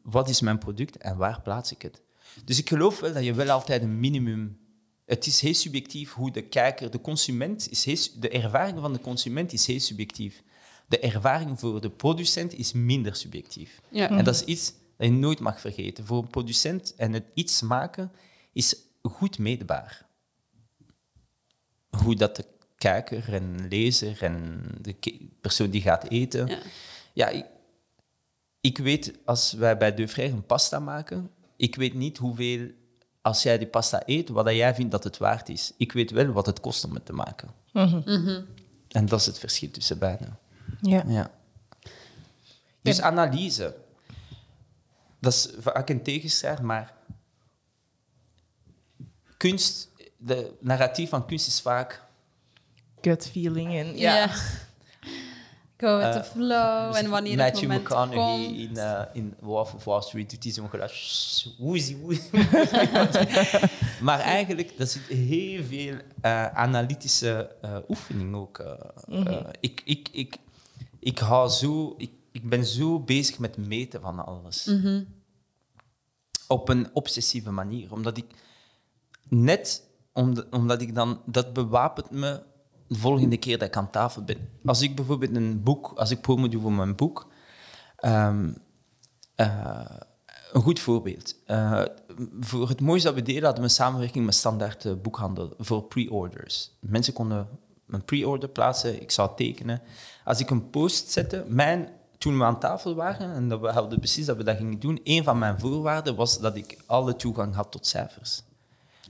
wat 0.03 0.29
is 0.29 0.41
mijn 0.41 0.57
product 0.57 0.97
en 0.97 1.17
waar 1.17 1.41
plaats 1.41 1.71
ik 1.71 1.81
het. 1.81 2.01
Dus 2.45 2.59
ik 2.59 2.69
geloof 2.69 2.99
wel 2.99 3.13
dat 3.13 3.23
je 3.23 3.33
wel 3.33 3.49
altijd 3.49 3.81
een 3.81 3.99
minimum... 3.99 4.61
Het 5.05 5.25
is 5.25 5.41
heel 5.41 5.53
subjectief 5.53 6.13
hoe 6.13 6.31
de 6.31 6.41
kijker, 6.41 6.91
de 6.91 7.01
consument, 7.01 7.69
is 7.69 7.85
heel, 7.85 7.97
de 8.19 8.29
ervaring 8.29 8.79
van 8.79 8.93
de 8.93 8.99
consument 8.99 9.53
is 9.53 9.67
heel 9.67 9.79
subjectief. 9.79 10.43
De 10.87 10.99
ervaring 10.99 11.59
voor 11.59 11.81
de 11.81 11.89
producent 11.89 12.53
is 12.53 12.71
minder 12.71 13.15
subjectief. 13.15 13.81
Ja. 13.89 14.09
En 14.09 14.23
dat 14.23 14.35
is 14.35 14.43
iets 14.43 14.73
dat 14.97 15.07
je 15.07 15.13
nooit 15.13 15.39
mag 15.39 15.59
vergeten. 15.59 16.05
Voor 16.05 16.21
een 16.21 16.27
producent 16.27 16.95
en 16.95 17.13
het 17.13 17.25
iets 17.33 17.61
maken 17.61 18.11
is 18.53 18.75
goed 19.01 19.39
meetbaar. 19.39 20.05
Hoe 21.89 22.15
dat 22.15 22.35
de 22.35 22.45
kijker 22.77 23.33
en 23.33 23.67
lezer 23.69 24.23
en 24.23 24.63
de 24.81 24.95
persoon 25.41 25.69
die 25.69 25.81
gaat 25.81 26.09
eten... 26.09 26.47
Ja. 26.47 26.59
Ja, 27.13 27.27
ik, 27.27 27.45
ik 28.63 28.77
weet, 28.77 29.13
als 29.25 29.53
wij 29.53 29.77
bij 29.77 29.93
De 29.93 30.07
Frère 30.07 30.33
een 30.33 30.45
pasta 30.45 30.79
maken, 30.79 31.31
ik 31.55 31.75
weet 31.75 31.93
niet 31.93 32.17
hoeveel, 32.17 32.71
als 33.21 33.43
jij 33.43 33.57
die 33.57 33.67
pasta 33.67 34.01
eet, 34.05 34.29
wat 34.29 34.45
dat 34.45 34.55
jij 34.55 34.75
vindt 34.75 34.91
dat 34.91 35.03
het 35.03 35.17
waard 35.17 35.49
is. 35.49 35.73
Ik 35.77 35.91
weet 35.91 36.11
wel 36.11 36.31
wat 36.31 36.45
het 36.45 36.59
kost 36.59 36.83
om 36.83 36.93
het 36.93 37.05
te 37.05 37.13
maken. 37.13 37.49
En 38.87 39.05
dat 39.05 39.19
is 39.19 39.25
het 39.25 39.39
verschil 39.39 39.71
tussen 39.71 39.99
beiden. 39.99 40.39
Ja. 40.81 41.03
Ja. 41.07 41.31
Dus 42.81 43.01
analyse. 43.01 43.75
Dat 45.19 45.33
is 45.33 45.49
vaak 45.59 45.89
een 45.89 46.03
tegenstrijd, 46.03 46.61
maar 46.61 46.93
kunst, 49.37 49.89
de 50.17 50.53
narratief 50.59 51.09
van 51.09 51.25
kunst 51.25 51.47
is 51.47 51.61
vaak 51.61 52.03
Gut 53.01 53.27
feeling 53.27 53.73
en 53.73 53.97
Ja. 53.97 54.15
ja. 54.15 54.35
Go 55.83 55.97
with 55.97 56.05
Eh, 56.05 56.13
the 56.13 56.23
flow. 56.23 56.91
Dus 56.91 57.01
en 57.01 57.09
wanneer 57.09 57.37
Matthew 57.37 57.59
het 57.59 57.67
moment 57.67 57.83
McConaughey 57.83 58.45
komt. 58.45 58.57
in, 58.57 58.77
eh, 58.77 59.01
in 59.13 59.33
Wolf 59.39 59.73
of 59.73 59.83
Wall 59.83 60.01
Street 60.01 60.29
doet 60.29 60.43
hij 60.43 60.53
zo'n 60.53 60.69
geluid. 60.69 60.91
Woezie, 61.57 61.97
woezie. 61.97 62.29
maar 64.07 64.19
eigenlijk, 64.19 64.77
dat 64.77 64.89
zit 64.89 65.01
heel 65.03 65.63
veel 65.63 65.95
eh, 66.21 66.45
analytische 66.47 67.55
eh, 67.61 67.77
oefening 67.87 68.35
ook. 68.35 68.59
eh. 68.59 69.25
Eh, 69.27 69.45
ik, 69.59 69.81
ik, 69.85 70.09
ik, 70.11 70.37
ik, 70.99 71.19
hou 71.19 71.49
zo, 71.49 71.93
ik, 71.97 72.11
ik 72.31 72.49
ben 72.49 72.65
zo 72.65 72.99
bezig 72.99 73.39
met 73.39 73.57
meten 73.57 74.01
van 74.01 74.25
alles. 74.25 74.71
Op 76.47 76.69
een 76.69 76.89
obsessieve 76.93 77.51
manier. 77.51 77.91
Omdat 77.93 78.17
ik 78.17 78.25
net 79.29 79.83
omdat, 80.13 80.45
omdat 80.51 80.81
ik 80.81 80.95
dan, 80.95 81.21
dat 81.25 81.53
bewapent 81.53 82.09
me 82.11 82.41
de 82.87 82.95
volgende 82.95 83.37
keer 83.37 83.57
dat 83.57 83.67
ik 83.67 83.77
aan 83.77 83.89
tafel 83.89 84.23
ben. 84.23 84.49
Als 84.65 84.81
ik 84.81 84.95
bijvoorbeeld 84.95 85.35
een 85.35 85.63
boek, 85.63 85.91
als 85.95 86.11
ik 86.11 86.21
promo 86.21 86.47
doe 86.47 86.61
voor 86.61 86.71
mijn 86.71 86.95
boek, 86.95 87.27
ehm, 87.95 88.51
eh, 89.35 89.85
een 90.51 90.61
goed 90.61 90.79
voorbeeld. 90.79 91.35
Eh, 91.45 91.81
voor 92.39 92.69
het 92.69 92.81
mooiste 92.81 93.07
dat 93.07 93.17
we 93.17 93.23
deden, 93.23 93.43
hadden 93.43 93.63
we 93.63 93.69
samenwerking 93.69 94.25
met 94.25 94.35
Standaard 94.35 94.85
eh, 94.85 94.93
Boekhandel 95.01 95.53
voor 95.57 95.83
pre-orders. 95.83 96.71
Mensen 96.79 97.13
konden 97.13 97.47
een 97.87 98.05
pre-order 98.05 98.49
plaatsen, 98.49 99.01
ik 99.01 99.11
zou 99.11 99.29
tekenen. 99.35 99.81
Als 100.23 100.39
ik 100.39 100.49
een 100.49 100.69
post 100.69 101.11
zette, 101.11 101.45
mijn, 101.47 101.89
toen 102.17 102.37
we 102.37 102.43
aan 102.43 102.59
tafel 102.59 102.95
waren, 102.95 103.33
en 103.33 103.49
dat 103.49 103.59
we 103.59 103.67
hadden 103.67 103.99
precies 103.99 104.25
dat 104.25 104.37
we 104.37 104.43
dat 104.43 104.57
gingen 104.57 104.79
doen, 104.79 104.99
een 105.03 105.23
van 105.23 105.39
mijn 105.39 105.59
voorwaarden 105.59 106.15
was 106.15 106.39
dat 106.39 106.55
ik 106.55 106.77
alle 106.85 107.15
toegang 107.15 107.55
had 107.55 107.71
tot 107.71 107.87
cijfers. 107.87 108.43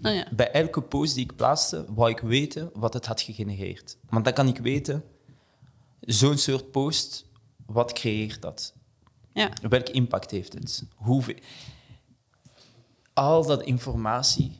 Ah, 0.03 0.15
ja. 0.15 0.27
Bij 0.31 0.51
elke 0.51 0.81
post 0.81 1.15
die 1.15 1.23
ik 1.23 1.35
plaatste, 1.35 1.85
wou 1.93 2.09
ik 2.09 2.19
weten 2.19 2.69
wat 2.73 2.93
het 2.93 3.05
had 3.05 3.21
gegenereerd. 3.21 3.97
Want 4.09 4.25
dan 4.25 4.33
kan 4.33 4.47
ik 4.47 4.57
weten, 4.57 5.03
zo'n 5.99 6.37
soort 6.37 6.71
post, 6.71 7.25
wat 7.65 7.93
creëert 7.93 8.41
dat? 8.41 8.73
Ja. 9.33 9.49
Welke 9.69 9.91
impact 9.91 10.31
heeft 10.31 10.53
het? 10.53 10.83
Hoeveel... 10.95 11.35
Al 13.13 13.45
dat 13.45 13.63
informatie, 13.63 14.59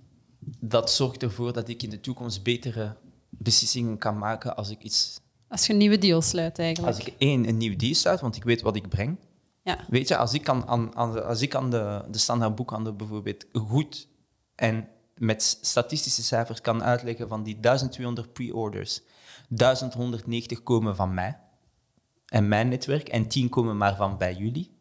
dat 0.60 0.92
zorgt 0.92 1.24
ervoor 1.24 1.54
dat 1.54 1.68
ik 1.68 1.84
in 1.84 1.90
de 1.90 2.00
toekomst 2.00 2.44
betere 2.44 2.96
beslissingen 3.30 3.98
kan 3.98 4.18
maken 4.18 4.56
als 4.56 4.70
ik 4.70 4.82
iets... 4.82 5.20
Als 5.48 5.66
je 5.68 5.74
een 5.74 5.80
nieuwe 5.80 5.98
deal 5.98 6.22
sluit, 6.22 6.60
eigenlijk. 6.60 6.98
Als 6.98 7.06
ik 7.06 7.14
één, 7.18 7.48
een 7.48 7.58
nieuw 7.58 7.76
deal 7.76 7.94
sluit, 7.94 8.22
want 8.22 8.36
ik 8.36 8.44
weet 8.44 8.62
wat 8.62 8.76
ik 8.76 8.90
breng. 8.90 9.18
Ja. 9.64 9.86
Weet 9.90 10.08
je, 10.08 10.18
als 10.18 10.34
ik 10.34 10.50
aan, 10.50 10.96
aan, 10.96 11.26
als 11.26 11.42
ik 11.42 11.56
aan 11.56 11.70
de, 11.70 12.06
de 12.12 12.18
standaard 12.18 12.56
boekhandel 12.56 12.96
bijvoorbeeld 12.96 13.46
goed 13.54 14.08
en 14.56 14.88
met 15.18 15.58
statistische 15.62 16.24
cijfers 16.24 16.62
kan 16.62 16.84
uitleggen 16.84 17.28
van 17.28 17.44
die 17.44 17.60
1200 17.60 18.34
pre-orders, 18.34 19.02
1190 19.48 20.64
komen 20.64 20.96
van 20.96 21.14
mij 21.14 21.38
en 22.26 22.48
mijn 22.48 22.68
netwerk 22.68 23.10
en 23.10 23.28
10 23.28 23.50
komen 23.50 23.78
maar 23.78 23.96
van 23.96 24.18
bij 24.18 24.34
jullie. 24.34 24.72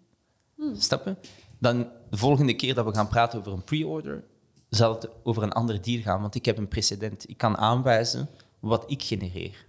Stappen? 0.76 1.18
Dan 1.58 1.88
de 2.10 2.16
volgende 2.16 2.54
keer 2.54 2.74
dat 2.74 2.84
we 2.84 2.94
gaan 2.94 3.08
praten 3.08 3.38
over 3.38 3.52
een 3.52 3.64
pre-order, 3.64 4.24
zal 4.68 4.94
het 4.94 5.08
over 5.22 5.42
een 5.42 5.52
ander 5.52 5.82
deal 5.82 6.02
gaan, 6.02 6.20
want 6.20 6.34
ik 6.34 6.44
heb 6.44 6.58
een 6.58 6.68
precedent. 6.68 7.28
Ik 7.28 7.36
kan 7.36 7.56
aanwijzen 7.56 8.28
wat 8.60 8.90
ik 8.90 9.02
genereer. 9.02 9.66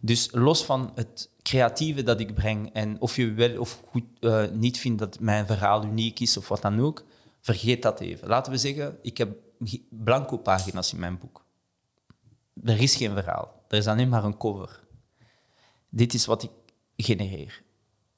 Dus 0.00 0.28
los 0.32 0.64
van 0.64 0.92
het 0.94 1.30
creatieve 1.42 2.02
dat 2.02 2.20
ik 2.20 2.34
breng 2.34 2.72
en 2.72 3.00
of 3.00 3.16
je 3.16 3.32
wel 3.32 3.60
of 3.60 3.82
goed 3.88 4.04
eh, 4.20 4.44
niet 4.52 4.78
vindt 4.78 4.98
dat 4.98 5.20
mijn 5.20 5.46
verhaal 5.46 5.84
uniek 5.84 6.20
is 6.20 6.36
of 6.36 6.48
wat 6.48 6.62
dan 6.62 6.80
ook, 6.80 7.04
vergeet 7.40 7.82
dat 7.82 8.00
even. 8.00 8.28
Laten 8.28 8.52
we 8.52 8.58
zeggen, 8.58 8.98
ik 9.02 9.18
heb 9.18 9.36
blanco 9.90 10.36
pagina's 10.36 10.92
in 10.92 10.98
mijn 10.98 11.18
boek. 11.18 11.44
Er 12.64 12.80
is 12.80 12.96
geen 12.96 13.12
verhaal. 13.12 13.64
Er 13.68 13.78
is 13.78 13.86
alleen 13.86 14.08
maar 14.08 14.24
een 14.24 14.36
cover. 14.36 14.80
Dit 15.88 16.14
is 16.14 16.26
wat 16.26 16.42
ik 16.42 16.50
genereer. 16.96 17.62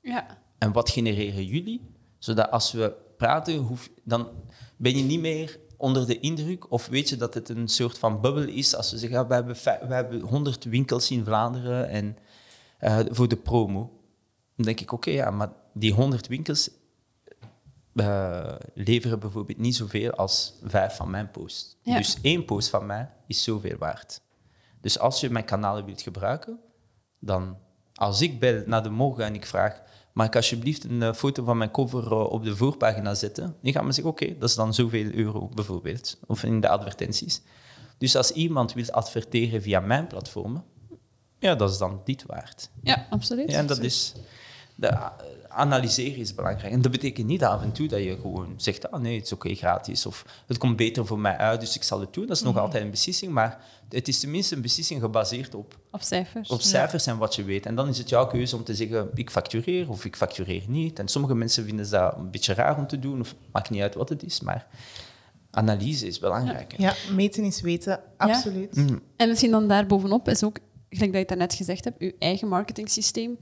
Ja. 0.01 0.39
En 0.59 0.73
wat 0.73 0.91
genereren 0.91 1.45
jullie? 1.45 1.81
Zodat 2.19 2.51
als 2.51 2.73
we 2.73 2.95
praten, 3.17 3.57
hoef, 3.57 3.91
dan 4.05 4.29
ben 4.77 4.97
je 4.97 5.03
niet 5.03 5.21
meer 5.21 5.59
onder 5.77 6.07
de 6.07 6.21
indruk 6.21 6.71
of 6.71 6.87
weet 6.87 7.09
je 7.09 7.17
dat 7.17 7.35
het 7.35 7.49
een 7.49 7.69
soort 7.69 7.99
van 7.99 8.21
bubbel 8.21 8.43
is 8.43 8.75
als 8.75 8.91
we 8.91 8.99
zeggen, 8.99 9.19
ja, 9.19 9.27
we, 9.27 9.35
hebben 9.35 9.55
we 9.89 9.95
hebben 9.95 10.21
100 10.21 10.65
winkels 10.65 11.11
in 11.11 11.25
Vlaanderen 11.25 11.89
en, 11.89 12.17
eh, 12.79 12.99
voor 13.11 13.29
de 13.29 13.37
promo. 13.37 14.01
Dan 14.57 14.67
denk 14.67 14.81
ik, 14.81 14.93
oké, 14.93 15.11
ja, 15.11 15.31
maar 15.31 15.53
die 15.75 15.93
100 15.93 16.27
winkels 16.27 16.71
eh, 17.95 18.55
leveren 18.75 19.19
bijvoorbeeld 19.19 19.59
niet 19.59 19.77
zoveel 19.77 20.11
als 20.11 20.55
vijf 20.65 20.97
van 20.97 21.11
mijn 21.11 21.31
posts. 21.31 21.77
Ja. 21.83 21.97
Dus 21.97 22.19
één 22.23 22.45
post 22.45 22.69
van 22.69 22.87
mij 22.87 23.11
is 23.27 23.43
zoveel 23.43 23.77
waard. 23.79 24.21
Dus 24.81 24.99
als 24.99 25.21
je 25.21 25.31
mijn 25.31 25.45
kanalen 25.45 25.85
wilt 25.85 26.03
gebruiken, 26.03 26.59
dan 27.19 27.57
als 27.95 28.21
ik 28.21 28.41
bel 28.41 28.63
naar 28.67 28.83
de 28.83 28.91
morgen 28.91 29.25
en 29.25 29.35
ik 29.35 29.47
vraag, 29.47 29.83
mag 30.13 30.27
ik 30.27 30.37
alsjeblieft 30.37 30.85
een 30.85 31.03
eh, 31.03 31.13
foto 31.13 31.45
van 31.45 31.59
mijn 31.59 31.71
cover 31.71 32.13
eh, 32.13 32.33
op 32.33 32.45
de 32.45 32.57
voorpagina 32.57 33.15
zetten? 33.15 33.57
Die 33.63 33.73
gaan 33.73 33.87
me 33.87 33.93
zeggen, 33.93 34.13
oké, 34.13 34.39
dat 34.39 34.49
is 34.49 34.55
dan 34.55 34.75
zoveel 34.75 35.13
euro 35.13 35.49
bijvoorbeeld, 35.49 36.19
of 36.27 36.43
in 36.43 36.61
de 36.61 36.69
advertenties. 36.69 37.43
Dus 37.99 38.17
als 38.17 38.31
iemand 38.31 38.73
wil 38.73 38.91
adverteren 38.91 39.63
via 39.63 39.81
mijn 39.81 40.07
platformen, 40.07 40.65
ja, 41.39 41.55
dat 41.55 41.71
is 41.71 41.79
dan 41.79 42.01
dit 42.05 42.25
waard. 42.27 42.71
ja, 42.83 43.07
absoluut. 43.11 43.51
Ja, 43.51 43.59
en 43.59 43.67
dat 43.67 43.79
is... 43.79 44.13
De, 44.75 45.11
analyseren 45.53 46.19
is 46.19 46.35
belangrijk. 46.35 46.73
En 46.73 46.83
dat 46.83 46.91
betekent 46.93 47.27
niet 47.27 47.45
af 47.45 47.63
en 47.63 47.73
toe 47.73 47.89
dat 47.89 48.03
je 48.03 48.19
gewoon 48.21 48.55
zegt, 48.57 48.91
ah 48.91 49.01
nee, 49.01 49.17
het 49.17 49.25
is 49.25 49.33
oké, 49.33 49.55
gratis. 49.55 50.07
Of 50.07 50.43
het 50.47 50.59
komt 50.59 50.77
beter 50.77 51.07
voor 51.07 51.19
mij 51.19 51.37
uit, 51.37 51.61
dus 51.61 51.77
ik 51.77 51.83
zal 51.83 52.01
het 52.01 52.13
doen. 52.13 52.27
Dat 52.27 52.37
is 52.37 52.43
nog 52.43 52.59
altijd 52.59 52.83
een 52.85 52.91
beslissing, 52.91 53.33
maar 53.33 53.65
het 53.89 54.09
is 54.09 54.21
tenminste 54.21 54.55
een 54.55 54.63
beslissing 54.63 55.01
gebaseerd 55.01 55.55
op, 55.55 55.79
Op 55.91 56.03
cijfers. 56.03 56.49
op 56.49 56.61
cijfers 56.61 57.07
en 57.07 57.19
wat 57.19 57.35
je 57.35 57.45
weet. 57.45 57.67
En 57.67 57.75
dan 57.75 57.89
is 57.89 57.99
het 57.99 58.09
jouw 58.09 58.27
keuze 58.27 58.57
om 58.57 58.65
te 58.65 58.75
zeggen, 58.75 59.11
ik 59.15 59.31
factureer 59.31 59.89
of 59.89 60.05
ik 60.05 60.17
factureer 60.17 60.63
niet. 60.69 60.99
En 60.99 61.09
sommige 61.09 61.35
mensen 61.35 61.65
vinden 61.65 61.91
dat 61.91 62.17
een 62.17 62.31
beetje 62.31 62.55
raar 62.55 62.79
om 62.79 62.87
te 62.87 62.99
doen, 62.99 63.21
of 63.21 63.35
maakt 63.53 63.71
niet 63.71 63.83
uit 63.83 63.95
wat 63.95 64.09
het 64.09 64.23
is, 64.23 64.41
maar 64.41 64.67
analyse 65.51 66.07
is 66.07 66.19
belangrijk. 66.19 66.75
Ja, 66.79 66.95
meten 67.15 67.45
is 67.45 67.61
weten, 67.61 68.01
absoluut. 68.17 68.77
Mhm. 68.77 68.99
En 69.17 69.29
misschien 69.29 69.51
dan 69.51 69.69
daarbovenop 69.69 70.29
is 70.29 70.45
ook, 70.45 70.59
gelijk 70.89 71.13
dat 71.13 71.21
je 71.23 71.29
het 71.29 71.39
net 71.39 71.55
gezegd 71.55 71.85
hebt, 71.85 71.97
je 71.99 72.15
eigen 72.19 72.49
marketingsysteem 72.49 73.37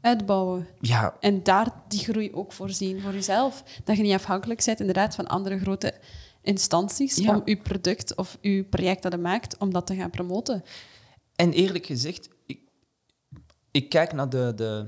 uitbouwen. 0.00 0.68
Ja, 0.80 1.16
En 1.20 1.42
daar 1.42 1.72
die 1.88 2.00
groei 2.00 2.32
ook 2.32 2.52
voorzien 2.52 3.00
voor 3.00 3.12
jezelf. 3.12 3.62
Dat 3.84 3.96
je 3.96 4.02
niet 4.02 4.14
afhankelijk 4.14 4.64
bent 4.64 4.80
inderdaad 4.80 5.14
van 5.14 5.26
andere 5.26 5.58
grote 5.58 5.94
instanties 6.42 7.16
Ja. 7.16 7.36
om 7.36 7.42
je 7.44 7.56
product 7.56 8.16
of 8.16 8.38
je 8.40 8.64
project 8.64 9.02
dat 9.02 9.12
je 9.12 9.18
maakt, 9.18 9.56
om 9.58 9.72
dat 9.72 9.86
te 9.86 9.94
gaan 9.94 10.10
promoten. 10.10 10.62
En 11.36 11.52
eerlijk 11.52 11.86
gezegd, 11.86 12.28
ik, 12.46 12.60
ik 13.70 13.88
kijk 13.88 14.12
naar 14.12 14.28
de, 14.28 14.52
de, 14.56 14.86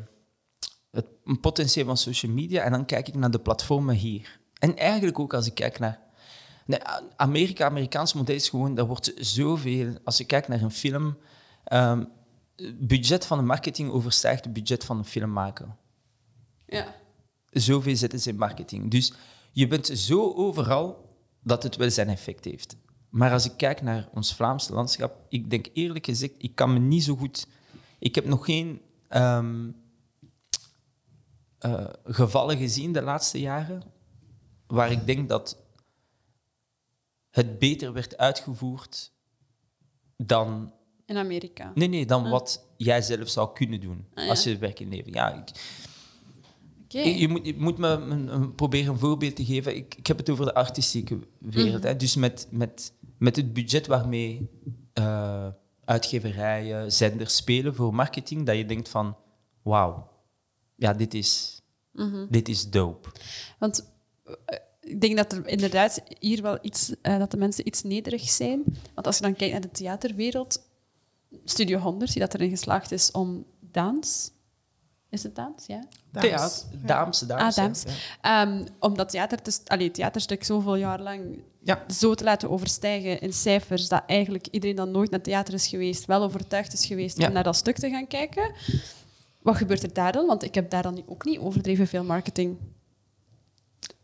het 0.91 1.07
potentieel 1.41 1.87
van 1.87 1.97
social 1.97 2.33
media 2.33 2.63
en 2.63 2.71
dan 2.71 2.85
kijk 2.85 3.09
ik 3.09 3.15
naar 3.15 3.31
de 3.31 3.41
platformen 3.41 3.95
hier. 3.95 4.41
En 4.59 4.77
eigenlijk 4.77 5.19
ook 5.19 5.35
als 5.35 5.47
ik 5.47 5.55
kijk 5.55 5.79
naar... 5.79 6.01
Nee, 6.67 6.81
Amerika, 7.17 7.65
Amerikaans 7.65 8.13
model 8.13 8.35
is 8.35 8.49
gewoon, 8.49 8.75
daar 8.75 8.87
wordt 8.87 9.13
zoveel... 9.17 9.95
Als 10.05 10.19
je 10.19 10.25
kijkt 10.25 10.49
naar 10.49 10.63
een 10.63 10.71
film, 10.71 11.19
ehm, 11.65 12.05
het 12.57 12.87
budget 12.87 13.27
van 13.27 13.39
de 13.39 13.45
marketing 13.45 13.91
overstijgt 13.91 14.45
het 14.45 14.53
budget 14.53 14.85
van 14.85 14.99
een 14.99 15.05
film 15.05 15.33
maken. 15.33 15.77
Ja. 16.67 16.95
Zoveel 17.51 17.97
zetten 17.97 18.21
ze 18.21 18.31
in 18.31 18.37
marketing. 18.37 18.91
Dus 18.91 19.13
je 19.53 19.67
bent 19.67 19.87
zo 19.87 20.33
overal 20.35 21.17
dat 21.43 21.63
het 21.63 21.77
wel 21.77 21.91
zijn 21.91 22.09
effect 22.09 22.45
heeft. 22.45 22.77
Maar 23.09 23.33
als 23.33 23.45
ik 23.45 23.57
kijk 23.57 23.83
naar 23.83 24.09
ons 24.13 24.35
Vlaamse 24.35 24.73
landschap, 24.73 25.27
ik 25.29 25.51
denk 25.51 25.69
eerlijk 25.73 26.05
gezegd, 26.05 26.33
ik 26.39 26.55
kan 26.55 26.73
me 26.73 26.79
niet 26.79 27.05
zo 27.05 27.17
goed... 27.17 27.47
Ik 27.99 28.15
heb 28.15 28.25
nog 28.25 28.45
geen 28.45 28.81
ehm, 29.09 29.71
eh, 31.59 31.87
gevallen 32.05 32.57
gezien 32.57 32.93
de 32.93 33.03
laatste 33.03 33.41
jaren 33.41 33.83
waar 34.67 34.91
ik 34.91 35.07
denk 35.07 35.29
dat 35.29 35.57
het 37.31 37.59
beter 37.59 37.93
werd 37.93 38.17
uitgevoerd 38.17 39.13
dan 40.17 40.73
In 41.13 41.19
Amerika. 41.19 41.73
Nee, 41.75 41.89
nee, 41.89 42.07
dan 42.07 42.31
wat 42.31 42.67
jij 42.77 43.03
zelf 43.03 43.29
zou 43.29 43.53
kunnen 43.55 43.81
doen 43.81 44.07
Ah, 44.15 44.25
ja. 44.25 44.31
als 44.31 44.45
je 44.45 44.59
werk. 44.59 44.79
Ja, 45.05 45.33
ik, 45.35 45.51
je, 46.89 47.19
je 47.19 47.29
moet, 47.29 47.47
je 47.47 47.55
moet 47.59 47.79
me 47.79 47.89
een, 47.89 48.35
een- 48.35 48.55
proberen 48.55 48.93
een 48.93 48.99
voorbeeld 48.99 49.37
te 49.37 49.45
geven. 49.45 49.77
Ik, 49.77 49.95
ik 49.95 50.07
heb 50.07 50.17
het 50.19 50.31
over 50.31 50.45
de 50.45 50.55
artistieke 50.55 51.19
wereld. 51.39 51.83
hè. 51.83 51.97
Dus 51.97 52.17
met, 52.17 52.47
met, 52.51 52.93
met 53.19 53.37
het 53.37 53.53
budget 53.53 53.87
waarmee 53.87 54.49
eh, 54.93 55.49
uitgeverijen, 55.85 56.93
zenders 56.93 57.37
spelen 57.37 57.75
voor 57.75 57.95
marketing, 57.95 58.47
dat 58.47 58.57
je 58.57 58.67
denkt 58.67 58.89
van, 58.89 59.17
wauw, 59.63 60.09
ja, 60.77 60.93
dit 60.93 61.15
is, 61.15 61.61
dit 62.29 62.49
is 62.49 62.71
dope. 62.71 63.09
Want 63.59 63.91
eh, 64.25 64.59
ik 64.81 65.01
denk 65.01 65.17
dat 65.17 65.33
er 65.33 65.47
inderdaad 65.49 66.03
hier 66.19 66.43
wel 66.43 66.59
iets, 66.63 66.95
eh, 67.03 67.19
dat 67.19 67.31
de 67.31 67.37
mensen 67.37 67.67
iets 67.67 67.83
nederig 67.83 68.29
zijn. 68.29 68.63
Want 68.95 69.07
als 69.07 69.17
je 69.17 69.23
dan 69.23 69.37
kijkt 69.37 69.53
naar 69.53 69.63
de 69.63 69.71
theaterwereld, 69.71 70.71
Studio 71.45 71.79
100, 71.79 72.13
die 72.13 72.21
dat 72.21 72.35
erin 72.35 72.51
geslaagd 72.51 72.93
is 72.93 73.11
om 73.11 73.45
dans. 73.61 74.31
Is 75.11 75.23
het 75.23 75.35
dans? 75.35 75.67
Ja. 75.67 75.85
Dames. 76.11 76.65
Theater, 76.87 77.27
dames, 77.27 77.85
ah. 77.87 77.93
Ehm, 78.21 78.67
om 78.79 78.97
dat 78.97 79.11
theater 79.11 79.43
te, 79.43 79.59
allee, 79.67 79.91
theaterstuk 79.91 80.45
zoveel 80.45 80.77
jaar 80.77 81.01
lang 81.01 81.43
Ja. 81.63 81.85
zo 81.89 82.15
te 82.15 82.25
laten 82.25 82.51
overstijgen 82.51 83.21
in 83.21 83.33
cijfers, 83.33 83.89
dat 83.89 84.03
eigenlijk 84.07 84.47
iedereen 84.47 84.77
dat 84.77 84.89
nooit 84.89 85.11
naar 85.11 85.21
theater 85.21 85.55
is 85.55 85.67
geweest, 85.67 86.05
wel 86.05 86.23
overtuigd 86.23 86.73
is 86.73 86.87
geweest 86.87 87.19
Ja. 87.19 87.27
om 87.27 87.33
naar 87.33 87.43
dat 87.43 87.57
stuk 87.57 87.77
te 87.79 87.91
gaan 87.91 88.07
kijken. 88.07 88.53
Wat 89.43 89.57
gebeurt 89.57 89.83
er 89.83 89.93
daar 89.93 90.13
dan? 90.13 90.27
Want 90.27 90.43
ik 90.43 90.55
heb 90.55 90.71
daar 90.71 90.83
dan 90.83 91.03
ook 91.07 91.25
niet 91.25 91.39
overdreven 91.39 91.87
veel 91.87 92.05
marketing. 92.05 92.57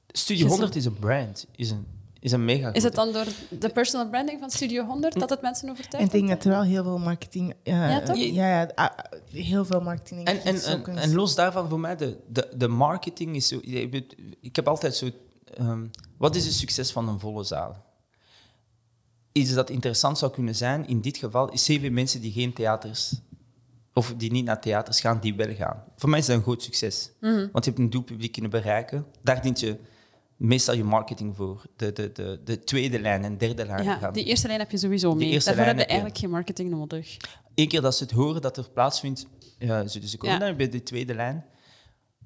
Studio 0.06 0.46
100 0.46 0.76
is 0.76 0.84
een 0.84 0.98
brand, 0.98 1.46
is 1.56 1.70
een, 1.70 1.86
is 2.20 2.32
een 2.32 2.44
mega 2.44 2.72
Is 2.72 2.82
het 2.82 2.94
dan 2.94 3.12
door 3.12 3.26
de 3.58 3.68
personal 3.68 4.08
branding 4.08 4.40
van 4.40 4.50
Studio 4.50 4.84
100 4.84 5.18
dat 5.18 5.30
het 5.30 5.42
mensen 5.42 5.66
En 5.66 5.72
overtuigt? 5.72 6.06
ik 6.06 6.12
denk 6.12 6.28
dat 6.28 6.44
er 6.44 6.50
wel 6.50 6.62
heel 6.62 6.82
veel 6.82 6.98
marketing... 6.98 7.54
eh, 7.62 7.72
Ja, 7.74 8.00
toch? 8.02 8.16
Ja, 8.16 8.60
ja, 8.60 8.70
ah, 8.74 8.98
heel 9.30 9.64
veel 9.64 9.80
marketing. 9.80 10.26
En, 10.26 10.40
en, 10.44 10.54
is 10.54 10.64
en, 10.64 10.78
ook 10.78 10.86
een- 10.86 10.98
en 10.98 11.14
los 11.14 11.34
daarvan, 11.34 11.68
voor 11.68 11.80
mij, 11.80 11.96
de, 11.96 12.16
de, 12.28 12.48
de 12.56 12.68
marketing 12.68 13.36
is 13.36 13.48
zo... 13.48 13.58
Ik 14.40 14.56
heb 14.56 14.68
altijd 14.68 14.94
zo... 14.96 15.10
ehm, 15.54 15.86
wat 16.16 16.36
is 16.36 16.44
het 16.44 16.54
succes 16.54 16.92
van 16.92 17.08
een 17.08 17.20
volle 17.20 17.44
zaal? 17.44 17.84
Iets 19.32 19.54
dat 19.54 19.70
interessant 19.70 20.18
zou 20.18 20.32
kunnen 20.32 20.54
zijn, 20.54 20.86
in 20.86 21.00
dit 21.00 21.16
geval, 21.16 21.50
is 21.52 21.64
zeven 21.64 21.92
mensen 21.92 22.20
die 22.20 22.32
geen 22.32 22.52
theaters... 22.52 23.14
Of 23.92 24.14
die 24.16 24.30
niet 24.32 24.44
naar 24.44 24.60
theaters 24.60 25.00
gaan, 25.00 25.18
die 25.20 25.34
wel 25.34 25.54
gaan. 25.54 25.84
Voor 25.96 26.08
mij 26.08 26.18
is 26.18 26.26
dat 26.26 26.36
een 26.36 26.42
groot 26.42 26.62
succes. 26.62 27.10
Mhm. 27.20 27.48
Want 27.52 27.64
je 27.64 27.70
hebt 27.70 27.78
een 27.82 27.90
doelpubliek 27.90 28.32
kunnen 28.32 28.50
bereiken. 28.50 29.06
Daar 29.22 29.42
dient 29.42 29.60
je 29.60 29.76
meestal 30.38 30.74
je 30.74 30.84
marketing 30.84 31.36
voor. 31.36 31.62
De, 31.76 31.92
de, 31.92 32.12
de, 32.12 32.40
de 32.44 32.58
tweede 32.64 33.00
lijn 33.00 33.24
en 33.24 33.38
derde 33.38 33.66
lijn 33.66 33.84
Ja, 33.84 33.96
gaan. 33.98 34.12
die 34.12 34.24
eerste 34.24 34.46
lijn 34.46 34.58
heb 34.60 34.70
je 34.70 34.76
sowieso 34.78 35.14
mee. 35.14 35.30
Daarvoor 35.32 35.52
heb 35.54 35.56
lijn 35.56 35.68
je 35.68 35.72
heb 35.72 35.78
je. 35.80 35.86
eigenlijk 35.86 36.18
geen 36.18 36.30
marketing 36.30 36.70
nodig. 36.70 37.16
Eén 37.54 37.68
keer 37.68 37.80
dat 37.80 37.96
ze 37.96 38.02
het 38.02 38.12
horen 38.12 38.42
dat 38.42 38.56
er 38.56 38.70
plaatsvindt, 38.70 39.26
ja, 39.58 39.86
ze, 39.86 39.98
dus 40.00 40.10
ze 40.10 40.16
komen 40.18 40.38
Ja. 40.38 40.46
dan 40.46 40.56
bij 40.56 40.68
de 40.68 40.82
tweede 40.82 41.14
lijn. 41.14 41.44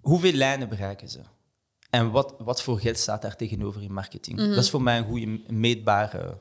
Hoeveel 0.00 0.32
lijnen 0.32 0.68
bereiken 0.68 1.08
ze? 1.08 1.20
En 1.90 2.10
wat, 2.10 2.34
wat 2.38 2.62
voor 2.62 2.80
geld 2.80 2.98
staat 2.98 3.22
daar 3.22 3.36
tegenover 3.36 3.82
in 3.82 3.92
marketing? 3.92 4.38
Mhm. 4.38 4.48
Dat 4.48 4.62
is 4.64 4.70
voor 4.70 4.82
mij 4.82 4.98
een 4.98 5.04
goede 5.04 5.40
meetbare 5.52 6.38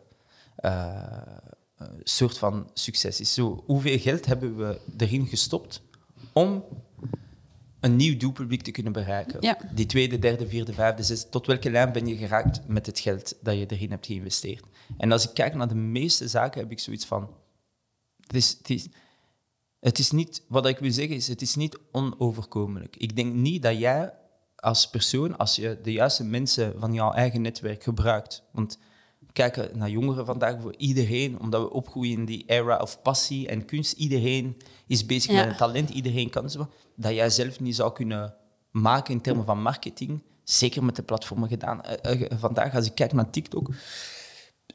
eh, 0.56 0.72
eh, 1.78 1.88
soort 2.04 2.38
van 2.38 2.70
succes. 2.74 3.20
Is 3.20 3.34
zo, 3.34 3.64
hoeveel 3.66 4.00
geld 4.00 4.26
hebben 4.26 4.58
we 4.58 4.80
erin 4.98 5.28
gestopt 5.28 5.82
om 6.34 6.64
een 7.82 7.96
nieuw 7.96 8.18
doelpubliek 8.18 8.62
te 8.62 8.72
kunnen 8.72 8.92
bereiken? 8.92 9.38
Ja. 9.42 9.58
Die 9.74 9.86
tweede, 9.86 10.20
derde, 10.20 10.48
vierde, 10.48 10.74
vijfde, 10.74 11.04
zesde. 11.04 11.30
Tot 11.30 11.46
welke 11.46 11.72
lijn 11.72 11.92
ben 11.92 12.08
je 12.08 12.16
geraakt 12.16 12.68
met 12.68 12.86
het 12.86 13.00
geld 13.00 13.38
dat 13.42 13.58
je 13.58 13.66
erin 13.66 13.92
hebt 13.92 14.06
geïnvesteerd? 14.06 14.64
En 14.98 15.12
als 15.12 15.28
ik 15.28 15.34
kijk 15.34 15.56
naar 15.56 15.68
de 15.68 15.76
meeste 15.76 16.28
zaken, 16.28 16.62
heb 16.62 16.72
ik 16.72 16.80
zoiets 16.80 17.06
van... 17.06 17.30
Het 18.22 18.36
is, 18.36 18.56
het 18.58 18.70
is, 18.70 18.88
het 19.80 20.00
is 20.00 20.12
niet, 20.12 20.44
wat 20.48 20.66
ik 20.66 20.78
wil 20.78 20.92
zeggen 20.92 21.16
is, 21.16 21.28
het 21.28 21.42
is 21.42 21.56
niet 21.56 21.78
onoverkomelijk. 21.92 22.96
Ik 22.98 23.16
denk 23.16 23.34
niet 23.34 23.62
dat 23.62 23.78
jij 23.78 24.14
als 24.56 24.90
persoon, 24.90 25.38
als 25.38 25.56
je 25.56 25.80
de 25.84 25.92
juiste 25.92 26.24
mensen 26.24 26.74
van 26.80 26.94
jouw 26.94 27.12
eigen 27.12 27.42
netwerk 27.42 27.84
gebruikt, 27.84 28.44
want 28.52 28.78
kijken 29.34 29.78
naar 29.78 29.90
jongeren 29.90 30.26
vandaag, 30.26 30.62
voor 30.62 30.76
iedereen, 30.78 31.40
omdat 31.40 31.62
we 31.62 31.70
opgroeien 31.74 32.18
in 32.18 32.26
die 32.26 32.44
era 32.48 32.78
of 32.78 33.02
passie 33.02 33.48
en 33.48 33.66
kunst, 33.66 33.92
iedereen 33.98 34.58
is 34.88 35.06
bezig 35.06 35.32
Ja. 35.32 35.38
met 35.42 35.50
een 35.52 35.58
talent, 35.58 35.90
iedereen 35.90 36.30
kan 36.30 36.50
zo, 36.50 36.68
dat 36.96 37.14
jij 37.14 37.30
zelf 37.30 37.60
niet 37.60 37.76
zou 37.76 37.94
kunnen 37.94 38.34
maken 38.72 39.14
in 39.14 39.22
termen 39.22 39.46
van 39.46 39.62
marketing, 39.62 40.24
zeker 40.44 40.84
met 40.84 40.96
de 40.96 41.04
platformen 41.04 41.50
gedaan. 41.50 41.82
Eh, 41.84 42.22
eh, 42.22 42.32
vandaag, 42.40 42.76
als 42.76 42.86
ik 42.86 42.96
kijk 42.96 43.14
naar 43.14 43.30
TikTok, 43.30 43.70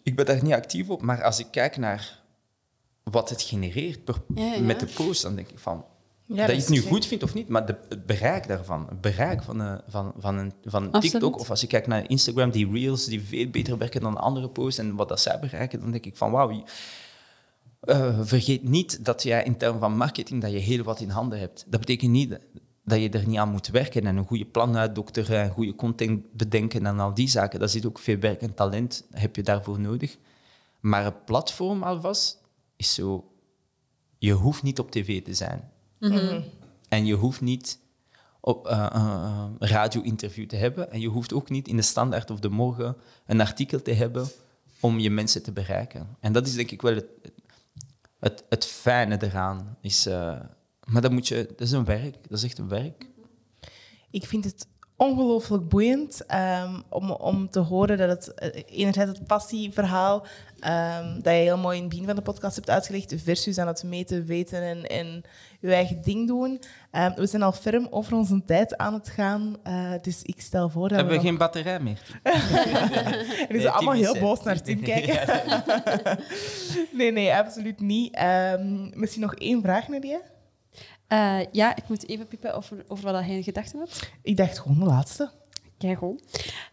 ik 0.03 0.17
ben 0.17 0.27
daar 0.27 0.43
niet 0.43 0.53
actief 0.53 0.89
op, 0.89 1.03
maar 1.03 1.23
als 1.23 1.39
ik 1.39 1.47
kijk 1.51 1.77
naar 1.77 2.23
wat 3.03 3.31
het 3.31 3.43
genereert 3.43 4.05
per- 4.05 4.23
Ja, 4.35 4.53
ja. 4.55 4.61
met 4.61 4.81
de 4.81 4.87
post, 4.87 5.23
dan 5.23 5.35
denk 5.37 5.49
ik 5.51 5.59
van, 5.59 5.85
Ja, 6.27 6.47
dat 6.47 6.57
je 6.57 6.61
het 6.61 6.71
nu 6.71 6.81
goed 6.81 7.07
vindt 7.07 7.25
of 7.25 7.35
niet, 7.35 7.49
maar 7.49 7.67
de, 7.67 7.77
het 7.89 8.07
bereik 8.07 8.47
daarvan, 8.47 8.87
het 8.89 9.01
bereik 9.01 9.43
van, 9.43 9.61
een 9.61 9.81
van, 9.89 10.13
van, 10.19 10.39
een, 10.39 10.53
van 10.65 10.85
Absoluut. 10.85 11.11
TikTok, 11.11 11.39
of 11.39 11.51
als 11.51 11.61
je 11.61 11.67
kijkt 11.67 11.87
naar 11.87 12.11
Instagram, 12.11 12.51
die 12.51 12.71
reels 12.73 13.05
die 13.05 13.23
veel 13.23 13.49
beter 13.49 13.79
werken 13.79 14.01
dan 14.01 14.17
andere 14.17 14.49
posts 14.49 14.79
en 14.79 14.97
wat 14.97 15.09
dat 15.09 15.21
zij 15.21 15.39
bereiken, 15.39 15.81
dan 15.81 15.91
denk 15.91 16.07
ik 16.07 16.17
van 16.17 16.31
wauw, 16.31 16.65
eh, 17.81 18.21
vergeet 18.23 18.63
niet 18.63 19.05
dat 19.05 19.23
jij 19.23 19.45
in 19.45 19.57
termen 19.57 19.81
van 19.81 19.97
marketing 19.97 20.43
dat 20.43 20.51
je 20.51 20.59
heel 20.59 20.83
wat 20.83 21.01
in 21.01 21.09
handen 21.09 21.39
hebt. 21.39 21.65
Dat 21.69 21.81
betekent 21.81 22.11
niet 22.11 22.39
dat 22.85 23.01
je 23.01 23.11
er 23.11 23.27
niet 23.27 23.39
aan 23.39 23.51
moet 23.51 23.69
werken 23.69 24.07
en 24.07 24.17
een 24.17 24.27
goede 24.27 24.45
plan 24.45 24.77
uitdokteren 24.77 25.41
en 25.41 25.51
goede 25.51 25.75
content 25.75 26.33
bedenken 26.33 26.87
en 26.87 27.01
al 27.01 27.15
die 27.15 27.29
zaken. 27.29 27.59
Daar 27.59 27.69
zit 27.69 27.87
ook 27.87 27.99
veel 27.99 28.19
werk 28.19 28.43
en 28.43 28.55
talent, 28.55 29.07
heb 29.11 29.37
je 29.37 29.43
daarvoor 29.43 29.81
nodig. 29.81 30.17
Maar 30.81 31.05
het 31.05 31.25
platform 31.25 31.83
alvast 31.83 32.43
is 32.77 32.95
zo, 32.95 33.33
je 34.19 34.33
hoeft 34.33 34.63
niet 34.63 34.79
op 34.79 34.91
tv 34.91 35.23
te 35.23 35.35
zijn. 35.35 35.71
En 36.89 37.07
je 37.07 37.15
hoeft 37.15 37.41
niet 37.41 37.79
op 38.41 38.67
eh, 38.67 38.87
eh, 38.93 39.45
een 39.59 39.69
radio-interview 39.69 40.49
te 40.49 40.57
hebben. 40.57 40.91
En 40.91 41.01
je 41.01 41.09
hoeft 41.09 41.33
ook 41.33 41.51
niet 41.51 41.69
in 41.69 41.77
de 41.77 41.83
Standaard 41.83 42.31
of 42.31 42.41
de 42.41 42.49
Morgen 42.49 42.97
een 43.27 43.41
artikel 43.41 43.83
te 43.83 43.93
hebben 43.93 44.29
om 44.81 44.99
je 44.99 45.11
mensen 45.11 45.43
te 45.43 45.53
bereiken. 45.53 46.17
En 46.21 46.33
dat 46.33 46.47
is 46.47 46.55
denk 46.55 46.71
ik 46.71 46.83
wel 46.83 46.95
het, 46.95 47.07
het, 48.19 48.45
het 48.49 48.67
fijne 48.67 49.23
eraan. 49.23 49.77
Is, 49.81 50.07
eh, 50.07 50.41
maar 50.85 51.03
dat, 51.03 51.11
moet 51.11 51.29
je, 51.29 51.47
dat 51.49 51.61
is 51.61 51.73
een 51.73 51.85
werk. 51.85 52.17
Dat 52.29 52.39
is 52.39 52.45
echt 52.45 52.59
een 52.59 52.69
werk. 52.69 53.09
Ik 54.11 54.27
vind 54.27 54.45
het 54.45 54.67
ongelooflijk 54.97 55.69
boeiend 55.69 56.27
ehm, 56.27 56.81
om, 56.89 57.11
om 57.11 57.51
te 57.51 57.59
horen 57.59 57.99
dat 57.99 58.09
het 58.09 58.35
eh, 58.35 58.63
enerzijds 58.67 59.19
het 59.19 59.27
passieverhaal 59.27 60.27
ehm, 60.61 61.15
dat 61.15 61.33
je 61.33 61.41
heel 61.41 61.59
mooi 61.59 61.77
in 61.77 61.83
het 61.83 61.91
begin 61.91 62.07
van 62.07 62.17
de 62.17 62.23
podcast 62.23 62.57
hebt 62.57 62.71
uitgelegd, 62.71 63.15
versus 63.17 63.59
aan 63.59 63.67
het 63.67 63.83
meten, 63.83 64.25
weten 64.25 64.63
en, 64.63 64.87
en 64.87 65.23
je 65.61 65.73
eigen 65.73 66.03
ding 66.03 66.27
doen. 66.27 66.61
Ehm, 66.91 67.15
we 67.15 67.27
zijn 67.27 67.43
al 67.43 67.53
ferm 67.53 67.87
over 67.91 68.15
onze 68.15 68.43
tijd 68.45 68.77
aan 68.77 68.95
het 68.95 69.09
gaan, 69.09 69.57
eh, 69.63 69.93
dus 70.03 70.23
ik 70.23 70.41
stel 70.41 70.69
voor 70.69 70.89
dat 70.89 70.99
Hebben 70.99 71.15
we 71.15 71.21
we 71.21 71.27
geen 71.27 71.39
batterij 71.39 71.81
meer? 71.81 72.01
En 72.23 73.49
die 73.49 73.61
zijn 73.61 73.73
allemaal 73.73 73.95
heel 73.95 74.19
boos 74.19 74.43
naar 74.43 74.63
Tim 74.63 74.83
kijken. 74.93 75.45
Nee, 76.93 77.13
nee, 77.13 77.35
absoluut 77.35 77.81
niet. 77.81 78.15
Ehm, 78.15 78.99
misschien 78.99 79.23
nog 79.23 79.35
één 79.35 79.63
vraag 79.63 79.89
naar 79.89 80.07
je. 80.07 80.21
Eh, 81.07 81.39
ja, 81.53 81.77
ik 81.77 81.89
moet 81.89 82.09
even 82.09 82.27
piepen 82.27 82.55
over, 82.55 82.85
over 82.89 83.05
wat 83.05 83.25
hij 83.25 83.37
in 83.37 83.43
gedachten 83.43 83.79
hebt. 83.79 84.11
Ik 84.23 84.37
dacht 84.37 84.59
gewoon 84.59 84.79
de 84.79 84.85
laatste. 84.85 85.31
Kijk 85.79 85.99
gewoon. 85.99 86.21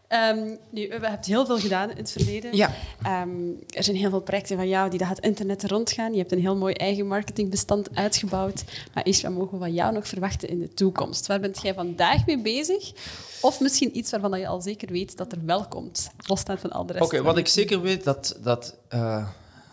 Ehm, 0.08 0.46
nu, 0.70 0.88
we 0.88 0.92
hebben 0.92 1.18
heel 1.24 1.46
veel 1.46 1.58
gedaan 1.58 1.90
in 1.90 1.96
het 1.96 2.10
verleden. 2.10 2.56
Ja. 2.56 2.70
Ehm, 3.02 3.30
er 3.68 3.84
zijn 3.84 3.96
heel 3.96 4.10
veel 4.10 4.20
projecten 4.20 4.56
van 4.56 4.68
jou 4.68 4.90
die 4.90 4.98
dat 4.98 5.08
het 5.08 5.18
internet 5.18 5.64
rondgaan. 5.64 6.12
Je 6.12 6.18
hebt 6.18 6.32
een 6.32 6.40
heel 6.40 6.56
mooi 6.56 6.74
eigen 6.74 7.06
marketingbestand 7.06 7.96
uitgebouwd. 7.96 8.64
Maar 8.94 9.06
is 9.06 9.22
wat 9.22 9.32
mogen 9.32 9.52
we 9.52 9.58
van 9.58 9.72
jou 9.72 9.92
nog 9.92 10.08
verwachten 10.08 10.48
in 10.48 10.60
de 10.60 10.74
toekomst? 10.74 11.26
Waar 11.26 11.40
bent 11.40 11.62
jij 11.62 11.74
vandaag 11.74 12.26
mee 12.26 12.38
bezig? 12.38 12.92
Of 13.40 13.60
misschien 13.60 13.96
iets 13.96 14.10
waarvan 14.10 14.38
je 14.38 14.46
al 14.46 14.60
zeker 14.60 14.88
weet 14.92 15.16
dat 15.16 15.32
er 15.32 15.44
wel 15.44 15.68
komt, 15.68 16.10
losstaand 16.26 16.60
van 16.60 16.70
al 16.70 16.86
de 16.86 16.92
rest. 16.92 17.04
Oké, 17.04 17.22
wat 17.22 17.38
ik 17.38 17.48
zeker 17.48 17.80
weet 17.80 18.04
dat 18.04 18.38
dat 18.42 18.76
eh, 18.88 19.26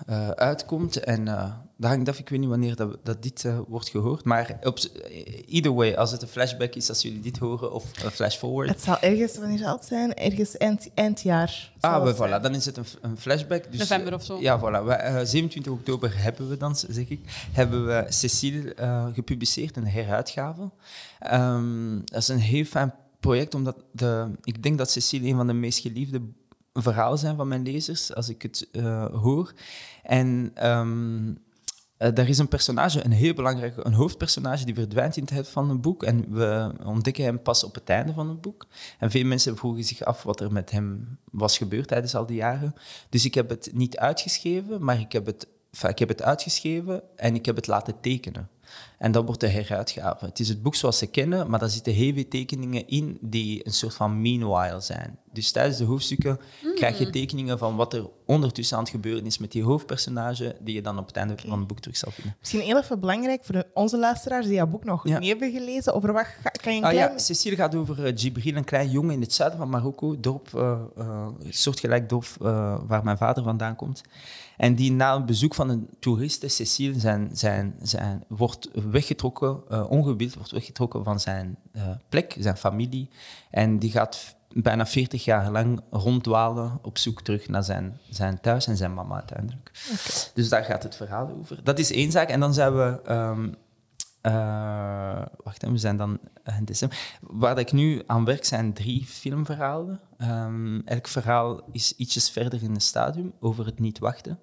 eh, 0.08 0.30
uitkomt 0.30 1.00
en 1.00 1.22
uh, 1.28 1.52
daar 1.82 1.92
hangt 1.92 2.10
af, 2.10 2.20
ik 2.20 2.30
weet 2.30 2.40
niet 2.40 2.50
wanneer 2.50 2.76
dat, 2.76 2.98
dat 3.04 3.24
dit 3.24 3.44
uh, 3.44 3.60
wordt 3.68 3.90
gehoord, 3.90 4.24
maar 4.24 4.58
op, 4.64 4.80
either 5.48 5.74
way, 5.74 5.94
als 5.94 6.12
het 6.12 6.22
een 6.22 6.28
flashback 6.28 6.76
is, 6.76 6.90
als 6.90 7.02
jullie 7.02 7.20
dit 7.20 7.38
horen 7.38 7.72
of 7.74 8.04
een 8.04 8.12
flash 8.12 8.36
forward. 8.38 8.70
Het 8.70 8.82
zal 8.82 9.00
ergens, 9.00 9.38
wanneer 9.38 9.58
zal 9.58 9.76
het 9.76 9.86
zijn? 9.86 10.14
Ergens 10.14 10.58
eind, 10.58 10.90
eindjaar. 10.94 11.72
Ah, 11.80 12.04
we, 12.04 12.16
voilà, 12.16 12.42
dan 12.42 12.56
is 12.56 12.66
het 12.66 12.78
een, 12.78 12.86
een 13.02 13.18
flashback. 13.18 13.72
Dus, 13.72 13.80
November 13.80 14.14
of 14.14 14.24
zo. 14.24 14.40
Ja, 14.40 14.60
voilà. 14.60 14.86
We, 14.86 15.20
uh, 15.20 15.20
27 15.24 15.72
oktober 15.72 16.24
hebben 16.24 16.50
we 16.50 16.58
dan, 16.58 16.76
zeg 16.76 17.10
ik, 17.10 17.20
hebben 17.52 17.86
we 17.86 18.06
Cecile 18.10 18.76
uh, 18.80 19.06
gepubliceerd, 19.14 19.78
een 19.78 19.88
heruitgave. 19.88 20.70
Um, 21.34 22.02
dat 22.06 22.22
is 22.22 22.28
een 22.28 22.40
heel 22.40 22.66
fijn 22.66 22.94
project, 23.20 23.56
omdat 23.56 23.76
de, 23.92 24.32
ik 24.44 24.64
denk 24.64 24.78
dat 24.78 24.92
Cecile 24.92 25.28
een 25.28 25.36
van 25.36 25.48
de 25.48 25.54
meest 25.54 25.80
geliefde 25.80 26.22
verhalen 26.74 27.18
zijn 27.18 27.36
van 27.36 27.48
mijn 27.48 27.64
lezers, 27.64 28.14
als 28.16 28.30
ik 28.30 28.42
het 28.42 28.68
uh, 28.72 29.06
hoor. 29.06 29.54
En 30.04 30.54
um, 30.70 31.28
uh, 31.28 31.34
daar 32.10 32.30
is 32.30 32.38
een 32.38 32.48
personage, 32.48 33.06
een 33.06 33.12
heel 33.12 33.34
belangrijk 33.34 33.78
een 33.78 33.94
hoofdpersonage, 33.94 34.66
die 34.66 34.76
verdwijnt 34.76 35.18
in 35.18 35.28
het 35.34 35.48
van 35.48 35.70
een 35.70 35.82
boek. 35.82 36.04
En 36.04 36.34
we 36.34 36.72
ontdekken 36.84 37.24
hem 37.24 37.42
pas 37.42 37.64
op 37.64 37.76
het 37.76 37.90
einde 37.90 38.14
van 38.14 38.30
het 38.30 38.42
boek. 38.42 38.68
En 39.00 39.12
veel 39.12 39.26
mensen 39.26 39.58
vroegen 39.58 39.84
zich 39.84 40.04
af 40.04 40.24
wat 40.24 40.40
er 40.40 40.52
met 40.52 40.72
hem 40.72 41.18
was 41.32 41.58
gebeurd 41.58 41.88
tijdens 41.88 42.16
al 42.16 42.26
die 42.26 42.36
jaren. 42.36 42.74
Dus 43.10 43.26
ik 43.26 43.34
heb 43.34 43.50
het 43.50 43.70
niet 43.74 43.98
uitgeschreven, 43.98 44.84
maar 44.84 45.00
ik 45.00 45.12
heb 45.12 45.26
het, 45.26 45.48
ik 45.88 46.00
heb 46.00 46.10
het 46.10 46.22
uitgeschreven 46.22 47.02
en 47.16 47.36
ik 47.36 47.46
heb 47.46 47.56
het 47.56 47.68
laten 47.68 48.00
tekenen. 48.02 48.50
En 49.02 49.12
dat 49.12 49.26
wordt 49.26 49.40
de 49.40 49.48
heruitgave. 49.48 50.26
Het 50.26 50.40
is 50.40 50.50
het 50.50 50.62
boek 50.62 50.76
zoals 50.76 50.98
ze 50.98 51.08
kennen, 51.08 51.50
maar 51.50 51.60
daar 51.60 51.70
zitten 51.70 51.96
veel 51.96 52.28
tekeningen 52.30 52.88
in 52.88 53.18
die 53.22 53.66
een 53.66 53.74
soort 53.74 53.94
van 53.94 54.22
meanwhile 54.22 54.80
zijn. 54.80 55.20
Dus 55.34 55.52
tijdens 55.52 55.78
de 55.78 55.84
hoofdstukken 55.84 56.40
mm. 56.64 56.76
krijg 56.76 56.98
je 56.98 57.10
tekeningen 57.10 57.58
van 57.58 57.76
wat 57.76 57.94
er 57.94 58.10
ondertussen 58.26 58.78
aan 58.78 58.84
het 58.84 58.92
gebeuren 58.92 59.26
is 59.26 59.38
met 59.38 59.52
die 59.52 59.64
hoofdpersonage, 59.64 60.56
die 60.60 60.76
je 60.76 60.82
dan 60.82 60.98
op 60.98 61.08
het 61.08 61.16
einde 61.16 61.34
okay. 61.34 61.50
van 61.50 61.60
het 61.60 61.68
boek 61.68 61.80
terug 61.80 61.98
zal 61.98 62.12
vinden. 62.12 62.36
Misschien 62.40 62.62
heel 62.62 62.78
even 62.78 63.00
belangrijk 63.00 63.46
voor 63.46 63.56
de, 63.56 63.68
onze 63.74 63.98
luisteraars 63.98 64.46
die 64.46 64.56
jouw 64.56 64.68
boek 64.68 64.84
nog 64.84 65.08
ja. 65.08 65.20
niet 65.20 65.30
hebben 65.30 65.52
gelezen. 65.52 65.94
Over 65.94 66.14
wat 66.14 66.26
ga, 66.26 66.50
kan 66.50 66.74
je 66.74 66.80
een 66.80 66.86
ah, 66.86 66.92
klein... 66.92 67.12
ja, 67.12 67.18
Cecile 67.18 67.56
gaat 67.56 67.76
over 67.76 68.08
uh, 68.08 68.16
Djibril, 68.16 68.56
een 68.56 68.64
klein 68.64 68.90
jongen 68.90 69.14
in 69.14 69.22
het 69.22 69.34
zuiden 69.34 69.60
van 69.60 69.70
Marokko, 69.70 70.20
dorp, 70.20 70.50
uh, 70.56 70.80
uh, 70.98 71.28
soortgelijk 71.50 72.10
dorp 72.10 72.26
waar 72.88 73.04
mijn 73.04 73.18
vader 73.18 73.44
vandaan 73.44 73.76
komt. 73.76 74.02
En 74.58 74.76
die 74.76 74.92
na 74.92 75.16
een 75.16 75.26
bezoek 75.26 75.56
van 75.56 75.70
een 75.70 75.88
toeriste, 76.00 76.48
Cecile, 76.48 77.00
zijn, 77.00 77.30
zijn, 77.34 77.76
zijn, 77.82 78.24
wordt 78.28 78.70
weggetrokken, 78.92 79.62
uh, 79.72 79.90
ongewild 79.90 80.36
wordt 80.36 80.52
weggetrokken 80.52 81.04
van 81.04 81.20
zijn 81.20 81.58
uh, 81.74 81.84
plek, 82.10 82.36
zijn 82.40 82.58
familie. 82.58 83.10
En 83.50 83.80
die 83.80 83.92
gaat 83.92 84.36
bijna 84.54 84.86
40 84.86 85.26
jaar 85.26 85.52
lang 85.52 85.82
ronddwalen 85.90 86.80
op 86.82 86.98
zoek 86.98 87.22
terug 87.22 87.48
naar 87.48 87.64
zijn, 87.64 88.00
zijn 88.10 88.40
thuis 88.40 88.68
en 88.68 88.78
zijn 88.78 88.94
mama 88.94 89.16
uiteindelijk. 89.16 89.72
Okay. 89.86 90.32
Dus 90.34 90.50
daar 90.50 90.64
gaat 90.64 90.84
het 90.84 90.96
verhaal 90.96 91.30
over. 91.40 91.64
Dat 91.64 91.80
is 91.80 91.92
één 91.92 92.12
zaak. 92.12 92.30
En 92.30 92.40
dan 92.40 92.54
zijn 92.54 92.76
we... 92.76 93.02
Um, 93.10 93.56
Uh, 94.26 95.26
wacht, 95.44 95.62
we 95.62 95.78
zijn 95.78 95.98
dan 95.98 96.20
in 96.58 96.66
december. 96.66 97.18
Waar 97.22 97.60
ik 97.60 97.72
nu 97.72 98.04
aan 98.06 98.26
werk 98.26 98.46
zijn 98.46 98.74
drie 98.74 99.06
filmverhalen. 99.06 100.00
Um, 100.18 100.82
elk 100.86 101.08
verhaal 101.08 101.62
is 101.72 101.96
ietsjes 101.96 102.30
verder 102.30 102.64
in 102.64 102.72
het 102.72 102.84
stadium 102.84 103.34
over 103.40 103.66
het 103.66 103.80
niet 103.80 104.00
wachten. 104.00 104.40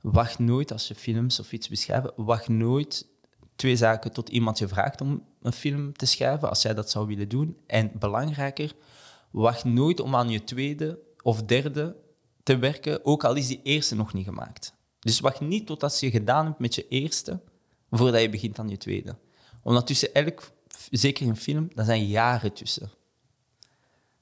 Wacht 0.00 0.38
nooit 0.38 0.72
als 0.72 0.88
je 0.88 0.94
films 0.94 1.40
of 1.40 1.52
iets 1.52 1.68
beschrijft. 1.68 2.08
Wacht 2.16 2.48
nooit 2.48 3.06
twee 3.60 3.76
zaken 3.76 4.12
tot 4.12 4.28
iemand 4.28 4.58
je 4.58 4.68
vraagt 4.68 5.00
om 5.00 5.24
een 5.42 5.52
film 5.52 5.92
te 5.92 6.06
schrijven, 6.06 6.48
als 6.48 6.62
jij 6.62 6.74
dat 6.74 6.90
zou 6.90 7.06
willen 7.06 7.28
doen. 7.28 7.56
En 7.66 7.90
belangrijker, 7.98 8.74
wacht 9.30 9.64
nooit 9.64 10.00
om 10.00 10.14
aan 10.14 10.28
je 10.28 10.44
tweede 10.44 10.98
of 11.22 11.42
derde 11.42 11.96
te 12.42 12.58
werken, 12.58 13.04
ook 13.04 13.24
al 13.24 13.34
is 13.34 13.46
die 13.46 13.60
eerste 13.62 13.94
nog 13.94 14.12
niet 14.12 14.24
gemaakt. 14.24 14.74
Dus 14.98 15.20
wacht 15.20 15.40
niet 15.40 15.66
tot 15.66 15.82
als 15.82 16.00
je 16.00 16.10
gedaan 16.10 16.46
hebt 16.46 16.58
met 16.58 16.74
je 16.74 16.88
eerste, 16.88 17.40
voordat 17.90 18.20
je 18.20 18.28
begint 18.28 18.58
aan 18.58 18.68
je 18.68 18.76
tweede. 18.76 19.16
Omdat 19.62 19.86
tussen 19.86 20.14
elk, 20.14 20.50
zeker 20.90 21.26
in 21.26 21.36
film, 21.36 21.68
daar 21.74 21.84
zijn 21.84 22.06
jaren 22.06 22.52
tussen. 22.52 22.90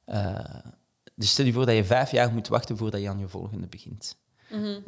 Uh, 0.07 0.39
dus 1.15 1.31
stel 1.31 1.45
je 1.45 1.53
voor 1.53 1.67
dat 1.67 1.75
je 1.75 1.85
vijf 1.85 2.11
jaar 2.11 2.33
moet 2.33 2.49
wachten 2.49 2.77
voordat 2.77 3.01
je 3.01 3.09
aan 3.09 3.19
je 3.19 3.29
volgende 3.29 3.67
begint. 3.67 4.17
Mm 4.51 4.83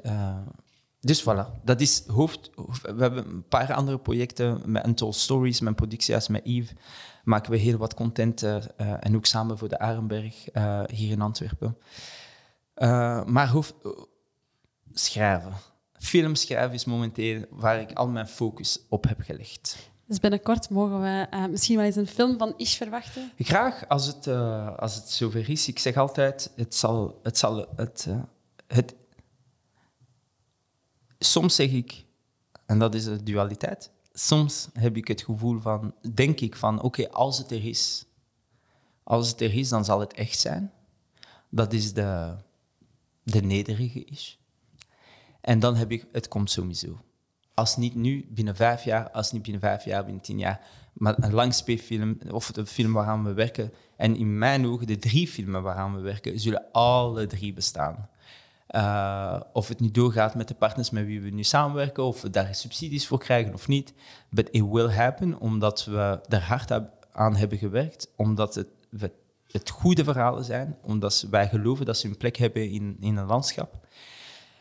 dus 1.01 1.23
voilà, 1.23 1.63
dat 1.65 1.81
is 1.81 2.07
hoofd, 2.07 2.51
We 2.83 3.03
hebben 3.03 3.27
een 3.27 3.49
paar 3.49 3.73
andere 3.73 3.99
projecten 3.99 4.61
met 4.65 4.87
Untold 4.87 5.15
Stories, 5.15 5.61
mijn 5.61 5.75
productiehuis 5.75 6.29
met 6.29 6.41
Yves. 6.45 6.73
Maken 7.25 7.51
we 7.51 7.59
heel 7.59 7.77
wat 7.77 7.95
content 7.95 8.43
uh, 8.43 8.57
en 8.77 9.17
ook 9.17 9.27
samen 9.27 9.59
voor 9.59 9.69
de 9.69 9.79
Arenberg 9.79 10.55
uh, 10.55 10.83
hier 10.87 11.11
in 11.11 11.21
Antwerpen. 11.21 11.77
Uh, 12.77 13.25
maar 13.25 13.49
hoofd, 13.49 13.75
schrijven. 14.93 15.53
Film 15.93 16.35
schrijven 16.35 16.75
is 16.75 16.85
momenteel 16.85 17.45
waar 17.51 17.81
ik 17.81 17.93
al 17.93 18.09
mijn 18.09 18.29
focus 18.29 18.87
op 18.89 19.09
heb 19.09 19.21
gelegd. 19.21 19.91
Dus 20.07 20.21
binnenkort 20.21 20.71
mogen 20.71 21.01
we 21.01 21.47
misschien 21.51 21.77
wel 21.77 21.85
eens 21.85 21.97
een 21.97 22.07
film 22.07 22.39
van 22.39 22.55
Ish 22.57 22.77
verwachten? 22.77 23.33
Graag, 23.39 23.89
als 23.89 24.07
het, 24.07 24.27
als 24.77 24.95
het 24.95 25.11
zover 25.11 25.51
is. 25.51 25.69
Ik 25.69 25.79
zeg 25.79 25.97
altijd, 25.97 26.53
het 26.57 26.75
zal 26.75 27.21
het, 27.23 27.39
zal 27.39 27.67
het, 27.77 28.09
het 28.67 28.95
soms 31.25 31.55
zeg 31.55 31.71
ik, 31.71 32.05
en 32.67 32.79
dat 32.79 32.95
is 32.95 33.05
de 33.05 33.23
dualiteit, 33.23 33.91
soms 34.13 34.69
heb 34.73 34.97
ik 34.97 35.09
het 35.09 35.23
gevoel 35.23 35.61
van, 35.61 35.95
denk 36.15 36.41
ik 36.41 36.57
van, 36.57 36.83
oké, 36.83 37.11
als 37.11 37.39
het 37.39 37.51
er 37.51 37.65
is, 37.65 38.05
als 39.03 39.29
het 39.29 39.41
er 39.41 39.55
is, 39.55 39.69
dan 39.69 39.85
zal 39.85 40.01
het 40.01 40.13
echt 40.13 40.39
zijn. 40.39 40.73
Dat 41.49 41.73
is 41.73 41.93
de, 41.93 42.35
de 43.23 43.43
nederige 43.43 44.05
is. 44.05 44.39
En 45.41 45.59
dan 45.59 45.77
heb 45.77 45.91
ik, 45.91 46.07
het 46.13 46.29
komt 46.29 46.51
sowieso. 46.51 47.01
Als 47.55 47.77
niet 47.77 47.95
nu, 47.95 48.27
binnen 48.31 48.57
vijf 48.57 48.85
jaar, 48.85 49.11
als 49.11 49.33
niet 49.33 49.43
binnen 49.43 49.61
vijf 49.61 49.85
jaar, 49.85 50.05
binnen 50.05 50.23
tien 50.23 50.39
jaar. 50.39 50.61
Maar 50.93 51.15
een 51.19 51.33
langspeelfilm, 51.33 52.19
of 52.31 52.53
de 52.53 52.67
film 52.67 52.93
waaraan 52.93 53.25
we 53.25 53.33
werken, 53.33 53.73
en 53.97 54.17
in 54.17 54.39
mijn 54.39 54.67
ogen 54.67 54.87
de 54.87 54.99
drie 54.99 55.29
filmen 55.29 55.63
waaraan 55.63 55.95
we 55.95 56.01
werken, 56.01 56.41
zullen 56.41 56.65
alle 56.73 57.27
drie 57.27 57.53
bestaan. 57.53 58.09
Uh, 58.71 59.41
of 59.53 59.69
het 59.69 59.81
nu 59.81 59.91
doorgaat 59.91 60.35
met 60.35 60.49
de 60.49 60.55
partners 60.55 60.91
met 60.91 61.07
wie 61.07 61.21
we 61.21 61.31
nu 61.31 61.43
samenwerken, 61.43 62.05
of 62.05 62.23
we 62.23 62.31
daar 62.31 62.55
subsidies 62.55 63.07
voor 63.07 63.19
krijgen 63.19 63.55
of 63.55 63.69
niet. 63.69 63.93
But 64.29 64.49
it 64.51 64.65
will 64.71 64.91
happen, 64.91 65.41
omdat 65.41 65.85
we 65.85 66.21
er 66.29 66.43
hard 66.43 66.73
aan 67.13 67.37
hebben 67.37 67.59
gewerkt, 67.59 68.09
omdat 68.17 68.55
het, 68.55 68.69
het 69.47 69.71
goede 69.71 70.05
verhalen 70.05 70.45
zijn, 70.45 70.77
omdat 70.83 71.27
wij 71.31 71.49
geloven 71.49 71.87
dat 71.87 71.99
ze 71.99 72.07
een 72.07 72.17
plek 72.17 72.37
hebben 72.37 72.71
in, 72.71 72.97
in 73.01 73.17
een 73.17 73.27
landschap. 73.27 73.87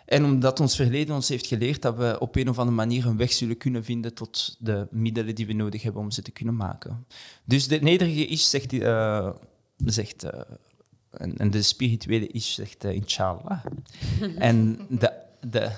En 0.06 0.26
omdat 0.26 0.60
ons 0.60 0.76
verleden 0.76 1.16
ons 1.16 1.30
heeft 1.30 1.48
geleerd 1.48 1.82
dat 1.82 1.96
we 1.96 2.18
op 2.20 2.36
een 2.36 2.50
of 2.50 2.60
andere 2.60 2.76
manier 2.76 3.06
een 3.06 3.18
weg 3.18 3.32
zullen 3.32 3.58
kunnen 3.58 3.84
vinden 3.84 4.14
tot 4.14 4.56
de 4.60 4.88
middelen 4.92 5.36
die 5.36 5.48
we 5.48 5.54
nodig 5.54 5.82
hebben 5.82 6.02
om 6.02 6.12
ze 6.12 6.22
te 6.22 6.32
kunnen 6.32 6.56
maken. 6.56 7.06
Dus 7.46 7.68
de 7.68 7.80
nederige 7.80 8.26
is, 8.26 8.50
zegt, 8.50 8.74
uh, 8.74 9.30
zegt 9.86 10.24
uh, 10.24 10.32
en, 11.12 11.38
en 11.38 11.52
de 11.52 11.62
spirituele 11.62 12.28
is 12.28 12.54
zegt 12.54 12.86
uh, 12.86 12.94
inshallah. 12.94 13.66
en 14.38 14.86
de, 14.90 15.12
de, 15.42 15.72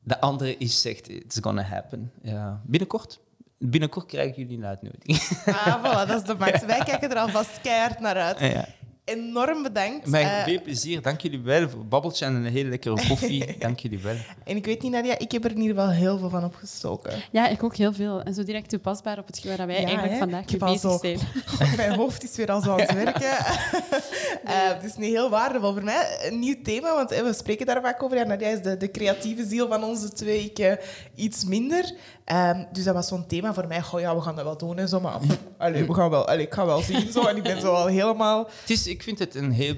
de 0.00 0.20
andere 0.20 0.56
is 0.56 0.80
zegt 0.80 1.08
it's 1.08 1.38
gonna 1.40 1.62
happen. 1.62 2.12
Ja. 2.22 2.60
Binnenkort. 2.64 3.20
Binnenkort 3.58 4.06
krijgen 4.06 4.42
jullie 4.42 4.58
een 4.58 4.64
uitnodiging. 4.64 5.18
ah, 5.46 5.84
voilà, 5.84 6.08
dat 6.08 6.20
is 6.20 6.26
de 6.26 6.34
max. 6.34 6.64
Wij 6.66 6.84
kijken 6.84 7.10
er 7.10 7.16
alvast 7.16 7.60
keihard 7.60 8.00
naar 8.00 8.16
uit. 8.16 8.40
Ja 8.40 8.68
enorm 9.10 9.62
bedankt. 9.62 10.06
Met 10.06 10.22
uh, 10.22 10.42
veel 10.42 10.62
plezier. 10.62 11.02
Dank 11.02 11.20
jullie 11.20 11.40
wel 11.40 11.68
voor 11.68 11.86
babbeltje 11.86 12.24
en 12.24 12.34
een 12.34 12.44
hele 12.44 12.68
lekkere 12.68 12.94
koffie. 13.08 13.58
Dank 13.58 13.78
jullie 13.78 13.98
wel. 13.98 14.16
En 14.44 14.56
ik 14.56 14.64
weet 14.64 14.82
niet, 14.82 14.92
Nadia, 14.92 15.18
ik 15.18 15.32
heb 15.32 15.44
er 15.44 15.50
in 15.50 15.60
ieder 15.60 15.76
geval 15.76 15.90
heel 15.90 16.18
veel 16.18 16.28
van 16.30 16.44
opgestoken. 16.44 17.12
Ja, 17.30 17.48
ik 17.48 17.62
ook 17.62 17.76
heel 17.76 17.92
veel. 17.92 18.22
En 18.22 18.34
zo 18.34 18.42
direct 18.42 18.68
toepasbaar 18.68 19.18
op 19.18 19.26
het 19.26 19.44
waar 19.44 19.66
wij 19.66 19.84
eigenlijk 19.84 20.18
vandaag 20.18 20.44
mee 20.46 20.58
bezig 20.58 20.98
zijn. 21.00 21.18
Mijn 21.76 21.94
hoofd 21.94 22.24
is 22.24 22.36
weer 22.36 22.50
al 22.50 22.60
zo 22.60 22.72
aan 22.72 22.80
het 22.80 22.92
werken. 23.04 23.38
uh, 24.44 24.68
het 24.74 24.84
is 24.84 24.96
niet 24.96 25.10
heel 25.10 25.30
waardevol 25.30 25.72
voor 25.72 25.84
mij. 25.84 26.18
Een 26.22 26.38
nieuw 26.38 26.56
thema, 26.62 26.94
want 26.94 27.10
we 27.10 27.32
spreken 27.32 27.66
daar 27.66 27.82
vaak 27.82 28.02
over. 28.02 28.16
Ja, 28.16 28.24
Nadia 28.24 28.48
is 28.48 28.62
de, 28.62 28.76
de 28.76 28.90
creatieve 28.90 29.46
ziel 29.46 29.68
van 29.68 29.84
onze 29.84 30.12
twee. 30.12 30.44
Ik 30.44 30.58
uh, 30.58 30.72
iets 31.14 31.44
minder. 31.44 31.92
Um, 32.32 32.66
dus 32.72 32.84
dat 32.84 32.94
was 32.94 33.08
zo'n 33.08 33.26
thema 33.26 33.54
voor 33.54 33.66
mij. 33.66 33.80
Goh, 33.82 34.00
ja, 34.00 34.14
we 34.14 34.20
gaan 34.20 34.34
dat 34.34 34.44
wel 34.44 34.56
doen 34.56 34.78
en 34.78 34.88
zo, 34.88 35.00
maar 35.00 35.18
allee, 35.58 35.86
we 35.86 35.94
gaan 35.94 36.10
wel, 36.10 36.28
allee, 36.28 36.46
ik 36.46 36.54
ga 36.54 36.66
wel 36.66 36.80
zien. 36.80 37.12
Zo. 37.12 37.26
En 37.26 37.36
ik 37.36 37.42
ben 37.42 37.60
zo 37.60 37.72
al 37.72 37.86
helemaal... 37.86 38.48
Het 38.60 38.70
is, 38.70 38.86
ik 38.86 38.99
vind 39.02 39.18
het 39.18 39.34
een 39.34 39.50
heel... 39.50 39.74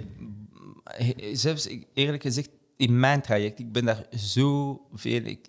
Zelfs 1.32 1.68
eerlijk 1.94 2.22
gezegd, 2.22 2.50
in 2.76 3.00
mijn 3.00 3.22
traject, 3.22 3.58
ik 3.58 3.72
ben 3.72 3.84
daar 3.84 4.06
zoveel... 4.10 5.22
Ik, 5.24 5.46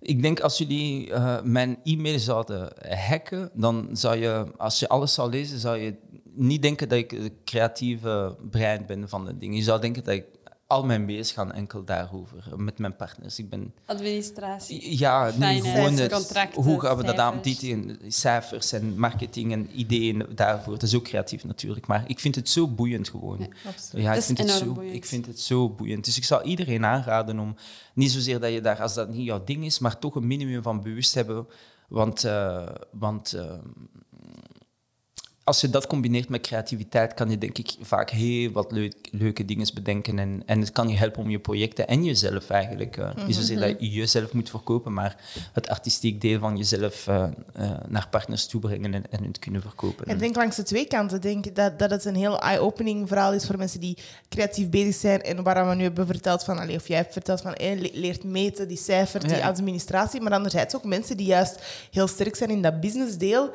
ik 0.00 0.22
denk 0.22 0.40
als 0.40 0.58
jullie 0.58 1.08
uh, 1.08 1.42
mijn 1.42 1.78
e-mail 1.84 2.18
zouden 2.18 2.72
hacken, 3.08 3.50
dan 3.54 3.88
zou 3.92 4.16
je, 4.16 4.52
als 4.56 4.78
je 4.78 4.88
alles 4.88 5.14
zou 5.14 5.30
lezen, 5.30 5.58
zou 5.58 5.78
je 5.78 5.94
niet 6.34 6.62
denken 6.62 6.88
dat 6.88 6.98
ik 6.98 7.10
het 7.10 7.32
creatieve 7.44 8.36
brein 8.50 8.86
ben 8.86 9.08
van 9.08 9.24
de 9.24 9.38
dingen. 9.38 9.56
Je 9.56 9.62
zou 9.62 9.80
denken 9.80 10.04
dat 10.04 10.14
ik 10.14 10.24
al 10.68 10.84
mijn 10.84 11.04
mails 11.04 11.32
gaan 11.32 11.52
enkel 11.52 11.84
daarover, 11.84 12.44
met 12.56 12.78
mijn 12.78 12.96
partners. 12.96 13.38
Ik 13.38 13.48
ben, 13.48 13.74
Administratie. 13.84 14.98
Ja, 14.98 15.32
nu 15.36 15.60
gewoon 15.60 15.96
het, 15.96 16.52
hoe 16.54 16.80
gaan 16.80 16.96
we 16.96 17.04
dat 17.04 17.18
aan 17.18 17.38
dit 17.42 17.76
cijfers 18.08 18.72
en 18.72 18.98
marketing 18.98 19.52
en 19.52 19.80
ideeën 19.80 20.26
daarvoor. 20.34 20.72
Het 20.72 20.82
is 20.82 20.94
ook 20.94 21.04
creatief 21.04 21.44
natuurlijk, 21.44 21.86
maar 21.86 22.04
ik 22.06 22.20
vind 22.20 22.34
het 22.34 22.48
zo 22.48 22.68
boeiend 22.68 23.08
gewoon. 23.08 23.38
Ja, 23.38 23.72
ja 23.92 24.14
ik, 24.14 24.22
vind 24.22 24.38
het 24.38 24.50
zo, 24.50 24.72
boeiend. 24.72 24.94
ik 24.94 25.04
vind 25.04 25.26
het 25.26 25.40
zo 25.40 25.68
boeiend. 25.68 26.04
Dus 26.04 26.16
ik 26.16 26.24
zou 26.24 26.42
iedereen 26.42 26.84
aanraden 26.84 27.38
om, 27.38 27.56
niet 27.94 28.10
zozeer 28.10 28.40
dat 28.40 28.52
je 28.52 28.60
daar, 28.60 28.82
als 28.82 28.94
dat 28.94 29.08
niet 29.08 29.26
jouw 29.26 29.44
ding 29.44 29.64
is, 29.64 29.78
maar 29.78 29.98
toch 29.98 30.14
een 30.14 30.26
minimum 30.26 30.62
van 30.62 30.82
bewust 30.82 31.14
hebben. 31.14 31.46
Want, 31.88 32.24
uh, 32.24 32.68
want 32.90 33.34
uh, 33.34 33.52
als 35.48 35.60
je 35.60 35.70
dat 35.70 35.86
combineert 35.86 36.28
met 36.28 36.40
creativiteit, 36.40 37.14
kan 37.14 37.30
je 37.30 37.38
denk 37.38 37.58
ik 37.58 37.76
vaak 37.80 38.10
heel 38.10 38.50
wat 38.50 38.72
leuke 39.10 39.44
dingen 39.44 39.66
bedenken. 39.74 40.18
En, 40.18 40.42
en 40.46 40.60
het 40.60 40.72
kan 40.72 40.88
je 40.88 40.96
helpen 40.96 41.22
om 41.22 41.30
je 41.30 41.38
projecten 41.38 41.88
en 41.88 42.04
jezelf 42.04 42.50
eigenlijk. 42.50 42.96
Uh, 42.96 43.10
Niet 43.26 43.36
zozeer 43.36 43.60
dat 43.60 43.76
je 43.78 43.90
jezelf 43.90 44.32
moet 44.32 44.50
verkopen, 44.50 44.92
maar 44.92 45.16
het 45.52 45.68
artistiek 45.68 46.20
deel 46.20 46.38
van 46.38 46.56
jezelf 46.56 47.06
uh, 47.06 47.24
uh, 47.60 47.70
naar 47.88 48.08
partners 48.10 48.46
toebrengen 48.46 48.94
en, 48.94 49.04
en 49.10 49.24
het 49.24 49.38
kunnen 49.38 49.60
verkopen. 49.60 50.06
Ik 50.06 50.18
denk 50.18 50.36
langs 50.36 50.56
de 50.56 50.62
twee 50.62 50.86
kanten. 50.86 51.20
denk 51.20 51.54
dat, 51.54 51.78
dat 51.78 51.90
het 51.90 52.04
een 52.04 52.16
heel 52.16 52.40
eye-opening 52.40 53.08
verhaal 53.08 53.32
is 53.32 53.46
voor 53.46 53.58
mensen 53.58 53.80
die 53.80 53.98
creatief 54.28 54.68
bezig 54.68 54.94
zijn. 54.94 55.22
En 55.22 55.42
waar 55.42 55.68
we 55.68 55.74
nu 55.74 55.82
hebben 55.82 56.06
verteld 56.06 56.44
van, 56.44 56.58
allez, 56.58 56.76
of 56.76 56.88
jij 56.88 56.96
hebt 56.96 57.12
verteld 57.12 57.40
van, 57.40 57.54
eh, 57.54 57.90
leert 57.92 58.24
meten, 58.24 58.68
die 58.68 58.76
cijfers, 58.76 59.24
die 59.24 59.44
administratie. 59.44 60.20
Maar 60.20 60.32
anderzijds 60.32 60.76
ook 60.76 60.84
mensen 60.84 61.16
die 61.16 61.26
juist 61.26 61.62
heel 61.90 62.06
sterk 62.06 62.36
zijn 62.36 62.50
in 62.50 62.62
dat 62.62 62.80
businessdeel 62.80 63.50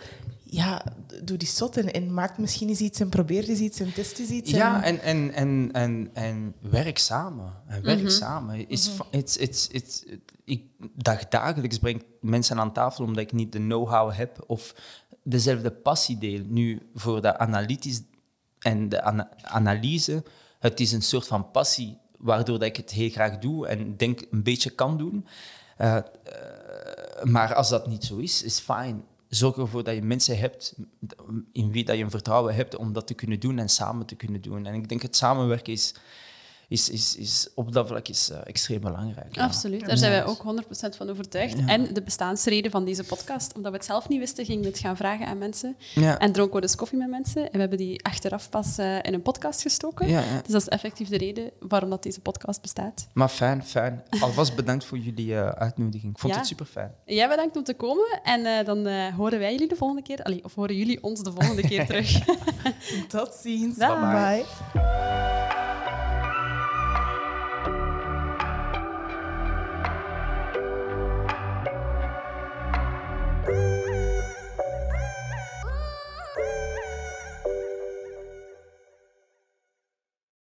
ja, 0.53 0.84
doe 1.23 1.38
die 1.38 1.47
zot 1.47 1.77
en, 1.77 1.93
en, 1.93 2.13
maak 2.13 2.38
misschien 2.38 2.69
eens 2.69 2.80
iets 2.80 2.99
en 2.99 3.09
probeer 3.09 3.49
eens 3.49 3.59
iets 3.59 3.80
en 3.80 3.93
test 3.93 4.19
eens 4.19 4.30
iets. 4.30 4.51
Ja, 4.51 4.84
en, 4.84 5.01
en, 5.01 5.34
en, 5.34 5.69
en, 5.71 6.09
en 6.13 6.55
werk 6.59 6.97
samen. 6.97 7.53
En 7.67 7.84
werk 7.84 8.01
mhm. 8.01 8.09
samen. 8.09 8.69
Is, 8.69 8.89
mm 8.89 9.01
it's, 9.09 9.38
it's, 9.38 9.67
it's, 9.67 10.03
ik 10.45 10.63
dag, 10.95 11.27
dagelijks 11.27 11.77
breng 11.77 12.03
mensen 12.21 12.59
aan 12.59 12.73
tafel 12.73 13.03
omdat 13.03 13.23
ik 13.23 13.31
niet 13.31 13.51
de 13.51 13.57
know-how 13.57 14.13
heb 14.13 14.43
of 14.47 14.75
dezelfde 15.23 15.71
passie 15.71 16.17
deel. 16.17 16.43
Nu, 16.47 16.81
voor 16.93 17.21
de 17.21 17.38
analytisch 17.38 18.01
en 18.59 18.89
de 18.89 19.01
analyse, 19.43 20.23
het 20.59 20.80
is 20.80 20.91
een 20.91 21.01
soort 21.01 21.27
van 21.27 21.51
passie 21.51 21.97
waardoor 22.17 22.59
dat 22.59 22.67
ik 22.67 22.77
het 22.77 22.91
heel 22.91 23.09
graag 23.09 23.38
doe 23.38 23.67
en 23.67 23.97
denk 23.97 24.25
een 24.31 24.43
beetje 24.43 24.69
kan 24.69 24.97
doen. 24.97 25.25
Uh, 25.77 25.95
uh, 25.95 27.23
maar 27.23 27.53
als 27.53 27.69
dat 27.69 27.88
niet 27.88 28.03
zo 28.03 28.17
is, 28.17 28.43
is 28.43 28.59
fijn 28.59 29.03
zorg 29.35 29.57
ervoor 29.57 29.84
dat 29.84 29.95
je 29.95 30.01
mensen 30.01 30.38
hebt 30.38 30.76
in 31.51 31.72
wie 31.72 31.84
dat 31.84 31.97
je 31.97 32.03
een 32.03 32.10
vertrouwen 32.10 32.55
hebt 32.55 32.76
om 32.76 32.93
dat 32.93 33.07
te 33.07 33.14
kunnen 33.14 33.39
doen 33.39 33.60
en 33.60 33.69
samen 33.69 34.05
te 34.05 34.15
kunnen 34.15 34.41
doen. 34.41 34.65
En 34.65 34.73
ik 34.73 34.89
denk 34.89 35.01
het 35.01 35.15
samenwerken 35.15 35.73
is, 35.73 35.95
is, 36.73 36.89
is, 36.89 37.15
is 37.15 37.47
op 37.55 37.71
dat 37.73 37.87
vlak 37.87 38.07
is, 38.07 38.29
eh, 38.29 38.37
extreem 38.45 38.79
belangrijk. 38.81 39.35
ja. 39.35 39.43
Absoluut, 39.43 39.85
daar 39.85 39.97
zijn 39.97 40.11
wij 40.11 40.25
ook 40.25 40.41
100% 40.43 40.95
van 40.97 41.09
overtuigd. 41.09 41.55
En 41.65 41.93
de 41.93 42.01
bestaansreden 42.01 42.71
van 42.71 42.85
deze 42.85 43.03
podcast, 43.03 43.55
omdat 43.55 43.71
we 43.71 43.77
het 43.77 43.85
zelf 43.87 44.09
niet 44.09 44.19
wisten, 44.19 44.45
gingen 44.45 44.61
we 44.61 44.67
het 44.67 44.79
gaan 44.79 44.97
vragen 44.97 45.25
aan 45.27 45.37
mensen. 45.37 45.75
Ja. 45.93 46.19
En 46.19 46.31
dronken 46.31 46.55
we 46.55 46.61
dus 46.61 46.75
koffie 46.75 46.97
met 46.97 47.09
mensen. 47.09 47.41
En 47.45 47.51
we 47.51 47.59
hebben 47.59 47.77
die 47.77 48.03
achteraf 48.05 48.49
pas 48.49 48.77
eh, 48.77 48.95
in 49.01 49.13
een 49.13 49.21
podcast 49.21 49.61
gestoken. 49.61 50.07
Ja, 50.07 50.19
ja. 50.19 50.41
Dus 50.41 50.51
dat 50.51 50.61
is 50.61 50.67
effectief 50.67 51.09
de 51.09 51.17
reden 51.17 51.51
waarom 51.59 51.89
dat 51.89 52.03
deze 52.03 52.19
podcast 52.21 52.61
bestaat. 52.61 53.07
Maar 53.13 53.29
fijn, 53.29 53.63
fijn. 53.63 54.03
Alvast 54.19 54.55
bedankt 54.55 54.85
voor 54.85 54.97
jullie 54.97 55.35
eh, 55.35 55.47
uitnodiging. 55.49 56.13
Ik 56.13 56.19
vond 56.19 56.33
Ja. 56.33 56.39
het 56.39 56.47
super 56.47 56.65
fijn. 56.65 56.91
Jij 57.05 57.27
bedankt 57.29 57.55
om 57.57 57.63
te 57.63 57.73
komen. 57.73 58.19
En 58.23 58.45
eh, 58.45 58.65
dan 58.65 58.87
eh, 58.87 59.15
horen 59.15 59.39
wij 59.39 59.51
jullie 59.51 59.67
de 59.67 59.75
volgende 59.75 60.01
keer. 60.03 60.23
Allee, 60.23 60.43
of 60.43 60.53
horen 60.55 60.75
jullie 60.75 61.03
ons 61.03 61.21
de 61.23 61.31
volgende 61.31 61.61
keer 61.67 61.85
terug. 61.93 62.19
Tot 63.07 63.33
ziens. 63.41 63.77
Dag. 63.77 64.11
Bye. 64.11 65.82